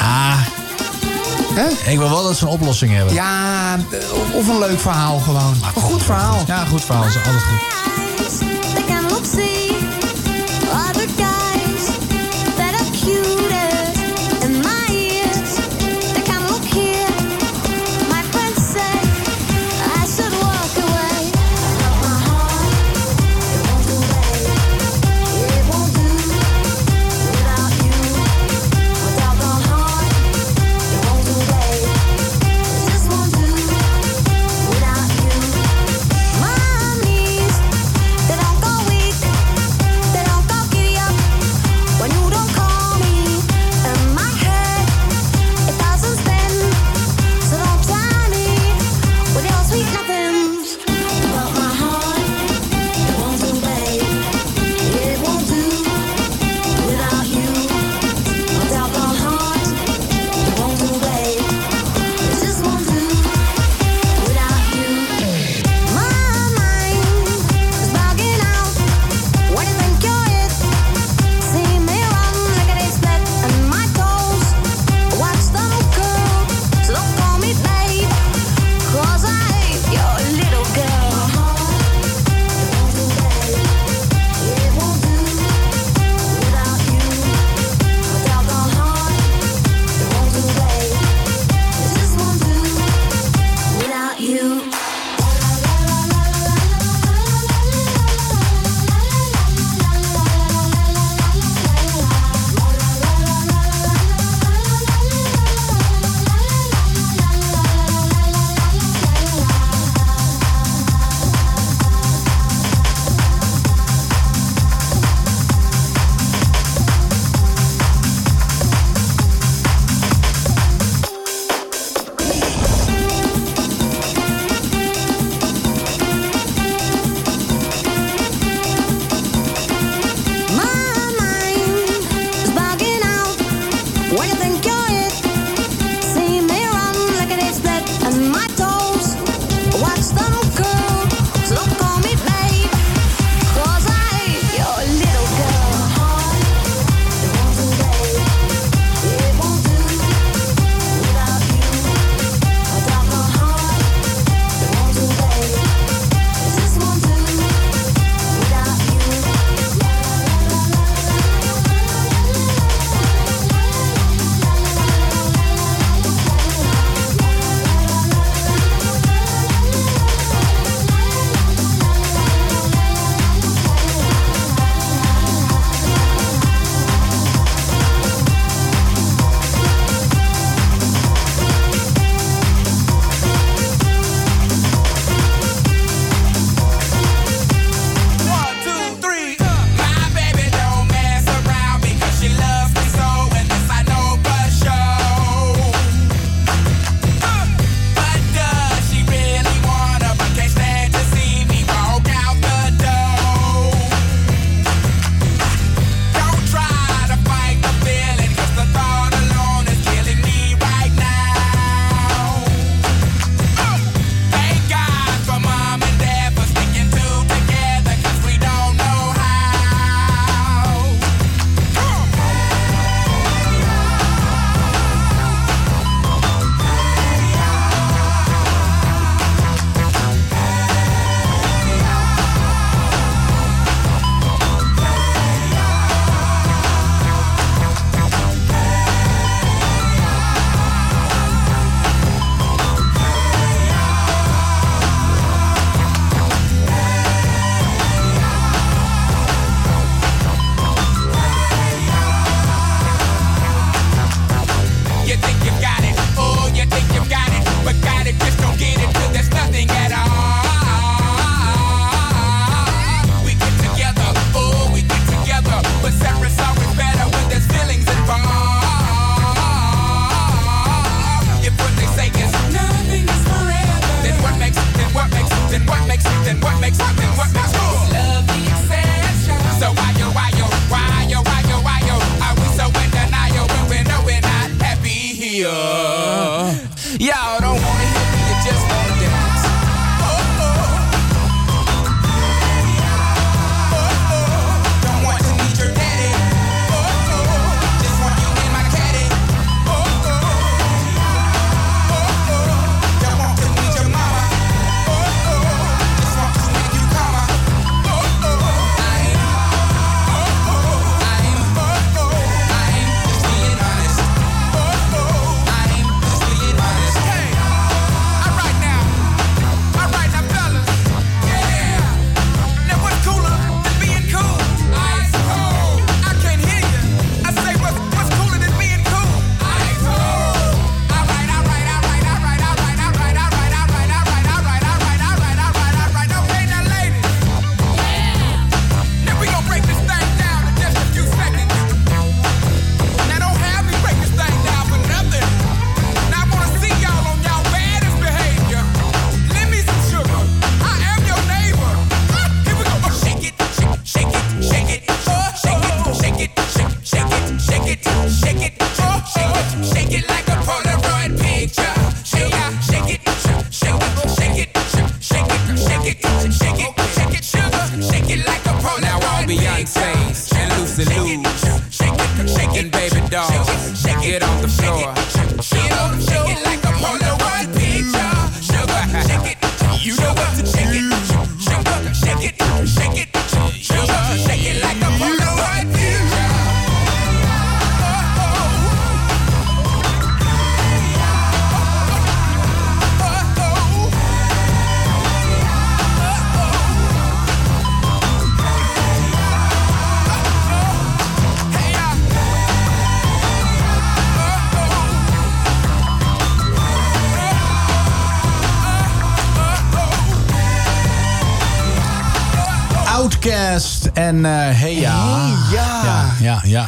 Ja. 0.00 0.36
Ik 1.86 1.98
wil 1.98 2.10
wel 2.10 2.22
dat 2.22 2.36
ze 2.36 2.44
een 2.44 2.50
oplossing 2.50 2.92
hebben. 2.94 3.14
Ja, 3.14 3.74
eh, 3.74 4.34
of 4.36 4.48
een 4.48 4.58
leuk 4.58 4.80
verhaal 4.80 5.18
gewoon. 5.18 5.56
Een 5.74 5.82
goed 5.82 6.02
verhaal. 6.02 6.44
Ja, 6.46 6.60
een 6.60 6.66
goed 6.66 6.84
verhaal. 6.84 7.04
Is 7.04 7.16
altijd 7.16 7.42
goed. 7.42 9.03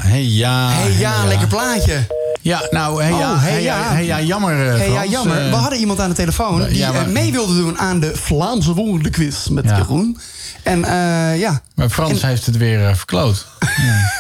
Ja, 0.07 0.15
ja. 0.15 0.15
Hey 0.15 0.25
Ja. 0.25 0.69
Hey 0.71 0.93
ja, 0.99 1.25
lekker 1.25 1.47
plaatje. 1.49 2.07
Ja, 2.41 2.67
nou, 2.71 3.03
Hey 3.03 3.11
Ja. 3.13 3.33
Oh, 3.33 3.41
hey 3.43 3.51
hey, 3.53 3.63
ja. 3.63 3.77
ja. 3.79 3.93
Hey 3.93 4.05
Ja, 4.05 4.21
jammer 4.21 4.69
eh, 4.73 4.79
Hey, 4.79 4.91
ja, 4.91 5.05
jammer. 5.05 5.45
Eh, 5.45 5.51
We 5.51 5.57
hadden 5.57 5.79
iemand 5.79 6.01
aan 6.01 6.09
de 6.09 6.15
telefoon 6.15 6.67
die 6.67 6.77
ja, 6.77 6.93
maar- 6.93 7.01
eh, 7.07 7.13
mee 7.13 7.33
wilde 7.33 7.55
doen 7.55 7.79
aan 7.79 8.01
de 8.01 8.13
Vlaamse 8.17 8.75
woordenquiz 8.75 9.47
met 9.47 9.65
Ja. 9.65 9.77
Jeroen. 9.77 10.19
En 10.63 10.85
eh, 10.85 11.39
ja. 11.41 11.61
Maar 11.75 11.89
Frans 11.91 12.23
heeft 12.23 12.47
het 12.47 12.57
weer 12.57 12.89
eh, 12.89 12.95
verkloot. 12.95 13.47
Ja. 13.61 14.11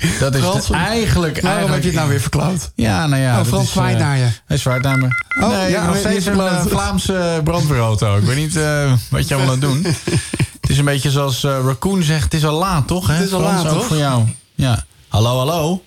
Dat 0.20 0.34
is 0.34 0.40
Frans, 0.40 0.70
eigenlijk... 0.70 1.40
Waarom 1.40 1.60
eigenlijk... 1.60 1.72
heb 1.74 1.82
je 1.82 1.88
het 1.88 1.96
nou 1.96 2.08
weer 2.08 2.20
verkloot? 2.20 2.70
Ja, 2.74 3.06
nou 3.06 3.22
ja. 3.22 3.40
Oh, 3.40 3.46
Frans 3.46 3.70
zwaait 3.72 3.96
eh, 3.96 4.02
naar 4.02 4.16
je. 4.16 4.26
Hij 4.46 4.56
zwaait 4.56 4.82
naar 4.82 4.98
me. 4.98 5.08
Oh, 5.42 5.50
nee, 5.50 5.70
ja, 5.70 5.86
nog 5.86 5.96
steeds 5.96 6.26
een 6.26 6.40
eh, 6.40 6.66
Vlaamse 6.66 7.40
brandweerauto. 7.44 8.16
Ik 8.16 8.22
weet 8.24 8.36
niet 8.36 8.56
eh, 8.56 8.92
wat 9.10 9.28
je 9.28 9.34
allemaal 9.34 9.52
aan 9.54 9.60
het 9.60 9.70
doen. 9.70 9.86
Het 10.60 10.70
is 10.70 10.78
een 10.78 10.84
beetje 10.84 11.10
zoals 11.10 11.44
eh, 11.44 11.58
Raccoon 11.64 12.02
zegt, 12.02 12.24
het 12.24 12.34
is 12.34 12.44
al 12.44 12.58
laat, 12.58 12.86
toch? 12.86 13.06
Hè? 13.06 13.14
Het 13.14 13.26
is 13.26 13.32
al 13.32 13.40
Frans, 13.40 13.62
laat, 13.62 13.72
ook 13.72 13.78
toch? 13.78 13.86
voor 13.88 13.96
jou. 13.96 14.24
Ja. 14.54 14.84
Hallo, 15.08 15.38
hallo? 15.38 15.82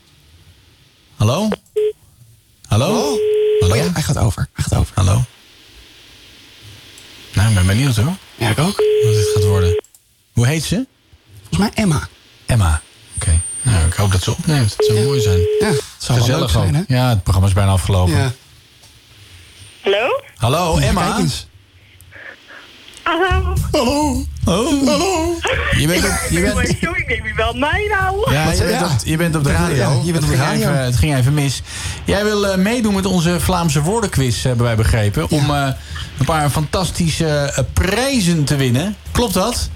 Hallo? 1.18 1.48
Hallo? 2.68 2.88
Oh. 2.88 3.20
Hallo? 3.60 3.70
Oh 3.70 3.76
ja, 3.76 3.92
hij 3.94 4.02
gaat 4.02 4.18
over. 4.18 4.48
Hij 4.54 4.64
gaat 4.64 4.80
over. 4.80 4.96
Hallo? 4.96 5.24
Nou, 7.34 7.50
ik 7.50 7.56
ben 7.56 7.66
benieuwd 7.66 7.96
hoor. 7.96 8.16
Ja, 8.36 8.50
ik 8.50 8.60
ook. 8.60 8.76
Wat 9.04 9.14
dit 9.14 9.32
gaat 9.34 9.44
worden. 9.44 9.84
Hoe 10.34 10.48
heet 10.48 10.64
ze? 10.64 10.86
Volgens 11.40 11.58
mij 11.60 11.84
Emma. 11.84 12.08
Emma. 12.46 12.82
Oké. 13.16 13.42
Nou, 13.62 13.88
ik 13.88 13.94
hoop 13.94 14.12
dat 14.12 14.24
ze 14.24 14.32
opneemt. 14.32 14.72
Het 14.78 14.86
zou 14.86 15.04
mooi 15.04 15.22
zijn. 15.22 15.40
Ja, 15.60 15.68
het 15.68 15.84
zou 15.98 16.20
wel 16.20 16.28
leuk 16.28 16.38
Gezellig 16.38 16.50
zijn, 16.50 16.76
hè? 16.76 16.96
Ja, 16.96 17.10
het 17.10 17.24
programma 17.24 17.48
is 17.50 17.54
bijna 17.56 17.72
afgelopen. 17.72 18.16
Ja. 18.16 18.32
Hallo? 19.82 20.22
Hallo, 20.36 20.78
Emma. 20.78 21.08
Kijk 21.08 21.20
eens. 21.20 21.46
Hallo. 23.04 23.54
Hallo. 23.72 24.26
Oh. 24.46 24.88
Hallo. 24.88 25.38
Je 25.78 25.88
bent 25.88 26.04
op, 26.04 26.12
je 26.30 26.42
bent, 26.54 26.78
Sorry, 26.82 27.04
neem 27.08 27.26
je 27.26 27.34
wel 27.36 27.54
mij 27.54 27.88
nou? 27.90 28.32
ja, 28.32 28.52
je, 28.52 28.64
bent 28.64 28.82
op, 28.82 28.92
je 29.04 29.18
bent 29.18 29.36
op 29.36 29.44
de 29.44 29.52
radio. 29.52 30.02
Je 30.04 30.12
bent 30.12 30.24
op 30.24 30.30
de 30.30 30.36
Het 30.38 30.48
ging 30.48 30.62
radio. 30.64 30.70
Even, 30.70 30.84
het 30.86 30.96
ging 30.96 31.16
even 31.16 31.34
mis. 31.34 31.62
Jij 32.06 32.24
wil 32.24 32.48
eh, 32.48 32.58
meedoen 32.58 32.94
met 32.94 33.06
onze 33.06 33.40
Vlaamse 33.40 33.82
woordenquiz, 33.82 34.44
hebben 34.44 34.66
wij 34.66 34.76
begrepen. 34.76 35.30
Om 35.30 35.50
eh, 35.50 35.68
een 36.20 36.26
paar 36.26 36.50
fantastische 36.50 37.28
eh, 37.28 37.64
prijzen 37.74 38.44
te 38.44 38.56
winnen. 38.56 38.96
Klopt 39.12 39.34
dat? 39.34 39.70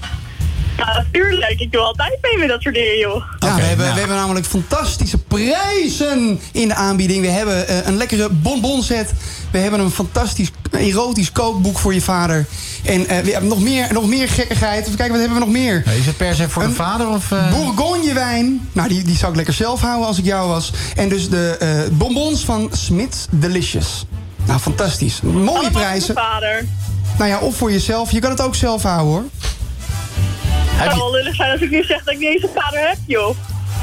Ja, 0.78 1.06
tuurlijk. 1.12 1.60
Ik 1.60 1.72
doe 1.72 1.82
altijd 1.82 2.18
mee 2.22 2.38
met 2.38 2.48
dat 2.48 2.62
soort 2.62 2.76
dingen, 2.76 2.98
joh. 2.98 3.24
Ja, 3.40 3.56
we, 3.56 3.62
hebben, 3.62 3.78
nou. 3.78 3.94
we 3.94 4.00
hebben 4.00 4.18
namelijk 4.18 4.46
fantastische 4.46 5.18
prijzen 5.18 6.40
in 6.52 6.68
de 6.68 6.76
aanbieding. 6.76 7.22
We 7.22 7.28
hebben 7.28 7.68
eh, 7.68 7.86
een 7.86 7.98
lekkere 7.98 8.30
bonbonset. 8.30 9.14
We 9.52 9.58
hebben 9.58 9.80
een 9.80 9.92
fantastisch 9.92 10.52
erotisch 10.72 11.32
kookboek 11.32 11.78
voor 11.78 11.94
je 11.94 12.02
vader. 12.02 12.46
En 12.84 13.08
eh, 13.08 13.24
we 13.24 13.32
hebben 13.32 13.50
nog 13.50 13.62
meer, 13.62 13.94
nog 13.94 14.08
meer 14.08 14.30
gekkigheid. 14.30 14.86
Even 14.86 14.96
kijken, 14.96 15.12
wat 15.14 15.20
hebben 15.26 15.40
we 15.40 15.46
nog 15.46 15.54
meer? 15.54 15.84
Is 16.00 16.06
het 16.06 16.18
per 16.18 16.36
se 16.36 16.50
voor 16.50 16.62
de 16.62 16.68
Een 16.68 16.76
vader? 16.76 17.10
Of, 17.10 17.32
eh? 17.32 17.52
Bourgogne 17.52 18.14
wijn. 18.14 18.70
Nou, 18.72 18.88
die, 18.88 19.04
die 19.04 19.18
zou 19.18 19.30
ik 19.30 19.36
lekker 19.36 19.54
zelf 19.54 19.82
houden 19.82 20.08
als 20.08 20.18
ik 20.18 20.26
jou 20.26 20.48
was. 20.48 20.72
En 20.96 21.10
dus 21.10 21.30
de 21.30 21.58
eh, 21.60 21.98
bonbons 21.98 22.46
van 22.46 22.70
Smith's 22.72 23.26
Delicious. 23.30 24.06
Nou, 24.46 24.60
fantastisch. 24.60 25.22
Mooie 25.22 25.36
Allemaal 25.38 25.62
voor 25.62 25.72
prijzen. 25.72 26.14
mijn 26.14 26.26
vader. 26.28 26.66
Nou 27.18 27.30
ja, 27.30 27.40
of 27.40 27.56
voor 27.56 27.72
jezelf. 27.72 28.12
Je 28.12 28.20
kan 28.20 28.30
het 28.30 28.42
ook 28.42 28.56
zelf 28.56 28.84
houden, 28.84 29.14
hoor. 29.14 29.24
Het 30.76 30.84
zou 30.84 30.90
je- 30.94 30.96
wel 31.02 31.12
lullig 31.12 31.36
zijn 31.36 31.52
als 31.52 31.62
ik 31.62 31.70
nu 31.70 31.84
zeg 31.84 32.04
dat 32.04 32.14
ik 32.14 32.20
niet 32.20 32.30
eens 32.30 32.44
een 32.44 32.50
vader 32.56 32.80
heb, 32.80 32.98
joh. 33.08 33.36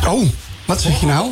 Oh, 0.08 0.28
wat 0.64 0.80
zeg 0.80 1.00
je 1.00 1.06
nou? 1.06 1.30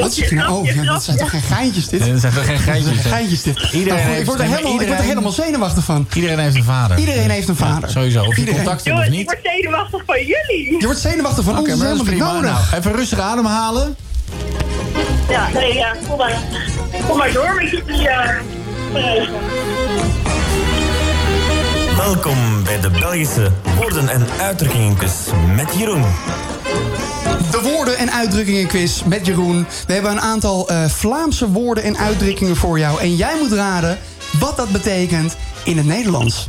Wat 0.00 0.14
zeg 0.14 0.28
je 0.28 0.34
nou? 0.34 0.52
Oh, 0.52 0.66
ja, 0.74 0.82
dat 0.84 1.02
zijn 1.04 1.16
toch 1.16 1.30
geen 1.30 1.40
geintjes, 1.40 1.88
dit? 1.88 2.00
Nee, 2.00 2.12
dat 2.12 2.20
zijn 2.20 2.32
toch 2.34 2.44
geen 2.46 2.58
geintjes, 2.58 2.94
Dat 2.94 3.02
zijn 3.02 3.04
hè? 3.04 3.10
geen 3.10 3.28
geintjes, 3.28 3.42
dit. 3.42 3.72
Iedereen 3.72 4.06
Nou, 4.06 4.16
ik, 4.18 4.26
word 4.26 4.38
er 4.38 4.44
helemaal, 4.44 4.58
ik 4.60 4.70
word 4.70 4.80
er 4.82 4.86
iedereen- 4.88 5.08
helemaal 5.08 5.32
zenuwachtig 5.32 5.84
van. 5.84 6.06
Iedereen 6.14 6.38
heeft 6.38 6.56
een 6.56 6.64
vader. 6.64 6.98
Iedereen 6.98 7.30
heeft 7.30 7.48
een 7.48 7.56
vader. 7.56 7.88
Ja, 7.88 7.94
sowieso. 7.94 8.20
Of 8.24 8.34
je 8.34 8.40
Iedereen. 8.40 8.54
contact 8.62 8.84
hebt 8.84 8.98
of 8.98 9.04
Jongens, 9.04 9.08
ik 9.08 9.16
niet. 9.16 9.26
word 9.42 9.54
zenuwachtig 9.56 10.02
van 10.06 10.18
jullie. 10.18 10.76
Je 10.80 10.84
wordt 10.86 11.00
zenuwachtig 11.00 11.44
van 11.44 11.52
ons, 11.58 11.60
Oké, 11.60 11.68
dat 11.70 11.78
is 11.78 11.84
maar 11.84 11.96
dat 11.96 12.06
is 12.06 12.08
helemaal 12.12 12.34
niet 12.34 12.42
nodig. 12.42 12.70
Nou, 12.70 12.80
even 12.80 12.92
rustig 12.92 13.18
ademhalen. 13.18 13.96
Ja, 15.28 15.48
nee, 15.54 15.74
ja, 15.74 15.94
kom 16.08 16.18
maar. 16.18 16.36
Kom 17.08 17.16
maar 17.16 17.32
door 17.32 17.54
met 17.62 17.70
jullie 17.70 18.08
eh, 18.08 18.30
prijzen. 18.92 19.28
Welkom 21.96 22.64
bij 22.64 22.80
de 22.80 22.90
Belgische 22.90 23.50
woorden- 23.76 24.08
en 24.08 24.26
uitdrukkingenquiz 24.40 25.12
met 25.54 25.74
Jeroen. 25.78 26.04
De 27.50 27.60
woorden- 27.62 27.98
en 27.98 28.12
uitdrukkingenquiz 28.12 29.02
met 29.02 29.26
Jeroen. 29.26 29.66
We 29.86 29.92
hebben 29.92 30.10
een 30.10 30.20
aantal 30.20 30.68
eh, 30.68 30.84
Vlaamse 30.84 31.50
woorden 31.50 31.84
en 31.84 31.96
uitdrukkingen 31.98 32.56
voor 32.56 32.78
jou. 32.78 33.00
En 33.00 33.16
jij 33.16 33.34
moet 33.40 33.52
raden 33.52 33.98
wat 34.38 34.56
dat 34.56 34.68
betekent 34.68 35.36
in 35.64 35.76
het 35.76 35.86
Nederlands. 35.86 36.48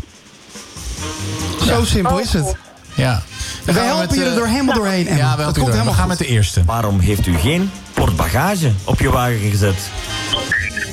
Zo 1.65 1.85
simpel 1.85 2.19
is 2.19 2.33
het. 2.33 2.55
Ja. 2.95 3.21
We 3.65 3.71
helpen 3.71 4.07
met, 4.07 4.15
je 4.15 4.21
er 4.21 4.29
eh, 4.31 4.35
door 4.35 4.47
helemaal 4.47 4.75
doorheen, 4.75 5.07
Emma. 5.07 5.19
Ja, 5.19 5.31
we 5.31 5.35
Dat 5.35 5.37
helpen 5.37 5.53
komt 5.53 5.55
door. 5.55 5.65
We 5.65 5.71
helemaal 5.71 5.93
gaan 5.93 6.09
goed. 6.09 6.19
met 6.19 6.27
de 6.27 6.33
eerste. 6.33 6.63
Waarom 6.65 6.99
heeft 6.99 7.27
u 7.27 7.37
geen 7.37 7.71
portbagage 7.93 8.71
op 8.83 8.99
je 8.99 9.09
wagen 9.09 9.39
gezet? 9.39 9.75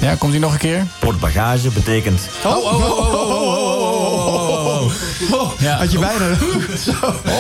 Ja, 0.01 0.15
komt 0.15 0.33
die 0.33 0.41
nog 0.41 0.53
een 0.53 0.59
keer? 0.59 0.87
Portbagage 1.01 1.69
betekent... 1.69 2.21
Oh, 2.45 2.57
oh, 2.57 2.73
oh, 2.73 2.99
oh, 2.99 3.15
oh, 3.15 3.31
oh, 3.31 3.64
oh, 5.33 5.33
oh. 5.33 5.41
Oh, 5.41 5.53
Ja. 5.61 5.77
Had, 5.77 5.93
je 5.93 5.99
bijna, 5.99 6.35
zo, 6.87 6.93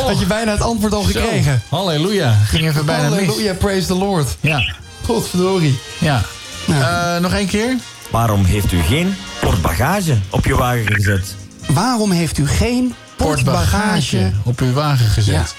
had 0.07 0.19
je 0.19 0.27
bijna 0.27 0.51
het 0.53 0.61
antwoord 0.61 0.93
al 0.95 1.03
gekregen. 1.03 1.63
Zo, 1.71 1.77
halleluja. 1.77 2.33
Ging 2.47 2.69
even 2.69 2.87
bijna 2.87 3.09
mis. 3.09 3.27
Halleluja, 3.27 3.55
praise 3.55 3.87
the 3.87 3.95
Lord. 3.95 4.37
Ja. 4.41 4.75
Godverdorie. 5.05 5.79
Ja. 5.99 6.23
Nou. 6.67 6.83
Eh, 6.83 7.21
nog 7.23 7.33
één 7.33 7.47
keer? 7.47 7.77
Waarom 8.11 8.45
heeft 8.45 8.73
u 8.73 8.81
geen 8.83 9.17
portbagage 9.41 10.19
op 10.31 10.45
je 10.45 10.55
wagen 10.57 10.87
gezet? 10.95 11.35
Waarom 11.67 12.11
heeft 12.11 12.39
u 12.39 12.47
geen 12.49 12.95
portbagage? 13.17 14.33
op 14.45 14.61
uw 14.61 14.73
wagen 14.73 15.07
gezet. 15.07 15.55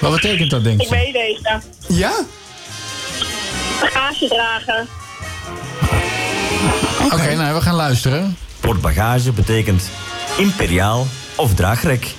Wat 0.00 0.12
betekent 0.12 0.50
dat, 0.50 0.64
denk 0.64 0.80
Ik 0.80 0.88
je? 0.88 0.94
weet 0.94 1.12
deze. 1.12 1.60
Ja? 2.00 2.12
Bagage 3.80 4.28
dragen. 4.28 4.88
Oké, 7.12 7.34
nou, 7.34 7.54
we 7.54 7.60
gaan 7.60 7.74
luisteren. 7.74 8.36
Portbagage 8.60 9.32
betekent 9.32 9.82
imperiaal 10.36 11.06
of 11.36 11.54
draagrek. 11.54 12.14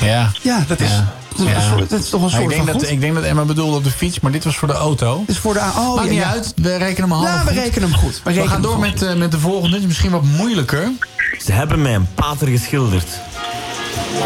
Ja. 0.00 0.30
Ja, 0.42 0.64
dat 0.68 0.80
is, 0.80 0.88
dat 1.36 1.46
is, 1.46 1.54
een 1.54 1.62
soort- 1.70 1.90
dat 1.90 2.00
is 2.00 2.08
toch 2.08 2.22
een 2.22 2.30
soort 2.30 2.42
ik 2.42 2.48
denk 2.48 2.62
van 2.62 2.72
dat, 2.72 2.82
goed. 2.82 2.90
Ik 2.90 3.00
denk 3.00 3.14
dat 3.14 3.24
Emma 3.24 3.42
bedoelde 3.44 3.76
op 3.76 3.84
de 3.84 3.90
fiets, 3.90 4.20
maar 4.20 4.32
dit 4.32 4.44
was 4.44 4.56
voor 4.56 4.68
de 4.68 4.74
auto. 4.74 5.24
is 5.26 5.38
voor 5.38 5.54
de... 5.54 5.58
Oh, 5.60 5.94
Maakt 5.94 6.04
ja, 6.06 6.10
niet 6.12 6.20
ja. 6.20 6.30
uit, 6.30 6.52
we 6.56 6.76
rekenen 6.76 7.10
hem 7.10 7.18
half 7.18 7.28
Ja, 7.28 7.44
we 7.44 7.50
goed. 7.54 7.58
rekenen 7.64 7.90
hem 7.90 7.98
goed. 7.98 8.20
We, 8.24 8.48
gaan 8.48 8.62
door 8.62 8.78
met, 8.78 9.02
eh, 9.02 9.14
met 9.14 9.30
de 9.30 9.38
volgende. 9.38 9.70
Het 9.74 9.80
is 9.82 9.86
misschien 9.88 10.10
wat 10.10 10.22
moeilijker. 10.22 10.90
Ze 11.44 11.52
hebben 11.52 11.82
mij 11.82 11.94
een 11.94 12.08
pater 12.14 12.48
geschilderd. 12.48 13.06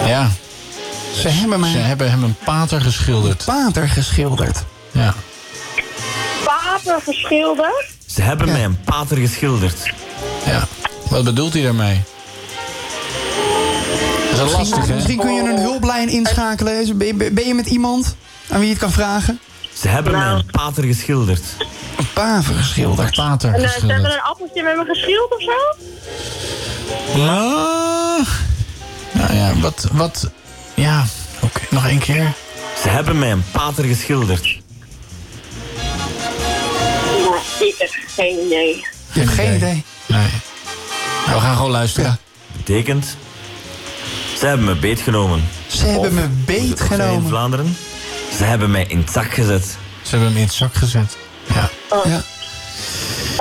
Ja. 0.06 0.30
Ze 1.20 1.28
hebben 1.28 1.60
mij 1.60 1.70
Ze 1.70 1.78
hebben 1.78 2.10
hem 2.10 2.22
een 2.24 2.36
pater 2.44 2.80
geschilderd. 2.80 3.44
pater 3.44 3.88
geschilderd. 3.88 4.62
Ja. 4.92 5.14
Papen 6.44 7.01
geschilderd. 7.05 7.84
Ze 8.06 8.22
hebben 8.22 8.46
mij 8.52 8.64
een 8.64 8.78
pater 8.84 9.16
geschilderd. 9.16 9.92
ja. 10.46 10.66
Wat 11.09 11.24
bedoelt 11.24 11.52
hij 11.52 11.62
daarmee? 11.62 12.02
Dat 14.36 14.47
is 14.47 14.52
wel 14.52 14.59
lastig, 14.61 14.86
hè? 14.86 14.94
Misschien 14.94 15.19
kun 15.19 15.35
je 15.35 15.40
een 15.40 15.59
hulplijn 15.59 16.09
inschakelen. 16.09 16.81
Is- 16.81 16.97
Ben 16.97 17.06
je, 17.06 17.31
ben 17.32 17.47
je 17.47 17.55
met 17.55 17.66
iemand 17.66 18.16
aan 18.48 18.59
wie 18.59 18.66
je 18.66 18.73
het 18.73 18.82
kan 18.82 18.93
vragen? 18.93 19.40
Ze 19.73 19.89
hebben 19.89 20.12
mij 20.12 20.27
een 20.27 20.47
pater 20.51 20.85
geschilderd. 20.85 21.43
Een 21.97 22.06
paver 22.15 22.55
geschilderd. 22.55 23.15
Pater 23.16 23.55
En 23.55 23.55
eh, 23.55 23.61
ze 23.61 23.66
hebben 23.69 23.89
geschilderd. 23.90 24.15
een 24.15 24.20
appeltje 24.23 24.62
met 24.62 24.77
me 24.77 24.85
geschild 24.85 25.35
of 25.35 25.43
zo? 25.43 25.51
Ah. 27.20 28.27
Nou 29.12 29.35
ja, 29.35 29.55
wat... 29.61 29.89
wat 29.93 30.31
ja, 30.74 31.05
oké. 31.40 31.61
Nog 31.70 31.86
één 31.86 31.98
keer. 31.98 32.32
Ze 32.82 32.89
hebben 32.89 33.19
mij 33.19 33.32
een 33.32 33.44
pater 33.52 33.85
geschilderd. 33.85 34.43
Nee, 37.61 37.69
ik 37.69 37.74
heb 37.78 37.90
geen 38.16 38.44
idee. 38.47 38.86
Je 39.12 39.20
hebt 39.20 39.32
geen 39.32 39.55
idee. 39.56 39.85
Nee. 40.06 40.27
Nou, 41.27 41.35
we 41.35 41.40
gaan 41.40 41.56
gewoon 41.56 41.70
luisteren. 41.70 42.19
Betekent... 42.56 43.16
Ze 44.44 44.50
hebben 44.50 44.66
me 44.68 44.74
beetgenomen. 44.76 45.44
Ze 45.66 45.86
hebben 45.86 46.14
me 46.14 46.28
beet 46.44 46.80
In 46.80 46.86
genomen. 46.86 47.28
Vlaanderen. 47.28 47.76
Ze 48.36 48.44
hebben 48.44 48.70
mij 48.70 48.84
in 48.88 48.98
het 48.98 49.10
zak 49.10 49.34
gezet. 49.34 49.64
Ze 50.02 50.10
hebben 50.10 50.28
hem 50.28 50.36
in 50.36 50.42
het 50.44 50.52
zak 50.52 50.74
gezet. 50.74 51.16
Ja. 51.54 51.70
Ja. 52.04 52.22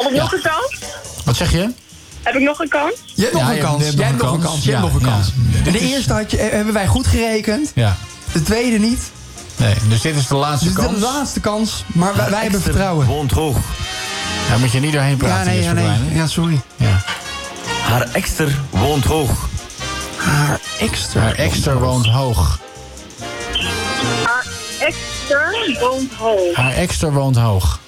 ik 0.09 0.11
nog 0.15 0.33
een 0.33 0.41
kans? 0.41 0.77
Wat 1.25 1.35
zeg 1.35 1.51
je? 1.51 1.69
Heb 2.23 2.35
ik 2.35 2.41
nog 2.41 2.59
een 2.59 2.67
kans? 2.69 2.91
Jij 3.05 3.25
hebt 3.25 3.39
nog 3.39 3.49
een 3.49 3.59
kans. 3.59 3.79
je 3.79 3.85
hebt 3.85 3.97
Jij 3.97 4.11
nog 4.11 4.21
hebt 4.21 4.23
nog 4.23 4.33
een 4.33 4.39
kans. 4.39 4.51
kans. 4.53 4.63
Jij 4.63 4.73
hebt 4.73 4.85
nog 4.85 4.93
een 4.93 5.07
kans. 5.07 5.31
De 5.63 5.79
eerste 5.79 6.13
had 6.13 6.31
je, 6.31 6.37
eh, 6.37 6.51
hebben 6.51 6.73
wij 6.73 6.87
goed 6.87 7.07
gerekend. 7.07 7.71
Ja. 7.75 7.95
De 8.31 8.41
tweede 8.43 8.77
niet. 8.77 8.99
Nee, 9.57 9.75
dus 9.89 10.01
dit 10.01 10.15
is 10.15 10.27
de 10.27 10.35
laatste 10.35 10.65
Dus 10.65 10.75
dit 10.75 10.83
kans. 10.83 10.95
is 10.97 11.03
de 11.03 11.13
laatste 11.13 11.39
kans. 11.39 11.83
Maar 11.87 12.15
wij, 12.15 12.29
wij 12.29 12.41
hebben 12.41 12.61
vertrouwen. 12.61 13.07
woont 13.07 13.31
hoog. 13.31 13.57
Daar 14.49 14.59
moet 14.59 14.71
je 14.71 14.79
niet 14.79 14.93
doorheen 14.93 15.17
praten. 15.17 15.53
Ja, 15.53 15.73
nee, 15.73 15.83
ja, 15.85 15.97
nee. 15.97 16.15
Ja, 16.17 16.27
sorry. 16.27 16.61
Ja. 16.75 17.03
Haar 17.83 18.07
ekster 18.11 18.59
woont 18.69 19.05
hoog. 19.05 19.49
Haar 20.17 20.59
ekster. 20.79 21.21
Haar 21.21 21.35
ekster 21.35 21.79
woont 21.79 22.05
hoog. 22.05 22.59
Haar 24.25 24.45
extra 24.79 25.51
woont 25.79 26.13
hoog. 26.13 26.55
Haar 26.55 26.73
ekster 26.73 27.13
woont 27.13 27.35
hoog. 27.37 27.79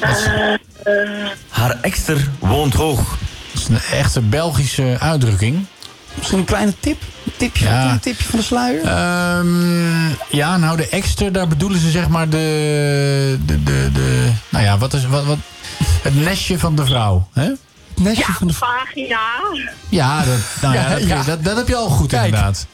Eh, 0.00 0.52
eh, 0.82 1.28
Haar 1.48 1.78
ekster 1.80 2.28
woont 2.38 2.74
hoog. 2.74 3.18
Dat 3.52 3.62
is 3.62 3.68
een 3.68 3.98
echte 3.98 4.20
Belgische 4.20 4.96
uitdrukking. 5.00 5.64
Misschien 6.14 6.38
een 6.38 6.44
kleine 6.44 6.72
tip? 6.80 7.02
Een 7.24 7.32
tipje, 7.36 7.64
Ja. 7.64 7.90
een 7.90 8.00
tipje 8.00 8.24
van 8.24 8.38
de 8.38 8.44
sluier? 8.44 8.82
Ehm, 8.84 10.08
ja, 10.30 10.56
nou 10.56 10.76
de 10.76 10.88
ekster, 10.88 11.32
daar 11.32 11.48
bedoelen 11.48 11.80
ze 11.80 11.90
zeg 11.90 12.08
maar 12.08 12.28
de... 12.28 13.38
de, 13.46 13.62
de, 13.62 13.90
de 13.92 14.30
nou 14.48 14.64
ja, 14.64 14.78
wat 14.78 14.94
is... 14.94 15.06
Wat, 15.06 15.24
wat, 15.24 15.38
het 16.02 16.14
nestje 16.14 16.58
van 16.58 16.76
de 16.76 16.84
vrouw. 16.84 17.28
Hè? 17.32 17.50
Nestje 18.02 18.32
van 18.32 18.46
de 18.46 18.52
vagina. 18.52 19.20
Ja, 19.88 20.24
dat, 20.24 20.38
nou 20.60 20.74
ja, 20.74 20.82
Ja, 20.88 20.88
dat, 20.88 21.02
ja. 21.02 21.22
Dat, 21.22 21.44
dat 21.44 21.56
heb 21.56 21.68
je 21.68 21.76
al 21.76 21.88
goed 21.88 22.08
Kijk. 22.08 22.24
inderdaad. 22.24 22.66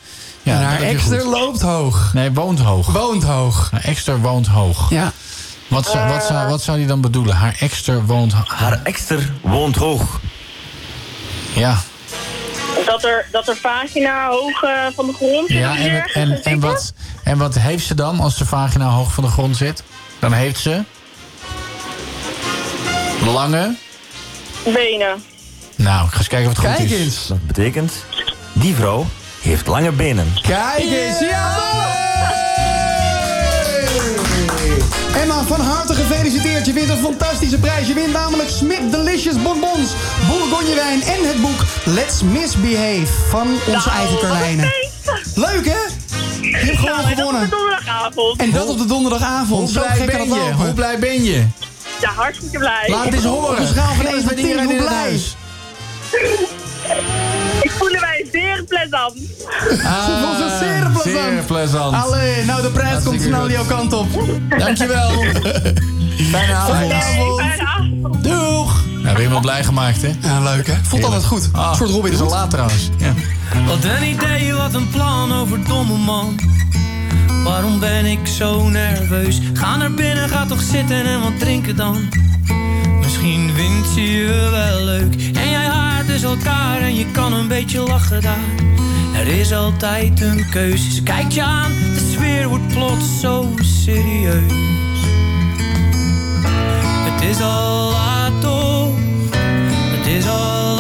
Ja, 0.43 0.55
en 0.55 0.65
haar 0.65 0.99
goed. 0.99 1.23
loopt 1.23 1.61
hoog. 1.61 2.11
Nee, 2.15 2.33
woont 2.33 2.59
hoog. 2.59 2.87
Woont 2.87 3.23
hoog. 3.23 3.71
Haar 3.71 3.85
ekster 3.85 4.21
woont 4.21 4.47
hoog. 4.47 4.91
Ja. 4.91 5.13
Wat 5.69 5.87
zou, 5.87 6.09
wat, 6.09 6.25
zou, 6.25 6.49
wat 6.49 6.63
zou 6.63 6.79
die 6.79 6.87
dan 6.87 7.01
bedoelen? 7.01 7.37
Haar 7.37 7.57
ekster 7.59 8.07
woont 8.07 8.33
hoog. 8.33 8.55
Haar 8.55 8.81
ekster 8.83 9.33
woont 9.41 9.77
hoog. 9.77 10.21
Ja. 11.55 11.77
Dat 12.87 13.05
er, 13.05 13.27
dat 13.33 13.49
er 13.49 13.57
vagina 13.57 14.29
hoog 14.29 14.63
eh, 14.63 14.71
van 14.95 15.07
de 15.07 15.13
grond 15.13 15.49
is. 15.51 15.57
ja 15.57 15.77
en, 15.77 16.03
en, 16.13 16.45
en, 16.45 16.61
wat, 16.61 16.93
en 17.23 17.39
wat 17.39 17.59
heeft 17.59 17.87
ze 17.87 17.95
dan 17.95 18.21
als 18.21 18.37
de 18.37 18.47
vagina 18.47 18.89
hoog 18.89 19.13
van 19.13 19.25
de 19.25 19.31
grond 19.31 19.57
zit? 19.57 19.83
Dan 20.19 20.33
heeft 20.33 20.61
ze... 20.61 20.83
Lange... 23.25 23.77
Benen. 24.65 25.23
Nou, 25.77 26.07
ik 26.07 26.13
ga 26.13 26.19
eens 26.19 26.29
kijken 26.29 26.51
of 26.51 26.57
het 26.57 26.67
goed 26.67 26.77
Kijk 26.77 26.91
is. 26.91 26.99
eens. 27.01 27.27
Dat 27.27 27.47
betekent, 27.47 27.93
die 28.53 28.75
vrouw 28.75 29.07
heeft 29.41 29.67
lange 29.67 29.93
benen. 29.93 30.35
Kijk 30.43 30.79
eens. 30.79 31.19
Ja! 31.19 31.57
Emma, 35.21 35.43
van 35.45 35.61
harte 35.61 35.95
gefeliciteerd. 35.95 36.67
Je 36.67 36.73
wint 36.73 36.89
een 36.89 36.99
fantastische 36.99 37.59
prijs. 37.59 37.87
Je 37.87 37.95
wint 37.95 38.13
namelijk 38.13 38.49
Smith 38.49 38.91
Delicious 38.93 39.43
Bonbons, 39.43 39.91
Bourgogne 40.29 40.75
wijn 40.75 41.03
en 41.03 41.29
het 41.29 41.41
boek 41.41 41.65
Let's 41.85 42.23
Misbehave 42.23 43.07
van 43.29 43.49
onze 43.49 43.71
Nou, 43.89 43.91
eigen 43.91 44.13
wat 44.15 44.21
Carlijne. 44.23 44.75
Leuk 45.35 45.65
hè? 45.67 45.79
Je 46.41 46.57
hebt 46.57 46.79
gewoon 46.79 46.97
Nou, 46.97 47.11
en 47.11 47.17
dat 47.17 47.25
op 47.25 47.31
gewonnen. 47.31 47.41
de 47.51 47.57
donderdagavond. 47.57 48.41
En 48.41 48.51
dat 48.51 48.69
op 48.69 48.79
de 48.79 48.87
donderdagavond. 48.87 49.75
Hoe 49.75 49.81
blij 49.87 50.07
ben 50.07 50.23
je? 50.23 50.29
lopen. 50.29 50.55
Hoe 50.55 50.73
blij 50.75 50.99
ben 50.99 51.25
je? 51.25 51.45
Ja, 52.01 52.11
hartstikke 52.17 52.59
blij. 52.59 52.85
Laat 52.91 53.05
het 53.05 53.15
eens 53.15 53.25
Op 53.25 53.41
horen. 53.41 53.61
een 53.61 53.67
schaal 53.67 53.95
van 53.95 54.05
Geef 54.07 54.15
1 54.15 54.23
tot 54.23 54.31
eens 54.33 54.41
10, 54.41 54.57
bij 54.57 54.65
hoe 54.65 54.73
iedereen 54.73 54.79
in 54.79 54.85
blij? 54.85 54.95
huis. 54.99 55.37
Ik 57.63 57.71
voel 57.71 57.91
mij 58.01 58.27
zeer 58.33 58.65
plezant. 58.69 59.13
Ze 59.69 60.19
vond 60.23 60.51
het 60.51 60.59
zeer 60.59 60.91
plezant. 60.91 61.17
Ah, 61.17 61.31
Zeer 61.33 61.43
plezant. 61.43 61.95
Allee, 62.05 62.45
nou 62.45 62.63
de 62.63 62.69
prijs 62.71 63.03
komt 63.05 63.21
snel 63.23 63.41
goed. 63.41 63.51
jouw 63.51 63.65
kant 63.65 63.93
op. 63.93 64.07
Dankjewel. 64.59 65.11
Fijne 66.31 66.55
avond. 66.55 66.77
Fijne 66.79 66.95
avond. 66.95 67.41
Fijne 67.41 67.67
avond. 67.67 68.25
Doeg. 68.25 68.83
Nou, 69.03 69.17
weer 69.17 69.25
iemand 69.25 69.43
blij 69.43 69.65
gemaakt, 69.65 70.03
hè? 70.03 70.11
Ja, 70.21 70.41
leuk 70.41 70.67
hè? 70.67 70.75
Vond 70.83 71.05
altijd 71.05 71.25
goed. 71.25 71.49
Ah, 71.53 71.69
Een 71.71 71.77
soort 71.77 71.91
Robin 71.91 72.13
is 72.13 72.21
al 72.21 72.29
laat 72.31 72.51
trouwens. 72.51 72.89
Ja. 72.99 73.13
Wat 73.67 73.85
een 73.85 74.03
idee, 74.09 74.55
wat 74.55 74.75
een 74.75 74.91
plan 74.91 75.33
over 75.35 75.65
domme 75.65 75.97
man. 75.97 76.41
Waarom 77.45 77.81
ben 77.81 78.05
ik 78.05 78.27
zo 78.27 78.69
nerveus? 78.69 79.41
Ga 79.53 79.77
naar 79.77 79.93
binnen, 79.93 80.29
ga 80.29 80.47
toch 80.47 80.63
zitten 80.63 81.07
en 81.07 81.21
wat 81.21 81.39
drinken 81.39 81.77
dan. 81.77 82.09
Misschien 83.01 83.51
vindt 83.55 83.89
ze 83.89 84.01
je 84.01 84.49
wel 84.51 84.85
leuk. 84.85 85.15
En 85.15 85.51
jij 85.51 85.67
haart 85.67 86.07
dus 86.07 86.23
elkaar 86.23 86.81
en 86.81 86.95
je 86.95 87.11
kan 87.11 87.33
een 87.33 87.49
beetje 87.49 87.81
lachen 87.81 88.21
daar. 88.21 88.67
Er 89.15 89.27
is 89.27 89.53
altijd 89.53 90.21
een 90.21 90.49
keuze. 90.51 90.93
Ze 90.93 91.03
kijkt 91.03 91.35
je 91.35 91.43
aan, 91.43 91.71
de 91.71 92.11
sfeer 92.13 92.49
wordt 92.49 92.69
plots 92.69 93.21
zo 93.21 93.49
serieus. 93.57 94.53
Het 97.11 97.23
is 97.23 97.41
al 97.41 97.91
laat 97.91 98.41
toch, 98.41 98.95
het 99.97 100.07
is 100.07 100.29
al 100.29 100.78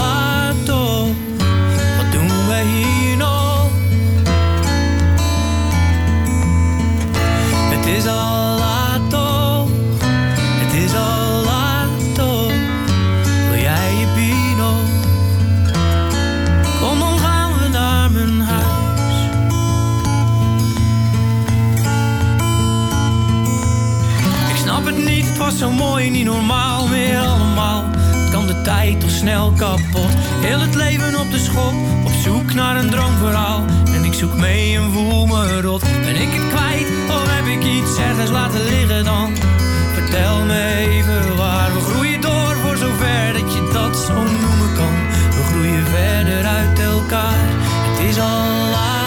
was 25.48 25.58
zo 25.58 25.70
mooi, 25.70 26.10
niet 26.10 26.24
normaal 26.24 26.88
meer 26.88 27.18
allemaal. 27.18 27.84
Kan 28.30 28.46
de 28.46 28.62
tijd 28.62 29.00
toch 29.00 29.10
snel 29.10 29.52
kapot? 29.56 30.12
Heel 30.40 30.60
het 30.60 30.74
leven 30.74 31.20
op 31.20 31.30
de 31.30 31.38
schop, 31.38 31.74
op 32.04 32.12
zoek 32.12 32.54
naar 32.54 32.76
een 32.76 32.90
droomverhaal. 32.90 33.64
En 33.94 34.04
ik 34.04 34.14
zoek 34.14 34.36
mee 34.36 34.76
en 34.76 34.92
voel 34.92 35.26
me 35.26 35.60
rot. 35.60 35.80
Ben 35.80 36.16
ik 36.16 36.32
het 36.32 36.48
kwijt 36.48 36.88
of 37.08 37.22
heb 37.26 37.46
ik 37.46 37.64
iets 37.64 37.98
ergens 37.98 38.30
laten 38.30 38.64
liggen 38.64 39.04
dan? 39.04 39.36
Vertel 39.94 40.44
me 40.44 40.74
even 40.88 41.36
waar 41.36 41.74
we 41.74 41.80
groeien 41.80 42.20
door 42.20 42.56
voor 42.62 42.76
zover 42.76 43.32
dat 43.32 43.52
je 43.54 43.70
dat 43.72 43.96
zo 43.96 44.14
noemen 44.14 44.74
kan. 44.74 44.94
We 45.36 45.42
groeien 45.50 45.86
verder 45.86 46.46
uit 46.46 46.78
elkaar. 46.80 47.48
Het 47.88 48.08
is 48.08 48.20
al 48.20 48.70
laat 48.70 48.97